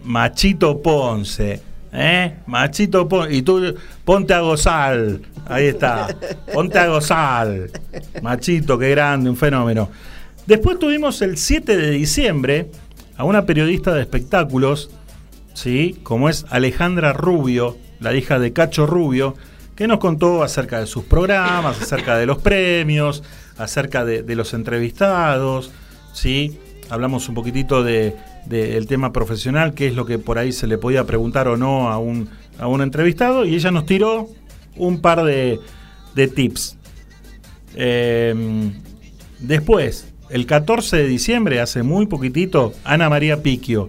Machito 0.05 0.81
Ponce. 0.81 1.72
¿Eh? 1.93 2.37
Machito. 2.47 3.09
Y 3.31 3.43
tú 3.43 3.75
ponte 4.05 4.35
a 4.35 4.41
gozar. 4.41 5.19
Ahí 5.47 5.67
está. 5.67 6.09
Ponte 6.53 6.79
a 6.79 6.89
gozar. 6.89 7.69
Machito, 8.23 8.79
qué 8.79 8.91
grande, 8.91 9.29
un 9.29 9.37
fenómeno. 9.37 9.91
Después 10.47 10.79
tuvimos 10.79 11.23
el 11.23 11.37
7 11.37 11.77
de 11.77 11.91
diciembre 11.91 12.71
a 13.17 13.25
una 13.25 13.47
periodista 13.47 13.95
de 13.95 14.01
espectáculos, 14.01 14.91
¿sí? 15.55 16.01
como 16.03 16.29
es 16.29 16.47
Alejandra 16.51 17.13
Rubio, 17.13 17.77
la 18.01 18.15
hija 18.15 18.39
de 18.39 18.53
Cacho 18.53 18.87
Rubio, 18.87 19.37
que 19.77 19.87
nos 19.87 19.99
contó 19.99 20.43
acerca 20.43 20.81
de 20.81 20.87
sus 20.87 21.05
programas, 21.05 21.81
acerca 21.81 22.17
de 22.17 22.27
los 22.27 22.39
premios, 22.39 23.23
acerca 23.57 24.05
de 24.05 24.35
los 24.35 24.53
entrevistados, 24.55 25.71
¿sí? 26.13 26.59
Hablamos 26.93 27.29
un 27.29 27.35
poquitito 27.35 27.83
de- 27.83 28.15
del 28.47 28.87
tema 28.87 29.13
profesional, 29.13 29.73
qué 29.73 29.87
es 29.87 29.95
lo 29.95 30.05
que 30.05 30.19
por 30.19 30.39
ahí 30.39 30.53
se 30.53 30.67
le 30.67 30.77
podía 30.77 31.05
preguntar 31.05 31.49
o 31.49 31.57
no 31.57 31.89
a 31.89 31.99
un, 31.99 32.29
a 32.59 32.67
entrevistado, 32.83 33.45
y 33.47 33.55
ella 33.55 33.71
nos 33.71 33.87
tiró 33.87 34.29
un 34.77 35.01
par 35.01 35.25
de, 35.25 35.59
de 36.15 36.29
tips. 36.29 36.77
Eh, 37.75 38.71
después, 39.41 40.13
el 40.29 40.47
14 40.47 40.99
de 40.99 41.07
diciembre, 41.09 41.61
hace 41.61 41.83
muy 41.83 42.07
poquitito, 42.07 42.73
Ana 42.85 43.09
María 43.09 43.43
Piquio. 43.43 43.89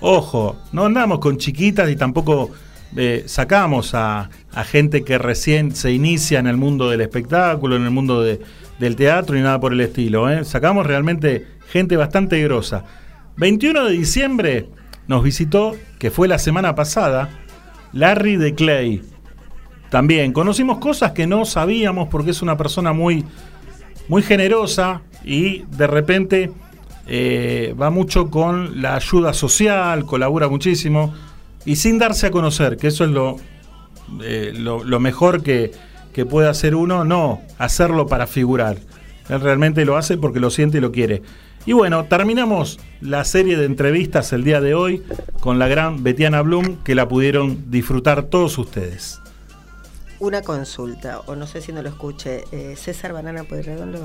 Ojo, 0.00 0.56
no 0.72 0.86
andamos 0.86 1.18
con 1.18 1.36
chiquitas 1.38 1.90
y 1.90 1.96
tampoco 1.96 2.50
eh, 2.96 3.24
sacamos 3.26 3.94
a, 3.94 4.30
a 4.52 4.64
gente 4.64 5.02
que 5.04 5.18
recién 5.18 5.74
se 5.74 5.92
inicia 5.92 6.38
en 6.38 6.46
el 6.46 6.56
mundo 6.56 6.88
del 6.88 7.00
espectáculo, 7.00 7.76
en 7.76 7.84
el 7.84 7.90
mundo 7.90 8.22
de- 8.22 8.40
del 8.78 8.96
teatro 8.96 9.38
y 9.38 9.40
nada 9.42 9.60
por 9.60 9.72
el 9.72 9.80
estilo. 9.80 10.28
¿eh? 10.30 10.44
Sacamos 10.44 10.86
realmente 10.86 11.46
gente 11.68 11.96
bastante 11.96 12.42
grosa. 12.42 12.84
21 13.36 13.84
de 13.84 13.92
diciembre 13.92 14.68
nos 15.06 15.22
visitó, 15.22 15.76
que 15.98 16.10
fue 16.10 16.28
la 16.28 16.38
semana 16.38 16.74
pasada, 16.74 17.28
Larry 17.92 18.36
de 18.36 18.54
Clay. 18.54 19.02
También 19.90 20.32
conocimos 20.32 20.78
cosas 20.78 21.12
que 21.12 21.26
no 21.26 21.44
sabíamos 21.44 22.08
porque 22.08 22.30
es 22.30 22.42
una 22.42 22.56
persona 22.56 22.92
muy, 22.92 23.24
muy 24.08 24.22
generosa 24.22 25.02
y 25.24 25.64
de 25.76 25.86
repente 25.86 26.52
eh, 27.06 27.74
va 27.80 27.90
mucho 27.90 28.30
con 28.30 28.82
la 28.82 28.96
ayuda 28.96 29.32
social, 29.32 30.04
colabora 30.04 30.48
muchísimo 30.48 31.14
y 31.64 31.76
sin 31.76 31.98
darse 31.98 32.26
a 32.26 32.30
conocer, 32.30 32.76
que 32.76 32.88
eso 32.88 33.04
es 33.04 33.10
lo, 33.10 33.36
eh, 34.22 34.52
lo, 34.54 34.82
lo 34.84 35.00
mejor 35.00 35.42
que, 35.42 35.72
que 36.12 36.24
puede 36.24 36.48
hacer 36.48 36.74
uno, 36.74 37.04
no 37.04 37.42
hacerlo 37.58 38.06
para 38.06 38.26
figurar. 38.26 38.78
Él 39.28 39.40
realmente 39.40 39.84
lo 39.84 39.96
hace 39.96 40.16
porque 40.16 40.40
lo 40.40 40.50
siente 40.50 40.78
y 40.78 40.80
lo 40.80 40.92
quiere. 40.92 41.22
Y 41.66 41.72
bueno, 41.72 42.04
terminamos 42.04 42.78
la 43.00 43.24
serie 43.24 43.56
de 43.56 43.64
entrevistas 43.64 44.32
el 44.32 44.44
día 44.44 44.60
de 44.60 44.74
hoy 44.74 45.02
con 45.40 45.58
la 45.58 45.66
gran 45.68 46.02
Betiana 46.02 46.42
Blum, 46.42 46.76
que 46.84 46.94
la 46.94 47.08
pudieron 47.08 47.70
disfrutar 47.70 48.24
todos 48.24 48.58
ustedes. 48.58 49.20
Una 50.20 50.42
consulta, 50.42 51.20
o 51.26 51.34
no 51.36 51.46
sé 51.46 51.60
si 51.60 51.72
no 51.72 51.82
lo 51.82 51.88
escuché. 51.88 52.44
eh, 52.52 52.74
César 52.76 53.12
Banana 53.12 53.44
Pueyrredón 53.44 53.92
lo, 53.92 53.98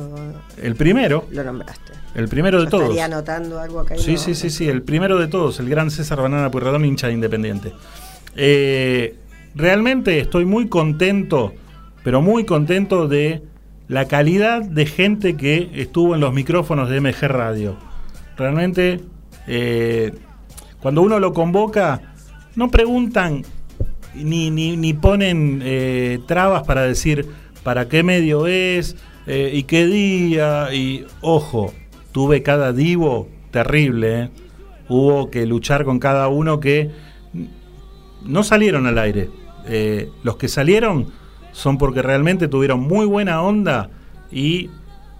El 0.61 0.75
primero, 0.75 1.25
lo 1.31 1.43
nombraste. 1.43 1.93
el 2.15 2.27
primero 2.27 2.59
de 2.59 2.65
Yo 2.65 2.69
todos. 2.71 2.83
Estaría 2.83 3.05
anotando 3.05 3.59
algo 3.59 3.79
acá. 3.81 3.95
Sí, 3.97 4.13
no- 4.13 4.17
sí, 4.17 4.35
sí, 4.35 4.49
sí, 4.49 4.67
el 4.67 4.81
primero 4.81 5.17
de 5.19 5.27
todos, 5.27 5.59
el 5.59 5.69
gran 5.69 5.91
César 5.91 6.21
Banana 6.21 6.49
Pueyrredón, 6.49 6.83
hincha 6.85 7.07
de 7.07 7.13
Independiente. 7.13 7.73
Eh, 8.35 9.15
realmente 9.53 10.19
estoy 10.19 10.45
muy 10.45 10.67
contento, 10.67 11.53
pero 12.03 12.21
muy 12.21 12.45
contento 12.45 13.07
de 13.07 13.43
la 13.89 14.07
calidad 14.07 14.61
de 14.61 14.85
gente 14.85 15.35
que 15.35 15.71
estuvo 15.73 16.13
en 16.13 16.21
los 16.21 16.31
micrófonos 16.31 16.89
de 16.89 17.01
MG 17.01 17.27
Radio. 17.27 17.75
Realmente, 18.37 19.01
eh, 19.47 20.13
cuando 20.79 21.01
uno 21.01 21.19
lo 21.19 21.33
convoca, 21.33 22.13
no 22.55 22.69
preguntan 22.69 23.41
ni, 24.13 24.51
ni, 24.51 24.77
ni 24.77 24.93
ponen 24.93 25.61
eh, 25.63 26.19
trabas 26.27 26.63
para 26.63 26.83
decir 26.83 27.25
para 27.63 27.89
qué 27.89 28.03
medio 28.03 28.45
es 28.45 28.95
eh, 29.25 29.49
y 29.53 29.63
qué 29.63 29.87
día. 29.87 30.71
Y 30.71 31.07
ojo, 31.21 31.73
tuve 32.11 32.43
cada 32.43 32.73
divo 32.73 33.27
terrible. 33.49 34.29
Hubo 34.87 35.31
que 35.31 35.47
luchar 35.47 35.83
con 35.83 35.97
cada 35.97 36.27
uno 36.27 36.59
que 36.59 36.91
no 38.23 38.43
salieron 38.43 38.85
al 38.85 38.99
aire. 38.99 39.29
Los 40.23 40.37
que 40.37 40.47
salieron 40.47 41.11
son 41.51 41.77
porque 41.77 42.01
realmente 42.01 42.47
tuvieron 42.47 42.81
muy 42.81 43.05
buena 43.05 43.41
onda 43.41 43.89
y 44.31 44.69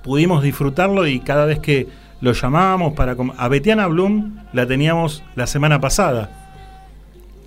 pudimos 0.04 0.44
disfrutarlo 0.44 1.08
y 1.08 1.20
cada 1.20 1.46
vez 1.46 1.60
que 1.60 1.88
lo 2.22 2.34
llamábamos 2.34 2.94
para... 2.94 3.16
A 3.38 3.48
Betiana 3.48 3.88
Blum 3.88 4.38
la 4.54 4.66
teníamos 4.66 5.24
la 5.36 5.48
semana 5.48 5.80
pasada. 5.80 6.30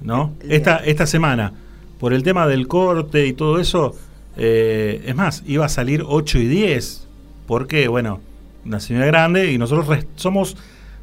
¿no? 0.03 0.33
Esta, 0.49 0.77
esta 0.79 1.07
semana, 1.07 1.53
por 1.99 2.13
el 2.13 2.23
tema 2.23 2.47
del 2.47 2.69
corte 2.69 3.27
y 3.27 3.33
todo 3.33 3.61
eso, 3.61 3.95
eh, 4.37 5.03
es 5.07 5.15
más, 5.15 5.43
iba 5.47 5.67
a 5.67 5.69
salir 5.69 6.05
8 6.07 6.39
y 6.39 6.47
10, 6.47 7.09
porque, 7.47 7.89
bueno, 7.89 8.21
una 8.65 8.81
señora 8.81 9.07
grande 9.07 9.53
y 9.53 9.59
nosotros 9.59 10.05
somos, 10.17 10.57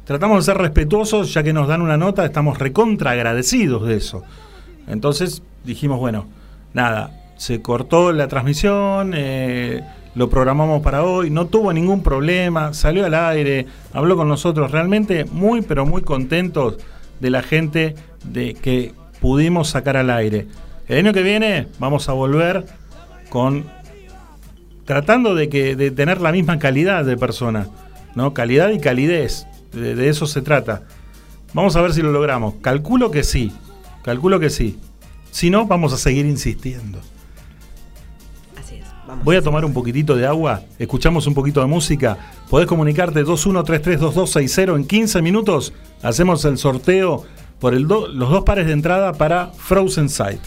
tratamos 0.04 0.38
de 0.38 0.52
ser 0.52 0.60
respetuosos, 0.60 1.32
ya 1.32 1.42
que 1.42 1.52
nos 1.52 1.68
dan 1.68 1.82
una 1.82 1.96
nota, 1.96 2.24
estamos 2.24 2.58
recontra 2.58 3.12
agradecidos 3.12 3.86
de 3.86 3.96
eso. 3.96 4.22
Entonces 4.86 5.42
dijimos, 5.64 5.98
bueno, 5.98 6.26
nada, 6.74 7.19
se 7.40 7.62
cortó 7.62 8.12
la 8.12 8.28
transmisión, 8.28 9.14
eh, 9.16 9.82
lo 10.14 10.28
programamos 10.28 10.82
para 10.82 11.04
hoy, 11.04 11.30
no 11.30 11.46
tuvo 11.46 11.72
ningún 11.72 12.02
problema, 12.02 12.74
salió 12.74 13.06
al 13.06 13.14
aire, 13.14 13.64
habló 13.94 14.14
con 14.14 14.28
nosotros, 14.28 14.70
realmente 14.70 15.24
muy, 15.24 15.62
pero 15.62 15.86
muy 15.86 16.02
contentos 16.02 16.76
de 17.18 17.30
la 17.30 17.42
gente 17.42 17.94
de 18.26 18.52
que 18.52 18.92
pudimos 19.22 19.70
sacar 19.70 19.96
al 19.96 20.10
aire. 20.10 20.48
El 20.86 20.98
año 20.98 21.14
que 21.14 21.22
viene 21.22 21.68
vamos 21.78 22.10
a 22.10 22.12
volver 22.12 22.66
con 23.30 23.64
tratando 24.84 25.34
de 25.34 25.48
que 25.48 25.76
de 25.76 25.90
tener 25.90 26.20
la 26.20 26.32
misma 26.32 26.58
calidad 26.58 27.06
de 27.06 27.16
persona, 27.16 27.68
¿no? 28.14 28.34
Calidad 28.34 28.68
y 28.68 28.80
calidez, 28.80 29.46
de, 29.72 29.94
de 29.94 30.08
eso 30.10 30.26
se 30.26 30.42
trata. 30.42 30.82
Vamos 31.54 31.74
a 31.74 31.80
ver 31.80 31.94
si 31.94 32.02
lo 32.02 32.12
logramos. 32.12 32.56
Calculo 32.60 33.10
que 33.10 33.24
sí, 33.24 33.50
calculo 34.02 34.40
que 34.40 34.50
sí. 34.50 34.78
Si 35.30 35.48
no, 35.48 35.66
vamos 35.66 35.94
a 35.94 35.96
seguir 35.96 36.26
insistiendo. 36.26 37.00
Voy 39.24 39.36
a 39.36 39.42
tomar 39.42 39.64
un 39.64 39.72
poquitito 39.72 40.16
de 40.16 40.26
agua, 40.26 40.62
escuchamos 40.78 41.26
un 41.26 41.34
poquito 41.34 41.60
de 41.60 41.66
música. 41.66 42.16
Podés 42.48 42.66
comunicarte 42.66 43.24
21332260 43.24 44.76
en 44.76 44.84
15 44.86 45.22
minutos. 45.22 45.72
Hacemos 46.02 46.44
el 46.44 46.58
sorteo 46.58 47.24
por 47.58 47.74
el 47.74 47.86
do- 47.86 48.08
los 48.08 48.30
dos 48.30 48.44
pares 48.44 48.66
de 48.66 48.72
entrada 48.72 49.12
para 49.12 49.48
Frozen 49.48 50.08
Sight. 50.08 50.40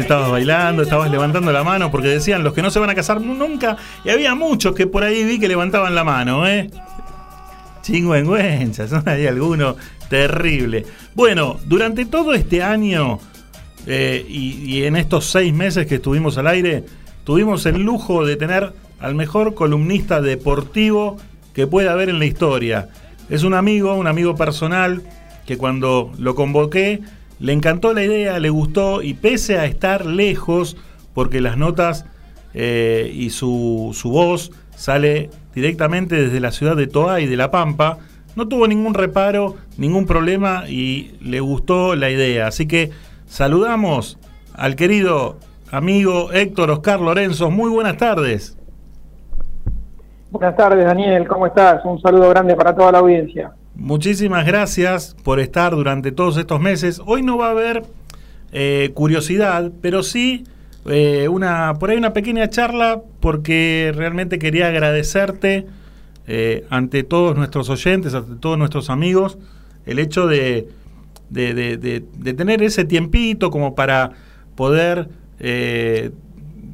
Estabas 0.00 0.30
bailando, 0.30 0.82
estabas 0.82 1.10
levantando 1.10 1.52
la 1.52 1.62
mano, 1.62 1.90
porque 1.90 2.08
decían 2.08 2.42
los 2.42 2.54
que 2.54 2.62
no 2.62 2.70
se 2.70 2.78
van 2.78 2.88
a 2.88 2.94
casar 2.94 3.20
nu- 3.20 3.34
nunca. 3.34 3.76
Y 4.04 4.08
había 4.08 4.34
muchos 4.34 4.74
que 4.74 4.86
por 4.86 5.04
ahí 5.04 5.22
vi 5.24 5.38
que 5.38 5.48
levantaban 5.48 5.94
la 5.94 6.04
mano, 6.04 6.46
¿eh? 6.48 6.70
Chingüengüenza, 7.82 8.86
son 8.88 9.08
ahí 9.08 9.26
algunos 9.26 9.76
terrible. 10.08 10.86
Bueno, 11.14 11.58
durante 11.66 12.04
todo 12.06 12.32
este 12.34 12.62
año 12.62 13.18
eh, 13.86 14.24
y, 14.28 14.76
y 14.76 14.84
en 14.84 14.96
estos 14.96 15.26
seis 15.26 15.52
meses 15.52 15.86
que 15.86 15.96
estuvimos 15.96 16.38
al 16.38 16.46
aire, 16.46 16.84
tuvimos 17.24 17.66
el 17.66 17.82
lujo 17.82 18.24
de 18.24 18.36
tener 18.36 18.72
al 19.00 19.14
mejor 19.14 19.54
columnista 19.54 20.20
deportivo 20.20 21.16
que 21.52 21.66
pueda 21.66 21.92
haber 21.92 22.08
en 22.08 22.18
la 22.20 22.24
historia. 22.24 22.88
Es 23.28 23.42
un 23.42 23.54
amigo, 23.54 23.94
un 23.94 24.06
amigo 24.06 24.36
personal, 24.36 25.02
que 25.44 25.56
cuando 25.58 26.12
lo 26.18 26.36
convoqué 26.36 27.00
le 27.42 27.52
encantó 27.52 27.92
la 27.92 28.04
idea, 28.04 28.38
le 28.38 28.50
gustó 28.50 29.02
y 29.02 29.14
pese 29.14 29.58
a 29.58 29.66
estar 29.66 30.06
lejos, 30.06 30.76
porque 31.12 31.40
las 31.40 31.58
notas 31.58 32.06
eh, 32.54 33.10
y 33.12 33.30
su, 33.30 33.90
su 33.94 34.10
voz 34.10 34.52
sale 34.76 35.28
directamente 35.52 36.14
desde 36.14 36.38
la 36.38 36.52
ciudad 36.52 36.76
de 36.76 36.86
Toa 36.86 37.20
y 37.20 37.26
de 37.26 37.36
La 37.36 37.50
Pampa, 37.50 37.98
no 38.36 38.46
tuvo 38.46 38.68
ningún 38.68 38.94
reparo, 38.94 39.56
ningún 39.76 40.06
problema 40.06 40.68
y 40.68 41.16
le 41.20 41.40
gustó 41.40 41.96
la 41.96 42.10
idea. 42.10 42.46
Así 42.46 42.68
que 42.68 42.90
saludamos 43.26 44.20
al 44.54 44.76
querido 44.76 45.36
amigo 45.72 46.30
Héctor 46.30 46.70
Oscar 46.70 47.00
Lorenzo. 47.00 47.50
Muy 47.50 47.70
buenas 47.70 47.96
tardes. 47.96 48.56
Buenas 50.30 50.56
tardes, 50.56 50.84
Daniel, 50.84 51.26
¿cómo 51.26 51.48
estás? 51.48 51.84
Un 51.84 52.00
saludo 52.00 52.28
grande 52.30 52.54
para 52.54 52.72
toda 52.72 52.92
la 52.92 52.98
audiencia. 52.98 53.52
Muchísimas 53.74 54.46
gracias 54.46 55.16
por 55.24 55.40
estar 55.40 55.72
durante 55.74 56.12
todos 56.12 56.36
estos 56.36 56.60
meses. 56.60 57.00
Hoy 57.06 57.22
no 57.22 57.38
va 57.38 57.48
a 57.48 57.50
haber 57.52 57.84
eh, 58.52 58.90
curiosidad, 58.94 59.72
pero 59.80 60.02
sí 60.02 60.44
eh, 60.86 61.28
una 61.28 61.74
por 61.78 61.90
ahí 61.90 61.96
una 61.96 62.12
pequeña 62.12 62.50
charla 62.50 63.00
porque 63.20 63.92
realmente 63.94 64.38
quería 64.38 64.68
agradecerte 64.68 65.66
eh, 66.26 66.66
ante 66.70 67.02
todos 67.02 67.36
nuestros 67.36 67.70
oyentes, 67.70 68.14
ante 68.14 68.36
todos 68.36 68.58
nuestros 68.58 68.90
amigos, 68.90 69.38
el 69.86 69.98
hecho 69.98 70.26
de, 70.26 70.68
de, 71.30 71.54
de- 71.54 72.34
tener 72.34 72.62
ese 72.62 72.84
tiempito 72.84 73.50
como 73.50 73.74
para 73.74 74.12
poder 74.54 75.08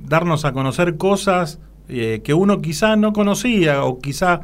darnos 0.08 0.44
a 0.44 0.52
conocer 0.52 0.96
cosas 0.98 1.58
que 1.86 2.34
uno 2.34 2.60
quizá 2.60 2.96
no 2.96 3.14
conocía 3.14 3.82
o 3.84 3.98
quizá 3.98 4.40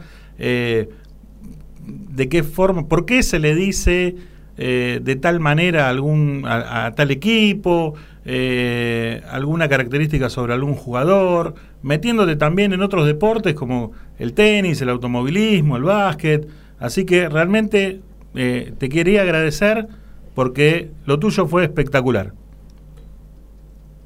de 1.87 2.29
qué 2.29 2.43
forma, 2.43 2.89
por 2.89 3.07
qué 3.07 3.23
se 3.23 3.39
le 3.39 3.55
dice 3.55 4.17
eh, 4.57 5.01
de 5.03 5.17
tal 5.17 5.41
manera 5.41 5.89
algún, 5.89 6.45
a, 6.47 6.87
a 6.87 6.95
tal 6.95 7.11
equipo, 7.11 7.95
eh, 8.27 9.21
alguna 9.31 9.69
característica 9.69 10.31
sobre 10.31 10.55
algún 10.55 10.75
jugador, 10.75 11.55
metiéndote 11.83 12.37
también 12.37 12.73
en 12.73 12.81
otros 12.81 13.07
deportes 13.07 13.55
como 13.55 13.93
el 14.19 14.33
tenis, 14.33 14.81
el 14.81 14.89
automovilismo, 14.89 15.77
el 15.77 15.83
básquet. 15.83 16.49
Así 16.79 17.05
que 17.05 17.29
realmente 17.29 18.01
eh, 18.35 18.73
te 18.79 18.89
quería 18.89 19.23
agradecer 19.23 19.87
porque 20.35 20.91
lo 21.05 21.19
tuyo 21.19 21.47
fue 21.47 21.65
espectacular. 21.65 22.33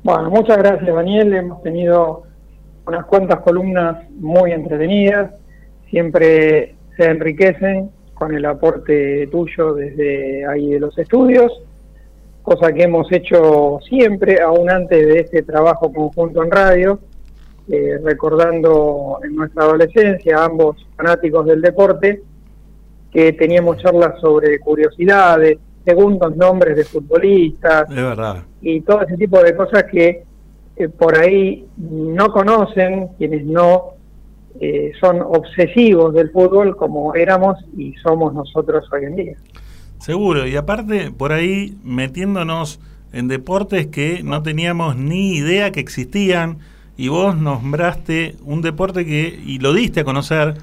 Bueno, 0.03 0.31
muchas 0.31 0.59
gracias, 0.59 0.95
Daniel. 0.95 1.35
Hemos 1.35 1.63
tenido 1.63 2.25
unas 2.87 3.05
cuantas 3.07 3.41
columnas 3.41 3.99
muy 4.19 4.53
entretenidas. 4.53 5.33
Siempre 5.91 6.75
se 6.99 7.05
enriquecen 7.05 7.91
con 8.13 8.35
el 8.35 8.45
aporte 8.45 9.29
tuyo 9.29 9.73
desde 9.75 10.45
ahí 10.45 10.73
de 10.73 10.81
los 10.81 10.99
estudios, 10.99 11.63
cosa 12.43 12.73
que 12.73 12.83
hemos 12.83 13.11
hecho 13.13 13.79
siempre, 13.89 14.41
aún 14.43 14.69
antes 14.69 15.07
de 15.07 15.21
este 15.21 15.43
trabajo 15.45 15.93
conjunto 15.93 16.43
en 16.43 16.51
radio, 16.51 16.99
eh, 17.69 17.99
recordando 18.03 19.21
en 19.23 19.37
nuestra 19.37 19.63
adolescencia, 19.63 20.45
ambos 20.45 20.85
fanáticos 20.97 21.47
del 21.47 21.63
deporte, 21.63 22.23
que 23.13 23.33
teníamos 23.35 23.77
charlas 23.79 24.21
sobre 24.21 24.59
curiosidades, 24.59 25.59
segundos 25.85 26.37
nombres 26.37 26.77
de 26.77 26.85
futbolistas, 26.85 27.89
verdad. 27.89 28.43
y 28.61 28.81
todo 28.81 29.03
ese 29.03 29.17
tipo 29.17 29.41
de 29.41 29.55
cosas 29.55 29.85
que 29.85 30.25
eh, 30.77 30.89
por 30.89 31.17
ahí 31.17 31.67
no 31.77 32.33
conocen, 32.33 33.09
quienes 33.19 33.45
no 33.47 33.98
eh, 34.61 34.93
son 35.01 35.21
obsesivos 35.21 36.15
del 36.15 36.31
fútbol 36.31 36.77
como 36.77 37.15
éramos 37.15 37.59
y 37.77 37.95
somos 37.95 38.35
nosotros 38.35 38.85
hoy 38.93 39.05
en 39.05 39.17
día. 39.17 39.37
Seguro, 39.99 40.47
y 40.47 40.57
aparte 40.57 41.11
por 41.11 41.33
ahí 41.33 41.77
metiéndonos 41.85 42.81
en 43.13 43.29
deportes 43.29 43.87
que 43.87 44.23
no 44.23 44.43
teníamos 44.43 44.97
ni 44.97 45.37
idea 45.37 45.73
que 45.73 45.81
existían 45.81 46.59
y 46.97 47.09
vos 47.09 47.37
nombraste 47.37 48.37
un 48.45 48.61
deporte 48.61 49.07
que, 49.07 49.41
y 49.45 49.59
lo 49.61 49.73
diste 49.73 50.01
a 50.01 50.05
conocer, 50.05 50.55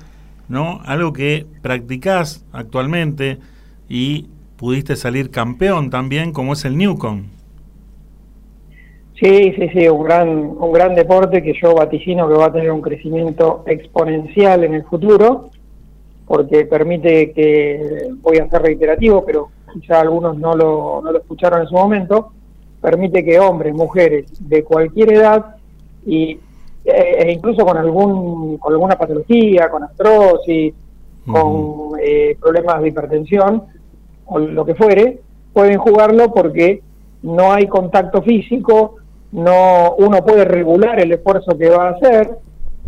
¿no? 0.50 0.82
Algo 0.86 1.14
que 1.14 1.46
practicás 1.62 2.46
actualmente 2.52 3.40
y 3.88 4.28
pudiste 4.58 4.96
salir 4.96 5.32
campeón 5.32 5.90
también, 5.90 6.34
como 6.34 6.54
es 6.54 6.66
el 6.66 6.78
Newcom. 6.78 7.24
Sí, 9.20 9.54
sí, 9.54 9.70
sí, 9.74 9.88
un 9.88 10.04
gran, 10.04 10.30
un 10.30 10.72
gran 10.74 10.94
deporte 10.94 11.42
que 11.42 11.54
yo 11.62 11.74
vaticino 11.74 12.28
que 12.28 12.34
va 12.34 12.48
a 12.48 12.52
tener 12.52 12.72
un 12.72 12.82
crecimiento 12.82 13.64
exponencial 13.66 14.66
en 14.66 14.74
el 14.74 14.84
futuro, 14.84 15.50
porque 16.28 16.66
permite 16.66 17.32
que, 17.32 18.10
voy 18.22 18.38
a 18.38 18.50
ser 18.50 18.62
reiterativo, 18.62 19.24
pero 19.26 19.50
quizá 19.74 20.02
algunos 20.02 20.38
no 20.38 20.54
lo, 20.54 21.02
no 21.02 21.12
lo 21.12 21.20
escucharon 21.20 21.62
en 21.62 21.68
su 21.68 21.76
momento, 21.76 22.32
permite 22.82 23.24
que 23.24 23.40
hombres, 23.40 23.74
mujeres 23.74 24.26
de 24.40 24.64
cualquier 24.64 25.14
edad 25.14 25.56
y, 26.06 26.40
eh, 26.84 27.16
e 27.20 27.32
incluso 27.32 27.66
con, 27.66 27.78
algún, 27.78 28.58
con 28.58 28.74
alguna 28.74 28.98
patología, 28.98 29.70
con 29.70 29.84
artrosis, 29.84 30.74
con 31.26 31.98
eh, 32.00 32.38
problemas 32.40 32.82
de 32.82 32.90
hipertensión 32.90 33.64
o 34.26 34.40
lo 34.40 34.66
que 34.66 34.76
fuere, 34.76 35.22
pueden 35.54 35.78
jugarlo 35.80 36.32
porque 36.32 36.84
no 37.24 37.54
hay 37.54 37.66
contacto 37.66 38.22
físico, 38.22 38.98
no 39.36 39.96
uno 39.98 40.24
puede 40.24 40.46
regular 40.46 41.00
el 41.00 41.12
esfuerzo 41.12 41.58
que 41.58 41.70
va 41.70 41.90
a 41.90 41.92
hacer, 41.92 42.38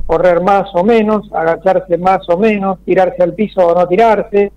correr 0.06 0.42
más 0.42 0.70
o 0.74 0.84
menos, 0.84 1.30
agacharse 1.34 1.98
más 1.98 2.28
o 2.30 2.38
menos, 2.38 2.80
tirarse 2.86 3.22
al 3.22 3.34
piso 3.34 3.68
o 3.68 3.76
no 3.76 3.88
tirarse, 3.88 4.52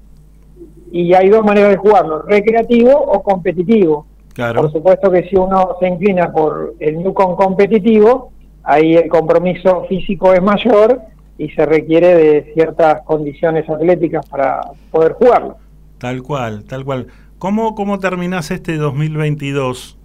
y 0.93 1.13
hay 1.15 1.29
dos 1.29 1.45
maneras 1.45 1.71
de 1.71 1.77
jugarlo, 1.77 2.23
recreativo 2.23 2.93
o 2.93 3.23
competitivo. 3.23 4.07
Por 4.35 4.73
supuesto 4.73 5.11
que 5.11 5.29
si 5.29 5.37
uno 5.37 5.77
se 5.81 5.89
inclina 5.89 6.33
por 6.33 6.75
el 6.79 6.99
Newcom 6.99 7.37
competitivo, 7.37 8.33
ahí 8.63 8.95
el 8.95 9.09
compromiso 9.09 9.85
físico 9.89 10.33
es 10.33 10.41
mayor 10.41 11.01
y 11.37 11.51
se 11.51 11.67
requiere 11.67 12.15
de 12.15 12.53
ciertas 12.55 13.03
condiciones 13.03 13.69
atléticas 13.69 14.25
para 14.27 14.61
poder 14.91 15.15
jugarlo. 15.15 15.57
Tal 15.99 16.23
cual, 16.23 16.65
tal 16.65 16.85
cual. 16.85 17.09
¿Cómo, 17.39 17.75
cómo 17.75 17.99
terminás 17.99 18.51
este 18.51 18.77
2022? 18.77 20.00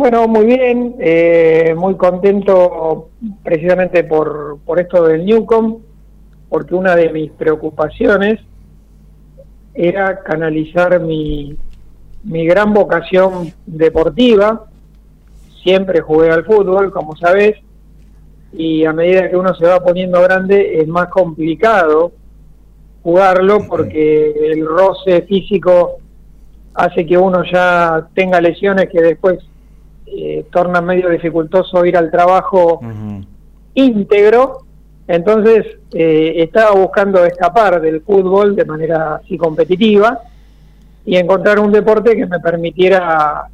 Bueno, 0.00 0.26
muy 0.28 0.46
bien, 0.46 0.96
eh, 0.98 1.74
muy 1.76 1.94
contento 1.94 3.10
precisamente 3.44 4.02
por, 4.02 4.58
por 4.64 4.80
esto 4.80 5.04
del 5.04 5.26
Newcom, 5.26 5.76
porque 6.48 6.74
una 6.74 6.96
de 6.96 7.10
mis 7.10 7.30
preocupaciones 7.32 8.40
era 9.74 10.22
canalizar 10.22 10.98
mi, 11.00 11.54
mi 12.24 12.46
gran 12.46 12.72
vocación 12.72 13.52
deportiva. 13.66 14.70
Siempre 15.62 16.00
jugué 16.00 16.30
al 16.30 16.46
fútbol, 16.46 16.90
como 16.92 17.14
sabes, 17.16 17.58
y 18.54 18.86
a 18.86 18.94
medida 18.94 19.28
que 19.28 19.36
uno 19.36 19.54
se 19.54 19.66
va 19.66 19.84
poniendo 19.84 20.22
grande 20.22 20.80
es 20.80 20.88
más 20.88 21.08
complicado 21.08 22.12
jugarlo 23.02 23.66
porque 23.68 24.30
el 24.50 24.66
roce 24.66 25.20
físico 25.28 25.98
hace 26.72 27.04
que 27.04 27.18
uno 27.18 27.42
ya 27.44 28.08
tenga 28.14 28.40
lesiones 28.40 28.88
que 28.88 29.02
después 29.02 29.40
eh, 30.10 30.46
tornan 30.50 30.84
medio 30.84 31.08
dificultoso 31.08 31.84
ir 31.84 31.96
al 31.96 32.10
trabajo 32.10 32.80
íntegro. 33.74 34.58
Entonces 35.06 35.66
eh, 35.92 36.34
estaba 36.36 36.72
buscando 36.72 37.24
escapar 37.24 37.80
del 37.80 38.00
fútbol 38.02 38.54
de 38.54 38.64
manera 38.64 39.16
así 39.16 39.36
competitiva 39.36 40.20
y 41.04 41.16
encontrar 41.16 41.58
un 41.58 41.72
deporte 41.72 42.16
que 42.16 42.26
me 42.26 42.38
permitiera 42.40 43.48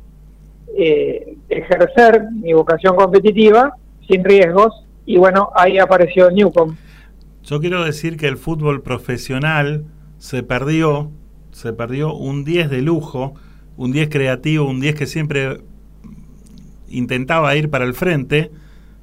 eh, 0.77 1.37
ejercer 1.49 2.25
mi 2.33 2.53
vocación 2.53 2.97
competitiva 2.97 3.75
sin 4.07 4.25
riesgos. 4.25 4.85
Y 5.07 5.17
bueno, 5.17 5.51
ahí 5.55 5.79
apareció 5.79 6.31
Newcom. 6.31 6.77
Yo 7.45 7.61
quiero 7.61 7.85
decir 7.85 8.17
que 8.17 8.27
el 8.27 8.37
fútbol 8.37 8.83
profesional 8.83 9.85
se 10.19 10.43
perdió, 10.43 11.11
se 11.53 11.73
perdió 11.73 12.15
un 12.15 12.45
10 12.45 12.71
de 12.71 12.83
lujo 12.83 13.35
un 13.77 13.93
10 13.93 14.09
creativo, 14.09 14.69
un 14.69 14.81
10 14.81 14.95
que 14.95 15.07
siempre 15.07 15.61
intentaba 16.89 17.55
ir 17.57 17.71
para 17.71 17.85
el 17.85 17.95
frente, 17.95 18.51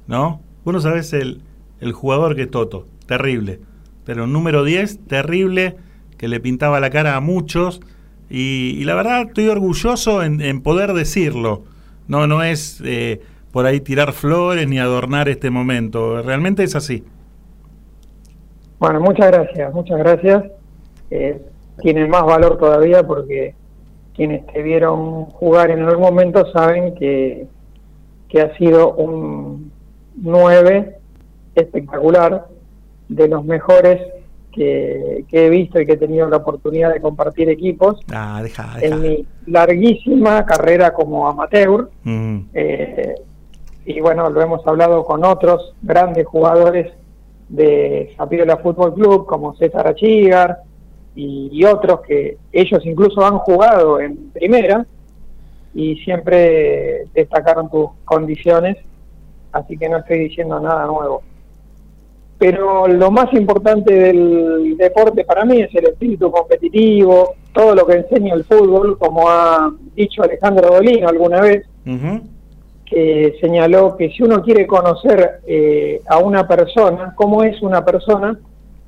¿no? 0.06 0.40
Vos 0.64 0.74
no 0.74 0.80
sabés 0.80 1.12
el, 1.12 1.42
el 1.80 1.92
jugador 1.92 2.34
que 2.34 2.42
es 2.42 2.50
Toto, 2.50 2.86
terrible. 3.06 3.60
Pero 4.04 4.26
número 4.26 4.64
10, 4.64 5.06
terrible, 5.06 5.76
que 6.18 6.28
le 6.28 6.40
pintaba 6.40 6.80
la 6.80 6.90
cara 6.90 7.16
a 7.16 7.20
muchos. 7.20 7.80
Y, 8.30 8.76
y 8.78 8.84
la 8.84 8.94
verdad 8.94 9.22
estoy 9.28 9.48
orgulloso 9.48 10.22
en, 10.22 10.60
poder 10.62 10.92
decirlo. 10.92 11.64
No, 12.08 12.26
no 12.26 12.42
es 12.42 12.82
eh, 12.84 13.20
por 13.52 13.66
ahí 13.66 13.80
tirar 13.80 14.12
flores 14.12 14.68
ni 14.68 14.78
adornar 14.78 15.28
este 15.28 15.50
momento. 15.50 16.22
Realmente 16.22 16.62
es 16.64 16.74
así. 16.74 17.04
Bueno, 18.78 19.00
muchas 19.00 19.30
gracias, 19.30 19.72
muchas 19.72 19.98
gracias. 19.98 20.44
Eh, 21.10 21.40
tiene 21.80 22.06
más 22.06 22.24
valor 22.24 22.58
todavía 22.58 23.06
porque 23.06 23.54
quienes 24.14 24.46
te 24.46 24.62
vieron 24.62 25.26
jugar 25.26 25.70
en 25.70 25.82
algún 25.82 26.04
momento 26.04 26.50
saben 26.52 26.94
que, 26.94 27.46
que 28.34 28.40
ha 28.40 28.56
sido 28.56 28.94
un 28.94 29.70
9 30.16 30.96
espectacular, 31.54 32.48
de 33.08 33.28
los 33.28 33.44
mejores 33.44 34.00
que, 34.50 35.24
que 35.28 35.46
he 35.46 35.50
visto 35.50 35.80
y 35.80 35.86
que 35.86 35.92
he 35.92 35.96
tenido 35.96 36.28
la 36.28 36.38
oportunidad 36.38 36.92
de 36.92 37.00
compartir 37.00 37.48
equipos 37.48 38.00
Ah, 38.12 38.40
deja, 38.42 38.74
en 38.80 39.00
mi 39.00 39.26
larguísima 39.46 40.44
carrera 40.44 40.92
como 40.92 41.28
amateur. 41.28 41.88
Mm. 42.02 42.38
Eh, 42.54 43.14
y 43.86 44.00
bueno, 44.00 44.28
lo 44.28 44.42
hemos 44.42 44.66
hablado 44.66 45.04
con 45.04 45.24
otros 45.24 45.72
grandes 45.80 46.26
jugadores 46.26 46.92
de 47.48 48.14
Zapiola 48.16 48.56
Fútbol 48.56 48.94
Club, 48.94 49.26
como 49.26 49.54
César 49.54 49.86
Achigar 49.86 50.58
y, 51.14 51.50
y 51.52 51.64
otros 51.66 52.00
que 52.00 52.36
ellos 52.50 52.84
incluso 52.84 53.24
han 53.24 53.38
jugado 53.38 54.00
en 54.00 54.30
primera 54.30 54.84
y 55.74 55.96
siempre 55.96 57.06
destacaron 57.12 57.70
tus 57.70 57.90
condiciones, 58.04 58.76
así 59.52 59.76
que 59.76 59.88
no 59.88 59.98
estoy 59.98 60.20
diciendo 60.20 60.60
nada 60.60 60.86
nuevo. 60.86 61.22
Pero 62.38 62.86
lo 62.88 63.10
más 63.10 63.32
importante 63.32 63.92
del 63.92 64.76
deporte 64.76 65.24
para 65.24 65.44
mí 65.44 65.60
es 65.60 65.74
el 65.74 65.86
espíritu 65.86 66.30
competitivo, 66.30 67.34
todo 67.52 67.74
lo 67.74 67.86
que 67.86 67.96
enseña 67.96 68.34
el 68.34 68.44
fútbol, 68.44 68.98
como 68.98 69.28
ha 69.28 69.72
dicho 69.94 70.22
Alejandro 70.22 70.74
Dolino 70.74 71.08
alguna 71.08 71.40
vez, 71.40 71.66
que 72.86 73.36
señaló 73.40 73.96
que 73.96 74.10
si 74.10 74.22
uno 74.22 74.42
quiere 74.42 74.66
conocer 74.66 75.40
eh, 75.46 76.00
a 76.06 76.18
una 76.18 76.46
persona, 76.46 77.14
cómo 77.16 77.42
es 77.42 77.60
una 77.62 77.84
persona, 77.84 78.38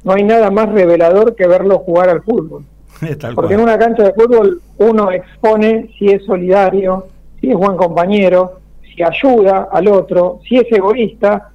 no 0.04 0.12
hay 0.12 0.22
nada 0.22 0.50
más 0.50 0.68
revelador 0.68 1.34
que 1.34 1.46
verlo 1.46 1.78
jugar 1.78 2.08
al 2.08 2.22
fútbol. 2.22 2.64
Tal 3.20 3.34
Porque 3.34 3.54
en 3.54 3.60
una 3.60 3.78
cancha 3.78 4.04
de 4.04 4.12
fútbol 4.12 4.60
uno 4.78 5.10
expone 5.10 5.90
si 5.98 6.06
es 6.08 6.24
solidario, 6.24 7.06
si 7.40 7.50
es 7.50 7.56
buen 7.56 7.76
compañero, 7.76 8.60
si 8.82 9.02
ayuda 9.02 9.68
al 9.70 9.88
otro, 9.88 10.40
si 10.48 10.56
es 10.56 10.70
egoísta, 10.70 11.50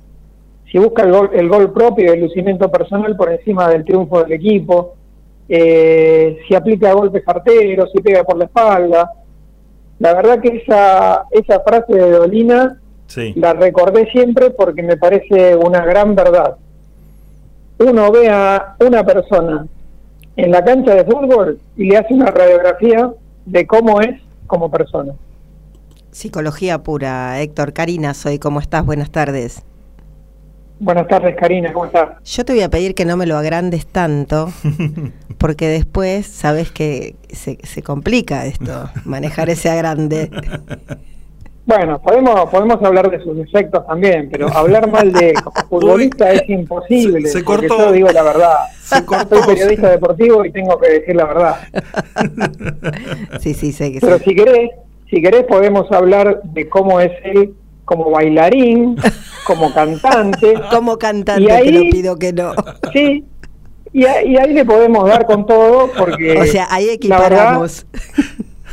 si 0.71 0.77
busca 0.77 1.03
el 1.03 1.11
gol, 1.11 1.29
el 1.33 1.49
gol 1.49 1.71
propio 1.73 2.05
y 2.05 2.17
el 2.17 2.21
lucimiento 2.21 2.69
personal 2.71 3.15
por 3.17 3.31
encima 3.31 3.67
del 3.67 3.83
triunfo 3.83 4.21
del 4.23 4.33
equipo, 4.33 4.93
eh, 5.49 6.39
si 6.47 6.55
aplica 6.55 6.93
golpes 6.93 7.23
arteros, 7.27 7.91
si 7.91 8.01
pega 8.01 8.23
por 8.23 8.37
la 8.37 8.45
espalda. 8.45 9.11
La 9.99 10.13
verdad 10.13 10.39
que 10.39 10.57
esa, 10.63 11.25
esa 11.31 11.59
frase 11.61 11.93
de 11.93 12.11
Dolina 12.11 12.77
Sí. 13.07 13.33
la 13.35 13.51
recordé 13.51 14.09
siempre 14.11 14.51
porque 14.51 14.81
me 14.81 14.95
parece 14.95 15.53
una 15.57 15.83
gran 15.85 16.15
verdad. 16.15 16.55
Uno 17.79 18.09
ve 18.09 18.29
a 18.29 18.77
una 18.79 19.03
persona 19.03 19.67
en 20.35 20.51
la 20.51 20.63
cancha 20.63 20.95
de 20.95 21.05
fútbol 21.05 21.59
y 21.75 21.85
le 21.85 21.97
hace 21.97 22.13
una 22.13 22.27
radiografía 22.27 23.11
de 23.45 23.67
cómo 23.67 24.01
es 24.01 24.21
como 24.47 24.69
persona. 24.69 25.13
Psicología 26.11 26.83
pura, 26.83 27.39
Héctor. 27.39 27.73
Karina, 27.73 28.13
soy. 28.13 28.37
¿Cómo 28.37 28.59
estás? 28.59 28.85
Buenas 28.85 29.11
tardes. 29.11 29.63
Buenas 30.79 31.07
tardes, 31.07 31.35
Karina, 31.35 31.71
¿cómo 31.71 31.85
estás? 31.85 32.09
Yo 32.23 32.43
te 32.43 32.53
voy 32.53 32.63
a 32.63 32.69
pedir 32.69 32.95
que 32.95 33.05
no 33.05 33.15
me 33.15 33.27
lo 33.27 33.37
agrandes 33.37 33.85
tanto, 33.85 34.49
porque 35.37 35.67
después 35.67 36.25
sabes 36.25 36.71
que 36.71 37.15
se, 37.29 37.59
se 37.61 37.83
complica 37.83 38.47
esto, 38.47 38.89
manejar 39.05 39.51
ese 39.51 39.69
agrande. 39.69 40.31
Bueno, 41.63 42.01
podemos 42.01 42.49
podemos 42.49 42.81
hablar 42.83 43.09
de 43.11 43.23
sus 43.23 43.37
defectos 43.37 43.85
también, 43.85 44.29
pero 44.31 44.47
hablar 44.51 44.89
mal 44.89 45.13
de 45.13 45.33
como 45.43 45.55
futbolista 45.69 46.31
es 46.31 46.49
imposible. 46.49 47.27
Se- 47.29 47.43
cortó. 47.43 47.77
yo 47.77 47.91
digo 47.91 48.09
la 48.09 48.23
verdad. 48.23 48.55
Soy 48.83 49.01
periodista 49.47 49.89
deportivo 49.89 50.43
y 50.43 50.51
tengo 50.51 50.79
que 50.79 50.89
decir 50.89 51.15
la 51.15 51.25
verdad. 51.25 51.55
Sí, 53.39 53.53
sí, 53.53 53.71
sé 53.71 53.91
que 53.93 53.99
Pero 54.01 54.17
sí. 54.17 54.23
si 54.25 54.35
querés, 54.35 54.69
si 55.09 55.21
querés 55.21 55.43
podemos 55.45 55.89
hablar 55.91 56.41
de 56.43 56.67
cómo 56.69 56.99
es 56.99 57.11
él 57.23 57.53
como 57.85 58.09
bailarín, 58.11 58.95
como 59.47 59.73
cantante. 59.73 60.53
Como 60.69 60.97
cantante 60.97 61.43
Y 61.43 61.45
te 61.47 61.51
ahí- 61.53 61.71
lo 61.71 61.89
pido 61.91 62.15
que 62.17 62.33
no. 62.33 62.53
Sí, 62.93 63.23
y, 63.93 64.05
a- 64.05 64.23
y 64.23 64.35
ahí 64.37 64.53
le 64.53 64.65
podemos 64.65 65.07
dar 65.07 65.25
con 65.25 65.45
todo 65.45 65.89
porque... 65.97 66.37
O 66.39 66.45
sea, 66.45 66.67
ahí 66.69 66.85
la 67.03 67.19
verdad, 67.19 67.39
equiparamos. 67.39 67.85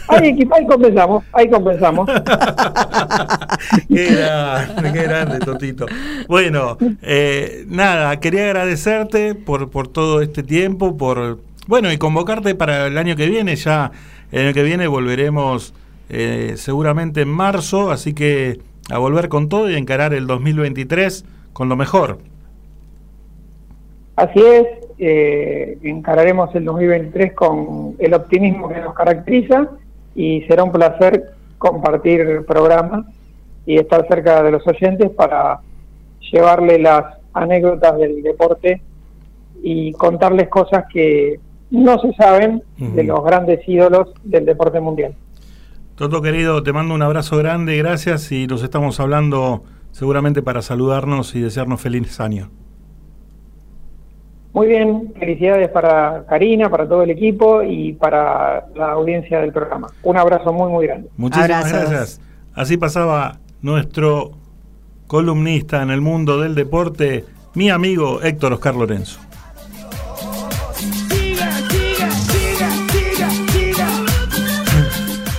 Ahí, 0.09 0.49
ahí 0.51 0.67
compensamos, 0.67 1.25
ahí 1.33 1.51
compensamos. 1.51 2.09
Qué 3.89 4.07
grande, 4.15 4.93
qué 4.93 5.03
grande, 5.03 5.39
Totito. 5.41 5.87
Bueno, 6.29 6.79
eh, 7.03 7.65
nada, 7.69 8.19
quería 8.21 8.45
agradecerte 8.45 9.35
por, 9.35 9.71
por 9.71 9.89
todo 9.89 10.21
este 10.21 10.43
tiempo, 10.43 10.97
por 10.97 11.39
bueno, 11.67 11.93
y 11.93 11.99
convocarte 11.99 12.55
para 12.55 12.87
el 12.87 12.97
año 12.97 13.17
que 13.17 13.27
viene. 13.27 13.57
Ya 13.57 13.91
el 14.33 14.47
año 14.47 14.55
que 14.55 14.63
viene 14.63 14.87
volveremos 14.87 15.75
eh, 16.09 16.55
seguramente 16.57 17.23
en 17.23 17.29
marzo, 17.29 17.91
así 17.91 18.15
que 18.15 18.61
a 18.91 18.99
volver 18.99 19.29
con 19.29 19.49
todo 19.49 19.71
y 19.71 19.75
encarar 19.75 20.15
el 20.15 20.27
2023 20.27 21.25
con 21.53 21.69
lo 21.69 21.77
mejor. 21.77 22.19
Así 24.17 24.41
es, 24.41 24.67
eh, 24.99 25.79
encararemos 25.83 26.55
el 26.55 26.65
2023 26.65 27.35
con 27.35 27.97
el 27.99 28.15
optimismo 28.15 28.69
que 28.69 28.81
nos 28.81 28.95
caracteriza 28.95 29.69
y 30.19 30.43
será 30.49 30.65
un 30.65 30.73
placer 30.73 31.31
compartir 31.59 32.21
el 32.23 32.45
programa 32.45 33.07
y 33.65 33.79
estar 33.79 34.05
cerca 34.09 34.43
de 34.43 34.51
los 34.51 34.67
oyentes 34.67 35.11
para 35.11 35.61
llevarle 36.33 36.81
las 36.81 37.05
anécdotas 37.33 37.97
del 37.99 38.21
deporte 38.25 38.83
y 39.63 39.93
contarles 39.93 40.49
cosas 40.49 40.87
que 40.93 41.39
no 41.71 42.01
se 42.01 42.13
saben 42.15 42.65
de 42.79 43.05
los 43.05 43.23
grandes 43.23 43.61
ídolos 43.69 44.09
del 44.25 44.45
deporte 44.45 44.81
mundial. 44.81 45.15
Toto 45.95 46.21
querido, 46.21 46.65
te 46.65 46.73
mando 46.73 46.95
un 46.95 47.03
abrazo 47.03 47.37
grande, 47.37 47.77
gracias 47.77 48.33
y 48.33 48.49
nos 48.49 48.65
estamos 48.65 48.99
hablando 48.99 49.63
seguramente 49.93 50.43
para 50.43 50.63
saludarnos 50.63 51.37
y 51.37 51.43
desearnos 51.43 51.81
feliz 51.81 52.19
año. 52.19 52.51
Muy 54.53 54.67
bien, 54.67 55.13
felicidades 55.19 55.69
para 55.69 56.25
Karina, 56.29 56.71
para 56.71 56.89
todo 56.89 57.03
el 57.03 57.11
equipo 57.11 57.63
y 57.63 57.93
para 57.93 58.67
la 58.75 58.93
audiencia 58.93 59.41
del 59.41 59.53
programa. 59.53 59.89
Un 60.03 60.17
abrazo 60.17 60.53
muy, 60.53 60.71
muy 60.71 60.87
grande. 60.87 61.09
Muchísimas 61.17 61.71
gracias. 61.71 62.21
Así 62.55 62.77
pasaba 62.77 63.39
nuestro 63.63 64.33
columnista 65.07 65.83
en 65.83 65.91
el 65.91 66.01
mundo 66.01 66.41
del 66.41 66.55
deporte, 66.55 67.25
mi 67.55 67.71
amigo 67.71 68.21
Héctor 68.23 68.55
Oscar 68.55 68.75
Lorenzo. 68.75 69.21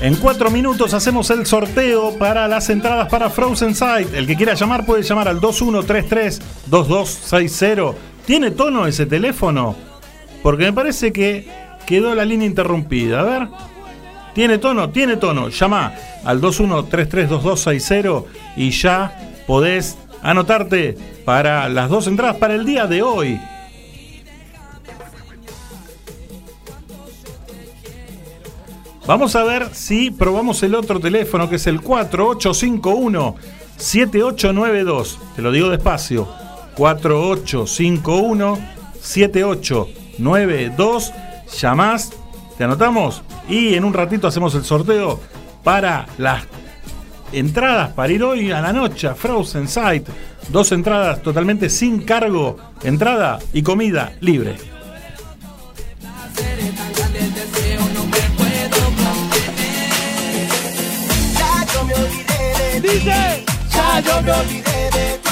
En 0.02 0.16
cuatro 0.16 0.50
minutos 0.50 0.94
hacemos 0.94 1.30
el 1.30 1.46
sorteo 1.46 2.18
para 2.18 2.48
las 2.48 2.70
entradas 2.70 3.10
para 3.10 3.30
Frozen 3.30 3.76
Sight. 3.76 4.14
El 4.14 4.28
que 4.28 4.38
quiera 4.38 4.54
llamar 4.54 4.86
puede 4.86 5.04
llamar 5.04 5.28
al 5.28 5.42
2133-2260. 5.42 7.96
¿Tiene 8.30 8.52
tono 8.52 8.86
ese 8.86 9.08
teléfono? 9.08 9.76
Porque 10.44 10.66
me 10.66 10.74
parece 10.74 11.12
que 11.12 11.48
quedó 11.88 12.14
la 12.14 12.26
línea 12.26 12.46
interrumpida. 12.46 13.22
A 13.22 13.24
ver. 13.24 13.48
¿Tiene 14.36 14.60
tono? 14.60 14.92
Tiene 14.92 15.18
tono. 15.18 15.50
Llama 15.50 15.96
al 16.24 16.40
21332260 16.40 18.26
y 18.56 18.70
ya 18.70 19.34
podés 19.48 19.98
anotarte 20.22 20.96
para 21.26 21.70
las 21.70 21.90
dos 21.90 22.06
entradas 22.06 22.36
para 22.36 22.54
el 22.54 22.66
día 22.66 22.86
de 22.86 23.02
hoy. 23.02 23.42
Vamos 29.08 29.36
a 29.36 29.44
ver 29.44 29.70
si 29.74 30.12
probamos 30.12 30.62
el 30.62 30.76
otro 30.76 31.00
teléfono 31.00 31.50
que 31.50 31.56
es 31.56 31.66
el 31.66 31.82
4851 31.82 33.36
7892. 33.76 35.20
Te 35.36 35.42
lo 35.42 35.52
digo 35.52 35.70
despacio. 35.70 36.49
4851 36.76 38.60
7892. 39.02 41.14
Llamás, 41.60 42.12
te 42.58 42.64
anotamos 42.64 43.22
y 43.48 43.76
en 43.76 43.84
un 43.84 43.94
ratito 43.94 44.28
hacemos 44.28 44.56
el 44.56 44.64
sorteo 44.64 45.20
para 45.64 46.08
las 46.18 46.44
entradas 47.32 47.94
para 47.94 48.12
ir 48.12 48.24
hoy 48.24 48.52
a 48.52 48.62
la 48.62 48.74
noche 48.74 49.08
a 49.08 49.16
Frozen 49.16 49.68
Sight. 49.68 50.08
Dos 50.50 50.72
entradas 50.72 51.22
totalmente 51.22 51.70
sin 51.70 52.02
cargo, 52.02 52.58
entrada 52.84 53.40
y 53.54 53.62
comida 53.62 54.14
libre. 54.22 54.56
Dice, 62.82 63.44
Ya 63.72 64.00
yo 64.00 64.22
me 64.22 64.32
olvidé 64.32 64.90
de 64.92 65.20
tu 65.22 65.29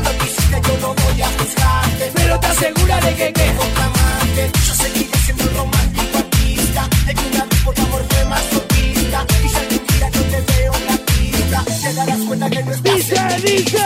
que 0.00 0.24
hiciste 0.26 0.60
yo 0.66 0.78
no 0.80 0.94
voy 0.94 1.22
a 1.22 1.28
juzgarte. 1.38 2.12
Pero 2.14 2.40
te 2.40 2.46
asegura 2.46 3.00
de 3.00 3.14
que 3.14 3.32
qué. 3.32 3.54
Otra 3.58 3.84
amante. 3.84 4.50
Yo 4.66 4.74
seguiré 4.74 5.18
siendo 5.18 5.44
romántico 5.56 6.18
artista. 6.18 6.88
De 7.06 7.14
que 7.14 7.26
una 7.26 7.44
vez 7.44 7.60
por 7.60 7.78
amor 7.80 8.04
fue 8.08 8.24
masoquista. 8.24 9.26
Y 9.44 9.48
si 9.48 9.56
algún 9.56 9.86
día 9.86 10.08
yo 10.10 10.22
te 10.22 10.40
veo 10.52 10.72
en 10.74 10.86
la 10.86 10.96
pista, 10.96 11.64
te 11.82 11.92
darás 11.94 12.20
cuenta 12.26 12.50
que 12.50 12.62
no 12.62 12.72
estás 12.72 12.94
Dice, 12.94 13.14
dice. 13.44 13.78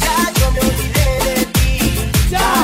Ya 0.00 0.32
yo 0.38 0.52
me 0.52 0.60
olvidé 0.60 1.08
de 1.24 1.46
ti. 1.46 2.10
Ya 2.30 2.63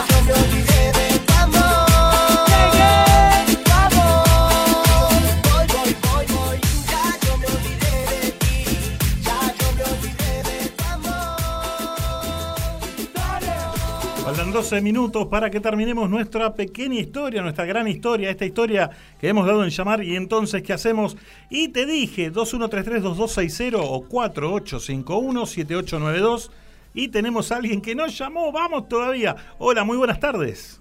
14 14.61 14.82
minutos 14.82 15.27
para 15.28 15.49
que 15.49 15.59
terminemos 15.59 16.11
nuestra 16.11 16.53
pequeña 16.53 16.97
historia, 16.97 17.41
nuestra 17.41 17.65
gran 17.65 17.89
historia, 17.89 18.28
esta 18.28 18.45
historia 18.45 18.91
que 19.19 19.28
hemos 19.28 19.47
dado 19.47 19.65
en 19.65 19.70
llamar 19.70 20.05
y 20.05 20.16
entonces 20.16 20.62
¿qué 20.62 20.74
hacemos? 20.74 21.16
Y 21.49 21.69
te 21.69 21.87
dije 21.87 22.31
2133-2260 22.31 23.78
o 23.81 24.07
4851-7892 24.07 26.51
y 26.93 27.09
tenemos 27.09 27.51
a 27.51 27.57
alguien 27.57 27.81
que 27.81 27.95
nos 27.95 28.19
llamó, 28.19 28.53
vamos 28.53 28.87
todavía. 28.87 29.35
Hola, 29.57 29.82
muy 29.82 29.97
buenas 29.97 30.20
tardes. 30.20 30.78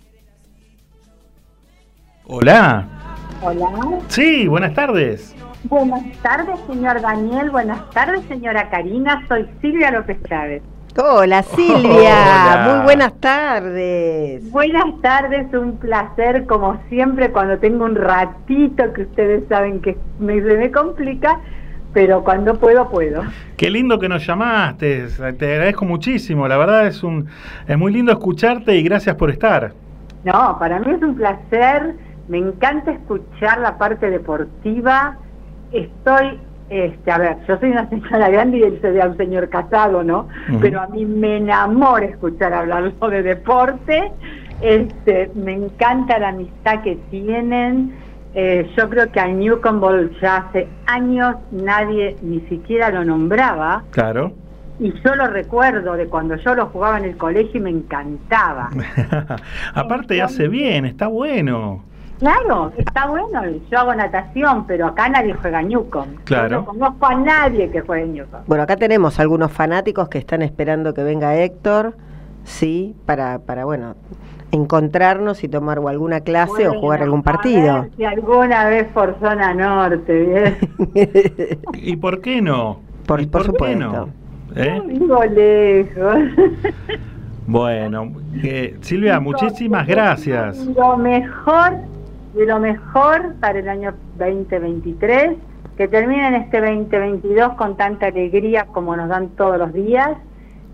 Hola. 2.25 2.85
Hola. 3.41 4.01
Sí, 4.09 4.45
buenas 4.47 4.73
tardes. 4.73 5.33
Buenas 5.63 6.03
tardes, 6.21 6.59
señor 6.67 6.99
Daniel. 6.99 7.49
Buenas 7.49 7.89
tardes, 7.91 8.25
señora 8.27 8.69
Karina. 8.69 9.25
Soy 9.29 9.47
Silvia 9.61 9.91
López 9.91 10.17
Chávez. 10.27 10.63
Hola 11.01 11.43
Silvia, 11.55 11.85
Hola. 11.85 12.67
muy 12.75 12.83
buenas 12.83 13.13
tardes. 13.21 14.51
Buenas 14.51 14.99
tardes, 15.01 15.53
un 15.53 15.77
placer 15.77 16.45
como 16.45 16.77
siempre 16.89 17.31
cuando 17.31 17.57
tengo 17.57 17.85
un 17.85 17.95
ratito 17.95 18.91
que 18.93 19.03
ustedes 19.03 19.47
saben 19.47 19.79
que 19.81 19.97
me, 20.19 20.41
se 20.41 20.57
me 20.57 20.69
complica, 20.71 21.39
pero 21.93 22.21
cuando 22.23 22.59
puedo, 22.59 22.89
puedo. 22.89 23.23
Qué 23.55 23.69
lindo 23.69 23.97
que 23.97 24.09
nos 24.09 24.25
llamaste, 24.27 25.07
te 25.37 25.53
agradezco 25.53 25.85
muchísimo, 25.85 26.47
la 26.49 26.57
verdad 26.57 26.87
es 26.87 27.01
un 27.01 27.27
es 27.65 27.77
muy 27.77 27.93
lindo 27.93 28.11
escucharte 28.11 28.75
y 28.75 28.83
gracias 28.83 29.15
por 29.15 29.29
estar. 29.29 29.71
No, 30.25 30.57
para 30.59 30.79
mí 30.79 30.91
es 30.91 31.01
un 31.01 31.15
placer, 31.15 31.95
me 32.27 32.39
encanta 32.39 32.91
escuchar 32.91 33.59
la 33.59 33.77
parte 33.77 34.09
deportiva. 34.09 35.17
Estoy, 35.71 36.39
este, 36.69 37.11
a 37.11 37.17
ver, 37.17 37.37
yo 37.47 37.57
soy 37.57 37.71
una 37.71 37.89
señora 37.89 38.29
grande 38.29 38.57
y 38.59 38.63
él 38.63 38.77
se 38.81 38.91
ve 38.91 39.01
a 39.01 39.07
un 39.07 39.17
señor 39.17 39.49
casado, 39.49 40.03
¿no? 40.03 40.27
Pero 40.61 40.81
a 40.81 40.87
mí 40.87 41.05
me 41.05 41.37
enamora 41.37 42.05
escuchar 42.05 42.53
hablarlo 42.53 43.09
de 43.09 43.23
deporte. 43.23 44.11
Este, 44.61 45.31
me 45.35 45.53
encanta 45.53 46.19
la 46.19 46.29
amistad 46.29 46.81
que 46.83 46.97
tienen. 47.09 47.93
Eh, 48.35 48.69
yo 48.77 48.87
creo 48.89 49.11
que 49.11 49.19
a 49.19 49.27
Newcomb 49.27 50.11
ya 50.21 50.37
hace 50.37 50.67
años 50.85 51.35
nadie 51.51 52.15
ni 52.21 52.41
siquiera 52.41 52.89
lo 52.91 53.03
nombraba. 53.03 53.83
Claro. 53.89 54.33
Y 54.79 54.93
yo 55.03 55.15
lo 55.15 55.27
recuerdo 55.27 55.93
de 55.93 56.05
cuando 56.05 56.35
yo 56.35 56.55
lo 56.55 56.67
jugaba 56.67 56.99
en 56.99 57.05
el 57.05 57.17
colegio 57.17 57.59
y 57.59 57.63
me 57.63 57.69
encantaba. 57.71 58.69
Aparte 59.73 60.21
hace 60.21 60.47
bien, 60.47 60.85
está 60.85 61.07
bueno. 61.07 61.83
Claro, 62.19 62.71
está 62.77 63.07
bueno, 63.07 63.41
yo 63.71 63.79
hago 63.79 63.95
natación, 63.95 64.67
pero 64.67 64.87
acá 64.87 65.07
nadie 65.09 65.33
juega 65.33 65.61
Newcomb. 65.61 66.15
Claro. 66.25 66.49
Yo 66.49 66.55
no 66.57 66.65
conozco 66.65 67.05
a 67.05 67.15
nadie 67.15 67.69
que 67.71 67.81
juegue 67.81 68.07
Newcomb. 68.07 68.43
Bueno, 68.45 68.63
acá 68.63 68.75
tenemos 68.75 69.19
algunos 69.19 69.51
fanáticos 69.51 70.09
que 70.09 70.17
están 70.17 70.41
esperando 70.41 70.93
que 70.93 71.03
venga 71.03 71.35
Héctor, 71.35 71.95
sí, 72.43 72.95
para, 73.05 73.39
para 73.39 73.63
bueno, 73.65 73.95
encontrarnos 74.51 75.43
y 75.43 75.47
tomar 75.47 75.79
o 75.79 75.87
alguna 75.87 76.19
clase 76.21 76.67
o 76.67 76.79
jugar 76.79 77.03
algún 77.03 77.19
A 77.21 77.23
partido. 77.23 77.81
ver 77.83 77.91
si 77.95 78.03
alguna 78.03 78.65
vez 78.67 78.87
por 78.93 79.17
zona 79.19 79.53
norte, 79.53 80.25
¿bien? 80.25 81.59
¿Y 81.73 81.95
por 81.95 82.19
qué 82.21 82.41
no? 82.41 82.79
Por, 83.05 83.21
¿Y 83.21 83.27
por 83.27 83.41
qué 83.43 83.47
supuesto. 83.47 83.79
no? 83.79 84.09
¿Eh? 84.55 84.81
Vivo 84.87 85.23
lejos. 85.23 86.15
Bueno, 87.51 88.11
eh, 88.43 88.77
Silvia, 88.81 89.19
muchísimas 89.19 89.87
gracias. 89.87 90.57
Lo 90.67 90.97
mejor, 90.97 91.77
de 92.33 92.45
lo 92.45 92.59
mejor 92.59 93.35
para 93.39 93.59
el 93.59 93.69
año 93.69 93.93
2023, 94.17 95.37
que 95.77 95.87
terminen 95.87 96.35
este 96.35 96.59
2022 96.59 97.53
con 97.53 97.77
tanta 97.77 98.07
alegría 98.07 98.65
como 98.65 98.95
nos 98.95 99.09
dan 99.09 99.29
todos 99.29 99.57
los 99.57 99.73
días. 99.73 100.17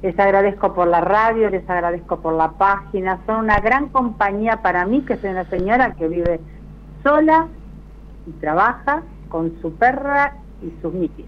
Les 0.02 0.18
agradezco 0.19 0.73
por 0.73 0.88
la 0.88 1.02
radio, 1.02 1.49
les 1.49 1.68
agradezco 1.69 2.19
por 2.19 2.34
la 2.34 2.52
página. 2.52 3.19
Son 3.26 3.38
una 3.45 3.60
gran 3.60 3.90
compañía 3.90 4.61
para 4.61 4.86
mí, 4.86 5.02
que 5.02 5.15
soy 5.18 5.32
una 5.32 5.45
señora 5.45 5.94
que 5.95 6.07
vive 6.07 6.40
sola 7.03 7.48
y 8.27 8.32
trabaja 8.32 9.03
con 9.30 9.53
su 9.61 9.73
perra 9.73 10.36
y 10.61 10.73
sus 10.82 10.94
miquis. 10.94 11.26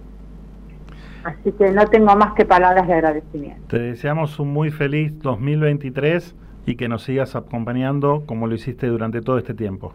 Así 1.24 1.52
que 1.54 1.72
no 1.72 1.86
tengo 1.88 2.16
más 2.16 2.34
que 2.34 2.46
palabras 2.46 2.88
de 2.88 2.94
agradecimiento. 2.94 3.68
Te 3.68 3.80
deseamos 3.80 4.40
un 4.40 4.54
muy 4.54 4.72
feliz 4.72 5.18
2023 5.20 6.36
y 6.66 6.76
que 6.76 6.88
nos 6.88 7.04
sigas 7.04 7.36
acompañando 7.36 8.24
como 8.26 8.48
lo 8.48 8.56
hiciste 8.56 8.88
durante 8.88 9.22
todo 9.22 9.38
este 9.38 9.54
tiempo. 9.54 9.94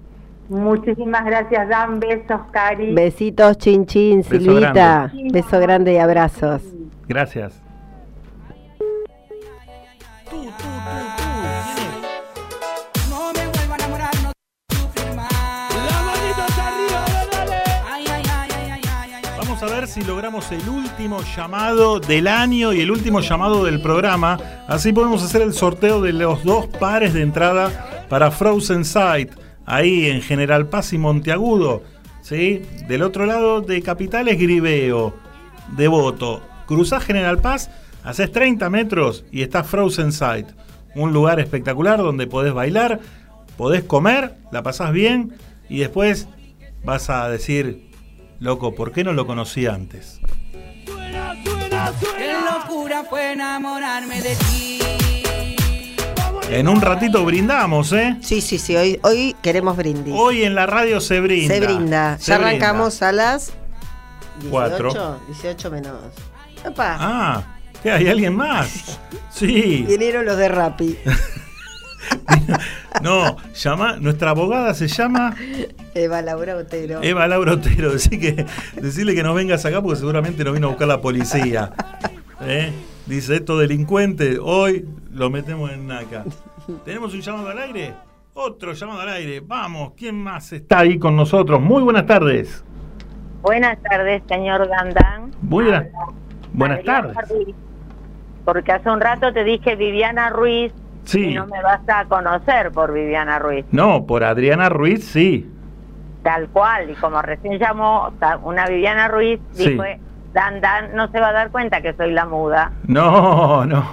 Muchísimas 0.48 1.24
gracias, 1.24 1.68
Dan. 1.68 1.98
Besos, 2.00 2.40
Cari. 2.50 2.92
Besitos, 2.94 3.56
chin 3.58 3.86
chin, 3.86 4.18
Beso 4.18 4.38
Silvita. 4.38 5.10
grande. 5.12 5.28
Beso 5.32 5.60
grande 5.60 5.92
y 5.94 5.98
abrazos. 5.98 6.62
Gracias. 7.08 7.62
A 19.62 19.66
ver 19.66 19.86
si 19.86 20.02
logramos 20.02 20.50
el 20.50 20.68
último 20.68 21.20
llamado 21.36 22.00
del 22.00 22.26
año 22.26 22.72
y 22.72 22.80
el 22.80 22.90
último 22.90 23.20
llamado 23.20 23.64
del 23.64 23.80
programa. 23.80 24.36
Así 24.66 24.92
podemos 24.92 25.22
hacer 25.22 25.40
el 25.40 25.52
sorteo 25.52 26.00
de 26.00 26.12
los 26.12 26.42
dos 26.42 26.66
pares 26.66 27.14
de 27.14 27.22
entrada 27.22 28.06
para 28.08 28.32
Frozen 28.32 28.84
Sight, 28.84 29.30
ahí 29.66 30.06
en 30.06 30.22
General 30.22 30.68
Paz 30.68 30.92
y 30.92 30.98
Monteagudo. 30.98 31.82
¿sí? 32.22 32.62
Del 32.88 33.02
otro 33.02 33.26
lado 33.26 33.60
de 33.60 33.82
Capital 33.82 34.28
es 34.28 34.38
Griveo, 34.38 35.14
Devoto. 35.76 36.42
Cruzás 36.66 37.04
General 37.04 37.38
Paz, 37.38 37.70
haces 38.04 38.32
30 38.32 38.70
metros 38.70 39.24
y 39.30 39.42
está 39.42 39.64
Frozen 39.64 40.12
Sight. 40.12 40.48
Un 40.94 41.12
lugar 41.12 41.40
espectacular 41.40 41.98
donde 41.98 42.26
podés 42.26 42.52
bailar, 42.52 43.00
podés 43.56 43.84
comer, 43.84 44.36
la 44.50 44.62
pasás 44.62 44.92
bien 44.92 45.34
y 45.68 45.78
después 45.78 46.28
vas 46.84 47.10
a 47.10 47.28
decir, 47.28 47.90
loco, 48.40 48.74
¿por 48.74 48.92
qué 48.92 49.04
no 49.04 49.12
lo 49.12 49.26
conocí 49.26 49.66
antes? 49.66 50.20
Qué 52.16 52.32
locura 52.32 53.04
fue 53.08 53.32
enamorarme 53.32 54.20
de 54.20 54.36
ti. 54.36 55.01
En 56.50 56.68
un 56.68 56.80
ratito 56.82 57.24
brindamos, 57.24 57.92
¿eh? 57.92 58.16
Sí, 58.20 58.40
sí, 58.40 58.58
sí, 58.58 58.76
hoy, 58.76 58.98
hoy 59.02 59.34
queremos 59.42 59.76
brindis. 59.76 60.12
Hoy 60.16 60.42
en 60.42 60.54
la 60.54 60.66
radio 60.66 61.00
se 61.00 61.20
brinda. 61.20 61.54
Se 61.54 61.60
brinda. 61.60 62.18
Se 62.18 62.26
ya 62.30 62.36
brinda. 62.38 62.48
arrancamos 62.50 63.02
a 63.02 63.12
las 63.12 63.52
18, 64.40 64.50
Cuatro. 64.50 65.20
18 65.28 65.70
menos. 65.70 65.94
Opa, 66.66 66.96
Ah, 67.00 67.42
¿qué 67.82 67.90
hay 67.90 68.08
alguien 68.08 68.34
más? 68.36 68.98
Sí. 69.34 69.86
vinieron 69.88 70.26
los 70.26 70.36
de 70.36 70.48
Rappi. 70.48 70.98
No, 73.00 73.36
llama, 73.54 73.96
nuestra 73.96 74.30
abogada 74.30 74.74
se 74.74 74.86
llama 74.86 75.34
Eva 75.94 76.20
Laura 76.22 76.56
Otero. 76.56 77.00
Eva 77.02 77.26
Laura 77.26 77.54
Otero. 77.54 77.92
Así 77.96 78.18
que 78.18 78.44
decirle 78.80 79.14
que 79.14 79.22
nos 79.22 79.34
vengas 79.34 79.64
acá 79.64 79.80
porque 79.82 79.98
seguramente 79.98 80.44
nos 80.44 80.52
vino 80.54 80.66
a 80.66 80.70
buscar 80.70 80.86
la 80.88 81.00
policía. 81.00 81.72
¿Eh? 82.42 82.72
Dice, 83.06 83.36
estos 83.36 83.58
delincuentes, 83.60 84.38
hoy 84.40 84.84
lo 85.12 85.30
metemos 85.30 85.70
en 85.70 85.86
naca. 85.86 86.24
¿Tenemos 86.84 87.14
un 87.14 87.20
llamado 87.20 87.48
al 87.50 87.58
aire? 87.58 87.94
Otro 88.34 88.72
llamado 88.72 89.00
al 89.02 89.08
aire. 89.10 89.40
Vamos, 89.40 89.92
¿quién 89.96 90.14
más 90.22 90.52
está 90.52 90.80
ahí 90.80 90.98
con 90.98 91.14
nosotros? 91.16 91.60
Muy 91.60 91.82
buenas 91.82 92.06
tardes. 92.06 92.64
Buenas 93.42 93.76
tardes, 93.82 94.22
señor 94.28 94.68
Dandán. 94.68 95.32
Muy 95.42 95.64
buenas, 95.64 95.86
buenas 96.52 96.84
tardes. 96.84 97.16
Porque 98.44 98.72
hace 98.72 98.88
un 98.90 99.00
rato 99.00 99.32
te 99.32 99.44
dije 99.44 99.76
Viviana 99.76 100.30
Ruiz 100.30 100.72
Sí. 101.04 101.30
y 101.30 101.34
no 101.34 101.46
me 101.48 101.60
vas 101.62 101.80
a 101.88 102.04
conocer 102.04 102.70
por 102.70 102.92
Viviana 102.92 103.38
Ruiz. 103.40 103.64
No, 103.72 104.06
por 104.06 104.22
Adriana 104.22 104.68
Ruiz 104.68 105.04
sí. 105.04 105.48
Tal 106.22 106.48
cual, 106.50 106.90
y 106.90 106.94
como 106.94 107.20
recién 107.20 107.58
llamó 107.58 108.12
una 108.44 108.66
Viviana 108.66 109.08
Ruiz, 109.08 109.40
Sí. 109.50 109.70
dijo, 109.70 109.82
Dan 110.32 110.60
Dan 110.60 110.94
no 110.94 111.08
se 111.08 111.20
va 111.20 111.28
a 111.28 111.32
dar 111.32 111.50
cuenta 111.50 111.82
que 111.82 111.92
soy 111.94 112.12
la 112.12 112.24
muda. 112.26 112.72
No, 112.86 113.64
no. 113.66 113.84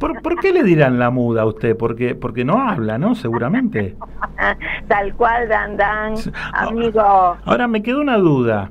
¿Por, 0.00 0.20
por 0.22 0.40
qué 0.40 0.52
le 0.52 0.62
dirán 0.62 0.98
la 0.98 1.10
muda 1.10 1.42
a 1.42 1.46
usted? 1.46 1.76
Porque, 1.76 2.14
porque 2.14 2.44
no 2.44 2.60
habla, 2.60 2.98
¿no? 2.98 3.14
Seguramente. 3.14 3.96
Tal 4.88 5.14
cual, 5.14 5.48
Dan 5.48 5.76
Dan, 5.76 6.14
amigo. 6.52 7.36
Ahora 7.44 7.68
me 7.68 7.82
quedó 7.82 8.00
una 8.00 8.16
duda. 8.16 8.70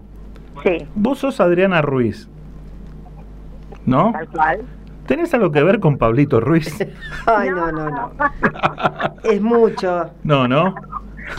Sí. 0.63 0.87
Vos 0.95 1.19
sos 1.19 1.39
Adriana 1.39 1.81
Ruiz. 1.81 2.29
¿No? 3.85 4.11
Tal 4.11 4.27
cual. 4.27 4.61
¿Tenés 5.05 5.33
algo 5.33 5.51
que 5.51 5.63
ver 5.63 5.79
con 5.79 5.97
Pablito 5.97 6.41
Ruiz? 6.41 6.85
Ay, 7.25 7.49
no, 7.49 7.71
no, 7.71 7.89
no. 7.89 8.11
Es 9.23 9.41
mucho. 9.41 10.09
No, 10.23 10.47
no. 10.47 10.75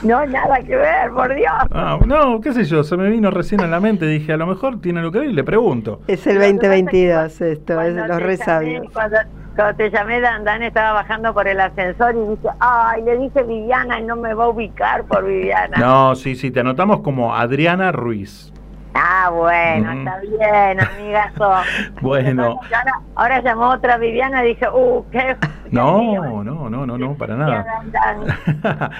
No, 0.02 0.24
nada 0.26 0.60
que 0.60 0.76
ver, 0.76 1.10
por 1.12 1.34
Dios. 1.34 1.52
Ah, 1.70 1.98
no, 2.06 2.40
qué 2.40 2.52
sé 2.52 2.64
yo, 2.64 2.84
se 2.84 2.96
me 2.96 3.08
vino 3.08 3.30
recién 3.30 3.60
a 3.60 3.66
la 3.66 3.80
mente. 3.80 4.06
Dije, 4.06 4.32
a 4.32 4.36
lo 4.36 4.46
mejor 4.46 4.80
tiene 4.80 5.00
algo 5.00 5.12
que 5.12 5.20
ver 5.20 5.28
y 5.28 5.32
le 5.32 5.44
pregunto. 5.44 6.00
Es 6.06 6.26
el 6.26 6.38
2022 6.38 7.40
esto, 7.40 7.80
es 7.80 7.94
los 7.94 8.06
te 8.06 8.18
re 8.18 8.36
llamé, 8.36 8.36
sabios. 8.36 8.86
Cuando, 8.92 9.16
cuando 9.56 9.76
te 9.76 9.90
llamé, 9.90 10.20
Dan 10.20 10.44
Dan 10.44 10.62
estaba 10.62 10.92
bajando 10.92 11.34
por 11.34 11.48
el 11.48 11.60
ascensor 11.60 12.14
y 12.14 12.36
dice, 12.36 12.48
ay, 12.60 13.02
le 13.02 13.18
dije 13.18 13.42
Viviana 13.42 13.98
y 14.00 14.04
no 14.04 14.16
me 14.16 14.34
va 14.34 14.44
a 14.44 14.48
ubicar 14.48 15.04
por 15.04 15.24
Viviana. 15.24 15.76
No, 15.78 16.14
sí, 16.14 16.34
sí, 16.36 16.50
te 16.50 16.60
anotamos 16.60 17.00
como 17.00 17.34
Adriana 17.34 17.90
Ruiz. 17.92 18.52
Ah, 19.00 19.30
bueno, 19.30 19.90
Ujú. 19.90 19.98
está 19.98 20.20
bien, 20.20 20.80
amigazo. 20.80 21.52
Bueno, 22.00 22.60
ahora, 22.74 23.00
ahora 23.14 23.42
llamó 23.42 23.70
otra 23.70 23.96
Viviana 23.96 24.44
y 24.44 24.48
dije, 24.48 24.66
uh, 24.68 25.04
qué 25.10 25.36
no, 25.70 26.42
no, 26.42 26.68
no, 26.70 26.86
no, 26.86 26.98
no, 26.98 27.14
para 27.14 27.36
nada. 27.36 27.82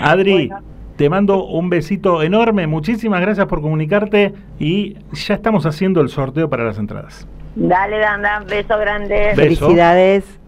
Adri, 0.00 0.48
Bueno. 0.48 0.66
te 0.96 1.08
mando 1.08 1.44
un 1.44 1.70
besito 1.70 2.22
enorme, 2.22 2.66
muchísimas 2.66 3.20
gracias 3.20 3.46
por 3.46 3.60
comunicarte 3.62 4.34
y 4.58 4.96
ya 5.12 5.34
estamos 5.34 5.66
haciendo 5.66 6.00
el 6.00 6.08
sorteo 6.08 6.48
para 6.48 6.64
las 6.64 6.78
entradas. 6.78 7.26
Dale, 7.54 7.98
Dan 7.98 8.22
Dan, 8.22 8.46
beso 8.46 8.78
grande. 8.78 9.32
Beso. 9.36 9.66
Felicidades. 9.66 10.38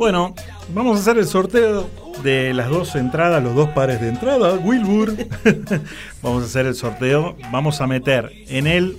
Bueno, 0.00 0.34
vamos 0.72 0.96
a 0.96 1.00
hacer 1.02 1.18
el 1.18 1.26
sorteo 1.26 1.86
de 2.22 2.54
las 2.54 2.70
dos 2.70 2.94
entradas, 2.94 3.44
los 3.44 3.54
dos 3.54 3.68
pares 3.68 4.00
de 4.00 4.08
entrada, 4.08 4.54
Wilbur. 4.54 5.14
vamos 6.22 6.42
a 6.42 6.46
hacer 6.46 6.64
el 6.64 6.74
sorteo, 6.74 7.36
vamos 7.52 7.82
a 7.82 7.86
meter 7.86 8.32
en 8.48 8.66
el 8.66 8.96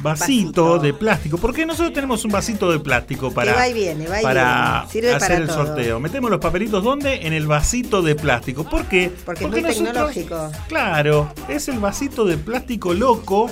vasito, 0.00 0.78
de 0.78 0.94
plástico, 0.94 1.36
porque 1.36 1.66
nosotros 1.66 1.92
tenemos 1.92 2.24
un 2.24 2.32
vasito 2.32 2.72
de 2.72 2.78
plástico 2.80 3.30
para, 3.30 3.52
Que 3.52 3.58
va 3.58 3.68
y 3.68 3.74
viene, 3.74 4.08
va 4.08 4.20
y 4.20 4.22
para 4.22 4.86
viene. 4.86 4.90
Sirve 4.90 5.14
hacer 5.14 5.28
para 5.28 5.36
el 5.36 5.46
todo. 5.48 5.66
sorteo. 5.66 6.00
Metemos 6.00 6.30
los 6.30 6.40
papelitos 6.40 6.82
¿dónde? 6.82 7.26
En 7.26 7.34
el 7.34 7.46
vasito 7.46 8.00
de 8.00 8.14
plástico. 8.14 8.64
¿Por 8.64 8.86
qué? 8.86 9.12
Porque 9.22 9.44
es 9.44 9.50
muy 9.50 9.62
tecnológico. 9.62 10.50
Claro, 10.66 11.30
es 11.46 11.68
el 11.68 11.78
vasito 11.78 12.24
de 12.24 12.38
plástico 12.38 12.94
loco 12.94 13.50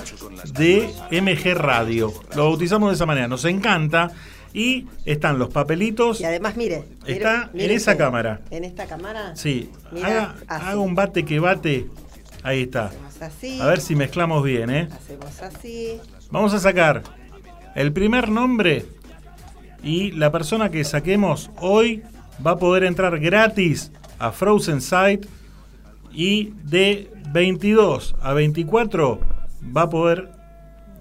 de 0.57 0.91
MG 1.11 1.53
Radio. 1.53 2.11
Lo 2.35 2.45
bautizamos 2.45 2.89
de 2.89 2.95
esa 2.95 3.05
manera, 3.05 3.27
nos 3.27 3.45
encanta. 3.45 4.11
Y 4.55 4.87
están 5.03 5.37
los 5.37 5.49
papelitos. 5.49 6.21
Y 6.21 6.23
además, 6.23 6.55
mire. 6.55 6.85
Está 7.05 7.49
mire 7.53 7.65
en 7.65 7.71
esa 7.71 7.91
usted. 7.91 8.03
cámara. 8.05 8.39
En 8.51 8.63
esta 8.63 8.85
cámara. 8.85 9.35
Sí, 9.35 9.69
haga, 10.01 10.35
haga 10.47 10.79
un 10.79 10.95
bate 10.95 11.25
que 11.25 11.39
bate. 11.39 11.87
Ahí 12.41 12.61
está. 12.61 12.85
Hacemos 12.85 13.21
así. 13.21 13.59
A 13.59 13.65
ver 13.65 13.81
si 13.81 13.95
mezclamos 13.95 14.43
bien, 14.45 14.69
¿eh? 14.69 14.87
Hacemos 14.93 15.41
así. 15.41 15.99
Vamos 16.31 16.53
a 16.53 16.59
sacar 16.59 17.03
el 17.75 17.91
primer 17.91 18.29
nombre 18.29 18.85
y 19.83 20.11
la 20.11 20.31
persona 20.31 20.71
que 20.71 20.85
saquemos 20.85 21.51
hoy 21.59 22.03
va 22.45 22.51
a 22.51 22.57
poder 22.57 22.85
entrar 22.85 23.19
gratis 23.19 23.91
a 24.19 24.31
Frozen 24.31 24.79
Sight 24.79 25.25
y 26.13 26.53
de 26.63 27.11
22 27.33 28.15
a 28.21 28.33
24 28.33 29.19
va 29.75 29.81
a 29.83 29.89
poder 29.89 30.31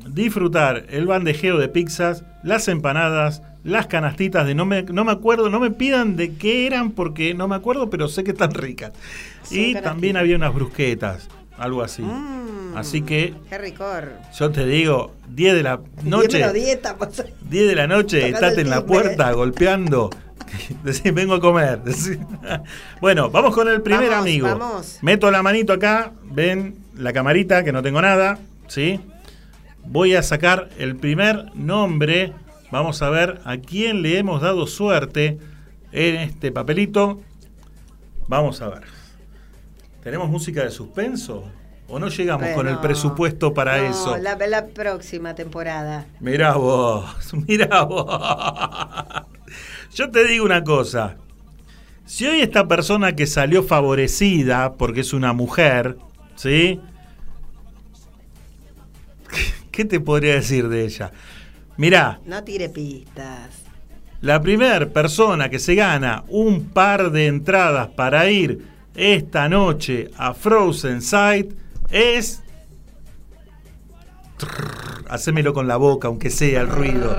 disfrutar 0.09 0.86
el 0.90 1.06
bandejeo 1.06 1.59
de 1.59 1.68
pizzas, 1.68 2.24
las 2.43 2.68
empanadas, 2.68 3.43
las 3.62 3.86
canastitas 3.86 4.47
de 4.47 4.55
no 4.55 4.66
me, 4.66 4.82
no 4.82 5.05
me 5.05 5.12
acuerdo, 5.12 5.48
no 5.51 5.60
me 5.60 5.70
pidan 5.70 6.16
de 6.16 6.35
qué 6.35 6.66
eran 6.66 6.90
porque 6.93 7.35
no 7.35 7.48
me 7.48 7.56
acuerdo, 7.56 7.89
pero 7.90 8.09
sé 8.09 8.24
que 8.24 8.32
están 8.32 8.52
ricas. 8.55 8.93
Y 9.51 9.74
también 9.74 10.16
había 10.16 10.36
unas 10.36 10.55
brusquetas, 10.55 11.28
algo 11.56 11.82
así. 11.82 12.02
Mm. 12.02 12.76
Así 12.76 13.02
que 13.02 13.35
Qué 13.48 13.56
ricor. 13.59 14.12
yo 14.36 14.51
te 14.51 14.66
digo, 14.66 15.12
10 15.28 15.55
de 15.55 15.62
la 15.62 15.81
noche. 16.02 16.39
Dímelo, 16.39 16.52
dieta, 16.52 16.97
pues. 16.97 17.24
10 17.48 17.68
de 17.68 17.74
la 17.76 17.86
noche, 17.86 18.28
estate 18.28 18.60
en 18.62 18.70
la 18.70 18.85
puerta 18.85 19.31
golpeando. 19.32 20.10
Decís, 20.85 21.14
vengo 21.14 21.35
a 21.35 21.40
comer. 21.40 21.81
Bueno, 23.01 23.31
vamos 23.31 23.55
con 23.55 23.68
el 23.68 23.81
primer 23.81 24.10
Vamos, 24.10 24.22
amigo. 24.22 24.47
vamos. 24.47 24.98
Meto 25.02 25.31
la 25.31 25.43
manito 25.43 25.72
acá, 25.72 26.12
ven 26.24 26.76
la 26.97 27.12
camarita, 27.12 27.64
que 27.64 27.72
no 27.72 27.82
tengo 27.82 28.02
nada, 28.02 28.39
¿sí? 28.66 29.01
Voy 29.86 30.15
a 30.15 30.23
sacar 30.23 30.70
el 30.78 30.97
primer 30.97 31.55
nombre. 31.55 32.32
Vamos 32.70 33.02
a 33.02 33.11
ver 33.11 33.40
a 33.44 33.59
quién 33.59 34.02
le 34.02 34.19
hemos 34.19 34.40
dado 34.40 34.66
suerte 34.66 35.39
en 35.93 36.16
este 36.16 36.51
papelito. 36.51 37.20
Vamos 38.27 38.61
a 38.62 38.69
ver. 38.69 38.82
¿Tenemos 40.02 40.28
música 40.28 40.62
de 40.65 40.70
suspenso? 40.70 41.44
¿O 41.89 41.98
no 41.98 42.09
llegamos 42.09 42.48
con 42.51 42.66
el 42.66 42.78
presupuesto 42.78 43.52
para 43.52 43.78
No, 43.78 43.90
eso? 43.90 44.16
La, 44.16 44.36
la 44.36 44.66
próxima 44.66 45.35
temporada. 45.35 46.06
Mirá 46.20 46.55
vos, 46.55 47.35
mirá 47.47 47.82
vos. 47.82 48.06
Yo 49.94 50.11
te 50.11 50.27
digo 50.27 50.44
una 50.44 50.65
cosa. 50.65 51.16
Si 52.06 52.27
hoy 52.27 52.40
esta 52.40 52.66
persona 52.66 53.15
que 53.15 53.27
salió 53.27 53.62
favorecida 53.62 54.74
porque 54.74 55.01
es 55.01 55.12
una 55.12 55.32
mujer, 55.32 55.97
¿sí? 56.36 56.81
¿Qué 59.74 59.84
te 59.84 59.98
podría 59.98 60.34
decir 60.34 60.68
de 60.68 60.84
ella? 60.84 61.10
Mirá, 61.76 62.20
No 62.24 62.44
tire 62.44 62.68
pistas. 62.68 63.51
la 64.20 64.40
primera 64.40 64.86
persona 64.88 65.48
que 65.48 65.59
se 65.59 65.74
gana 65.74 66.22
un 66.28 66.66
par 66.70 67.10
de 67.10 67.26
entradas 67.26 67.88
para 67.88 68.30
ir 68.30 68.64
esta 68.94 69.48
noche 69.48 70.12
a 70.16 70.32
Frozen 70.32 71.02
Sight 71.02 71.52
es. 71.90 72.40
Hacémelo 75.09 75.52
con 75.52 75.66
la 75.66 75.76
boca, 75.76 76.06
aunque 76.06 76.30
sea 76.30 76.60
el 76.60 76.68
ruido. 76.68 77.16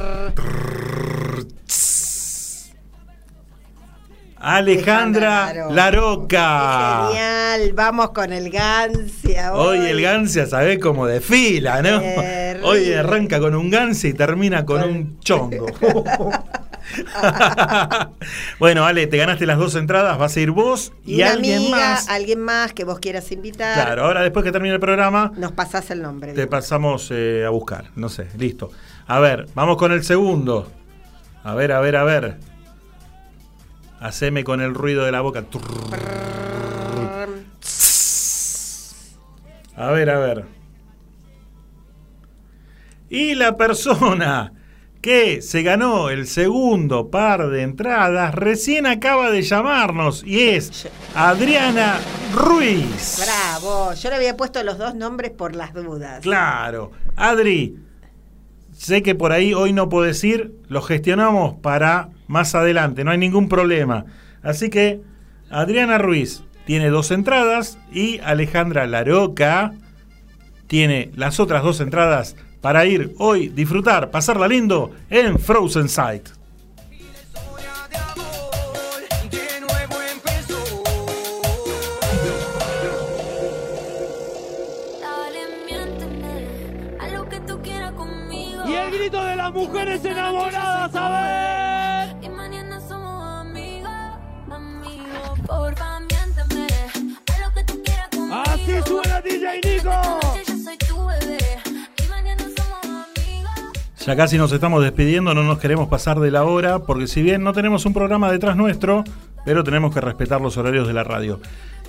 Alejandra 4.48 5.72
Laroca. 5.72 7.08
Genial, 7.08 7.74
vamos 7.74 8.12
con 8.12 8.32
el 8.32 8.52
Gancia. 8.52 9.56
Hoy 9.56 9.80
el 9.80 10.00
Gancia, 10.00 10.46
¿sabés 10.46 10.78
cómo 10.78 11.08
desfila, 11.08 11.82
no? 11.82 12.00
Terrible. 12.00 12.68
Hoy 12.68 12.94
arranca 12.94 13.40
con 13.40 13.56
un 13.56 13.72
Gancia 13.72 14.08
y 14.08 14.14
termina 14.14 14.64
con 14.64 14.84
un 14.84 15.20
chongo. 15.20 15.66
bueno, 18.60 18.86
Ale, 18.86 19.08
te 19.08 19.18
ganaste 19.18 19.48
las 19.48 19.58
dos 19.58 19.74
entradas, 19.74 20.20
vas 20.20 20.38
a 20.38 20.40
ir 20.40 20.52
vos 20.52 20.94
y, 21.04 21.14
Y 21.16 21.22
una 21.24 21.32
alguien 21.32 21.58
amiga, 21.58 21.78
más. 21.78 22.08
alguien 22.10 22.40
más 22.40 22.74
que 22.74 22.84
vos 22.84 23.00
quieras 23.00 23.32
invitar. 23.32 23.74
Claro, 23.74 24.06
ahora 24.06 24.22
después 24.22 24.46
que 24.46 24.52
termine 24.52 24.76
el 24.76 24.80
programa, 24.80 25.32
Nos 25.38 25.54
pasás 25.54 25.90
el 25.90 26.04
nombre. 26.04 26.34
te 26.34 26.46
pasamos 26.46 27.10
eh, 27.10 27.44
a 27.48 27.50
buscar. 27.50 27.86
No 27.96 28.10
sé, 28.10 28.28
listo. 28.38 28.70
A 29.08 29.18
ver, 29.18 29.48
vamos 29.56 29.78
con 29.78 29.92
el 29.92 30.04
segundo. 30.04 30.72
A 31.44 31.56
ver, 31.56 31.72
a 31.72 31.80
ver, 31.80 31.96
a 31.96 32.04
ver. 32.04 32.55
Haceme 34.06 34.44
con 34.44 34.61
el 34.61 34.76
ruido 34.76 35.03
de 35.03 35.11
la 35.11 35.22
boca. 35.22 35.44
A 39.76 39.90
ver, 39.90 40.10
a 40.11 40.19
ver. 40.19 40.45
Y 43.10 43.34
la 43.34 43.57
persona 43.57 44.53
que 45.02 45.41
se 45.41 45.64
ganó 45.64 46.11
el 46.11 46.27
segundo 46.27 47.10
par 47.10 47.49
de 47.49 47.64
entradas 47.64 48.36
recién 48.36 48.86
acaba 48.86 49.32
de 49.32 49.41
llamarnos 49.41 50.23
y 50.23 50.49
es 50.49 50.88
Adriana 51.15 51.98
Ruiz. 52.32 53.23
Bravo, 53.26 53.91
yo 53.95 54.10
le 54.11 54.18
había 54.18 54.38
puesto 54.38 54.64
los 54.64 54.77
dos 54.77 54.94
nombres 54.94 55.32
por 55.32 55.56
las 55.56 55.73
dudas. 55.73 56.22
Claro. 56.22 56.91
Adri, 57.15 57.80
sé 58.72 59.02
que 59.02 59.15
por 59.15 59.32
ahí 59.32 59.56
hoy 59.56 59.73
no 59.73 59.90
puedes 59.90 60.23
ir, 60.23 60.53
lo 60.68 60.84
gestionamos 60.84 61.56
para 61.56 62.11
más 62.27 62.56
adelante, 62.56 63.03
no 63.03 63.11
hay 63.11 63.18
ningún 63.18 63.49
problema. 63.49 64.06
Así 64.43 64.69
que 64.69 65.02
Adriana 65.49 65.97
Ruiz 65.97 66.43
tiene 66.65 66.89
dos 66.89 67.11
entradas 67.11 67.77
y 67.91 68.19
Alejandra 68.19 68.88
Laroca 68.88 69.73
tiene 70.68 71.11
las 71.15 71.39
otras 71.39 71.64
dos 71.64 71.80
entradas 71.80 72.35
para 72.61 72.85
ir 72.85 73.14
hoy, 73.19 73.49
disfrutar, 73.49 74.10
pasarla 74.10 74.47
lindo 74.47 74.91
en 75.10 75.38
Frozen 75.38 75.88
Sight. 75.88 76.30
Y 88.68 88.73
el 88.73 88.91
grito 88.91 89.23
de 89.23 89.35
las 89.35 89.53
mujeres 89.53 90.03
enamoradas, 90.03 90.95
a 90.95 91.10
ver. 91.10 91.65
Ya 104.06 104.15
casi 104.15 104.38
nos 104.38 104.52
estamos 104.52 104.84
despidiendo, 104.84 105.34
no 105.34 105.41
nos 105.41 105.57
queremos 105.57 105.88
pasar 105.88 106.19
de 106.19 106.30
la 106.30 106.43
hora, 106.43 106.77
porque 106.77 107.07
si 107.07 107.23
bien 107.23 107.43
no 107.43 107.53
tenemos 107.53 107.88
un 107.88 107.93
programa 107.93 108.31
detrás 108.31 108.56
nuestro, 108.56 109.03
pero 109.45 109.64
tenemos 109.64 109.91
que 109.95 109.99
respetar 109.99 110.39
los 110.41 110.57
horarios 110.57 110.88
de 110.88 110.93
la 110.93 111.03
radio. 111.03 111.39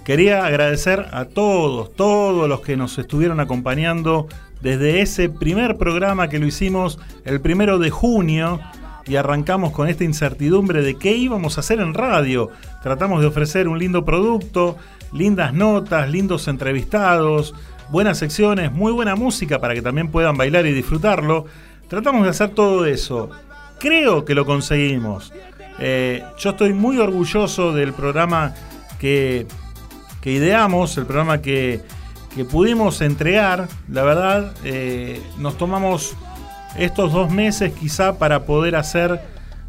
Quería 0.02 0.46
agradecer 0.46 1.08
a 1.12 1.26
todos, 1.26 1.94
todos 1.94 2.48
los 2.48 2.62
que 2.62 2.78
nos 2.78 2.96
estuvieron 2.96 3.38
acompañando 3.38 4.28
desde 4.62 5.02
ese 5.02 5.28
primer 5.28 5.76
programa 5.76 6.28
que 6.28 6.38
lo 6.38 6.46
hicimos 6.46 6.98
el 7.26 7.42
primero 7.42 7.78
de 7.78 7.90
junio 7.90 8.60
y 9.07 9.16
arrancamos 9.16 9.73
con 9.73 9.89
esta 9.89 10.05
incertidumbre 10.05 10.83
de 10.83 10.97
qué 10.97 11.16
íbamos 11.16 11.57
a 11.57 11.61
hacer 11.61 11.81
en 11.81 11.95
radio. 11.95 12.51
Tratamos 12.83 13.20
de 13.20 13.28
ofrecer 13.28 13.69
un 13.69 13.78
lindo 13.78 14.05
producto, 14.05 14.77
lindas 15.12 15.55
notas, 15.55 16.11
lindos 16.11 16.49
entrevistados, 16.49 17.55
buenas 17.91 18.19
secciones, 18.19 18.73
muy 18.73 18.93
buena 18.93 19.15
música 19.15 19.61
para 19.61 19.74
que 19.74 19.83
también 19.83 20.11
puedan 20.11 20.37
bailar 20.37 20.66
y 20.66 20.73
disfrutarlo. 20.73 21.47
Tratamos 21.89 22.24
de 22.24 22.31
hacer 22.31 22.51
todo 22.51 22.85
eso. 22.85 23.31
Creo 23.78 24.24
que 24.24 24.35
lo 24.35 24.45
conseguimos. 24.45 25.33
Eh, 25.78 26.24
yo 26.39 26.51
estoy 26.51 26.73
muy 26.73 26.99
orgulloso 26.99 27.73
del 27.73 27.93
programa 27.93 28.55
que, 28.99 29.47
que 30.20 30.33
ideamos, 30.33 30.97
el 30.97 31.07
programa 31.07 31.43
que, 31.43 31.83
que 32.35 32.45
pudimos 32.45 33.01
entregar. 33.03 33.69
La 33.89 34.03
verdad, 34.03 34.53
eh, 34.65 35.20
nos 35.39 35.57
tomamos 35.57 36.16
estos 36.78 37.12
dos 37.12 37.31
meses 37.31 37.73
quizá 37.73 38.19
para 38.19 38.44
poder 38.44 38.77
hacer 38.77 39.20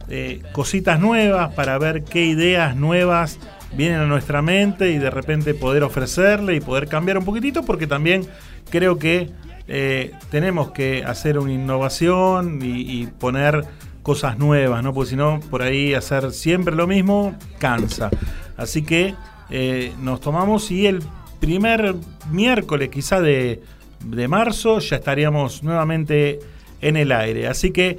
eh, 0.10 0.42
cositas 0.54 1.00
nuevas, 1.00 1.54
para 1.54 1.78
ver 1.78 2.04
qué 2.04 2.26
ideas 2.26 2.76
nuevas 2.76 3.40
vienen 3.74 4.00
a 4.00 4.06
nuestra 4.06 4.42
mente 4.42 4.92
y 4.92 4.98
de 4.98 5.10
repente 5.10 5.54
poder 5.54 5.84
ofrecerle 5.84 6.56
y 6.56 6.60
poder 6.62 6.88
cambiar 6.88 7.18
un 7.18 7.26
poquitito, 7.26 7.64
porque 7.64 7.88
también 7.88 8.26
creo 8.70 8.98
que 8.98 9.30
eh, 9.68 10.14
tenemos 10.32 10.72
que 10.72 11.04
hacer 11.04 11.38
una 11.38 11.52
innovación 11.52 12.60
y, 12.62 13.08
poner 13.20 13.66
cosas 14.02 14.38
nuevas, 14.38 14.82
¿no? 14.84 14.94
Porque 14.94 15.10
si 15.10 15.16
no, 15.18 15.42
por 15.50 15.62
ahí 15.62 15.94
hacer 15.94 16.32
siempre 16.32 16.74
lo 16.74 16.88
mismo 16.88 17.36
cansa. 17.60 18.10
Así 18.56 18.84
que 18.84 19.14
eh, 19.50 19.92
nos 20.02 20.22
tomamos 20.22 20.72
y 20.72 20.88
el 20.88 21.04
primer 21.42 21.96
miércoles 22.32 22.90
quizá 22.90 23.20
de, 23.20 23.62
de 24.06 24.28
marzo 24.30 24.80
ya 24.80 24.96
estaríamos 24.96 25.64
nuevamente 25.64 26.40
en 26.82 26.98
el 26.98 27.12
aire. 27.12 27.48
Así 27.48 27.72
que 27.72 27.98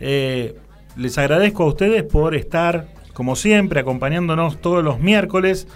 eh, 0.00 0.56
les 0.96 1.18
agradezco 1.18 1.64
a 1.64 1.66
ustedes 1.66 2.02
por 2.02 2.34
estar, 2.34 2.88
como 3.12 3.36
siempre, 3.36 3.80
acompañándonos 3.80 4.60
todos 4.60 4.82
los 4.82 5.00
miércoles. 5.00 5.68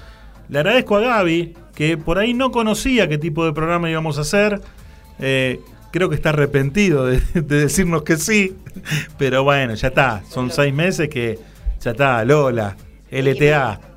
Le 0.49 0.59
agradezco 0.59 0.97
a 0.97 1.01
Gaby, 1.01 1.55
que 1.75 1.97
por 1.97 2.19
ahí 2.19 2.35
no 2.35 2.51
conocía 2.51 3.09
qué 3.09 3.19
tipo 3.19 3.45
de 3.45 3.53
programa 3.53 3.91
íbamos 3.91 4.19
a 4.19 4.23
hacer. 4.23 4.61
Eh, 5.19 5.61
creo 5.91 6.09
que 6.09 6.15
está 6.15 6.31
arrepentido 6.31 7.07
de, 7.07 7.21
de 7.35 7.61
decirnos 7.61 8.03
que 8.03 8.17
sí. 8.17 8.57
Pero 9.19 9.45
bueno, 9.45 9.75
ya 9.75 9.89
está. 9.89 10.23
Son 10.29 10.51
seis 10.51 10.73
meses 10.73 11.09
que 11.09 11.39
ya 11.81 11.93
está. 11.93 12.25
Lola, 12.25 12.77
LTA. 13.11 13.90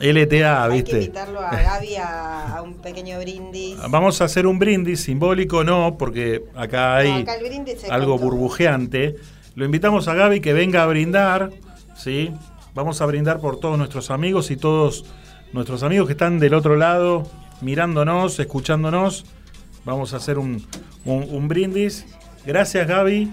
LTA, 0.00 0.64
Hay 0.64 0.70
que 0.70 0.74
¿viste? 0.76 0.96
invitarlo 0.98 1.40
a 1.40 1.50
Gaby 1.50 1.96
a, 1.96 2.56
a 2.56 2.62
un 2.62 2.74
pequeño 2.74 3.18
brindis. 3.18 3.76
Vamos 3.90 4.20
a 4.20 4.24
hacer 4.24 4.46
un 4.46 4.58
brindis 4.58 5.00
simbólico, 5.02 5.64
no, 5.64 5.96
porque 5.98 6.44
acá 6.54 6.96
hay 6.96 7.10
No, 7.10 7.16
acá 7.18 7.32
algo 7.90 8.18
burbujeante. 8.18 9.16
Lo 9.54 9.64
invitamos 9.64 10.06
a 10.08 10.14
Gaby 10.14 10.40
que 10.40 10.52
venga 10.52 10.82
a 10.82 10.86
brindar, 10.86 11.50
¿sí? 11.96 12.30
Vamos 12.74 13.00
a 13.00 13.06
brindar 13.06 13.40
por 13.40 13.58
todos 13.58 13.76
nuestros 13.76 14.10
amigos 14.10 14.50
y 14.50 14.56
todos 14.56 15.04
nuestros 15.52 15.82
amigos 15.82 16.06
que 16.06 16.12
están 16.12 16.38
del 16.38 16.54
otro 16.54 16.76
lado, 16.76 17.26
mirándonos, 17.60 18.38
escuchándonos. 18.38 19.24
Vamos 19.84 20.14
a 20.14 20.18
hacer 20.18 20.38
un, 20.38 20.64
un- 21.04 21.26
un 21.30 21.48
brindis. 21.48 22.06
Gracias 22.46 22.86
Gaby, 22.86 23.30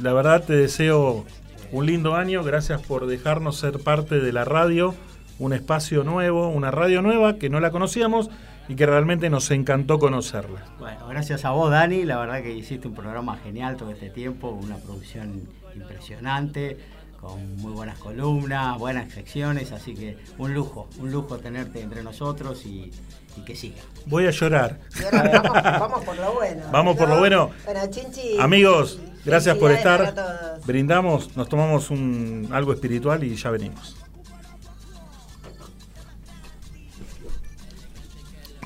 la 0.00 0.12
verdad 0.12 0.42
te 0.44 0.54
deseo 0.54 1.24
un 1.70 1.86
lindo 1.86 2.14
año, 2.16 2.42
gracias 2.42 2.82
por 2.82 3.06
dejarnos 3.06 3.56
ser 3.58 3.78
parte 3.78 4.18
de 4.20 4.32
la 4.32 4.44
radio, 4.44 4.94
un 5.38 5.52
espacio 5.52 6.04
nuevo, 6.04 6.48
una 6.48 6.70
radio 6.70 7.02
nueva 7.02 7.36
que 7.36 7.48
no 7.48 7.60
la 7.60 7.70
conocíamos 7.70 8.30
y 8.68 8.74
que 8.74 8.86
realmente 8.86 9.28
nos 9.30 9.50
encantó 9.50 9.98
conocerla. 9.98 10.64
Bueno, 10.78 11.08
gracias 11.08 11.44
a 11.44 11.50
vos, 11.50 11.70
Dani. 11.70 12.04
La 12.04 12.18
verdad 12.18 12.42
que 12.42 12.52
hiciste 12.52 12.88
un 12.88 12.94
programa 12.94 13.36
genial 13.38 13.76
todo 13.76 13.90
este 13.90 14.10
tiempo, 14.10 14.48
una 14.50 14.76
producción 14.76 15.42
impresionante, 15.74 16.78
con 17.20 17.56
muy 17.56 17.72
buenas 17.72 17.98
columnas, 17.98 18.78
buenas 18.78 19.12
secciones, 19.12 19.72
así 19.72 19.94
que 19.94 20.18
un 20.38 20.54
lujo, 20.54 20.88
un 20.98 21.12
lujo 21.12 21.38
tenerte 21.38 21.80
entre 21.80 22.02
nosotros 22.02 22.66
y, 22.66 22.90
y 23.36 23.44
que 23.44 23.54
siga. 23.54 23.80
Voy 24.06 24.26
a 24.26 24.30
llorar. 24.30 24.78
Ahora 25.04 25.40
vamos, 25.42 25.62
vamos 25.62 26.04
por 26.04 26.16
lo 26.16 26.32
bueno. 26.32 26.62
Vamos 26.70 26.96
por 26.96 27.08
lo 27.08 27.18
bueno. 27.18 27.50
Bueno, 27.64 27.80
Chinchi. 27.90 28.38
Amigos, 28.40 29.00
gracias 29.24 29.56
por 29.56 29.70
estar. 29.70 30.60
Brindamos, 30.66 31.36
nos 31.36 31.48
tomamos 31.48 31.90
un, 31.90 32.48
algo 32.52 32.72
espiritual 32.72 33.22
y 33.24 33.34
ya 33.36 33.50
venimos. 33.50 34.01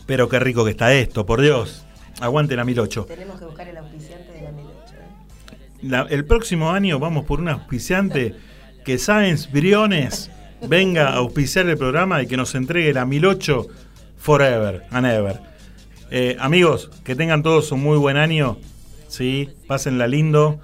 Pero 0.07 0.29
qué 0.29 0.39
rico 0.39 0.65
que 0.65 0.71
está 0.71 0.93
esto, 0.95 1.27
por 1.27 1.41
Dios. 1.41 1.85
Aguante 2.21 2.57
la 2.57 2.65
1008. 2.65 3.05
Tenemos 3.09 3.39
que 3.39 3.45
buscar 3.45 3.69
el 3.69 3.77
auspiciante 3.77 4.33
de 4.33 4.43
la 4.43 4.53
1008. 4.53 4.95
¿eh? 4.95 5.57
La- 5.83 6.07
el 6.09 6.25
próximo 6.25 6.71
año 6.71 6.99
vamos 6.99 7.25
por 7.25 7.41
un 7.41 7.49
auspiciante 7.49 8.35
que 8.85 8.99
Sáenz 8.99 9.51
Briones 9.51 10.31
venga 10.69 11.09
a 11.09 11.15
auspiciar 11.17 11.67
el 11.67 11.77
programa 11.77 12.23
y 12.23 12.27
que 12.27 12.37
nos 12.37 12.55
entregue 12.55 12.93
la 12.95 13.05
1008 13.05 13.67
Forever 14.17 14.85
and 14.91 15.07
Ever. 15.07 15.41
Eh, 16.11 16.37
amigos, 16.39 16.91
que 17.05 17.15
tengan 17.17 17.43
todos 17.43 17.73
un 17.73 17.83
muy 17.83 17.99
buen 17.99 18.17
año. 18.17 18.57
¿sí? 19.09 19.51
Pásenla 19.67 20.07
lindo. 20.07 20.61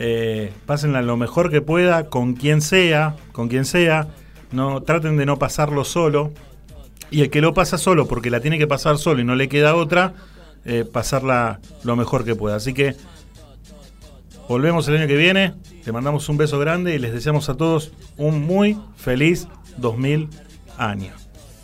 eh, 0.00 0.52
pásenla 0.66 1.02
lo 1.02 1.16
mejor 1.16 1.50
que 1.50 1.60
pueda, 1.60 2.08
con 2.08 2.34
quien 2.34 2.60
sea, 2.62 3.16
con 3.32 3.48
quien 3.48 3.64
sea. 3.64 4.06
No, 4.52 4.80
traten 4.82 5.16
de 5.16 5.26
no 5.26 5.38
pasarlo 5.38 5.82
solo. 5.84 6.30
Y 7.10 7.22
el 7.22 7.30
que 7.30 7.40
lo 7.40 7.54
pasa 7.54 7.78
solo, 7.78 8.06
porque 8.06 8.30
la 8.30 8.40
tiene 8.40 8.58
que 8.58 8.66
pasar 8.66 8.98
solo 8.98 9.20
y 9.20 9.24
no 9.24 9.34
le 9.34 9.48
queda 9.48 9.74
otra, 9.74 10.14
eh, 10.64 10.84
pasarla 10.84 11.60
lo 11.84 11.96
mejor 11.96 12.24
que 12.24 12.34
pueda. 12.34 12.56
Así 12.56 12.74
que 12.74 12.94
Volvemos 14.48 14.88
el 14.88 14.96
año 14.96 15.06
que 15.06 15.16
viene. 15.16 15.54
Te 15.84 15.92
mandamos 15.92 16.26
un 16.30 16.38
beso 16.38 16.58
grande 16.58 16.94
y 16.94 16.98
les 16.98 17.12
deseamos 17.12 17.50
a 17.50 17.56
todos 17.56 17.92
un 18.16 18.40
muy 18.40 18.78
feliz 18.96 19.46
2000 19.76 20.30
año. 20.78 21.12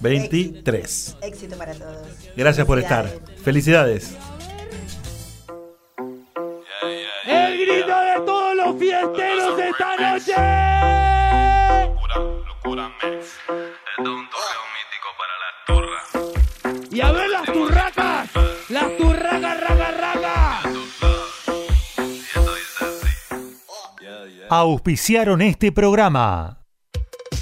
23. 0.01 1.17
Éxito 1.23 1.57
para 1.57 1.73
todos. 1.73 2.07
Gracias 2.37 2.67
por 2.67 2.79
estar. 2.79 3.09
Felicidades. 3.43 4.15
El 7.27 7.59
grito 7.59 8.01
de 8.01 8.27
todos 8.27 8.55
los 8.55 8.79
fiesteros 8.79 9.59
esta 9.59 9.97
noche. 9.97 10.75
Y 16.91 17.01
a 17.01 17.13
ver 17.13 17.29
las 17.31 17.45
turracas. 17.53 18.31
Las 18.69 18.97
turracas, 18.97 19.61
raga, 19.61 19.91
raga. 19.91 20.63
Auspiciaron 24.49 25.43
este 25.43 25.73
programa. 25.73 26.64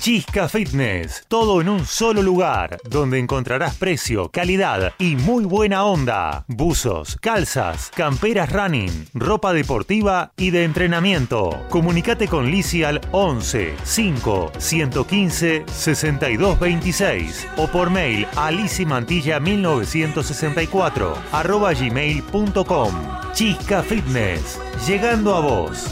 Chisca 0.02 0.48
Fitness, 0.48 1.24
todo 1.28 1.60
en 1.60 1.68
un 1.68 1.86
solo 1.86 2.22
lugar, 2.22 2.80
donde 2.90 3.20
encontrarás 3.20 3.76
precio, 3.76 4.30
calidad 4.30 4.94
y 4.98 5.14
muy 5.14 5.44
buena 5.44 5.84
onda. 5.84 6.44
Buzos, 6.48 7.16
calzas, 7.20 7.88
camperas 7.94 8.50
running, 8.50 9.06
ropa 9.14 9.52
deportiva 9.52 10.32
y 10.36 10.50
de 10.50 10.64
entrenamiento. 10.64 11.64
Comunicate 11.68 12.26
con 12.26 12.50
Lisi 12.50 12.82
al 12.82 13.00
11 13.12 13.76
5 13.84 14.52
115 14.58 15.66
62 15.72 16.58
26 16.58 17.46
o 17.58 17.68
por 17.68 17.90
mail 17.90 18.26
a 18.34 18.50
lisimantilla 18.50 19.38
1964 19.38 21.14
arroba 21.30 21.74
gmail.com. 21.74 22.92
Chisca 23.34 23.84
Fitness, 23.84 24.58
llegando 24.84 25.36
a 25.36 25.40
vos. 25.40 25.86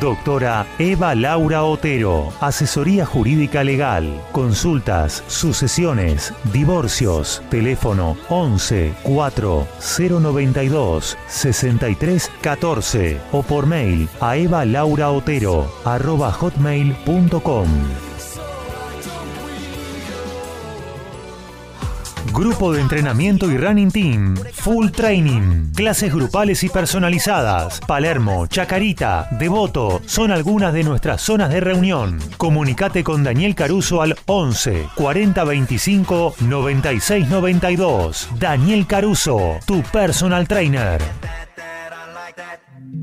Doctora 0.00 0.66
Eva 0.78 1.14
Laura 1.14 1.64
Otero, 1.64 2.32
asesoría 2.40 3.06
jurídica 3.06 3.64
legal, 3.64 4.22
consultas, 4.32 5.24
sucesiones, 5.26 6.34
divorcios, 6.52 7.42
teléfono 7.50 8.16
11 8.28 8.94
4 9.02 9.66
092 9.98 11.18
63 11.28 12.30
14 12.40 13.20
o 13.32 13.42
por 13.42 13.66
mail 13.66 14.08
a 14.20 14.36
evalauraotero 14.36 15.66
arroba 15.84 16.30
hotmail.com. 16.30 18.05
Grupo 22.36 22.74
de 22.74 22.82
entrenamiento 22.82 23.50
y 23.50 23.56
running 23.56 23.90
team. 23.90 24.36
Full 24.36 24.90
training. 24.90 25.72
Clases 25.74 26.12
grupales 26.12 26.62
y 26.64 26.68
personalizadas. 26.68 27.80
Palermo, 27.80 28.46
Chacarita, 28.46 29.26
Devoto 29.30 30.02
son 30.04 30.30
algunas 30.30 30.74
de 30.74 30.84
nuestras 30.84 31.22
zonas 31.22 31.48
de 31.48 31.60
reunión. 31.60 32.18
Comunicate 32.36 33.02
con 33.02 33.24
Daniel 33.24 33.54
Caruso 33.54 34.02
al 34.02 34.16
11 34.26 34.86
40 34.96 35.44
25 35.44 36.34
96 36.40 37.26
92. 37.30 38.28
Daniel 38.38 38.86
Caruso, 38.86 39.52
tu 39.64 39.82
personal 39.84 40.46
trainer. 40.46 41.00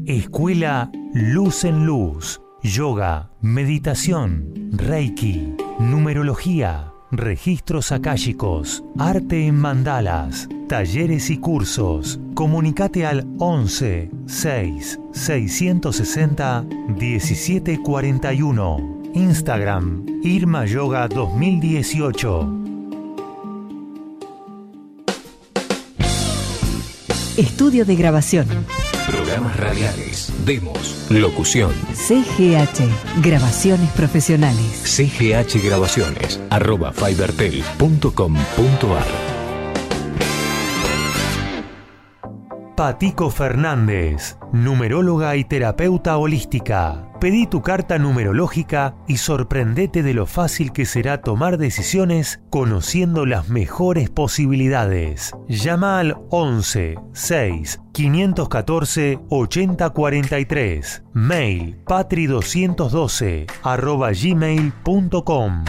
Escuela 0.05 0.91
Luz 1.11 1.63
en 1.63 1.87
Luz. 1.87 2.39
Yoga, 2.61 3.31
meditación, 3.41 4.69
Reiki, 4.71 5.55
numerología, 5.79 6.92
registros 7.17 7.91
akáshicos, 7.91 8.83
arte 8.97 9.47
en 9.47 9.55
mandalas, 9.55 10.47
talleres 10.67 11.29
y 11.29 11.37
cursos. 11.37 12.19
Comunicate 12.33 13.05
al 13.05 13.27
11 13.39 14.09
6 14.25 14.99
660 15.11 16.65
1741. 16.97 19.01
Instagram 19.13 20.05
Irma 20.23 20.65
Yoga 20.65 21.07
2018. 21.07 22.59
Estudio 27.37 27.83
de 27.83 27.95
grabación. 27.95 28.47
Programas 29.07 29.57
radiales, 29.57 30.31
demos, 30.45 31.07
locución. 31.09 31.71
CGH. 31.93 33.21
Grabaciones 33.21 33.89
profesionales. 33.91 34.81
CGH 34.85 35.61
Grabaciones, 35.63 36.39
arroba 36.49 36.93
fibertel.com.ar. 36.93 39.32
Patico 42.83 43.29
Fernández, 43.29 44.37
numeróloga 44.51 45.37
y 45.37 45.45
terapeuta 45.45 46.17
holística. 46.17 47.07
Pedí 47.21 47.47
tu 47.47 47.61
carta 47.61 47.97
numerológica 47.97 48.97
y 49.07 49.15
sorprendete 49.15 50.03
de 50.03 50.13
lo 50.13 50.25
fácil 50.25 50.73
que 50.73 50.85
será 50.85 51.21
tomar 51.21 51.57
decisiones 51.57 52.41
conociendo 52.49 53.25
las 53.25 53.47
mejores 53.47 54.09
posibilidades. 54.09 55.31
Llama 55.47 55.99
al 55.99 56.17
11 56.29 56.95
6 57.13 57.79
514 57.93 59.19
8043. 59.29 61.03
Mail 61.13 61.77
patri212 61.85 63.49
arroba 63.63 64.11
gmail.com. 64.11 65.63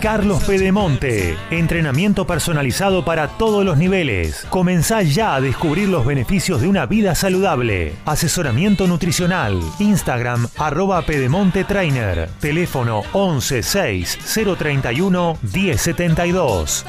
Carlos 0.00 0.42
Pedemonte. 0.44 1.36
Entrenamiento 1.50 2.26
personalizado 2.26 3.04
para 3.04 3.28
todos 3.28 3.66
los 3.66 3.76
niveles. 3.76 4.46
Comenzá 4.48 5.02
ya 5.02 5.34
a 5.34 5.40
descubrir 5.42 5.90
los 5.90 6.06
beneficios 6.06 6.62
de 6.62 6.68
una 6.68 6.86
vida 6.86 7.14
saludable. 7.14 7.92
Asesoramiento 8.06 8.86
nutricional. 8.86 9.60
Instagram 9.78 10.48
arroba 10.56 11.02
Pedemonte 11.02 11.64
Trainer. 11.64 12.30
Teléfono 12.40 13.02
11 13.12 13.62
6 13.62 14.18
031 14.58 15.38
1072. 15.42 16.86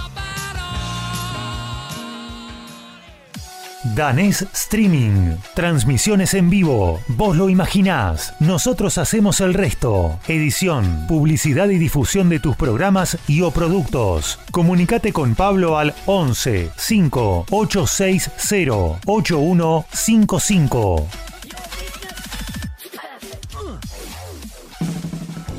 Danés 3.83 4.47
Streaming. 4.53 5.35
Transmisiones 5.53 6.33
en 6.33 6.49
vivo. 6.49 7.01
Vos 7.07 7.35
lo 7.35 7.49
imaginás. 7.49 8.33
Nosotros 8.39 8.97
hacemos 8.97 9.41
el 9.41 9.53
resto. 9.53 10.17
Edición, 10.27 11.05
publicidad 11.07 11.69
y 11.69 11.77
difusión 11.77 12.29
de 12.29 12.39
tus 12.39 12.55
programas 12.55 13.17
y 13.27 13.41
o 13.41 13.51
productos. 13.51 14.39
Comunicate 14.51 15.11
con 15.13 15.35
Pablo 15.35 15.77
al 15.77 15.93
11 16.05 16.71
5 16.75 17.45
860 17.49 19.01
8155. 19.05 21.30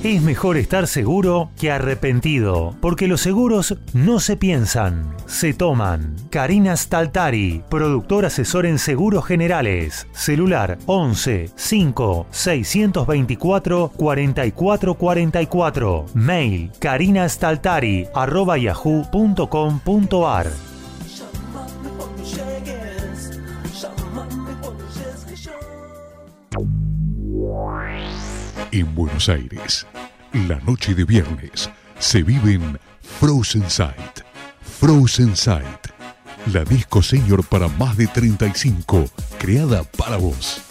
Es 0.04 0.20
mejor 0.20 0.56
estar 0.56 0.88
seguro 0.88 1.50
que 1.56 1.70
arrepentido, 1.70 2.74
porque 2.80 3.06
los 3.06 3.20
seguros 3.20 3.78
no 3.92 4.18
se 4.18 4.36
piensan, 4.36 5.14
se 5.26 5.54
toman. 5.54 6.16
Karina 6.28 6.76
Staltari, 6.76 7.62
productor 7.70 8.26
asesor 8.26 8.66
en 8.66 8.80
seguros 8.80 9.24
generales. 9.24 10.08
Celular 10.10 10.76
11 10.86 11.50
5 11.54 12.26
624 12.32 13.92
4444. 13.94 16.06
Mail 16.14 16.72
karinastaltari 16.80 18.08
arroba 18.12 18.58
yahoo.com.ar. 18.58 20.72
En 28.73 28.94
Buenos 28.94 29.28
Aires, 29.28 29.86
la 30.49 30.59
noche 30.61 30.94
de 30.94 31.05
viernes 31.05 31.69
se 31.99 32.23
vive 32.23 32.55
en 32.55 32.78
Frozen 33.20 33.69
Sight. 33.69 34.23
Frozen 34.81 35.36
Sight, 35.36 35.89
la 36.55 36.65
disco 36.65 37.03
senior 37.03 37.44
para 37.44 37.69
más 37.69 37.99
de 37.99 38.07
35, 38.07 39.11
creada 39.39 39.85
para 39.85 40.16
vos. 40.16 40.62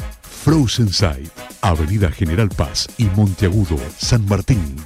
Frozen 0.44 0.92
Sight, 0.92 1.32
Avenida 1.62 2.12
General 2.12 2.50
Paz 2.50 2.88
y 2.98 3.06
Monteagudo, 3.06 3.78
San 4.00 4.26
Martín. 4.26 4.78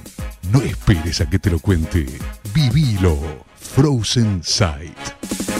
No 0.52 0.60
esperes 0.60 1.22
a 1.22 1.30
que 1.30 1.38
te 1.38 1.50
lo 1.50 1.58
cuente. 1.58 2.06
Vivilo. 2.52 3.18
Frozen 3.58 4.42
Sight. 4.44 5.55